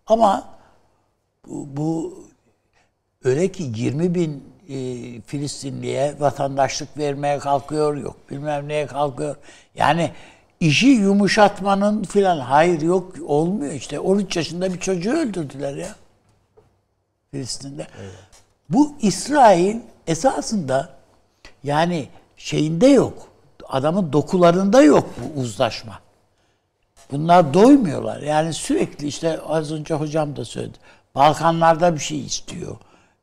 Ama 0.07 0.49
bu, 1.47 1.77
bu 1.77 2.19
öyle 3.24 3.53
ki 3.53 3.73
20 3.77 4.15
bin 4.15 4.45
e, 4.69 4.77
Filistinliye 5.20 6.15
vatandaşlık 6.19 6.99
vermeye 6.99 7.39
kalkıyor 7.39 7.97
yok 7.97 8.16
bilmem 8.31 8.69
neye 8.69 8.87
kalkıyor. 8.87 9.37
Yani 9.74 10.11
işi 10.61 10.87
yumuşatmanın 10.87 12.03
filan 12.03 12.39
hayır 12.39 12.81
yok 12.81 13.12
olmuyor 13.27 13.73
işte. 13.73 14.01
13 14.01 14.37
yaşında 14.37 14.74
bir 14.74 14.81
çocuğu 14.81 15.12
öldürdüler 15.12 15.77
ya 15.77 15.89
Filistin'de. 17.31 17.87
Bu 18.69 18.95
İsrail 19.03 19.77
esasında 20.07 21.02
yani 21.64 22.09
şeyinde 22.36 22.86
yok. 22.86 23.28
Adamın 23.68 24.12
dokularında 24.12 24.82
yok 24.82 25.09
bu 25.18 25.40
uzlaşma. 25.40 25.98
Bunlar 27.12 27.55
doymuyorlar. 27.55 28.20
Yani 28.20 28.52
sürekli 28.55 29.06
işte 29.06 29.40
az 29.40 29.72
önce 29.72 29.94
hocam 29.94 30.36
da 30.36 30.44
söyledi. 30.44 30.78
Balkanlarda 31.14 31.94
bir 31.94 32.01
şey 32.01 32.20
istiyor. 32.20 32.76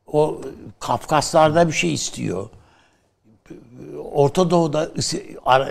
O 0.06 0.40
Kafkaslarda 0.80 1.68
bir 1.68 1.72
şey 1.72 1.94
istiyor. 1.94 2.48
Orta 4.12 4.50
Doğu'da 4.50 4.90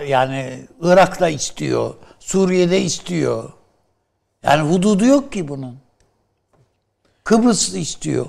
yani 0.06 0.66
Irak'ta 0.80 1.28
istiyor. 1.28 1.94
Suriye'de 2.18 2.80
istiyor. 2.80 3.52
Yani 4.42 4.70
hududu 4.72 5.04
yok 5.04 5.32
ki 5.32 5.48
bunun. 5.48 5.78
Kıbrıs 7.24 7.74
istiyor. 7.74 8.26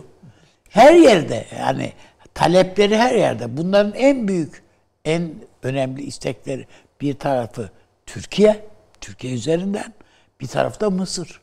Her 0.70 0.94
yerde 0.94 1.48
yani 1.60 1.94
talepleri 2.34 2.98
her 2.98 3.16
yerde. 3.16 3.58
Bunların 3.58 3.94
en 3.94 4.28
büyük, 4.28 4.64
en 5.06 5.34
önemli 5.64 6.02
istekleri 6.02 6.68
bir 7.02 7.20
tarafı 7.20 7.70
Türkiye, 8.06 8.66
Türkiye 9.02 9.34
üzerinden 9.34 9.94
bir 10.42 10.48
tarafı 10.48 10.80
da 10.80 10.90
Mısır. 10.90 11.42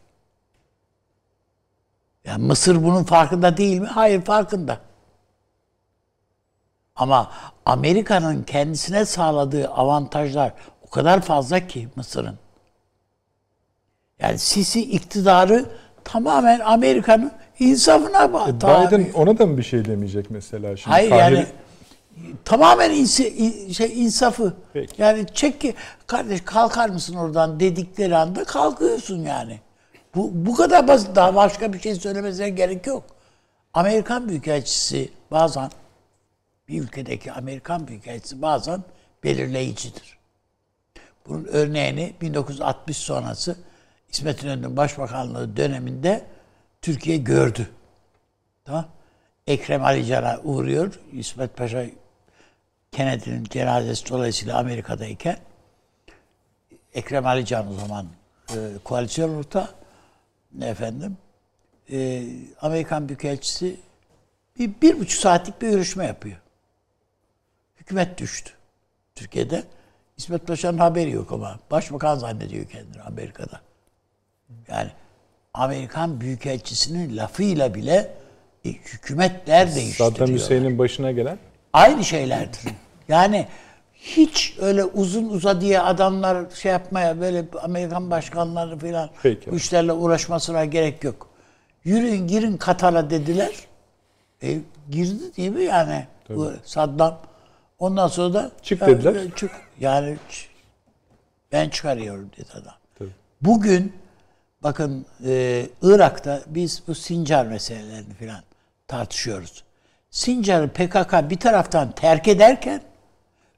Yani 2.25 2.45
Mısır 2.45 2.85
bunun 2.85 3.05
farkında 3.05 3.57
değil 3.57 3.81
mi? 3.81 3.87
Hayır 3.87 4.23
farkında. 4.23 4.81
Ama 6.97 7.33
Amerika'nın 7.67 8.43
kendisine 8.43 9.05
sağladığı 9.05 9.69
avantajlar 9.69 10.53
o 10.83 10.91
kadar 10.91 11.21
fazla 11.21 11.67
ki 11.67 11.89
Mısır'ın. 11.97 12.39
Yani 14.19 14.39
Sisi 14.39 14.91
iktidarı 14.91 15.71
tamamen 16.05 16.61
Amerika'nın 16.61 17.33
insafına 17.59 18.33
bağlı. 18.33 18.57
Biden 18.57 19.11
ona 19.15 19.39
da 19.39 19.47
mı 19.47 19.59
bir 19.59 19.63
şey 19.63 19.85
demeyecek 19.85 20.31
mesela? 20.31 20.77
Şimdi 20.77 20.91
Hayır 20.91 21.11
Kahire- 21.11 21.19
yani 21.35 21.47
tamamen 22.45 22.91
insi, 22.91 23.29
in- 23.29 23.73
şey 23.73 24.05
insafı. 24.05 24.55
Peki. 24.73 25.03
Yani 25.03 25.27
çek 25.35 25.61
ki 25.61 25.75
kardeş 26.07 26.41
kalkar 26.41 26.89
mısın 26.89 27.15
oradan 27.15 27.61
dedikleri 27.61 28.17
anda 28.17 28.45
kalkıyorsun 28.45 29.19
yani. 29.19 29.61
Bu 30.15 30.31
bu 30.35 30.55
kadar 30.55 30.89
basit. 30.89 31.17
Daha 31.17 31.35
başka 31.35 31.73
bir 31.73 31.81
şey 31.81 31.95
söylemesine 31.95 32.51
gerek 32.51 32.87
yok. 32.87 33.05
Amerikan 33.75 34.29
Büyükelçisi 34.29 35.09
bazen 35.31 35.71
bir 36.69 36.83
ülkedeki 36.83 37.33
Amerikan 37.33 37.89
Büyükelçisi 37.89 38.43
bazen 38.43 38.83
belirleyicidir. 39.25 40.19
Bunun 41.27 41.45
örneğini 41.45 42.13
1960 42.21 42.97
sonrası 42.97 43.57
İsmet 44.11 44.43
İnönü'nün 44.43 44.77
başbakanlığı 44.77 45.57
döneminde 45.57 46.25
Türkiye 46.83 47.17
gördü. 47.17 47.71
Tamam. 48.65 48.89
Ekrem 49.47 49.85
Ali 49.85 50.07
Can'a 50.07 50.41
uğruyor. 50.45 51.01
İsmet 51.13 51.57
Paşa 51.57 51.87
Kennedy'nin 52.93 53.45
cenazesi 53.45 54.09
dolayısıyla 54.09 54.59
Amerika'dayken 54.59 55.39
Ekrem 56.95 57.27
Ali 57.27 57.47
Can 57.47 57.73
o 57.73 57.75
zaman 57.75 58.07
e, 58.51 58.57
koalisyon 58.85 59.35
ortağı 59.35 59.75
efendim 60.63 61.17
e, 61.91 62.27
Amerikan 62.61 63.09
Büyükelçisi 63.09 63.81
bir, 64.59 64.71
bir 64.83 65.01
buçuk 65.01 65.21
saatlik 65.21 65.63
bir 65.63 65.71
görüşme 65.71 66.07
yapıyor. 66.07 66.37
Hükümet 67.77 68.19
düştü 68.19 68.53
Türkiye'de. 69.15 69.65
İsmet 70.17 70.47
Paşa'nın 70.47 70.79
haberi 70.79 71.11
yok 71.11 71.33
ama 71.33 71.59
başbakan 71.71 72.19
zannediyor 72.19 72.69
kendini 72.69 73.03
Amerika'da. 73.03 73.61
Yani 74.69 74.91
Amerikan 75.55 76.21
Büyükelçisinin 76.21 77.17
lafıyla 77.17 77.75
bile 77.75 78.15
e, 78.65 78.69
hükümetler 78.69 79.75
değiştiriyor. 79.75 80.13
Saddam 80.13 80.29
Hüseyin'in 80.35 80.79
başına 80.79 81.13
gelen 81.13 81.39
Aynı 81.73 82.05
şeylerdir. 82.05 82.61
Yani 83.09 83.47
hiç 83.95 84.57
öyle 84.61 84.85
uzun 84.85 85.29
uzadıya 85.29 85.85
adamlar 85.85 86.51
şey 86.55 86.73
yapmaya 86.73 87.21
böyle 87.21 87.45
Amerikan 87.63 88.11
başkanları 88.11 88.79
falan 88.79 89.11
Peki. 89.23 89.51
bu 89.51 89.57
işlerle 89.57 89.93
uğraşmasına 89.93 90.65
gerek 90.65 91.05
yok. 91.05 91.29
Yürüyün 91.85 92.27
girin 92.27 92.57
Katar'a 92.57 93.11
dediler. 93.11 93.55
E, 94.43 94.59
girdi 94.91 95.37
değil 95.37 95.51
mi 95.51 95.65
yani 95.65 96.07
bu 96.29 96.53
Saddam. 96.65 97.19
Ondan 97.79 98.09
sonra 98.09 98.35
da 98.35 98.51
Çık 98.63 98.81
dediler. 98.81 99.15
e, 99.15 99.31
Çık. 99.37 99.51
Yani 99.81 100.17
ben 101.53 101.69
çıkarıyorum 101.69 102.31
dedi 102.37 102.49
adam. 102.53 102.75
Tabii. 102.99 103.11
Bugün 103.43 103.93
bakın 104.63 105.07
e, 105.27 105.67
Irak'ta 105.83 106.43
biz 106.47 106.83
bu 106.89 106.95
Sincar 106.95 107.47
meselelerini 107.47 108.15
falan 108.15 108.43
tartışıyoruz. 108.89 109.65
Sincar'ı 110.11 110.69
PKK 110.69 111.31
bir 111.31 111.37
taraftan 111.37 111.93
terk 111.93 112.29
ederken 112.29 112.83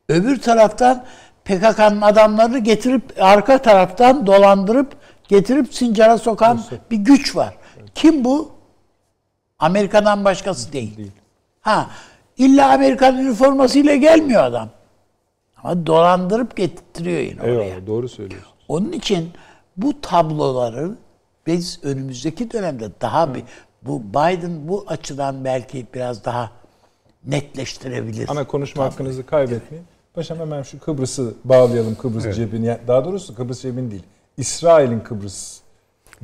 öbür 0.08 0.40
taraftan 0.40 1.04
PKK'nın 1.44 2.00
adamlarını 2.00 2.58
getirip 2.58 3.02
arka 3.20 3.62
taraftan 3.62 4.26
dolandırıp 4.26 4.96
getirip 5.28 5.74
Sincar'a 5.74 6.18
sokan 6.18 6.62
bir 6.90 6.96
güç 6.96 7.36
var. 7.36 7.54
Kim 7.94 8.24
bu? 8.24 8.50
Amerika'dan 9.58 10.24
başkası 10.24 10.72
değil. 10.72 11.10
Ha, 11.60 11.90
illa 12.36 12.72
Amerikan 12.72 13.18
üniformasıyla 13.18 13.96
gelmiyor 13.96 14.44
adam. 14.44 14.68
Ama 15.62 15.86
dolandırıp 15.86 16.56
getiriyor 16.56 17.20
yine 17.20 17.42
oraya. 17.42 17.64
eyvallah 17.64 17.86
doğru 17.86 18.08
söylüyorsun. 18.08 18.52
Onun 18.68 18.92
için 18.92 19.30
bu 19.76 20.00
tabloları 20.00 20.94
biz 21.46 21.80
önümüzdeki 21.82 22.50
dönemde 22.50 22.90
daha 23.00 23.34
bir 23.34 23.42
bu 23.82 24.02
Biden 24.02 24.68
bu 24.68 24.84
açıdan 24.86 25.44
belki 25.44 25.86
biraz 25.94 26.24
daha 26.24 26.50
netleştirebilir. 27.26 28.28
Ana 28.28 28.46
konuşma 28.46 28.84
hakkınızı 28.84 29.26
kaybetmeyin. 29.26 29.86
Paşam 30.14 30.38
hemen 30.38 30.62
şu 30.62 30.80
Kıbrıs'ı 30.80 31.34
bağlayalım 31.44 31.94
Kıbrıs 31.94 32.36
cebini. 32.36 32.66
Yani 32.66 32.78
Daha 32.88 33.04
doğrusu 33.04 33.34
Kıbrıs 33.34 33.62
cebini 33.62 33.90
değil. 33.90 34.02
İsrail'in 34.36 35.00
Kıbrıs 35.00 35.59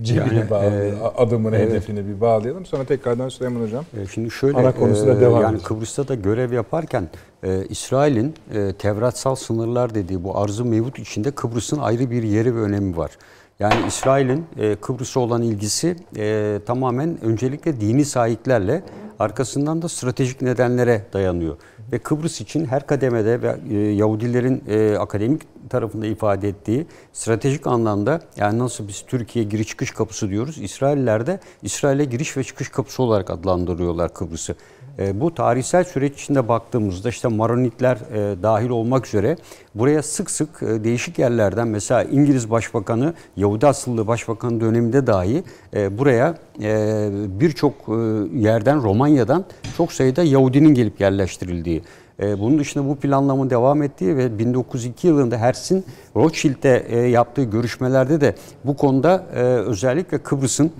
cebine 0.02 0.38
Yani, 0.38 0.50
bağlı, 0.50 0.64
e, 0.64 0.94
adımını, 1.16 1.56
evet. 1.56 1.70
hedefini 1.70 2.08
bir 2.08 2.20
bağlayalım. 2.20 2.66
Sonra 2.66 2.84
tekrardan 2.84 3.28
Süleyman 3.28 3.60
Hocam. 3.60 3.84
E, 4.02 4.06
Şimdi 4.06 4.30
şöyle 4.30 4.58
Ana 4.58 4.74
konusuna 4.74 5.12
e, 5.12 5.20
devam 5.20 5.42
yani 5.42 5.44
edeceğiz. 5.44 5.68
Kıbrıs'ta 5.68 6.08
da 6.08 6.14
görev 6.14 6.52
yaparken 6.52 7.08
e, 7.42 7.64
İsrail'in 7.68 8.34
e, 8.54 8.72
Tevratsal 8.72 9.34
sınırlar 9.34 9.94
dediği 9.94 10.24
bu 10.24 10.38
arzı 10.38 10.64
içinde 10.96 11.30
Kıbrıs'ın 11.30 11.78
ayrı 11.78 12.10
bir 12.10 12.22
yeri 12.22 12.56
ve 12.56 12.60
önemi 12.60 12.96
var. 12.96 13.10
Yani 13.58 13.86
İsrail'in 13.86 14.46
e, 14.58 14.76
Kıbrıs'a 14.76 15.20
olan 15.20 15.42
ilgisi 15.42 15.96
e, 16.16 16.58
tamamen 16.66 17.18
öncelikle 17.24 17.80
dini 17.80 18.04
sahiplerle 18.04 18.82
arkasından 19.18 19.82
da 19.82 19.88
stratejik 19.88 20.42
nedenlere 20.42 21.02
dayanıyor. 21.12 21.56
Ve 21.92 21.98
Kıbrıs 21.98 22.40
için 22.40 22.64
her 22.64 22.86
kademede 22.86 23.42
ve 23.42 23.56
e, 23.70 23.74
Yahudilerin 23.76 24.64
e, 24.68 24.96
akademik 24.96 25.42
tarafında 25.70 26.06
ifade 26.06 26.48
ettiği 26.48 26.86
stratejik 27.12 27.66
anlamda 27.66 28.20
yani 28.36 28.58
nasıl 28.58 28.88
biz 28.88 29.04
Türkiye 29.06 29.44
giriş 29.44 29.68
çıkış 29.68 29.90
kapısı 29.90 30.30
diyoruz. 30.30 30.58
İsrailler 30.58 31.26
de 31.26 31.40
İsrail'e 31.62 32.04
giriş 32.04 32.36
ve 32.36 32.44
çıkış 32.44 32.68
kapısı 32.68 33.02
olarak 33.02 33.30
adlandırıyorlar 33.30 34.14
Kıbrıs'ı. 34.14 34.54
E, 34.98 35.20
bu 35.20 35.34
tarihsel 35.34 35.84
süreç 35.84 36.22
içinde 36.22 36.48
baktığımızda 36.48 37.08
işte 37.08 37.28
Maronitler 37.28 37.96
e, 37.96 38.42
dahil 38.42 38.68
olmak 38.68 39.06
üzere 39.06 39.36
buraya 39.74 40.02
sık 40.02 40.30
sık 40.30 40.62
e, 40.62 40.84
değişik 40.84 41.18
yerlerden 41.18 41.68
mesela 41.68 42.02
İngiliz 42.02 42.50
Başbakanı 42.50 43.14
Yahudi 43.36 43.66
asıllı 43.66 44.06
Başbakan 44.06 44.60
döneminde 44.60 45.06
dahi 45.06 45.42
e, 45.74 45.98
buraya 45.98 46.34
e, 46.62 47.08
birçok 47.40 47.72
e, 47.72 47.92
yerden 48.38 48.82
Romanya'dan 48.82 49.44
çok 49.76 49.92
sayıda 49.92 50.22
Yahudinin 50.22 50.74
gelip 50.74 51.00
yerleştirildiği 51.00 51.82
e, 52.22 52.40
bunun 52.40 52.58
dışında 52.58 52.88
bu 52.88 52.96
planlamanın 52.96 53.50
devam 53.50 53.82
ettiği 53.82 54.16
ve 54.16 54.38
1902 54.38 55.06
yılında 55.06 55.38
Herz'in 55.38 55.84
Rothschild'e 56.16 56.86
e, 56.88 56.98
yaptığı 56.98 57.42
görüşmelerde 57.42 58.20
de 58.20 58.34
bu 58.64 58.76
konuda 58.76 59.26
e, 59.34 59.40
özellikle 59.42 60.18
Kıbrıs'ın 60.18 60.70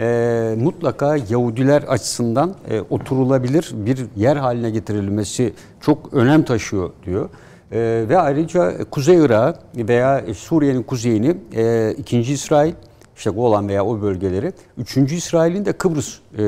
e, 0.00 0.54
mutlaka 0.58 1.16
Yahudiler 1.16 1.82
açısından 1.82 2.54
e, 2.70 2.80
oturulabilir 2.90 3.70
bir 3.74 4.06
yer 4.16 4.36
haline 4.36 4.70
getirilmesi 4.70 5.52
çok 5.80 6.14
önem 6.14 6.42
taşıyor 6.42 6.90
diyor. 7.06 7.28
E, 7.72 8.04
ve 8.08 8.18
ayrıca 8.18 8.84
Kuzey 8.90 9.24
Irak 9.24 9.58
veya 9.76 10.24
Suriye'nin 10.34 10.82
kuzeyini 10.82 11.36
e, 11.56 11.94
ikinci 11.98 12.32
İsrail, 12.32 12.72
işte 13.16 13.30
Golan 13.30 13.68
veya 13.68 13.84
o 13.86 14.02
bölgeleri, 14.02 14.52
üçüncü 14.78 15.14
İsrail'in 15.14 15.64
de 15.64 15.72
Kıbrıs 15.72 16.18
e, 16.38 16.42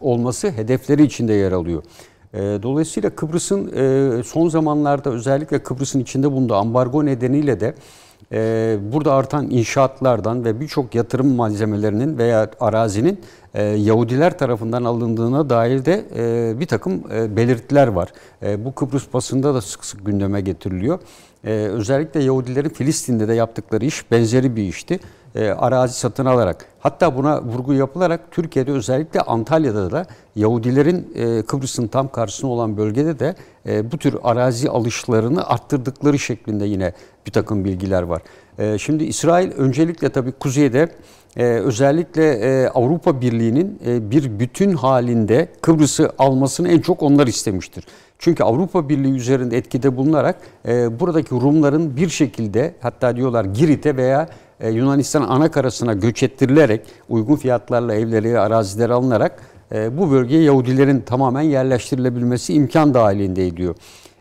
olması 0.00 0.50
hedefleri 0.50 1.02
içinde 1.02 1.32
yer 1.32 1.52
alıyor. 1.52 1.82
E, 2.34 2.38
Dolayısıyla 2.38 3.10
Kıbrıs'ın 3.10 3.72
e, 3.76 4.22
son 4.22 4.48
zamanlarda 4.48 5.10
özellikle 5.10 5.58
Kıbrıs'ın 5.58 6.00
içinde 6.00 6.32
bulunduğu 6.32 6.54
ambargo 6.54 7.06
nedeniyle 7.06 7.60
de 7.60 7.74
e, 8.32 8.76
burada 8.92 9.14
artan 9.14 9.50
inşaatlardan 9.50 10.44
ve 10.44 10.60
birçok 10.60 10.94
yatırım 10.94 11.34
malzemelerinin 11.34 12.18
veya 12.18 12.50
arazinin 12.60 13.20
e, 13.54 13.62
Yahudiler 13.62 14.38
tarafından 14.38 14.84
alındığına 14.84 15.50
dair 15.50 15.84
de 15.84 16.04
e, 16.16 16.60
bir 16.60 16.66
takım 16.66 17.02
e, 17.12 17.36
belirtiler 17.36 17.86
var. 17.88 18.12
Bu 18.58 18.74
Kıbrıs 18.74 19.12
basında 19.12 19.54
da 19.54 19.60
sık 19.60 19.84
sık 19.84 20.06
gündeme 20.06 20.40
getiriliyor. 20.40 20.98
Özellikle 21.44 22.22
Yahudilerin 22.22 22.68
Filistin'de 22.68 23.28
de 23.28 23.34
yaptıkları 23.34 23.84
iş 23.84 24.10
benzeri 24.10 24.56
bir 24.56 24.62
işti. 24.62 25.00
E, 25.34 25.48
arazi 25.48 25.94
satın 25.94 26.24
alarak 26.24 26.66
hatta 26.80 27.16
buna 27.16 27.42
vurgu 27.42 27.74
yapılarak 27.74 28.20
Türkiye'de 28.30 28.72
özellikle 28.72 29.20
Antalya'da 29.20 29.90
da 29.90 30.06
Yahudilerin 30.36 31.12
e, 31.14 31.42
Kıbrıs'ın 31.42 31.86
tam 31.86 32.08
karşısında 32.08 32.50
olan 32.50 32.76
bölgede 32.76 33.18
de 33.18 33.34
e, 33.66 33.92
bu 33.92 33.98
tür 33.98 34.16
arazi 34.22 34.70
alışlarını 34.70 35.46
arttırdıkları 35.46 36.18
şeklinde 36.18 36.64
yine 36.64 36.92
bir 37.26 37.32
takım 37.32 37.64
bilgiler 37.64 38.02
var. 38.02 38.22
E, 38.58 38.78
şimdi 38.78 39.04
İsrail 39.04 39.52
öncelikle 39.52 40.08
tabii 40.08 40.32
kuzeyde 40.32 40.88
e, 41.36 41.44
özellikle 41.44 42.32
e, 42.32 42.68
Avrupa 42.68 43.20
Birliği'nin 43.20 43.78
e, 43.86 44.10
bir 44.10 44.38
bütün 44.38 44.74
halinde 44.74 45.48
Kıbrıs'ı 45.60 46.10
almasını 46.18 46.68
en 46.68 46.80
çok 46.80 47.02
onlar 47.02 47.26
istemiştir. 47.26 47.86
Çünkü 48.18 48.42
Avrupa 48.42 48.88
Birliği 48.88 49.14
üzerinde 49.14 49.56
etkide 49.56 49.96
bulunarak 49.96 50.36
e, 50.68 51.00
buradaki 51.00 51.30
Rumların 51.30 51.96
bir 51.96 52.08
şekilde 52.08 52.74
hatta 52.80 53.16
diyorlar 53.16 53.44
Girit'e 53.44 53.96
veya 53.96 54.28
e, 54.64 54.70
Yunanistan 54.70 55.22
ana 55.22 55.50
karasına 55.50 55.92
göç 55.92 56.22
ettirilerek 56.22 56.80
uygun 57.08 57.36
fiyatlarla 57.36 57.94
evleri, 57.94 58.38
arazileri 58.38 58.92
alınarak 58.92 59.42
e, 59.72 59.98
bu 59.98 60.10
bölgeye 60.10 60.42
Yahudilerin 60.42 61.00
tamamen 61.00 61.42
yerleştirilebilmesi 61.42 62.54
imkan 62.54 62.94
dahilinde 62.94 63.46
ediyor. 63.46 63.74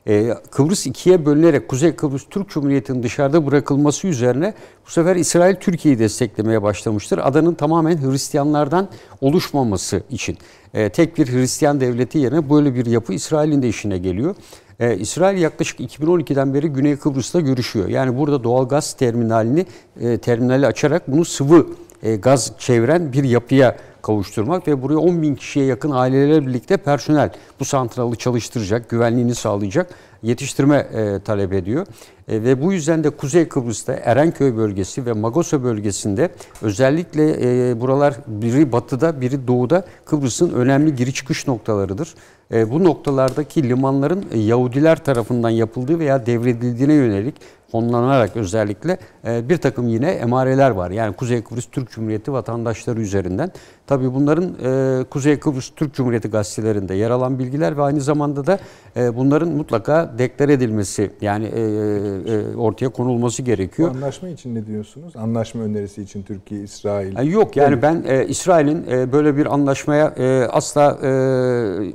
E, 0.07 0.33
Kıbrıs 0.51 0.87
ikiye 0.87 1.25
bölünerek 1.25 1.67
Kuzey 1.67 1.95
Kıbrıs 1.95 2.23
Türk 2.29 2.49
Cumhuriyeti'nin 2.49 3.03
dışarıda 3.03 3.45
bırakılması 3.45 4.07
üzerine 4.07 4.53
bu 4.87 4.91
sefer 4.91 5.15
İsrail 5.15 5.55
Türkiye'yi 5.55 5.99
desteklemeye 5.99 6.63
başlamıştır. 6.63 7.19
Adanın 7.23 7.53
tamamen 7.53 8.11
Hristiyanlardan 8.11 8.89
oluşmaması 9.21 10.03
için. 10.09 10.37
E, 10.73 10.89
tek 10.89 11.17
bir 11.17 11.27
Hristiyan 11.27 11.81
devleti 11.81 12.17
yerine 12.17 12.49
böyle 12.49 12.75
bir 12.75 12.85
yapı 12.85 13.13
İsrail'in 13.13 13.61
de 13.61 13.67
işine 13.69 13.97
geliyor. 13.97 14.35
Ee, 14.79 14.97
İsrail 14.97 15.41
yaklaşık 15.41 15.79
2012'den 15.79 16.53
beri 16.53 16.67
Güney 16.67 16.95
Kıbrıs'ta 16.95 17.39
görüşüyor. 17.39 17.87
Yani 17.87 18.17
burada 18.17 18.43
doğal 18.43 18.67
gaz 18.67 18.93
terminalini 18.93 19.65
e, 19.99 20.17
terminali 20.17 20.67
açarak 20.67 21.11
bunu 21.11 21.25
sıvı 21.25 21.67
e, 22.03 22.15
gaz 22.15 22.51
çeviren 22.57 23.13
bir 23.13 23.23
yapıya 23.23 23.77
kavuşturmak 24.01 24.67
ve 24.67 24.81
buraya 24.81 24.97
10 24.97 25.21
bin 25.21 25.35
kişiye 25.35 25.65
yakın 25.65 25.91
ailelerle 25.91 26.47
birlikte 26.47 26.77
personel 26.77 27.31
bu 27.59 27.65
santralı 27.65 28.15
çalıştıracak, 28.15 28.89
güvenliğini 28.89 29.35
sağlayacak 29.35 29.89
yetiştirme 30.23 30.77
e, 30.77 31.19
talep 31.19 31.53
ediyor. 31.53 31.87
E, 32.27 32.43
ve 32.43 32.61
bu 32.61 32.73
yüzden 32.73 33.03
de 33.03 33.09
Kuzey 33.09 33.47
Kıbrıs'ta 33.47 33.93
Erenköy 33.93 34.57
bölgesi 34.57 35.05
ve 35.05 35.13
Magosa 35.13 35.63
bölgesinde 35.63 36.29
özellikle 36.61 37.31
e, 37.69 37.81
buralar 37.81 38.15
biri 38.27 38.71
batıda 38.71 39.21
biri 39.21 39.47
doğuda 39.47 39.85
Kıbrıs'ın 40.05 40.53
önemli 40.53 40.95
giriş 40.95 41.15
çıkış 41.15 41.47
noktalarıdır. 41.47 42.15
E, 42.51 42.71
bu 42.71 42.83
noktalardaki 42.83 43.69
limanların 43.69 44.25
e, 44.31 44.39
Yahudiler 44.39 45.03
tarafından 45.03 45.49
yapıldığı 45.49 45.99
veya 45.99 46.25
devredildiğine 46.25 46.93
yönelik 46.93 47.35
fonlanarak 47.73 48.35
özellikle 48.35 48.97
e, 49.27 49.49
bir 49.49 49.57
takım 49.57 49.87
yine 49.87 50.09
emareler 50.11 50.71
var. 50.71 50.91
Yani 50.91 51.13
Kuzey 51.15 51.41
Kıbrıs 51.43 51.65
Türk 51.71 51.91
Cumhuriyeti 51.91 52.33
vatandaşları 52.33 53.01
üzerinden. 53.01 53.51
Tabii 53.87 54.13
bunların 54.13 54.53
e, 54.63 55.03
Kuzey 55.03 55.39
Kıbrıs 55.39 55.69
Türk 55.75 55.93
Cumhuriyeti 55.93 56.27
gazetelerinde 56.27 56.95
yer 56.95 57.09
alan 57.09 57.39
bilgiler 57.39 57.77
ve 57.77 57.81
aynı 57.81 58.01
zamanda 58.01 58.45
da 58.45 58.59
e, 58.97 59.15
bunların 59.15 59.49
mutlaka 59.49 60.13
deklar 60.17 60.49
edilmesi 60.49 61.11
yani 61.21 61.45
e, 61.45 61.61
e, 61.61 62.55
ortaya 62.55 62.89
konulması 62.89 63.41
Bu 63.41 63.45
gerekiyor. 63.45 63.89
anlaşma 63.95 64.29
için 64.29 64.55
ne 64.55 64.67
diyorsunuz? 64.67 65.15
Anlaşma 65.15 65.63
önerisi 65.63 66.01
için 66.01 66.23
Türkiye, 66.23 66.61
İsrail. 66.63 67.15
Yani 67.17 67.31
yok 67.31 67.55
yani 67.57 67.81
ben 67.81 68.03
e, 68.07 68.25
İsrail'in 68.27 68.85
e, 68.91 69.11
böyle 69.11 69.37
bir 69.37 69.53
anlaşmaya 69.53 70.07
e, 70.17 70.47
asla 70.51 70.97
e, 71.03 71.09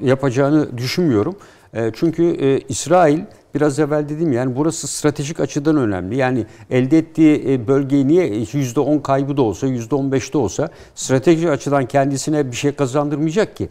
yapacağını 0.07 0.79
düşünmüyorum. 0.79 1.37
E, 1.75 1.91
çünkü 1.95 2.25
e, 2.25 2.61
İsrail 2.69 3.21
biraz 3.55 3.79
evvel 3.79 4.09
dedim 4.09 4.33
yani 4.33 4.57
burası 4.57 4.89
stratejik 4.89 5.41
açıdan 5.41 5.77
önemli. 5.77 6.17
Yani 6.17 6.47
elde 6.71 6.99
ettiği 6.99 7.45
e, 7.49 7.69
bölgeyi 7.69 8.09
niye 8.09 8.29
%10 8.29 9.03
kaybı 9.03 9.37
da 9.37 9.43
olsa 9.43 9.67
%15 9.67 10.33
de 10.33 10.39
olsa 10.39 10.69
stratejik 10.95 11.49
açıdan 11.49 11.87
kendisine 11.87 12.51
bir 12.51 12.57
şey 12.57 12.73
kazandırmayacak 12.73 13.57
ki. 13.57 13.69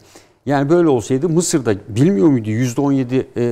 Yani 0.47 0.69
böyle 0.69 0.87
olsaydı 0.87 1.29
Mısır'da 1.29 1.75
bilmiyor 1.87 2.27
muydu 2.27 2.49
%17 2.49 3.15
e, 3.15 3.43
e, 3.43 3.47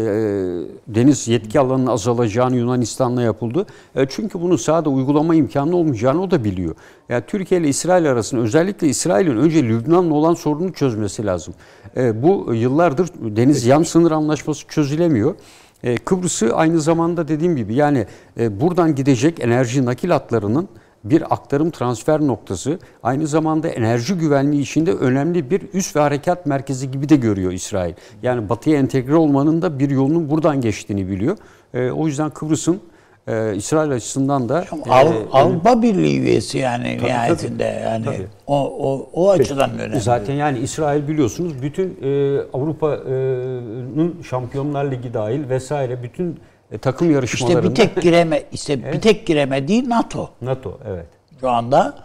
deniz 0.88 1.28
yetki 1.28 1.60
alanının 1.60 1.88
azalacağını 1.88 2.56
Yunanistan'la 2.56 3.22
yapıldı. 3.22 3.66
E, 3.96 4.06
çünkü 4.10 4.42
bunu 4.42 4.58
sahada 4.58 4.90
uygulama 4.90 5.36
imkanı 5.36 5.76
olmayacağını 5.76 6.22
o 6.22 6.32
da 6.32 6.44
biliyor. 6.44 6.76
Yani 7.10 7.24
Türkiye 7.28 7.62
ile 7.62 7.68
İsrail 7.68 8.12
arasında 8.12 8.42
özellikle 8.42 8.88
İsrail'in 8.88 9.38
önce 9.38 9.64
Lübnan'la 9.64 10.14
olan 10.14 10.34
sorununu 10.34 10.74
çözmesi 10.74 11.26
lazım. 11.26 11.54
E, 11.98 12.24
bu 12.24 12.54
yıllardır 12.54 13.10
deniz 13.20 13.66
yan 13.66 13.84
sınır 13.84 14.12
anlaşması 14.12 14.68
çözülemiyor. 14.68 15.36
E, 15.84 15.96
Kıbrıs'ı 15.96 16.56
aynı 16.56 16.82
zamanda 16.82 17.28
dediğim 17.28 17.56
gibi 17.56 17.76
yani 17.76 18.06
e, 18.40 18.62
buradan 18.62 18.96
gidecek 18.96 19.40
enerji 19.40 19.86
nakil 19.86 20.10
hatlarının 20.10 20.70
bir 21.04 21.34
aktarım 21.34 21.72
transfer 21.72 22.22
noktası 22.22 22.80
aynı 23.04 23.28
zamanda 23.28 23.68
enerji 23.68 24.14
güvenliği 24.14 24.62
içinde 24.62 24.94
önemli 24.94 25.50
bir 25.50 25.62
üs 25.74 25.96
ve 25.96 26.00
harekat 26.00 26.46
merkezi 26.46 26.92
gibi 26.92 27.10
de 27.10 27.16
görüyor 27.16 27.52
İsrail. 27.52 27.94
Yani 28.24 28.50
batıya 28.50 28.80
entegre 28.80 29.16
olmanın 29.16 29.62
da 29.62 29.80
bir 29.80 29.90
yolunun 29.90 30.30
buradan 30.30 30.62
geçtiğini 30.62 31.10
biliyor. 31.10 31.38
E, 31.74 31.92
o 31.92 32.08
yüzden 32.08 32.30
Kıbrıs'ın 32.30 32.82
e, 33.28 33.56
İsrail 33.56 33.92
açısından 33.92 34.50
da 34.50 34.66
e, 34.86 34.92
Av, 34.92 35.12
Avrupa 35.32 35.82
Birliği 35.82 36.20
üyesi 36.20 36.58
yani 36.58 36.98
nihayetinde 36.98 37.64
yani 37.64 38.06
Tabii. 38.06 38.28
o 38.48 38.58
o 38.64 39.10
o 39.14 39.30
açıdan 39.30 39.80
önemli. 39.80 40.00
Zaten 40.00 40.34
yani 40.34 40.60
İsrail 40.60 41.08
biliyorsunuz 41.08 41.62
bütün 41.62 41.98
e, 42.02 42.40
Avrupa'nın 42.54 44.22
Şampiyonlar 44.30 44.92
Ligi 44.92 45.14
dahil 45.14 45.50
vesaire 45.50 46.04
bütün 46.04 46.40
e, 46.72 46.78
takım 46.78 47.12
yarışmalarında 47.12 47.68
işte 47.68 47.70
bir 47.70 47.76
tek 47.76 48.04
gireme 48.04 48.44
işte 48.52 48.84
bir 48.94 49.02
tek 49.02 49.28
giremediği 49.28 49.90
NATO 49.90 50.30
NATO 50.42 50.80
evet. 50.88 51.06
şu 51.42 51.50
anda 51.50 51.98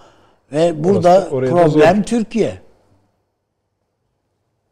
ve 0.53 0.85
burada 0.85 1.29
Orası- 1.31 1.53
problem 1.53 2.03
Türkiye. 2.03 2.59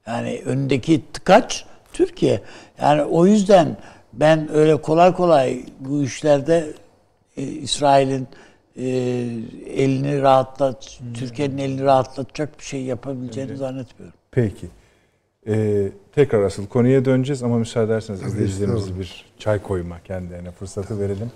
Yani 0.06 0.42
önündeki 0.44 1.02
tıkaç 1.12 1.64
Türkiye. 1.92 2.40
Yani 2.82 3.02
o 3.02 3.26
yüzden 3.26 3.76
ben 4.20 4.54
öyle 4.54 4.82
kolay 4.82 5.14
kolay 5.14 5.64
bu 5.80 6.02
işlerde 6.02 6.72
e, 7.36 7.42
İsrail'in 7.42 8.28
e, 8.76 8.86
elini 9.66 10.22
rahatlat, 10.22 11.00
Türkiye'nin 11.14 11.58
elini 11.58 11.82
rahatlatacak 11.82 12.58
bir 12.58 12.64
şey 12.64 12.82
yapabileceğini 12.82 13.56
zannetmiyorum. 13.56 14.18
Peki. 14.30 14.66
Ee, 15.46 15.88
tekrar 16.14 16.42
asıl 16.42 16.66
konuya 16.66 17.04
döneceğiz 17.04 17.42
ama 17.42 17.58
müsaade 17.58 17.92
ederseniz 17.92 18.22
izleyicilerimize 18.22 18.98
bir 18.98 19.24
çay 19.38 19.62
koyma 19.62 20.00
kendilerine 20.00 20.50
fırsatı 20.50 21.00
verelim. 21.00 21.30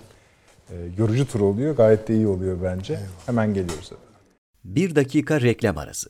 Ee, 0.69 0.75
yorucu 0.97 1.27
tur 1.27 1.39
oluyor. 1.39 1.75
Gayet 1.75 2.07
de 2.07 2.15
iyi 2.15 2.27
oluyor 2.27 2.57
bence. 2.63 2.99
Hemen 3.25 3.53
geliyoruz. 3.53 3.91
Bir 4.63 4.95
dakika 4.95 5.41
reklam 5.41 5.77
arası. 5.77 6.09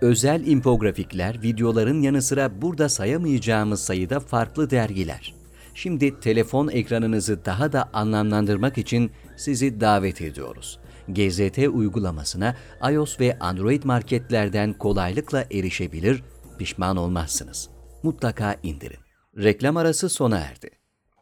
Özel 0.00 0.46
infografikler, 0.46 1.42
videoların 1.42 2.02
yanı 2.02 2.22
sıra 2.22 2.62
burada 2.62 2.88
sayamayacağımız 2.88 3.80
sayıda 3.80 4.20
farklı 4.20 4.70
dergiler. 4.70 5.34
Şimdi 5.74 6.20
telefon 6.20 6.68
ekranınızı 6.68 7.44
daha 7.44 7.72
da 7.72 7.90
anlamlandırmak 7.92 8.78
için 8.78 9.10
sizi 9.36 9.80
davet 9.80 10.20
ediyoruz. 10.20 10.78
GZT 11.08 11.58
uygulamasına 11.58 12.56
iOS 12.92 13.20
ve 13.20 13.38
Android 13.38 13.84
marketlerden 13.84 14.72
kolaylıkla 14.72 15.44
erişebilir, 15.50 16.22
pişman 16.58 16.96
olmazsınız. 16.96 17.68
Mutlaka 18.02 18.56
indirin. 18.62 19.00
Reklam 19.36 19.76
arası 19.76 20.08
sona 20.08 20.38
erdi. 20.38 20.70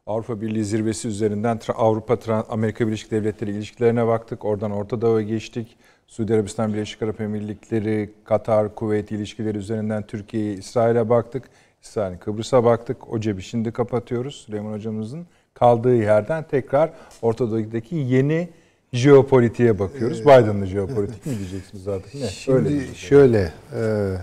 Avrupa 0.06 0.40
Birliği 0.40 0.64
zirvesi 0.64 1.08
üzerinden 1.08 1.60
Avrupa 1.74 2.44
Amerika 2.48 2.86
Birleşik 2.86 3.10
Devletleri 3.10 3.50
ilişkilerine 3.50 4.06
baktık. 4.06 4.44
Oradan 4.44 4.70
Orta 4.70 5.00
Doğu'ya 5.00 5.26
geçtik. 5.26 5.76
Suudi 6.10 6.34
Arabistan 6.34 6.72
Birleşik 6.72 7.02
Arap 7.02 7.20
Emirlikleri, 7.20 8.10
Katar, 8.24 8.74
Kuveyt 8.74 9.12
ilişkileri 9.12 9.58
üzerinden 9.58 10.06
Türkiye'ye, 10.06 10.54
İsrail'e 10.54 11.08
baktık. 11.08 11.44
İsrail, 11.82 12.18
Kıbrıs'a 12.18 12.64
baktık. 12.64 13.12
O 13.12 13.20
cebi 13.20 13.42
şimdi 13.42 13.72
kapatıyoruz. 13.72 14.34
Süleyman 14.34 14.72
Hocamızın 14.72 15.26
kaldığı 15.54 15.96
yerden 15.96 16.44
tekrar 16.48 16.92
Orta 17.22 17.50
Doğu'daki 17.50 17.96
yeni 17.96 18.48
jeopolitiğe 18.92 19.78
bakıyoruz. 19.78 20.20
Biden'lı 20.20 20.66
jeopolitik 20.66 21.26
mi 21.26 21.38
diyeceksiniz 21.38 21.88
artık 21.88 22.14
ne? 22.14 22.28
Şimdi 22.28 22.68
Öyle 22.68 22.94
şöyle, 22.94 23.52
e, 23.74 24.14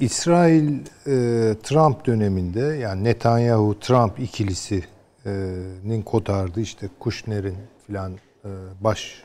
İsrail 0.00 0.78
e, 1.06 1.54
Trump 1.62 2.06
döneminde 2.06 2.60
yani 2.60 3.04
Netanyahu 3.04 3.80
Trump 3.80 4.20
ikilisinin 4.20 6.02
kotardığı 6.02 6.60
işte 6.60 6.88
Kushner'in 6.98 7.56
filan 7.86 8.12
e, 8.44 8.48
baş 8.80 9.24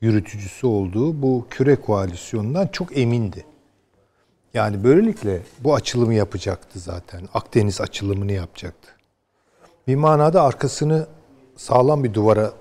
yürütücüsü 0.00 0.66
olduğu 0.66 1.22
bu 1.22 1.46
küre 1.50 1.76
koalisyonundan 1.76 2.66
çok 2.66 2.98
emindi. 2.98 3.44
Yani 4.54 4.84
böylelikle 4.84 5.42
bu 5.60 5.74
açılımı 5.74 6.14
yapacaktı 6.14 6.78
zaten. 6.78 7.20
Akdeniz 7.34 7.80
açılımını 7.80 8.32
yapacaktı. 8.32 8.90
Bir 9.88 9.96
manada 9.96 10.42
arkasını 10.42 11.06
sağlam 11.56 12.04
bir 12.04 12.14
duvara 12.14 12.52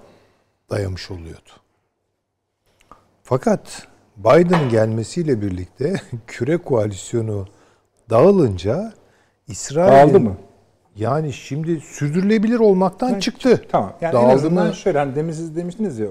dayamış 0.69 1.11
oluyordu. 1.11 1.49
Fakat 3.23 3.87
Biden'ın 4.17 4.69
gelmesiyle 4.69 5.41
birlikte 5.41 6.01
küre 6.27 6.57
koalisyonu 6.57 7.47
dağılınca 8.09 8.93
İsrail 9.47 9.91
Dağıldı 9.91 10.19
mı? 10.19 10.37
Yani 10.95 11.33
şimdi 11.33 11.79
sürdürülebilir 11.81 12.59
olmaktan 12.59 13.19
çıktı. 13.19 13.65
Tamam. 13.71 13.93
Yani 14.01 14.15
en 14.15 14.21
Dağıldı 14.21 14.33
azından 14.33 14.67
mı? 14.67 14.73
şöyle 14.73 14.99
hani 14.99 15.15
demin 15.15 15.33
siz 15.33 15.55
demiştiniz 15.55 15.99
ya 15.99 16.07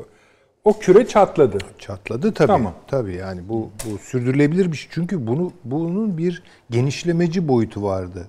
o 0.68 0.78
küre 0.78 1.06
çatladı. 1.06 1.58
Çatladı 1.78 2.34
tabii. 2.34 2.46
Tamam. 2.46 2.74
Tabii 2.86 3.14
yani 3.14 3.48
bu 3.48 3.70
bu 3.84 3.98
sürdürülebilir 3.98 4.72
bir 4.72 4.76
şey. 4.76 4.90
Çünkü 4.92 5.26
bunu 5.26 5.52
bunun 5.64 6.18
bir 6.18 6.42
genişlemeci 6.70 7.48
boyutu 7.48 7.82
vardı. 7.82 8.26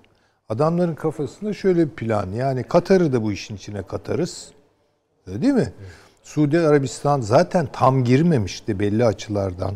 Adamların 0.49 0.95
kafasında 0.95 1.53
şöyle 1.53 1.85
bir 1.85 1.95
plan. 1.95 2.31
Yani 2.31 2.63
Katar'ı 2.63 3.13
da 3.13 3.23
bu 3.23 3.31
işin 3.31 3.55
içine 3.55 3.81
katarız. 3.83 4.51
Değil 5.27 5.53
mi? 5.53 5.73
Suudi 6.23 6.59
Arabistan 6.59 7.21
zaten 7.21 7.67
tam 7.73 8.03
girmemişti 8.03 8.79
belli 8.79 9.05
açılardan. 9.05 9.75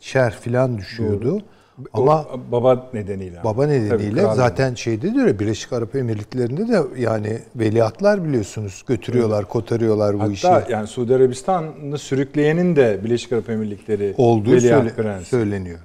Şer 0.00 0.36
filan 0.40 0.78
düşüyordu. 0.78 1.42
Ama 1.92 2.22
o, 2.22 2.40
baba 2.52 2.90
nedeniyle. 2.94 3.40
Baba 3.44 3.62
Tabii, 3.62 3.72
nedeniyle 3.74 4.20
kral 4.22 4.34
zaten 4.34 4.74
şeyde 4.74 5.14
de 5.14 5.20
öyle 5.20 5.38
Birleşik 5.38 5.72
Arap 5.72 5.94
Emirlikleri'nde 5.96 6.68
de 6.68 6.82
yani 6.98 7.38
veliahtlar 7.56 8.24
biliyorsunuz 8.24 8.84
götürüyorlar, 8.86 9.44
kotarıyorlar 9.44 10.20
bu 10.20 10.30
işi. 10.30 10.48
Hatta 10.48 10.72
yani 10.72 10.86
Suudi 10.86 11.14
Arabistan'ı 11.14 11.98
sürükleyenin 11.98 12.76
de 12.76 13.04
Birleşik 13.04 13.32
Arap 13.32 13.50
Emirlikleri 13.50 14.14
Olduğu 14.16 14.60
söyle- 14.60 14.94
prensi. 14.94 15.24
söyleniyor. 15.24 15.78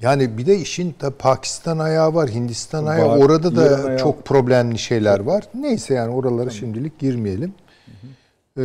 Yani 0.00 0.38
bir 0.38 0.46
de 0.46 0.56
işin 0.56 0.94
da 1.00 1.10
Pakistan 1.10 1.78
ayağı 1.78 2.14
var, 2.14 2.30
Hindistan 2.30 2.86
ayağı. 2.86 3.08
Var, 3.08 3.18
Orada 3.18 3.56
da 3.56 3.66
İran 3.66 3.84
ayağı. 3.86 3.98
çok 3.98 4.24
problemli 4.24 4.78
şeyler 4.78 5.20
var. 5.20 5.44
Neyse 5.54 5.94
yani 5.94 6.14
oralara 6.14 6.50
şimdilik 6.50 6.98
girmeyelim. 6.98 7.52
Ee, 8.58 8.62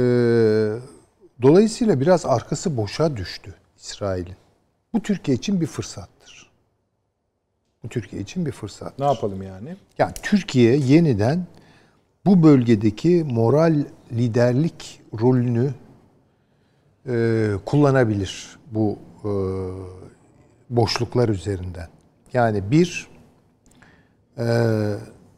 dolayısıyla 1.42 2.00
biraz 2.00 2.26
arkası 2.26 2.78
boşa 2.78 3.18
düştü 3.18 3.54
İsrail'in. 3.78 4.36
Bu 4.94 5.02
Türkiye 5.02 5.38
için 5.38 5.62
bir 5.62 5.66
fırsattır. 5.68 6.23
Bu 7.84 7.90
Türkiye 7.90 8.22
için 8.22 8.46
bir 8.46 8.52
fırsat. 8.52 9.00
Ne 9.00 9.06
yapalım 9.06 9.42
yani? 9.42 9.76
Yani 9.98 10.14
Türkiye 10.24 10.78
yeniden 10.78 11.46
bu 12.26 12.44
bölgedeki 12.44 13.24
moral 13.24 13.84
liderlik 14.12 15.02
rolünü 15.22 15.74
e, 17.08 17.52
kullanabilir 17.66 18.58
bu 18.72 19.00
e, 19.24 19.32
boşluklar 20.70 21.30
üzerinden. 21.30 21.88
Yani 22.34 22.72
bir, 22.72 23.08
e, 24.38 24.46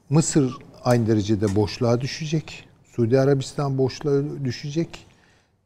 Mısır 0.10 0.58
aynı 0.84 1.08
derecede 1.08 1.56
boşluğa 1.56 2.02
düşecek. 2.02 2.70
Suudi 2.84 3.20
Arabistan 3.20 3.78
boşluğa 3.78 4.24
düşecek. 4.44 5.08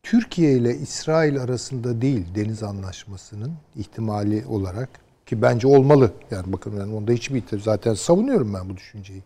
Türkiye 0.04 0.58
ile 0.58 0.76
İsrail 0.76 1.42
arasında 1.42 2.02
değil 2.02 2.26
deniz 2.36 2.64
anlaşmasının 2.64 3.54
ihtimali 3.76 4.46
olarak 4.46 4.90
ki 5.30 5.42
bence 5.42 5.68
olmalı. 5.68 6.12
Yani 6.32 6.54
bakın 6.54 6.78
yani 6.80 6.96
onda 6.96 7.12
hiçbir 7.12 7.42
itiraz- 7.42 7.64
zaten 7.64 7.94
savunuyorum 7.94 8.54
ben 8.54 8.70
bu 8.70 8.78
düşünceyi. 8.78 9.24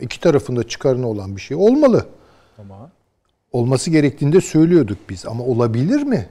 İki 0.00 0.20
tarafında 0.20 0.68
çıkarına 0.68 1.08
olan 1.08 1.36
bir 1.36 1.40
şey 1.40 1.56
olmalı. 1.56 2.06
Ama 2.58 2.90
Olması 3.52 3.90
gerektiğinde 3.90 4.40
söylüyorduk 4.40 4.98
biz 5.10 5.26
ama 5.26 5.44
olabilir 5.44 6.02
mi? 6.02 6.28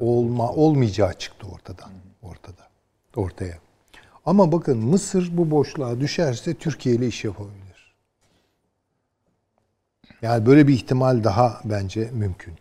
Olma 0.00 0.52
olmayacağı 0.52 1.14
çıktı 1.14 1.46
ortadan. 1.54 1.90
Ortada. 2.22 2.62
Ortaya. 3.16 3.58
Ama 4.26 4.52
bakın 4.52 4.78
Mısır 4.78 5.36
bu 5.36 5.50
boşluğa 5.50 6.00
düşerse 6.00 6.54
Türkiye 6.54 6.94
ile 6.94 7.06
iş 7.06 7.24
yapabilir. 7.24 7.94
Yani 10.22 10.46
böyle 10.46 10.68
bir 10.68 10.74
ihtimal 10.74 11.24
daha 11.24 11.60
bence 11.64 12.10
mümkün. 12.12 12.54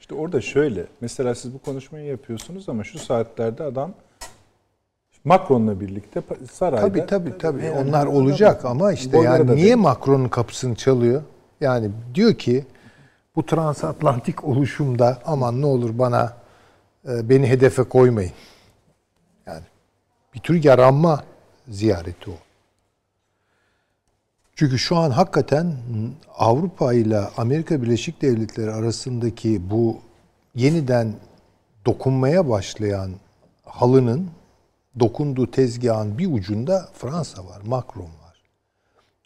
işte 0.00 0.14
orada 0.14 0.40
şöyle. 0.40 0.86
Mesela 1.00 1.34
siz 1.34 1.54
bu 1.54 1.58
konuşmayı 1.58 2.06
yapıyorsunuz 2.06 2.68
ama 2.68 2.84
şu 2.84 2.98
saatlerde 2.98 3.62
adam 3.62 3.94
Macron'la 5.24 5.80
birlikte 5.80 6.22
sarayda. 6.52 6.88
Tabii 6.88 7.06
tabii 7.06 7.38
tabii. 7.38 7.64
Yani 7.64 7.88
Onlar 7.88 8.06
olacak 8.06 8.64
ama 8.64 8.92
işte 8.92 9.12
Bolgara'da 9.12 9.52
yani 9.52 9.56
niye. 9.56 9.74
Macron'un 9.74 10.28
kapısını 10.28 10.74
çalıyor? 10.74 11.22
Yani 11.60 11.90
diyor 12.14 12.34
ki 12.34 12.64
bu 13.36 13.46
transatlantik 13.46 14.44
oluşumda 14.44 15.18
aman 15.26 15.60
ne 15.62 15.66
olur 15.66 15.98
bana 15.98 16.36
e, 17.08 17.28
beni 17.28 17.46
hedefe 17.48 17.82
koymayın. 17.82 18.32
Yani 19.46 19.64
bir 20.34 20.40
tür 20.40 20.64
yaranma 20.64 21.24
ziyareti 21.68 22.30
o. 22.30 22.34
Çünkü 24.56 24.78
şu 24.78 24.96
an 24.96 25.10
hakikaten 25.10 25.74
Avrupa 26.38 26.94
ile 26.94 27.18
Amerika 27.36 27.82
Birleşik 27.82 28.22
Devletleri 28.22 28.72
arasındaki 28.72 29.70
bu 29.70 29.98
yeniden 30.54 31.12
dokunmaya 31.86 32.48
başlayan 32.48 33.10
halının 33.64 34.30
dokunduğu 35.00 35.50
tezgahın 35.50 36.18
bir 36.18 36.32
ucunda 36.32 36.88
Fransa 36.94 37.46
var, 37.46 37.60
Macron 37.64 38.04
var. 38.04 38.42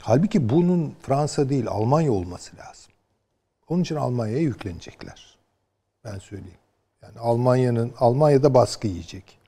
Halbuki 0.03 0.49
bunun 0.49 0.95
Fransa 1.03 1.49
değil 1.49 1.69
Almanya 1.69 2.13
olması 2.13 2.57
lazım. 2.57 2.93
Onun 3.69 3.83
için 3.83 3.97
Almanya'ya 3.97 4.43
yüklenecekler. 4.43 5.37
Ben 6.05 6.19
söyleyeyim. 6.19 6.59
Yani 7.03 7.19
Almanya'nın 7.19 7.93
Almanya'da 7.99 8.55
baskı 8.55 8.87
yiyecek. 8.87 9.39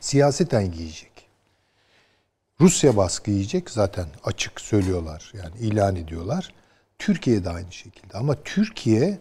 Siyaseten 0.00 0.60
yiyecek. 0.72 1.28
Rusya 2.60 2.96
baskı 2.96 3.30
yiyecek 3.30 3.70
zaten 3.70 4.06
açık 4.24 4.60
söylüyorlar. 4.60 5.32
Yani 5.34 5.58
ilan 5.58 5.96
ediyorlar. 5.96 6.54
Türkiye 6.98 7.44
de 7.44 7.50
aynı 7.50 7.72
şekilde. 7.72 8.18
Ama 8.18 8.34
Türkiye 8.42 9.18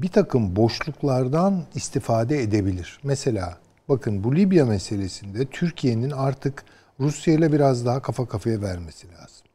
bir 0.00 0.08
takım 0.08 0.56
boşluklardan 0.56 1.64
istifade 1.74 2.42
edebilir. 2.42 3.00
Mesela 3.02 3.58
bakın 3.88 4.24
bu 4.24 4.36
Libya 4.36 4.66
meselesinde 4.66 5.46
Türkiye'nin 5.46 6.10
artık 6.10 6.64
Rusya 7.00 7.34
ile 7.34 7.52
biraz 7.52 7.86
daha 7.86 8.02
kafa 8.02 8.28
kafaya 8.28 8.62
vermesi 8.62 9.08
lazım. 9.08 9.46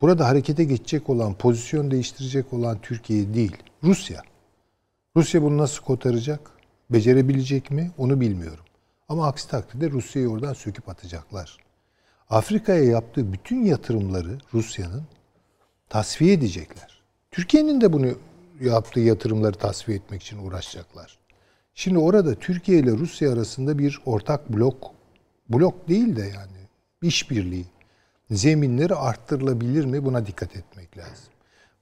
Burada 0.00 0.28
harekete 0.28 0.64
geçecek 0.64 1.10
olan, 1.10 1.34
pozisyon 1.34 1.90
değiştirecek 1.90 2.52
olan 2.52 2.78
Türkiye 2.82 3.34
değil, 3.34 3.56
Rusya. 3.84 4.22
Rusya 5.16 5.42
bunu 5.42 5.58
nasıl 5.58 5.84
kotaracak? 5.84 6.50
Becerebilecek 6.90 7.70
mi? 7.70 7.90
Onu 7.98 8.20
bilmiyorum. 8.20 8.64
Ama 9.08 9.26
aksi 9.26 9.48
takdirde 9.48 9.90
Rusya'yı 9.90 10.28
oradan 10.28 10.52
söküp 10.52 10.88
atacaklar. 10.88 11.58
Afrika'ya 12.30 12.84
yaptığı 12.84 13.32
bütün 13.32 13.64
yatırımları 13.64 14.38
Rusya'nın 14.54 15.02
tasfiye 15.88 16.32
edecekler. 16.32 17.02
Türkiye'nin 17.30 17.80
de 17.80 17.92
bunu 17.92 18.06
yaptığı 18.60 19.00
yatırımları 19.00 19.54
tasfiye 19.54 19.98
etmek 19.98 20.22
için 20.22 20.38
uğraşacaklar. 20.38 21.17
Şimdi 21.78 21.98
orada 21.98 22.34
Türkiye 22.34 22.78
ile 22.78 22.90
Rusya 22.90 23.32
arasında 23.32 23.78
bir 23.78 24.00
ortak 24.06 24.52
blok, 24.52 24.90
blok 25.48 25.88
değil 25.88 26.16
de 26.16 26.20
yani 26.20 26.68
işbirliği 27.02 27.64
zeminleri 28.30 28.94
arttırılabilir 28.94 29.84
mi 29.84 30.04
buna 30.04 30.26
dikkat 30.26 30.56
etmek 30.56 30.98
lazım. 30.98 31.32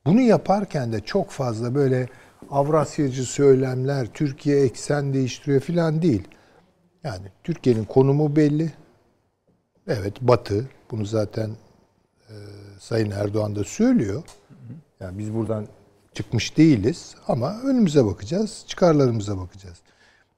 Bunu 0.06 0.20
yaparken 0.20 0.92
de 0.92 1.00
çok 1.00 1.30
fazla 1.30 1.74
böyle 1.74 2.08
Avrasyacı 2.50 3.24
söylemler, 3.24 4.06
Türkiye 4.06 4.62
eksen 4.62 5.14
değiştiriyor 5.14 5.60
falan 5.60 6.02
değil. 6.02 6.28
Yani 7.04 7.26
Türkiye'nin 7.44 7.84
konumu 7.84 8.36
belli. 8.36 8.72
Evet 9.86 10.20
Batı 10.20 10.68
bunu 10.90 11.04
zaten 11.04 11.50
e, 12.28 12.34
Sayın 12.80 13.10
Erdoğan 13.10 13.56
da 13.56 13.64
söylüyor. 13.64 14.22
Yani 15.00 15.18
biz 15.18 15.34
buradan 15.34 15.66
çıkmış 16.14 16.56
değiliz 16.56 17.14
ama 17.28 17.60
önümüze 17.60 18.04
bakacağız, 18.06 18.64
çıkarlarımıza 18.66 19.38
bakacağız. 19.38 19.85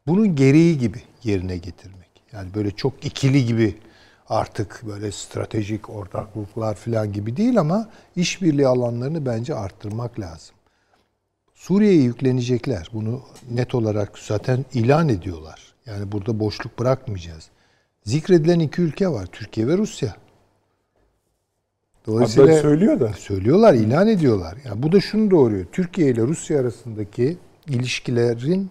Bunun 0.09 0.37
gereği 0.37 0.79
gibi 0.79 1.03
yerine 1.25 1.57
getirmek. 1.57 2.09
Yani 2.33 2.55
böyle 2.55 2.71
çok 2.71 3.07
ikili 3.07 3.47
gibi 3.47 3.75
artık 4.29 4.83
böyle 4.87 5.13
stratejik 5.13 5.91
ortaklıklar 5.91 6.75
falan 6.75 7.13
gibi 7.13 7.37
değil 7.37 7.61
ama 7.61 7.89
işbirliği 8.17 8.67
alanlarını 8.67 9.27
bence 9.27 9.55
arttırmak 9.55 10.21
lazım. 10.21 10.55
Suriye'ye 11.55 12.03
yüklenecekler. 12.03 12.89
Bunu 12.93 13.23
net 13.51 13.75
olarak 13.75 14.19
zaten 14.19 14.65
ilan 14.75 15.09
ediyorlar. 15.09 15.75
Yani 15.87 16.13
burada 16.13 16.41
boşluk 16.41 16.79
bırakmayacağız. 16.79 17.49
Zikredilen 18.05 18.59
iki 18.59 18.83
ülke 18.83 19.09
var. 19.09 19.27
Türkiye 19.27 19.67
ve 19.67 19.79
Rusya. 19.79 20.17
Hatta 22.07 22.27
söylüyor 22.61 23.01
da. 23.01 23.13
Söylüyorlar, 23.13 23.75
ilan 23.75 24.09
ediyorlar. 24.09 24.59
Yani 24.65 24.83
bu 24.83 24.93
da 24.93 25.01
şunu 25.01 25.31
doğuruyor. 25.31 25.67
Türkiye 25.73 26.11
ile 26.11 26.23
Rusya 26.23 26.61
arasındaki 26.61 27.37
ilişkilerin 27.67 28.71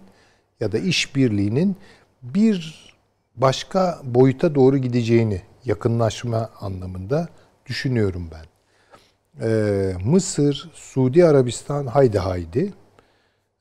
ya 0.59 0.71
da 0.71 0.77
işbirliğinin 0.77 1.75
bir 2.23 2.87
başka 3.35 4.01
boyuta 4.03 4.55
doğru 4.55 4.77
gideceğini 4.77 5.41
yakınlaşma 5.65 6.49
anlamında 6.59 7.29
düşünüyorum 7.65 8.29
ben. 8.31 8.45
Ee, 9.41 9.93
Mısır, 10.05 10.69
Suudi 10.73 11.25
Arabistan 11.25 11.85
haydi 11.85 12.19
haydi. 12.19 12.73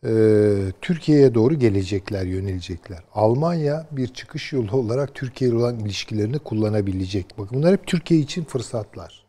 Ee, 0.06 0.72
Türkiye'ye 0.80 1.34
doğru 1.34 1.54
gelecekler, 1.54 2.24
yönelecekler. 2.26 2.98
Almanya 3.14 3.86
bir 3.90 4.08
çıkış 4.08 4.52
yolu 4.52 4.76
olarak 4.76 5.14
Türkiye 5.14 5.50
ile 5.50 5.56
olan 5.56 5.78
ilişkilerini 5.78 6.38
kullanabilecek. 6.38 7.26
Bakın 7.38 7.58
bunlar 7.58 7.72
hep 7.72 7.86
Türkiye 7.86 8.20
için 8.20 8.44
fırsatlar. 8.44 9.26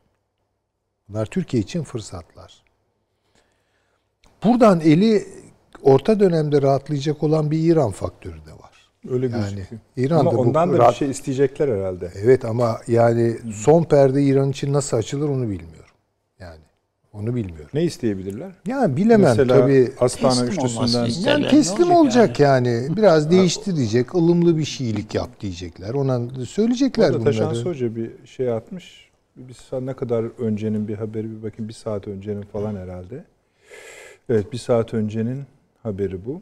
Bunlar 1.10 1.26
Türkiye 1.26 1.64
için 1.64 1.84
fırsatlar. 1.84 2.64
Buradan 4.44 4.80
eli 4.80 5.28
orta 5.88 6.20
dönemde 6.20 6.62
rahatlayacak 6.62 7.24
olan 7.24 7.52
bir 7.52 7.60
İran 7.60 7.92
faktörü 7.92 8.34
de 8.36 8.52
var. 8.52 8.68
Öyle 9.10 9.26
Yani 9.26 9.42
gözüküyor. 9.42 9.82
İran'da 9.98 10.20
Ama 10.30 10.34
bu 10.34 10.42
ondan 10.42 10.70
da 10.70 10.74
bir 10.74 10.80
rahat- 10.80 10.96
şey 10.96 11.10
isteyecekler 11.10 11.68
herhalde. 11.68 12.12
Evet 12.16 12.46
ama 12.46 12.80
yani 12.88 13.38
son 13.54 13.84
perde 13.84 14.24
İran 14.24 14.50
için 14.50 14.74
nasıl 14.74 14.98
açılır 14.98 15.30
onu 15.30 15.42
bilmiyorum. 15.42 15.96
Yani 16.40 16.60
onu 17.14 17.36
bilmiyorum. 17.36 17.70
Ne 17.74 17.84
isteyebilirler? 17.84 18.52
Yani 18.68 18.98
bilemem 18.98 19.20
Mesela 19.38 19.60
tabii. 19.60 19.92
Astana 20.00 20.46
Teslim 20.46 20.86
ister. 20.86 21.32
Yani 21.32 21.48
teslim 21.48 21.92
olacak 21.92 21.98
olacak 21.98 22.40
yani. 22.40 22.88
Biraz 22.98 23.32
değiştir 23.32 23.76
diyecek, 23.76 24.16
ılımlı 24.16 24.58
bir 24.58 24.66
şeylik 24.66 25.16
yap 25.16 25.30
diyecekler. 25.40 25.94
Ona 25.94 26.46
söyleyecekler 26.46 27.14
Taşansı 27.24 27.56
bunları. 27.56 27.70
Hoca 27.76 27.96
bir 27.96 28.12
şey 28.26 28.52
atmış. 28.52 29.08
Bir 29.36 29.54
saat 29.54 29.82
ne 29.82 29.94
kadar 29.94 30.26
öncenin 30.40 30.88
bir 30.88 30.96
haberi 30.96 31.32
bir 31.32 31.44
bakayım. 31.44 31.70
Bir 31.70 31.74
saat 31.74 32.08
öncenin 32.08 32.42
falan 32.42 32.76
herhalde. 32.76 33.24
Evet 34.30 34.54
bir 34.54 34.58
saat 34.58 34.94
öncenin 34.94 35.44
haberi 35.84 36.26
bu. 36.26 36.42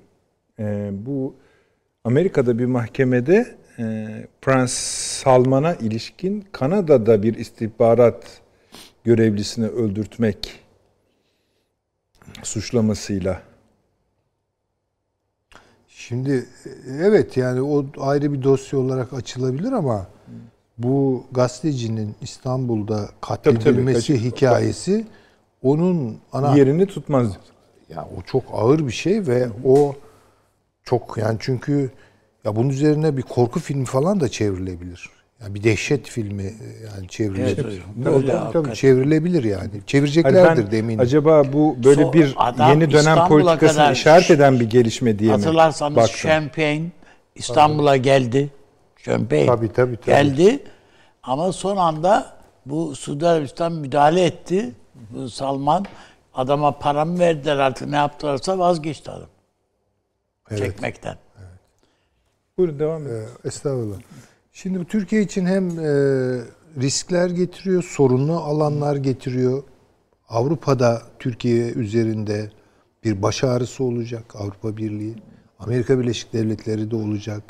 Ee, 0.59 0.89
bu 0.91 1.35
Amerika'da 2.03 2.59
bir 2.59 2.65
mahkemede 2.65 3.57
e, 3.79 4.07
Prens 4.41 4.73
Salman'a 5.23 5.73
ilişkin 5.75 6.45
Kanada'da 6.51 7.23
bir 7.23 7.33
istihbarat 7.35 8.41
görevlisini 9.03 9.67
öldürtmek 9.67 10.59
suçlamasıyla 12.43 13.41
Şimdi 15.87 16.45
e, 16.65 16.69
evet 17.01 17.37
yani 17.37 17.61
o 17.61 17.85
ayrı 17.99 18.33
bir 18.33 18.43
dosya 18.43 18.79
olarak 18.79 19.13
açılabilir 19.13 19.71
ama 19.71 20.07
bu 20.77 21.25
gazetecinin 21.31 22.15
İstanbul'da 22.21 23.09
katledilmesi 23.21 24.07
Tabii, 24.07 24.19
tabii. 24.19 24.31
hikayesi 24.31 25.05
onun 25.63 26.17
ana 26.33 26.57
yerini 26.57 26.85
tutmaz. 26.85 27.37
Ya 27.89 28.07
o 28.17 28.21
çok 28.21 28.43
ağır 28.53 28.87
bir 28.87 28.91
şey 28.91 29.27
ve 29.27 29.47
o 29.65 29.95
çok 30.83 31.17
yani 31.17 31.37
çünkü 31.39 31.91
ya 32.45 32.55
bunun 32.55 32.69
üzerine 32.69 33.17
bir 33.17 33.21
korku 33.21 33.59
filmi 33.59 33.85
falan 33.85 34.19
da 34.19 34.29
çevrilebilir. 34.29 35.09
Yani 35.41 35.55
bir 35.55 35.63
dehşet 35.63 36.07
filmi 36.09 36.43
yani 36.85 37.07
çevrilebilir. 37.07 37.81
Evet. 38.07 38.27
Tabii, 38.27 38.51
tabii, 38.53 38.75
çevrilebilir 38.75 39.43
yani. 39.43 39.69
Çevireceklerdir 39.87 40.65
ben 40.65 40.71
demin. 40.71 40.99
acaba 40.99 41.53
bu 41.53 41.75
böyle 41.83 42.01
So- 42.01 42.13
bir 42.13 42.35
yeni 42.69 42.91
dönem 42.91 43.27
politikasını 43.27 43.91
işaret 43.93 44.31
eden 44.31 44.59
bir 44.59 44.69
gelişme 44.69 45.19
diye 45.19 45.31
mi? 45.31 45.37
Hatırlarsanız 45.37 45.95
baktım? 45.95 46.15
Champagne 46.29 46.85
İstanbul'a 47.35 47.97
geldi. 47.97 48.49
Champagne 49.03 49.45
Tabii, 49.45 49.73
tabii, 49.73 49.97
tabii. 49.97 50.05
geldi. 50.05 50.63
Ama 51.23 51.51
son 51.51 51.77
anda 51.77 52.35
bu 52.65 52.95
Suudi 52.95 53.27
Arabistan 53.27 53.71
müdahale 53.73 54.25
etti. 54.25 54.71
Bu 55.09 55.29
Salman 55.29 55.85
adama 56.35 56.79
para 56.79 57.05
mı 57.05 57.19
verdiler 57.19 57.57
artık 57.57 57.87
ne 57.87 57.95
yaptılarsa 57.95 58.59
vazgeçti 58.59 59.11
adam. 59.11 59.29
Çekmekten. 60.57 61.17
Buyurun 62.57 62.79
devam 62.79 63.07
edin. 63.07 63.15
Ee, 63.15 63.47
Estağfurullah. 63.47 63.97
Şimdi 64.51 64.79
bu 64.79 64.85
Türkiye 64.85 65.21
için 65.21 65.45
hem 65.45 65.79
e, 65.79 65.85
riskler 66.81 67.29
getiriyor, 67.29 67.83
sorunlu 67.83 68.37
alanlar 68.37 68.95
getiriyor. 68.95 69.63
Avrupa'da 70.29 71.01
Türkiye 71.19 71.71
üzerinde 71.71 72.51
bir 73.03 73.21
baş 73.21 73.43
ağrısı 73.43 73.83
olacak 73.83 74.35
Avrupa 74.35 74.77
Birliği. 74.77 75.15
Amerika 75.59 75.99
Birleşik 75.99 76.33
Devletleri 76.33 76.91
de 76.91 76.95
olacak. 76.95 77.43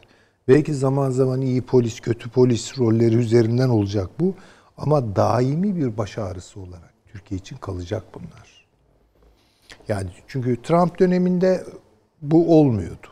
Belki 0.48 0.74
zaman 0.74 1.10
zaman 1.10 1.42
iyi 1.42 1.62
polis, 1.62 2.00
kötü 2.00 2.30
polis 2.30 2.78
rolleri 2.80 3.16
üzerinden 3.16 3.70
olacak 3.70 4.10
bu. 4.20 4.36
Ama 4.78 5.16
daimi 5.16 5.76
bir 5.76 5.98
baş 5.98 6.18
ağrısı 6.18 6.60
olarak 6.60 6.94
Türkiye 7.12 7.40
için 7.40 7.58
kalacak 7.58 8.04
bunlar. 8.14 8.55
Yani 9.88 10.10
çünkü 10.28 10.62
Trump 10.62 11.00
döneminde 11.00 11.64
bu 12.22 12.60
olmuyordu. 12.60 13.08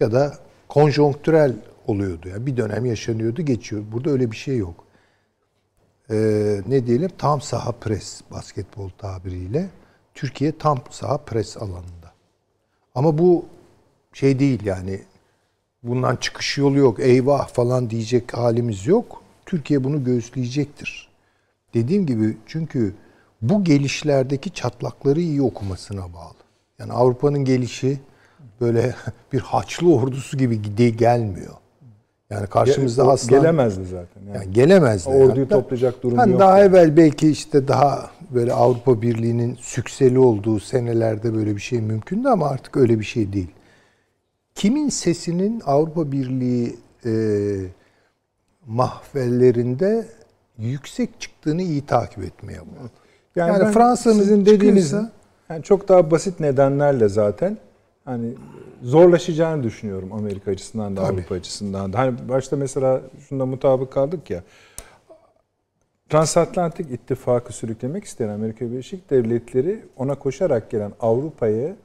Ya 0.00 0.12
da 0.12 0.38
konjonktürel 0.68 1.54
oluyordu. 1.86 2.28
Yani 2.28 2.46
bir 2.46 2.56
dönem 2.56 2.86
yaşanıyordu, 2.86 3.42
geçiyor. 3.42 3.82
Burada 3.92 4.10
öyle 4.10 4.30
bir 4.30 4.36
şey 4.36 4.56
yok. 4.56 4.84
Ee, 6.10 6.60
ne 6.66 6.86
diyelim? 6.86 7.10
Tam 7.18 7.40
saha 7.40 7.72
pres 7.72 8.20
basketbol 8.30 8.90
tabiriyle. 8.98 9.68
Türkiye 10.14 10.58
tam 10.58 10.78
saha 10.90 11.18
pres 11.18 11.56
alanında. 11.56 12.12
Ama 12.94 13.18
bu 13.18 13.46
şey 14.12 14.38
değil 14.38 14.64
yani 14.64 15.00
bundan 15.82 16.16
çıkış 16.16 16.58
yolu 16.58 16.78
yok. 16.78 17.00
Eyvah 17.00 17.48
falan 17.48 17.90
diyecek 17.90 18.36
halimiz 18.36 18.86
yok. 18.86 19.22
Türkiye 19.46 19.84
bunu 19.84 20.04
göğüsleyecektir. 20.04 21.08
Dediğim 21.74 22.06
gibi 22.06 22.36
çünkü 22.46 22.94
bu 23.42 23.64
gelişlerdeki 23.64 24.50
çatlakları 24.50 25.20
iyi 25.20 25.42
okumasına 25.42 26.02
bağlı. 26.12 26.34
Yani 26.78 26.92
Avrupa'nın 26.92 27.44
gelişi 27.44 28.00
böyle 28.60 28.94
bir 29.32 29.40
haçlı 29.40 29.94
ordusu 29.94 30.36
gibi 30.36 30.62
gide 30.62 30.90
gelmiyor. 30.90 31.54
Yani 32.30 32.46
karşımızda 32.46 33.06
O 33.06 33.10
aslan 33.10 33.40
gelemezdi 33.40 33.84
zaten. 33.84 34.22
Yani. 34.26 34.36
yani 34.36 34.52
gelemez 34.52 35.06
de. 35.06 35.10
Orduyu 35.10 35.44
Hatta- 35.46 35.60
toplayacak 35.60 36.02
durum 36.02 36.18
hani 36.18 36.30
yok. 36.30 36.40
Daha 36.40 36.58
yani. 36.58 36.68
evvel 36.68 36.96
belki 36.96 37.30
işte 37.30 37.68
daha 37.68 38.10
böyle 38.30 38.52
Avrupa 38.52 39.02
Birliği'nin 39.02 39.54
sükseli 39.60 40.18
olduğu 40.18 40.60
senelerde 40.60 41.34
böyle 41.34 41.56
bir 41.56 41.60
şey 41.60 41.80
mümkündü 41.80 42.28
ama 42.28 42.48
artık 42.48 42.76
öyle 42.76 42.98
bir 42.98 43.04
şey 43.04 43.32
değil. 43.32 43.50
Kimin 44.54 44.88
sesinin 44.88 45.62
Avrupa 45.66 46.12
Birliği 46.12 46.76
e, 47.06 47.12
mahvellerinde 48.66 50.08
yüksek 50.58 51.20
çıktığını 51.20 51.62
iyi 51.62 51.86
takip 51.86 52.24
etmeye 52.24 52.60
bağlı. 52.60 52.90
Yani 53.38 53.60
ben 53.60 53.72
Fransa'nın 53.72 54.14
sizin 54.14 54.46
dediğiniz 54.46 54.90
çıkıyorsa- 54.90 55.10
yani 55.50 55.62
çok 55.62 55.88
daha 55.88 56.10
basit 56.10 56.40
nedenlerle 56.40 57.08
zaten 57.08 57.58
hani 58.04 58.34
zorlaşacağını 58.82 59.62
düşünüyorum 59.62 60.12
Amerika 60.12 60.50
açısından 60.50 60.96
da 60.96 61.00
Tabii. 61.02 61.12
Avrupa 61.14 61.34
açısından 61.34 61.92
da. 61.92 61.98
Hani 61.98 62.28
başta 62.28 62.56
mesela 62.56 63.00
şunda 63.28 63.46
mutabık 63.46 63.92
kaldık 63.92 64.30
ya. 64.30 64.42
Transatlantik 66.08 66.90
ittifakı 66.90 67.52
sürüklemek 67.52 68.04
isteyen 68.04 68.28
Amerika 68.28 68.70
Birleşik 68.70 69.10
Devletleri 69.10 69.84
ona 69.96 70.14
koşarak 70.14 70.70
gelen 70.70 70.92
Avrupa'yı 71.00 71.76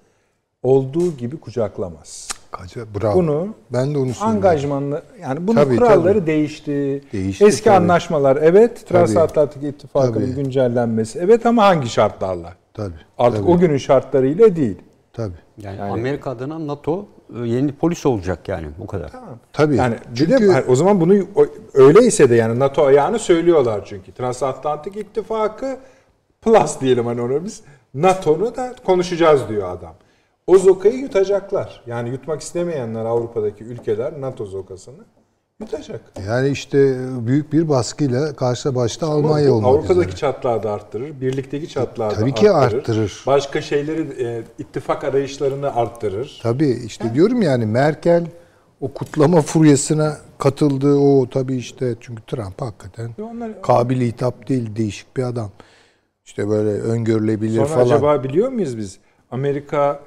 olduğu 0.64 1.18
gibi 1.18 1.38
kucaklamaz. 1.40 2.30
Bravo. 3.02 3.16
Bunu 3.16 3.48
ben 3.74 3.94
de 3.94 3.98
onu. 3.98 4.12
Angajmanla 4.22 5.02
yani 5.22 5.48
bunun 5.48 5.56
Tabii, 5.56 5.76
kuralları 5.76 6.14
tabii. 6.20 6.28
değişti. 6.28 7.02
Değişti, 7.14 7.46
Eski 7.46 7.64
tabii. 7.64 7.76
anlaşmalar 7.76 8.38
evet, 8.42 8.88
Transatlantik 8.88 9.64
ittifakının 9.64 10.14
Tabii. 10.14 10.44
güncellenmesi 10.44 11.20
evet 11.20 11.46
ama 11.46 11.64
hangi 11.66 11.90
şartlarla? 11.90 12.54
Tabii. 12.74 12.94
Artık 13.18 13.40
tabii, 13.40 13.52
o 13.52 13.58
günün 13.58 13.78
şartlarıyla 13.78 14.56
değil. 14.56 14.78
Tabii. 15.14 15.34
Yani, 15.58 15.78
Yani- 15.80 15.92
Amerika 15.92 16.30
adına 16.32 16.68
NATO 16.68 17.06
e, 17.44 17.48
yeni 17.48 17.72
polis 17.72 18.06
olacak 18.06 18.48
yani 18.48 18.68
bu 18.80 18.88
kadar. 18.88 19.12
Tabii. 19.54 19.76
Yani 19.76 19.96
Çünkü 20.16 20.38
çünkü 20.38 20.64
o 20.68 20.76
zaman 20.76 21.02
bunu 21.02 21.14
öyleyse 21.74 22.30
de 22.30 22.36
yani 22.36 22.60
NATO 22.60 22.86
ayağını 22.86 23.20
söylüyorlar 23.20 23.82
çünkü. 23.86 24.12
Transatlantik 24.12 24.98
ittifakı 24.98 25.78
plus 26.42 26.80
diyelim 26.82 27.06
hani 27.06 27.22
ona 27.22 27.46
biz. 27.46 27.62
NATO'nu 27.94 28.56
da 28.56 28.76
konuşacağız 28.86 29.42
diyor 29.50 29.70
adam. 29.78 29.94
O 30.48 30.58
zokayı 30.58 30.96
yutacaklar. 31.00 31.82
Yani 31.88 32.10
yutmak 32.10 32.42
istemeyenler 32.42 33.06
Avrupa'daki 33.06 33.64
ülkeler 33.64 34.22
NATO 34.22 34.46
zokasını 34.46 35.04
yutacak. 35.60 36.02
yani 36.28 36.50
işte 36.50 36.96
büyük 37.28 37.54
bir 37.54 37.70
baskıyla 37.70 38.34
karşı 38.36 38.76
başta 38.76 39.08
Almanya 39.08 39.54
olmak 39.54 39.70
Avrupa'daki 39.70 40.00
üzere. 40.08 40.16
çatlağı 40.16 40.64
da 40.64 40.72
arttırır, 40.72 41.22
birlikteki 41.22 41.70
çatlağı 41.70 42.12
da 42.12 42.16
Tabii 42.16 42.34
ki 42.34 42.52
arttırır. 42.52 42.80
arttırır. 42.80 43.24
Başka 43.28 43.62
şeyleri 43.62 44.24
e, 44.24 44.44
ittifak 44.60 45.04
arayışlarını 45.04 45.76
arttırır. 45.76 46.40
Tabii 46.44 46.70
işte 46.86 47.14
diyorum 47.14 47.42
yani 47.42 47.66
Merkel 47.66 48.26
o 48.82 48.94
kutlama 48.94 49.42
furyasına 49.42 50.18
katıldı. 50.38 50.94
O 50.96 51.30
tabii 51.30 51.56
işte 51.56 51.96
çünkü 52.00 52.22
Trump 52.28 52.62
hakikaten 52.62 53.12
Ve 53.20 53.24
onlar 53.24 53.62
kabil 53.62 54.02
hitap 54.02 54.50
değil 54.50 54.76
değişik 54.76 55.18
bir 55.18 55.24
adam. 55.24 55.50
İşte 56.26 56.50
böyle 56.50 56.70
öngörülebilir 56.70 57.56
Sonra 57.58 57.68
falan. 57.68 57.86
acaba 57.86 58.24
biliyor 58.24 58.50
muyuz 58.50 58.78
biz 58.78 59.00
Amerika 59.32 60.00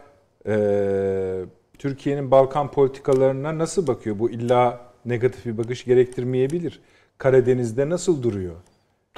e, 0.47 1.45
Türkiye'nin 1.79 2.31
Balkan 2.31 2.71
politikalarına 2.71 3.59
nasıl 3.59 3.87
bakıyor? 3.87 4.19
Bu 4.19 4.31
illa 4.31 4.81
negatif 5.05 5.47
bir 5.47 5.59
bakış 5.59 5.85
gerektirmeyebilir. 5.85 6.81
Karadeniz'de 7.19 7.89
nasıl 7.89 8.23
duruyor? 8.23 8.55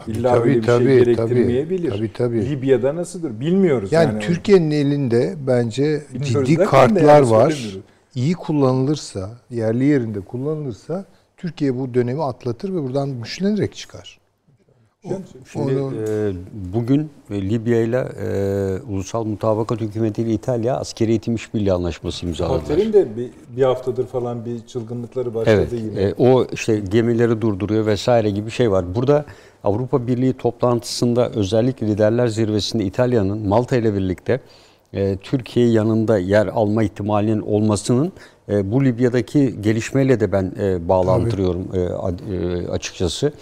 illa 0.07 0.35
tabii, 0.35 0.49
öyle 0.49 0.61
bir 0.61 0.67
tabii, 0.67 0.85
şey 0.85 0.99
gerektirmeyebilir. 0.99 1.91
tabii, 1.91 2.13
tabii. 2.13 2.51
Libya'da 2.51 2.97
nasıldır? 2.97 3.41
Bilmiyoruz. 3.41 3.93
yani, 3.93 4.13
Yani, 4.13 4.21
Türkiye'nin 4.21 4.71
elinde 4.71 5.35
bence 5.47 6.03
Bilmiyoruz 6.15 6.49
ciddi 6.49 6.65
kartlar 6.65 7.23
yani 7.23 7.31
var. 7.31 7.77
İyi 8.15 8.35
kullanılırsa, 8.35 9.31
yerli 9.51 9.85
yerinde 9.85 10.21
kullanılırsa 10.21 11.05
Türkiye 11.37 11.79
bu 11.79 11.95
dönemi 11.95 12.23
atlatır 12.23 12.75
ve 12.75 12.83
buradan 12.83 13.23
güçlenerek 13.23 13.75
çıkar. 13.75 14.18
Şimdi 15.53 15.73
e, 15.73 16.33
bugün 16.75 17.11
e, 17.31 17.43
Libya 17.43 17.81
ile 17.81 17.97
e, 17.99 18.93
Ulusal 18.93 19.25
Mutabakat 19.25 19.81
Hükümeti 19.81 20.23
ile 20.23 20.33
İtalya 20.33 20.77
askeri 20.77 21.11
eğitim 21.11 21.35
işbirliği 21.35 21.73
anlaşması 21.73 22.27
imzaladılar. 22.27 22.61
Hafter'in 22.61 22.93
de 22.93 23.17
bir, 23.17 23.31
bir 23.57 23.63
haftadır 23.63 24.07
falan 24.07 24.45
bir 24.45 24.67
çılgınlıkları 24.67 25.35
başladı 25.35 25.57
Evet, 25.73 25.73
yine. 25.73 26.03
e, 26.03 26.15
o 26.19 26.47
işte 26.53 26.81
gemileri 26.89 27.41
durduruyor 27.41 27.87
vesaire 27.87 28.31
gibi 28.31 28.51
şey 28.51 28.71
var. 28.71 28.95
Burada 28.95 29.25
Avrupa 29.65 30.07
Birliği 30.07 30.33
toplantısında 30.33 31.31
özellikle 31.31 31.87
liderler 31.87 32.27
zirvesinde 32.27 32.85
İtalya'nın 32.85 33.49
Malta 33.49 33.77
ile 33.77 33.95
birlikte 33.95 34.41
e, 34.93 35.17
Türkiye 35.17 35.69
yanında 35.69 36.19
yer 36.19 36.47
alma 36.47 36.83
ihtimalinin 36.83 37.41
olmasının 37.41 38.13
e, 38.49 38.73
bu 38.73 38.85
Libya'daki 38.85 39.63
gelişmeyle 39.63 40.21
de 40.21 40.33
ben 40.33 40.53
e, 40.61 40.89
bağlantırıyorum 40.89 41.69
e, 41.75 41.81
e, 41.81 42.69
açıkçası. 42.69 43.33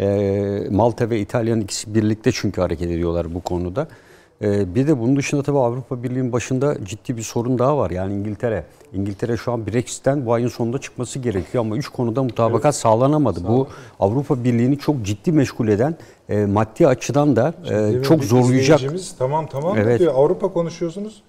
E, 0.00 0.66
Malta 0.70 1.10
ve 1.10 1.20
İtalya'nın 1.20 1.60
ikisi 1.60 1.94
birlikte 1.94 2.30
çünkü 2.32 2.60
hareket 2.60 2.90
ediyorlar 2.90 3.34
bu 3.34 3.40
konuda. 3.40 3.88
Ee, 4.42 4.74
Bir 4.74 4.86
de 4.86 5.00
bunun 5.00 5.16
dışında 5.16 5.42
tabii 5.42 5.58
Avrupa 5.58 6.02
Birliği'nin 6.02 6.32
başında 6.32 6.84
ciddi 6.84 7.16
bir 7.16 7.22
sorun 7.22 7.58
daha 7.58 7.78
var. 7.78 7.90
Yani 7.90 8.14
İngiltere. 8.14 8.64
İngiltere 8.92 9.36
şu 9.36 9.52
an 9.52 9.66
Brexit'ten 9.66 10.26
bu 10.26 10.32
ayın 10.32 10.48
sonunda 10.48 10.78
çıkması 10.78 11.18
gerekiyor 11.18 11.64
ama 11.64 11.76
üç 11.76 11.88
konuda 11.88 12.22
mutabakat 12.22 12.74
sağlanamadı. 12.74 13.48
Bu 13.48 13.68
Avrupa 14.00 14.44
Birliği'ni 14.44 14.78
çok 14.78 15.02
ciddi 15.02 15.32
meşgul 15.32 15.68
eden, 15.68 15.94
e, 16.28 16.44
maddi 16.46 16.86
açıdan 16.86 17.36
da 17.36 17.54
e, 17.70 18.02
çok 18.02 18.24
zorlayacak. 18.24 18.80
Tamam 19.18 19.46
tamam 19.46 19.76
Evet. 19.78 20.00
diyor. 20.00 20.14
Avrupa 20.16 20.52
konuşuyorsunuz. 20.52 21.22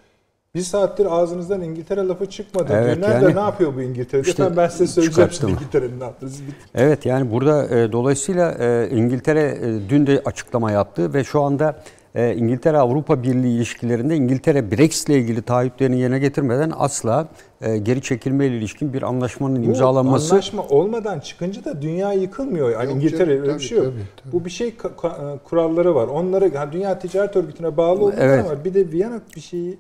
Bir 0.56 0.62
saattir 0.62 1.06
ağzınızdan 1.10 1.62
İngiltere 1.62 2.08
lafı 2.08 2.26
çıkmadı. 2.26 2.74
Evet. 2.76 2.98
Nerede 2.98 3.26
yani- 3.26 3.36
ne 3.36 3.40
yapıyor 3.40 3.76
bu 3.76 3.82
İngiltere? 3.82 4.22
İşte 4.22 4.32
Efendim 4.32 4.58
ben 4.58 4.68
size 4.68 4.88
söyleyeceğim 4.88 5.32
şimdi? 5.32 5.52
İngiltere'nin 5.52 6.00
ne 6.00 6.04
yaptığını. 6.04 6.30
Evet 6.76 7.06
yani 7.06 7.32
burada 7.32 7.68
e, 7.80 7.92
dolayısıyla 7.92 8.52
e, 8.60 8.90
İngiltere 8.92 9.42
e, 9.42 9.90
dün 9.90 10.08
de 10.08 10.22
açıklama 10.26 10.72
yaptı 10.72 11.14
ve 11.14 11.24
şu 11.24 11.42
anda 11.42 11.76
e, 12.16 12.36
İngiltere 12.36 12.78
Avrupa 12.78 13.24
Birliği 13.24 13.56
ilişkilerinde 13.56 14.16
İngiltere 14.16 14.72
Brexit 14.72 15.10
ile 15.10 15.18
ilgili 15.18 15.42
taahhütlerini 15.42 16.00
yerine 16.00 16.20
getirmeden 16.20 16.72
asla 16.78 17.28
e, 17.62 17.78
geri 17.78 18.02
çekilme 18.02 18.46
ile 18.48 18.58
ilişkin 18.58 18.94
bir 18.94 19.02
anlaşmanın 19.04 19.62
Bu 19.64 19.66
imzalanması 19.66 20.34
anlaşma 20.34 20.64
olmadan 20.70 21.20
çıkınca 21.20 21.66
da 21.66 21.82
dünya 21.82 22.14
yıkılmıyor. 22.14 22.70
Yani 22.70 22.86
Yok 22.86 22.96
İngiltere 22.96 23.30
canım, 23.36 23.42
öyle 23.42 23.56
bir 23.56 23.60
şey 23.64 23.78
yok. 23.78 23.86
tabii, 23.88 24.04
tabii. 24.24 24.34
Bu 24.34 24.46
bir 24.46 24.50
şey 24.50 24.70
ka- 24.70 24.96
ka- 24.96 25.40
kuralları 25.44 25.96
var. 25.96 26.08
Onları 26.08 26.52
yani 26.56 26.72
Dünya 26.72 27.00
Ticaret 27.00 27.36
Örgütü'ne 27.36 27.78
bağlı 27.78 28.04
olduğu 28.06 28.16
Evet. 28.18 28.46
ama 28.46 28.66
bir 28.66 28.74
de 28.74 28.92
Viyana 28.92 29.22
bir 29.36 29.42
şeyi 29.42 29.78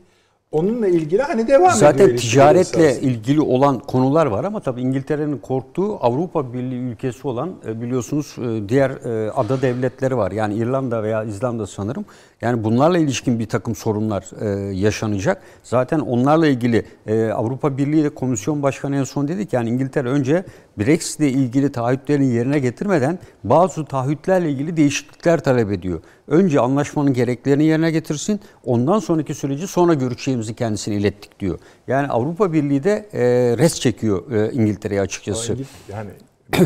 onunla 0.51 0.87
ilgili 0.87 1.21
hani 1.21 1.47
devam 1.47 1.61
ediyor. 1.61 1.71
Zaten 1.73 2.15
ticaretle 2.15 3.01
ilgili 3.01 3.41
olan 3.41 3.79
konular 3.79 4.25
var 4.25 4.43
ama 4.43 4.59
tabii 4.59 4.81
İngiltere'nin 4.81 5.37
korktuğu 5.37 6.05
Avrupa 6.05 6.53
Birliği 6.53 6.79
ülkesi 6.79 7.27
olan 7.27 7.55
e, 7.67 7.81
biliyorsunuz 7.81 8.35
e, 8.37 8.69
diğer 8.69 8.89
e, 8.89 9.31
ada 9.31 9.61
devletleri 9.61 10.17
var. 10.17 10.31
Yani 10.31 10.53
İrlanda 10.53 11.03
veya 11.03 11.23
İzlanda 11.23 11.67
sanırım. 11.67 12.05
Yani 12.41 12.63
bunlarla 12.63 12.97
ilişkin 12.97 13.39
bir 13.39 13.49
takım 13.49 13.75
sorunlar 13.75 14.29
e, 14.41 14.75
yaşanacak. 14.75 15.41
Zaten 15.63 15.99
onlarla 15.99 16.47
ilgili 16.47 16.85
e, 17.07 17.29
Avrupa 17.29 17.77
Birliği 17.77 18.03
de 18.03 18.09
Komisyon 18.09 18.63
Başkanı 18.63 18.95
en 18.95 19.03
son 19.03 19.27
dedi 19.27 19.45
ki 19.45 19.55
yani 19.55 19.69
İngiltere 19.69 20.09
önce 20.09 20.43
Brexit 20.79 21.19
ile 21.19 21.29
ilgili 21.29 21.71
taahhütlerini 21.71 22.27
yerine 22.27 22.59
getirmeden 22.59 23.19
bazı 23.43 23.85
taahhütlerle 23.85 24.51
ilgili 24.51 24.77
değişiklikler 24.77 25.39
talep 25.39 25.71
ediyor. 25.71 26.01
Önce 26.27 26.59
anlaşmanın 26.59 27.13
gereklerini 27.13 27.63
yerine 27.63 27.91
getirsin. 27.91 28.39
Ondan 28.65 28.99
sonraki 28.99 29.35
süreci 29.35 29.67
sonra 29.67 29.93
görüşeceğimizi 29.93 30.53
kendisine 30.53 30.95
ilettik 30.95 31.39
diyor. 31.39 31.59
Yani 31.87 32.07
Avrupa 32.07 32.53
Birliği 32.53 32.83
de 32.83 33.09
e, 33.13 33.21
res 33.57 33.79
çekiyor 33.79 34.31
e, 34.31 34.51
İngiltere'ye 34.51 35.01
açıkçası. 35.01 35.57
Yani 35.89 36.09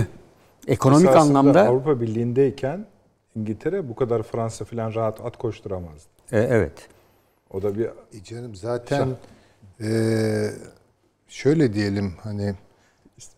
Ekonomik 0.68 1.16
anlamda 1.16 1.62
Avrupa 1.68 2.02
Birliği'ndeyken 2.02 2.86
İngiltere 3.36 3.90
bu 3.90 3.96
kadar 3.96 4.24
Fransa 4.24 4.66
falan 4.66 4.94
rahat 4.94 5.22
at 5.22 5.38
koşturamazdı. 5.38 6.10
e, 6.32 6.40
evet. 6.40 6.88
O 7.52 7.62
da 7.62 7.78
bir 7.78 7.86
E 7.86 8.24
canım 8.24 8.56
zaten 8.56 9.16
eee, 9.80 10.52
şöyle 11.28 11.74
diyelim 11.74 12.14
hani 12.24 12.56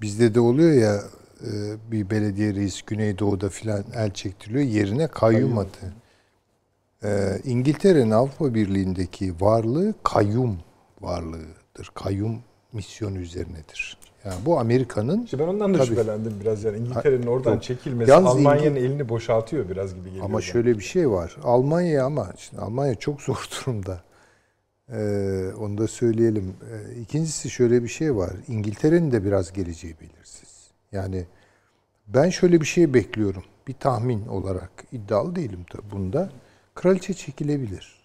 bizde 0.01 0.35
de 0.35 0.39
oluyor 0.39 0.71
ya 0.71 0.95
e, 1.43 1.51
bir 1.91 2.09
belediye 2.09 2.53
reis 2.53 2.81
Güneydoğu'da 2.81 3.49
filan 3.49 3.83
el 3.95 4.13
çektiriliyor 4.13 4.63
yerine 4.63 5.07
kayyum 5.07 5.57
atı. 5.57 5.93
Eee, 7.03 7.41
İngiltere'nin 7.43 8.11
Avrupa 8.11 8.53
Birliği'ndeki 8.53 9.33
varlığı 9.41 9.93
kayyum 10.03 10.57
varlığıdır. 11.01 11.91
Kayyum 11.95 12.39
misyonu 12.73 13.17
üzerinedir. 13.17 13.96
Yani 14.27 14.45
bu 14.45 14.59
Amerika'nın 14.59 15.23
İşte 15.23 15.39
ben 15.39 15.47
ondan 15.47 15.73
da 15.73 15.77
Tabii. 15.77 15.87
şüphelendim 15.87 16.33
biraz 16.41 16.63
yani 16.63 16.77
İngiltere'nin 16.77 17.27
oradan 17.27 17.53
Yok. 17.53 17.63
çekilmesi 17.63 18.13
Almanya'nın 18.13 18.75
İngil- 18.75 18.85
elini 18.85 19.09
boşaltıyor 19.09 19.69
biraz 19.69 19.95
gibi 19.95 20.05
geliyor. 20.09 20.25
Ama 20.25 20.33
bana. 20.33 20.41
şöyle 20.41 20.77
bir 20.77 20.83
şey 20.83 21.09
var. 21.09 21.37
Almanya 21.43 22.05
ama 22.05 22.31
şimdi 22.37 22.61
Almanya 22.61 22.95
çok 22.95 23.21
zor 23.21 23.47
durumda. 23.65 24.01
Ee, 24.91 25.51
onu 25.59 25.77
da 25.77 25.87
söyleyelim. 25.87 26.53
Ee, 26.71 26.99
ikincisi 26.99 27.49
şöyle 27.49 27.83
bir 27.83 27.87
şey 27.87 28.15
var. 28.15 28.31
İngiltere'nin 28.47 29.11
de 29.11 29.23
biraz 29.25 29.53
geleceği 29.53 29.95
belirsiz. 30.01 30.67
Yani 30.91 31.25
ben 32.07 32.29
şöyle 32.29 32.61
bir 32.61 32.65
şey 32.65 32.93
bekliyorum. 32.93 33.43
Bir 33.67 33.73
tahmin 33.73 34.27
olarak 34.27 34.71
iddialı 34.91 35.35
değilim 35.35 35.65
tabii 35.69 35.91
bunda. 35.91 36.29
Kraliçe 36.75 37.13
çekilebilir. 37.13 37.97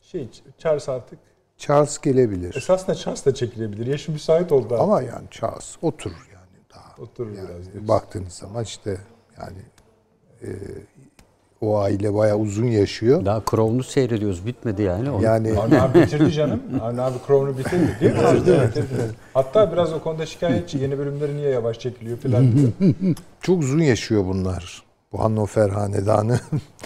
şey 0.00 0.28
Charles 0.58 0.88
artık 0.88 1.18
Charles 1.58 1.98
gelebilir. 1.98 2.54
esasında 2.56 2.94
Charles 2.94 3.26
da 3.26 3.34
çekilebilir. 3.34 3.86
Yaşı 3.86 4.12
müsait 4.12 4.52
oldu 4.52 4.66
artık. 4.74 4.80
Ama 4.80 5.02
yani 5.02 5.24
Charles 5.30 5.76
oturur 5.82 6.28
yani 6.32 6.46
daha. 6.74 7.02
Oturur 7.02 7.28
Yani 7.36 7.48
biraz. 7.48 7.62
diyorsun. 7.64 7.88
baktığınız 7.88 8.32
zaman 8.32 8.62
işte 8.64 8.98
yani 9.40 9.58
e, 10.42 10.48
o 11.60 11.78
aile 11.78 12.14
bayağı 12.14 12.36
uzun 12.38 12.64
yaşıyor. 12.66 13.24
Daha 13.24 13.42
Crown'u 13.50 13.82
seyrediyoruz. 13.82 14.46
Bitmedi 14.46 14.82
yani. 14.82 15.10
Onu- 15.10 15.22
Yani 15.24 15.58
Avni 15.58 15.80
abi 15.80 16.00
bitirdi 16.00 16.32
canım. 16.32 16.62
Avni 16.82 17.00
abi 17.02 17.16
Crown'u 17.26 17.58
bitirdi 17.58 17.96
değil 18.00 18.12
mi? 18.12 18.18
Bitirdi, 18.18 18.68
bitirdi. 18.68 18.86
Hatta 19.34 19.72
biraz 19.72 19.92
o 19.92 20.02
konuda 20.02 20.26
şikayetçi. 20.26 20.78
Yeni 20.78 20.98
bölümleri 20.98 21.36
niye 21.36 21.50
yavaş 21.50 21.78
çekiliyor 21.78 22.18
falan 22.18 22.52
diyor. 22.52 22.94
Çok 23.40 23.58
uzun 23.62 23.78
yaşıyor 23.80 24.24
bunlar. 24.26 24.82
Bu 25.12 25.20
Hannover 25.24 25.68
Hanedanı. 25.68 26.40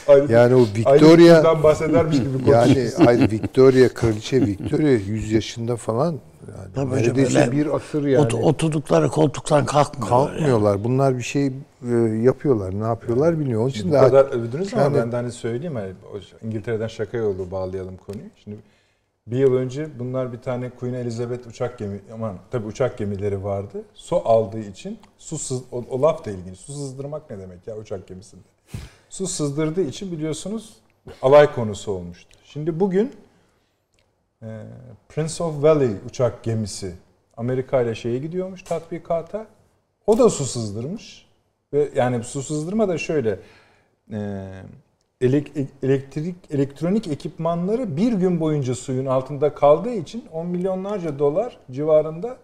Ayrı- 0.09 0.33
yani 0.33 0.55
o 0.55 0.59
Ayrı 0.59 0.75
Victoria 0.75 1.37
türden 1.43 1.63
bahsedermiş 1.63 2.17
gibi 2.19 2.33
konuşuyor. 2.45 2.67
yani 2.67 2.91
ayrı 3.07 3.31
Victoria 3.31 3.89
kraliçe 3.89 4.47
Victoria 4.47 4.89
100 4.91 5.33
yaşında 5.33 5.77
falan 5.77 6.07
yani 6.49 6.73
Tabii 6.75 6.95
neredeyse 6.97 7.53
bir 7.53 7.75
asır 7.77 8.05
yani. 8.07 8.23
Ot- 8.25 8.35
oturdukları 8.35 9.09
koltuktan 9.09 9.65
kalkmıyorlar. 9.67 10.19
yani. 10.29 10.31
Kalkmıyorlar. 10.39 10.85
Bunlar 10.85 11.19
bir 11.19 11.23
şey 11.23 11.47
e, 11.47 11.53
yapıyorlar. 12.23 12.81
Ne 12.81 12.85
yapıyorlar 12.85 13.39
bilmiyorum. 13.39 13.63
Onun 13.63 13.71
için 13.71 13.89
Bu 13.91 13.95
de 13.95 13.99
kadar 13.99 14.25
övdünüz 14.25 14.75
ama 14.75 14.83
Yani- 14.83 14.97
ben 14.97 15.13
de 15.13 15.17
hani 15.17 15.33
söyleyeyim 15.33 15.75
hani 15.77 15.93
o- 16.15 16.47
İngiltere'den 16.47 16.87
şaka 16.89 17.17
yolu 17.17 17.51
bağlayalım 17.51 17.97
konuyu. 17.97 18.25
Şimdi 18.45 18.57
bir 19.27 19.39
yıl 19.39 19.55
önce 19.55 19.99
bunlar 19.99 20.33
bir 20.33 20.43
tane 20.43 20.71
Queen 20.71 20.95
Elizabeth 20.95 21.47
uçak 21.47 21.79
gemi 21.79 22.01
aman 22.13 22.39
tabii 22.51 22.67
uçak 22.67 22.99
gemileri 22.99 23.45
vardı. 23.45 23.83
Su 23.95 24.29
aldığı 24.29 24.61
için 24.61 24.99
su 25.19 25.39
sız, 25.39 25.63
o, 25.73 25.85
o 25.91 26.03
laf 26.03 26.25
da 26.25 26.31
ilginç. 26.31 26.59
Su 26.59 26.73
sızdırmak 26.73 27.31
ne 27.31 27.39
demek 27.39 27.67
ya 27.67 27.77
uçak 27.77 28.07
gemisinde? 28.07 28.43
Su 29.09 29.27
sızdırdığı 29.27 29.83
için 29.83 30.13
biliyorsunuz 30.13 30.77
alay 31.23 31.55
konusu 31.55 31.93
olmuştu. 31.93 32.39
Şimdi 32.45 32.81
bugün 32.81 33.13
e, 34.43 34.63
Prince 35.09 35.45
of 35.45 35.63
Valley 35.63 35.91
uçak 36.09 36.43
gemisi 36.43 36.95
Amerika 37.37 37.83
ile 37.83 37.95
şeye 37.95 38.19
gidiyormuş 38.19 38.63
tatbikata. 38.63 39.47
O 40.07 40.19
da 40.19 40.31
su 40.31 40.45
sızdırmış. 40.45 41.31
Ve 41.73 41.91
yani 41.95 42.25
su 42.25 42.43
sızdırma 42.43 42.89
da 42.89 42.99
şöyle 42.99 43.39
e, 44.13 44.51
elektrik 45.21 46.37
elektronik 46.51 47.09
ekipmanları 47.09 47.97
bir 47.97 48.13
gün 48.13 48.41
boyunca 48.41 48.75
suyun 48.75 49.07
altında 49.07 49.55
kaldığı 49.55 49.95
için 49.95 50.25
10 50.33 50.47
milyonlarca 50.47 51.19
dolar 51.19 51.59
civarında 51.71 52.37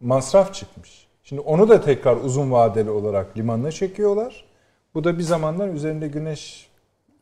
masraf 0.00 0.54
çıkmış. 0.54 1.06
Şimdi 1.24 1.42
onu 1.42 1.68
da 1.68 1.80
tekrar 1.80 2.16
uzun 2.16 2.50
vadeli 2.52 2.90
olarak 2.90 3.36
limanına 3.36 3.70
çekiyorlar. 3.70 4.44
Bu 4.94 5.04
da 5.04 5.18
bir 5.18 5.22
zamanlar 5.22 5.68
üzerinde 5.68 6.08
güneş 6.08 6.70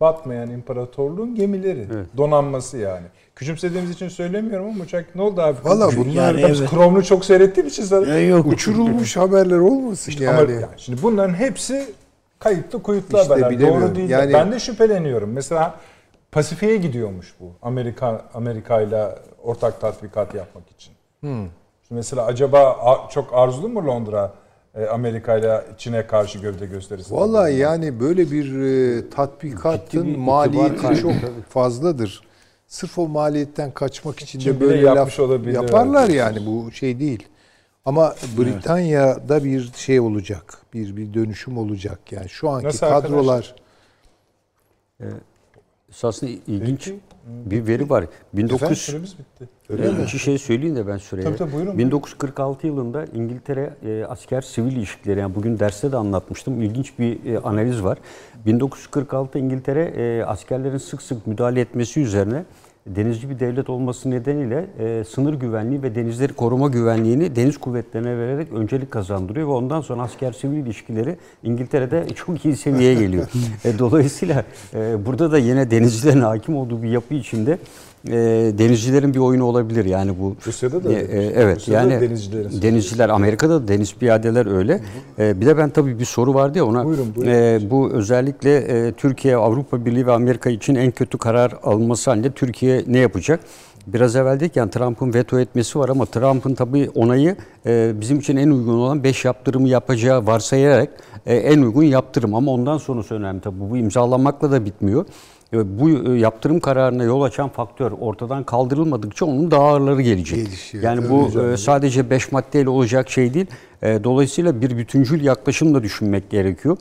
batmayan 0.01 0.51
imparatorluğun 0.51 1.35
gemileri. 1.35 1.87
Donanması 2.17 2.79
yani. 2.79 3.07
Küçümsediğimiz 3.37 3.91
için 3.91 4.09
söylemiyorum 4.09 4.69
ama 4.69 4.85
uçak 4.85 5.15
ne 5.15 5.23
oldu 5.23 5.41
abi? 5.41 5.57
Valla 5.65 5.91
bunlar 5.97 6.35
Yani 6.35 6.41
evet. 6.41 6.71
Chrome'lu 6.71 7.05
çok 7.05 7.25
seyrettiğim 7.25 7.69
için. 7.69 8.07
Ya 8.07 8.27
yok. 8.29 8.47
uçurulmuş 8.47 9.17
haberler 9.17 9.59
olmasın 9.59 10.11
İşte 10.11 10.25
yani. 10.25 10.41
ama 10.41 10.53
yani 10.53 10.67
şimdi 10.77 11.03
bunların 11.03 11.35
hepsi 11.35 11.87
kayıtlı 12.39 12.83
kuyutlu 12.83 13.19
İşte 13.19 13.35
haberler. 13.35 13.61
Doğru 13.61 13.95
değil. 13.95 14.11
Yani- 14.11 14.33
Ben 14.33 14.53
de 14.53 14.59
şüpheleniyorum. 14.59 15.33
Mesela 15.33 15.75
Pasifik'e 16.33 16.77
gidiyormuş 16.77 17.35
bu. 17.41 17.53
Amerika 17.63 18.25
Amerika 18.35 18.81
ile 18.81 19.09
ortak 19.43 19.81
tatbikat 19.81 20.35
yapmak 20.35 20.71
için. 20.71 20.93
Hmm. 21.21 21.47
Şimdi 21.89 21.99
mesela 21.99 22.27
acaba 22.27 22.77
çok 23.11 23.35
arzulu 23.35 23.69
mu 23.69 23.87
Londra 23.87 24.35
e, 24.75 24.87
Amerika 24.87 25.37
ile 25.37 25.65
Çin'e 25.79 26.07
karşı 26.07 26.39
gövde 26.39 26.67
gösterisi? 26.67 27.15
Vallahi 27.15 27.55
yani 27.55 28.01
böyle 28.01 28.31
bir 28.31 28.61
e, 28.61 29.11
tatbikatın 29.11 30.07
bir 30.07 30.17
maliyeti 30.17 31.01
çok 31.01 31.13
fazladır. 31.49 32.23
Sırf 32.67 32.99
o 32.99 33.09
maliyetten 33.09 33.71
kaçmak 33.71 34.21
için 34.21 34.39
Çin 34.39 34.55
de 34.55 34.61
böyle 34.61 34.87
yapmış 34.87 35.21
laf 35.21 35.29
olabilir, 35.29 35.55
yaparlar 35.55 36.05
evet. 36.05 36.17
yani 36.17 36.47
bu 36.47 36.73
şey 36.73 37.01
değil. 37.01 37.29
Ama 37.85 38.15
Britanya'da 38.39 39.45
bir 39.45 39.71
şey 39.77 40.01
olacak. 40.01 40.59
Bir 40.75 40.97
bir 40.97 41.15
dönüşüm 41.15 41.59
olacak. 41.59 42.13
Yani 42.13 42.29
şu 42.29 42.51
anki 42.51 42.67
Nasıl 42.67 42.87
kadrolar 42.87 43.55
Esasında 45.91 46.31
ilginç 46.47 46.93
bir 47.27 47.67
veri 47.67 47.91
var. 47.91 48.05
1900 48.33 48.81
Süremiz 48.81 49.19
bitti. 49.19 49.49
Öyle 49.69 50.03
İki 50.03 50.19
şey 50.19 50.39
söyleyeyim 50.39 50.77
de 50.77 50.87
ben 50.87 50.97
süreye. 50.97 51.23
Tabii 51.23 51.37
tabii, 51.37 51.53
buyurun, 51.53 51.79
1946 51.79 52.67
yılında 52.67 53.05
İngiltere 53.05 53.75
e, 53.85 54.05
asker 54.05 54.41
sivil 54.41 54.73
ilişkileri 54.73 55.21
yani 55.21 55.35
bugün 55.35 55.59
derste 55.59 55.93
de 55.93 55.97
anlatmıştım. 55.97 56.63
İlginç 56.63 56.99
bir 56.99 57.25
e, 57.25 57.39
analiz 57.39 57.85
var. 57.85 57.99
1946 58.47 59.39
İngiltere 59.39 59.85
e, 59.85 60.25
askerlerin 60.25 60.79
sık 60.79 61.03
sık 61.03 61.27
müdahale 61.27 61.61
etmesi 61.61 62.01
üzerine 62.01 62.45
denizci 62.97 63.31
bir 63.31 63.41
devlet 63.41 63.71
olması 63.71 64.11
nedeniyle 64.11 64.67
e, 64.79 65.05
sınır 65.05 65.35
güvenliği 65.35 65.83
ve 65.83 65.95
denizleri 65.95 66.33
koruma 66.33 66.69
güvenliğini 66.69 67.37
deniz 67.37 67.59
kuvvetlerine 67.59 68.19
vererek 68.19 68.53
öncelik 68.53 68.91
kazandırıyor 68.91 69.49
ve 69.49 69.53
ondan 69.53 69.81
sonra 69.81 70.03
asker 70.03 70.33
sivil 70.33 70.57
ilişkileri 70.57 71.17
İngiltere'de 71.43 72.07
çok 72.15 72.45
iyi 72.45 72.57
seviyeye 72.57 72.95
geliyor. 72.95 73.27
e, 73.65 73.79
dolayısıyla 73.79 74.45
e, 74.75 75.07
burada 75.07 75.33
da 75.33 75.39
yine 75.39 75.71
denizcilerin 75.71 76.21
hakim 76.21 76.57
olduğu 76.57 76.83
bir 76.83 76.89
yapı 76.89 77.15
içinde 77.15 77.59
e, 78.07 78.13
denizcilerin 78.59 79.15
bir 79.15 79.19
oyunu 79.19 79.45
olabilir 79.45 79.85
yani 79.85 80.13
bu. 80.21 80.37
Rusya'da 80.47 80.85
da 80.85 80.93
E, 80.93 80.97
e, 80.97 81.33
evet 81.37 81.57
Rusya'da 81.57 81.91
yani 81.93 82.01
denizcilerin 82.01 82.63
denizciler 82.63 83.09
Amerika'da 83.09 83.63
da 83.63 83.69
deniz 83.69 83.95
piyadeler 83.95 84.57
öyle. 84.57 84.81
E, 85.19 85.41
bir 85.41 85.47
de 85.47 85.59
ben 85.59 85.71
tabii 85.71 85.99
bir 85.99 86.05
soru 86.05 86.35
vardı 86.35 86.59
ya 86.59 86.67
ona. 86.67 86.85
Buyurun, 86.85 87.15
buyurun. 87.17 87.33
E, 87.33 87.61
bu 87.71 87.91
özellikle 87.91 88.57
e, 88.57 88.93
Türkiye, 88.93 89.37
Avrupa 89.37 89.85
Birliği 89.85 90.07
ve 90.07 90.13
Amerika 90.13 90.51
için 90.51 90.75
en 90.75 90.91
kötü 90.91 91.19
karar 91.19 91.55
alınması 91.63 92.11
halinde 92.11 92.31
Türkiye 92.31 92.85
ne 92.87 92.99
yapacak? 92.99 93.41
Biraz 93.87 94.17
evvel 94.17 94.41
dedik 94.41 94.57
yani 94.57 94.71
Trump'ın 94.71 95.15
veto 95.15 95.39
etmesi 95.39 95.79
var 95.79 95.89
ama 95.89 96.07
Trump'ın 96.07 96.55
tabii 96.55 96.91
onayı 96.95 97.37
e, 97.67 97.93
bizim 98.01 98.19
için 98.19 98.37
en 98.37 98.51
uygun 98.51 98.79
olan 98.79 99.05
5 99.05 99.25
yaptırımı 99.25 99.69
yapacağı 99.69 100.27
varsayarak 100.27 100.89
e, 101.27 101.37
en 101.37 101.63
uygun 101.63 101.83
yaptırım 101.83 102.35
ama 102.35 102.53
ondan 102.53 102.79
sonrası 102.79 103.15
önemli 103.15 103.41
tabii. 103.41 103.71
Bu 103.71 103.77
imzalamakla 103.77 104.53
da 104.53 104.65
bitmiyor. 104.65 105.07
Bu 105.53 105.91
e, 105.91 106.19
yaptırım 106.19 106.61
kararına 106.61 107.05
yol 107.05 107.23
açan 107.23 107.49
faktör 107.49 107.93
ortadan 108.01 108.45
kaldırılmadıkça 108.45 109.27
onun 109.27 109.51
daha 109.51 109.63
ağırları 109.63 110.03
gelecek. 110.03 110.47
Gelişiyor. 110.47 110.85
Yani 110.85 111.11
bu 111.11 111.31
canım. 111.33 111.53
e, 111.53 111.57
sadece 111.57 112.11
5 112.11 112.33
maddeyle 112.33 112.69
olacak 112.71 113.11
şey 113.11 113.35
değil. 113.35 113.47
E, 113.83 114.05
Dolayısıyla 114.05 114.61
bir 114.61 114.77
bütüncül 114.79 115.25
yaklaşımla 115.25 115.83
düşünmek 115.83 116.31
gerekiyor. 116.31 116.77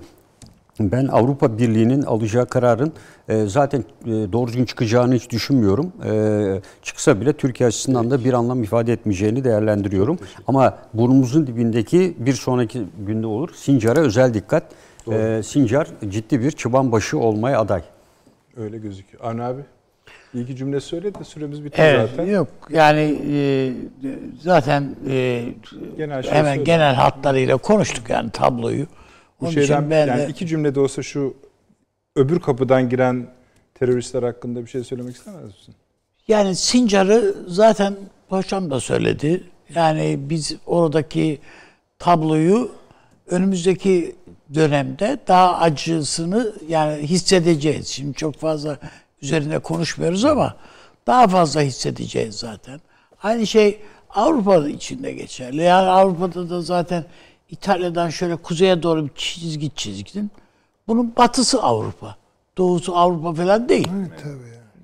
Ben 0.79 1.07
Avrupa 1.07 1.57
Birliği'nin 1.57 2.01
alacağı 2.01 2.45
kararın 2.45 2.93
zaten 3.45 3.83
doğru 4.05 4.47
düzgün 4.47 4.65
çıkacağını 4.65 5.15
hiç 5.15 5.29
düşünmüyorum. 5.29 5.91
Çıksa 6.81 7.21
bile 7.21 7.33
Türkiye 7.33 7.67
açısından 7.67 8.11
da 8.11 8.23
bir 8.23 8.33
anlam 8.33 8.63
ifade 8.63 8.93
etmeyeceğini 8.93 9.43
değerlendiriyorum. 9.43 10.19
Ama 10.47 10.77
burnumuzun 10.93 11.47
dibindeki 11.47 12.15
bir 12.19 12.33
sonraki 12.33 12.81
günde 13.07 13.27
olur. 13.27 13.49
Sincar'a 13.55 13.99
özel 13.99 14.33
dikkat. 14.33 14.63
E, 15.11 15.41
Sincar 15.43 15.87
ciddi 16.09 16.41
bir 16.41 16.51
çıban 16.51 16.91
başı 16.91 17.19
olmaya 17.19 17.59
aday. 17.59 17.81
Öyle 18.57 18.77
gözüküyor. 18.77 19.23
Avni 19.23 19.43
abi 19.43 19.61
iyi 20.33 20.45
ki 20.45 20.55
cümle 20.55 20.79
söyle 20.79 21.15
de 21.15 21.23
süremiz 21.23 21.63
bitti 21.63 21.75
Evet, 21.81 22.09
zaten. 22.09 22.31
yok 22.31 22.47
yani 22.69 23.21
e, 23.33 23.71
zaten 24.41 24.95
e, 25.09 25.45
Genel 25.97 26.23
şey 26.23 26.31
hemen 26.31 26.51
söyle. 26.53 26.63
genel 26.63 26.95
hatlarıyla 26.95 27.57
konuştuk 27.57 28.09
yani 28.09 28.29
tabloyu. 28.31 28.85
Bu 29.41 29.45
Onun 29.45 29.51
şeyden 29.53 29.77
için 29.79 29.89
ben 29.91 30.07
yani 30.07 30.21
de- 30.21 30.27
iki 30.27 30.47
cümlede 30.47 30.79
olsa 30.79 31.01
şu 31.03 31.33
öbür 32.15 32.39
kapıdan 32.39 32.89
giren 32.89 33.27
teröristler 33.75 34.23
hakkında 34.23 34.61
bir 34.65 34.69
şey 34.69 34.83
söylemek 34.83 35.15
istemez 35.15 35.43
misin? 35.45 35.75
Yani 36.27 36.55
Sincar'ı 36.55 37.35
zaten 37.47 37.95
paşam 38.29 38.71
da 38.71 38.79
söyledi. 38.79 39.43
Yani 39.75 40.19
biz 40.21 40.55
oradaki 40.65 41.39
tabloyu 41.99 42.71
önümüzdeki 43.27 44.15
dönemde 44.53 45.17
daha 45.27 45.57
acısını 45.57 46.53
yani 46.67 47.03
hissedeceğiz. 47.03 47.87
Şimdi 47.87 48.13
çok 48.13 48.35
fazla 48.35 48.77
üzerine 49.21 49.59
konuşmuyoruz 49.59 50.25
ama 50.25 50.55
daha 51.07 51.27
fazla 51.27 51.61
hissedeceğiz 51.61 52.35
zaten. 52.35 52.81
Aynı 53.23 53.47
şey 53.47 53.81
Avrupa 54.09 54.67
içinde 54.67 55.11
geçerli. 55.11 55.61
Yani 55.61 55.89
Avrupa'da 55.89 56.49
da 56.49 56.61
zaten 56.61 57.05
İtalya'dan 57.49 58.09
şöyle 58.09 58.35
kuzeye 58.35 58.83
doğru 58.83 59.05
bir 59.05 59.11
çizgi 59.15 59.75
çizdin. 59.75 60.31
Bunun 60.87 61.15
batısı 61.15 61.63
Avrupa. 61.63 62.15
Doğusu 62.57 62.95
Avrupa 62.95 63.33
falan 63.33 63.69
değil. 63.69 63.89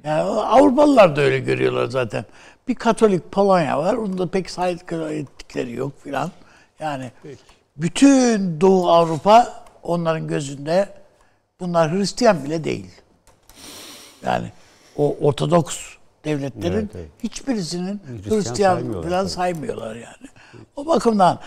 Yani 0.03 0.21
Avrupalılar 0.21 1.15
da 1.15 1.21
öyle 1.21 1.39
görüyorlar 1.39 1.85
zaten. 1.85 2.25
Bir 2.67 2.75
Katolik 2.75 3.31
Polonya 3.31 3.79
var. 3.79 3.93
Onu 3.93 4.17
da 4.17 4.27
pek 4.27 4.49
sahip 4.49 4.93
ettikleri 4.93 5.71
yok 5.71 5.91
filan. 6.03 6.31
Yani 6.79 7.11
bütün 7.77 8.61
Doğu 8.61 8.89
Avrupa 8.89 9.63
onların 9.83 10.27
gözünde 10.27 10.89
bunlar 11.59 11.91
Hristiyan 11.91 12.43
bile 12.43 12.63
değil. 12.63 12.91
Yani 14.25 14.51
o 14.97 15.15
Ortodoks 15.21 15.77
devletlerin 16.25 16.73
Evet, 16.75 16.89
evet. 16.95 17.09
hiçbirisinin 17.23 18.01
Hristiyan 18.07 18.37
Hristiyan, 18.39 18.73
saymıyorlar 18.75 19.09
falan 19.09 19.21
tabii. 19.23 19.29
saymıyorlar 19.31 19.95
yani. 19.95 20.27
O 20.75 20.85
bakımdan 20.85 21.39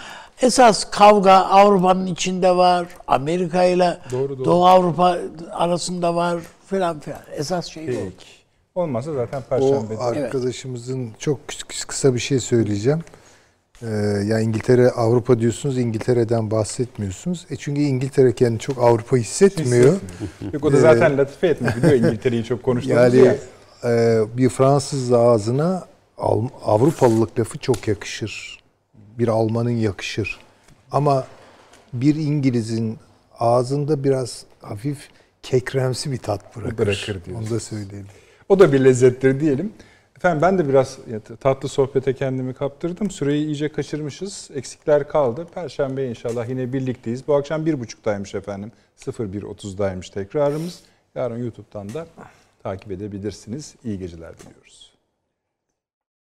esas 0.43 0.90
kavga 0.90 1.32
Avrupa'nın 1.32 2.07
içinde 2.07 2.57
var, 2.57 2.86
Amerika 3.07 3.65
ile 3.65 3.98
Doğru, 4.12 4.39
doğru. 4.39 4.44
Doğu 4.44 4.66
Avrupa 4.66 5.19
arasında 5.53 6.15
var 6.15 6.40
filan 6.66 7.01
filan. 7.01 7.20
Esas 7.36 7.66
şey 7.66 7.86
bu. 7.89 7.90
Peki. 7.93 8.27
Olmazsa 8.74 9.12
zaten 9.12 9.40
O 9.40 9.48
perşembe. 9.48 9.98
arkadaşımızın 9.98 11.11
çok 11.19 11.40
kıs- 11.48 11.86
kısa 11.86 12.15
bir 12.15 12.19
şey 12.19 12.40
söyleyeceğim. 12.40 13.01
Ee, 13.82 13.86
ya 14.27 14.40
İngiltere, 14.40 14.90
Avrupa 14.90 15.39
diyorsunuz, 15.40 15.78
İngiltere'den 15.78 16.51
bahsetmiyorsunuz. 16.51 17.47
E 17.51 17.57
çünkü 17.57 17.81
İngiltere 17.81 18.32
kendini 18.32 18.59
çok 18.61 18.78
Avrupa 18.78 19.16
hissetmiyor. 19.16 19.94
Yok 20.53 20.65
o 20.65 20.73
da 20.73 20.77
zaten 20.77 21.19
latife 21.19 21.47
etmek 21.47 21.77
biliyor 21.77 21.93
İngiltere'yi 21.93 22.44
çok 22.44 22.62
konuştuğumuz 22.62 22.97
Yani 23.15 23.16
ya. 23.27 23.35
e, 23.85 24.20
bir 24.36 24.48
Fransız 24.48 25.12
ağzına 25.12 25.85
Al- 26.19 26.48
Avrupalılık 26.65 27.39
lafı 27.39 27.59
çok 27.59 27.89
yakışır. 27.89 28.59
Bir 29.19 29.28
Almanın 29.28 29.70
yakışır. 29.70 30.39
Ama 30.90 31.27
bir 31.93 32.15
İngiliz'in 32.15 32.98
ağzında 33.39 34.05
biraz 34.05 34.44
hafif 34.62 34.98
kekremsi 35.43 36.12
bir 36.12 36.19
tat 36.19 36.57
bırakır. 36.57 36.78
Bırakır 36.78 37.24
diyorsun. 37.24 37.35
Onu 37.47 37.51
da 37.51 37.61
söyleyelim. 37.61 38.07
O 38.48 38.59
da 38.59 38.73
bir 38.73 38.85
lezzettir 38.85 39.40
diyelim. 39.40 39.73
Efendim 40.27 40.43
ben 40.43 40.59
de 40.59 40.69
biraz 40.69 40.98
tatlı 41.40 41.69
sohbete 41.69 42.15
kendimi 42.15 42.55
kaptırdım. 42.55 43.11
Süreyi 43.11 43.47
iyice 43.47 43.73
kaçırmışız. 43.73 44.51
Eksikler 44.55 45.09
kaldı. 45.09 45.47
Perşembe 45.55 46.09
inşallah 46.09 46.48
yine 46.48 46.73
birlikteyiz. 46.73 47.28
Bu 47.28 47.35
akşam 47.35 47.66
1.30'daymış 47.66 48.39
efendim. 48.39 48.73
01.30'daymış 48.98 50.12
tekrarımız. 50.12 50.82
Yarın 51.15 51.39
YouTube'dan 51.39 51.94
da 51.94 52.07
takip 52.62 52.93
edebilirsiniz. 52.93 53.74
İyi 53.85 53.98
geceler 53.98 54.39
diliyoruz. 54.39 54.86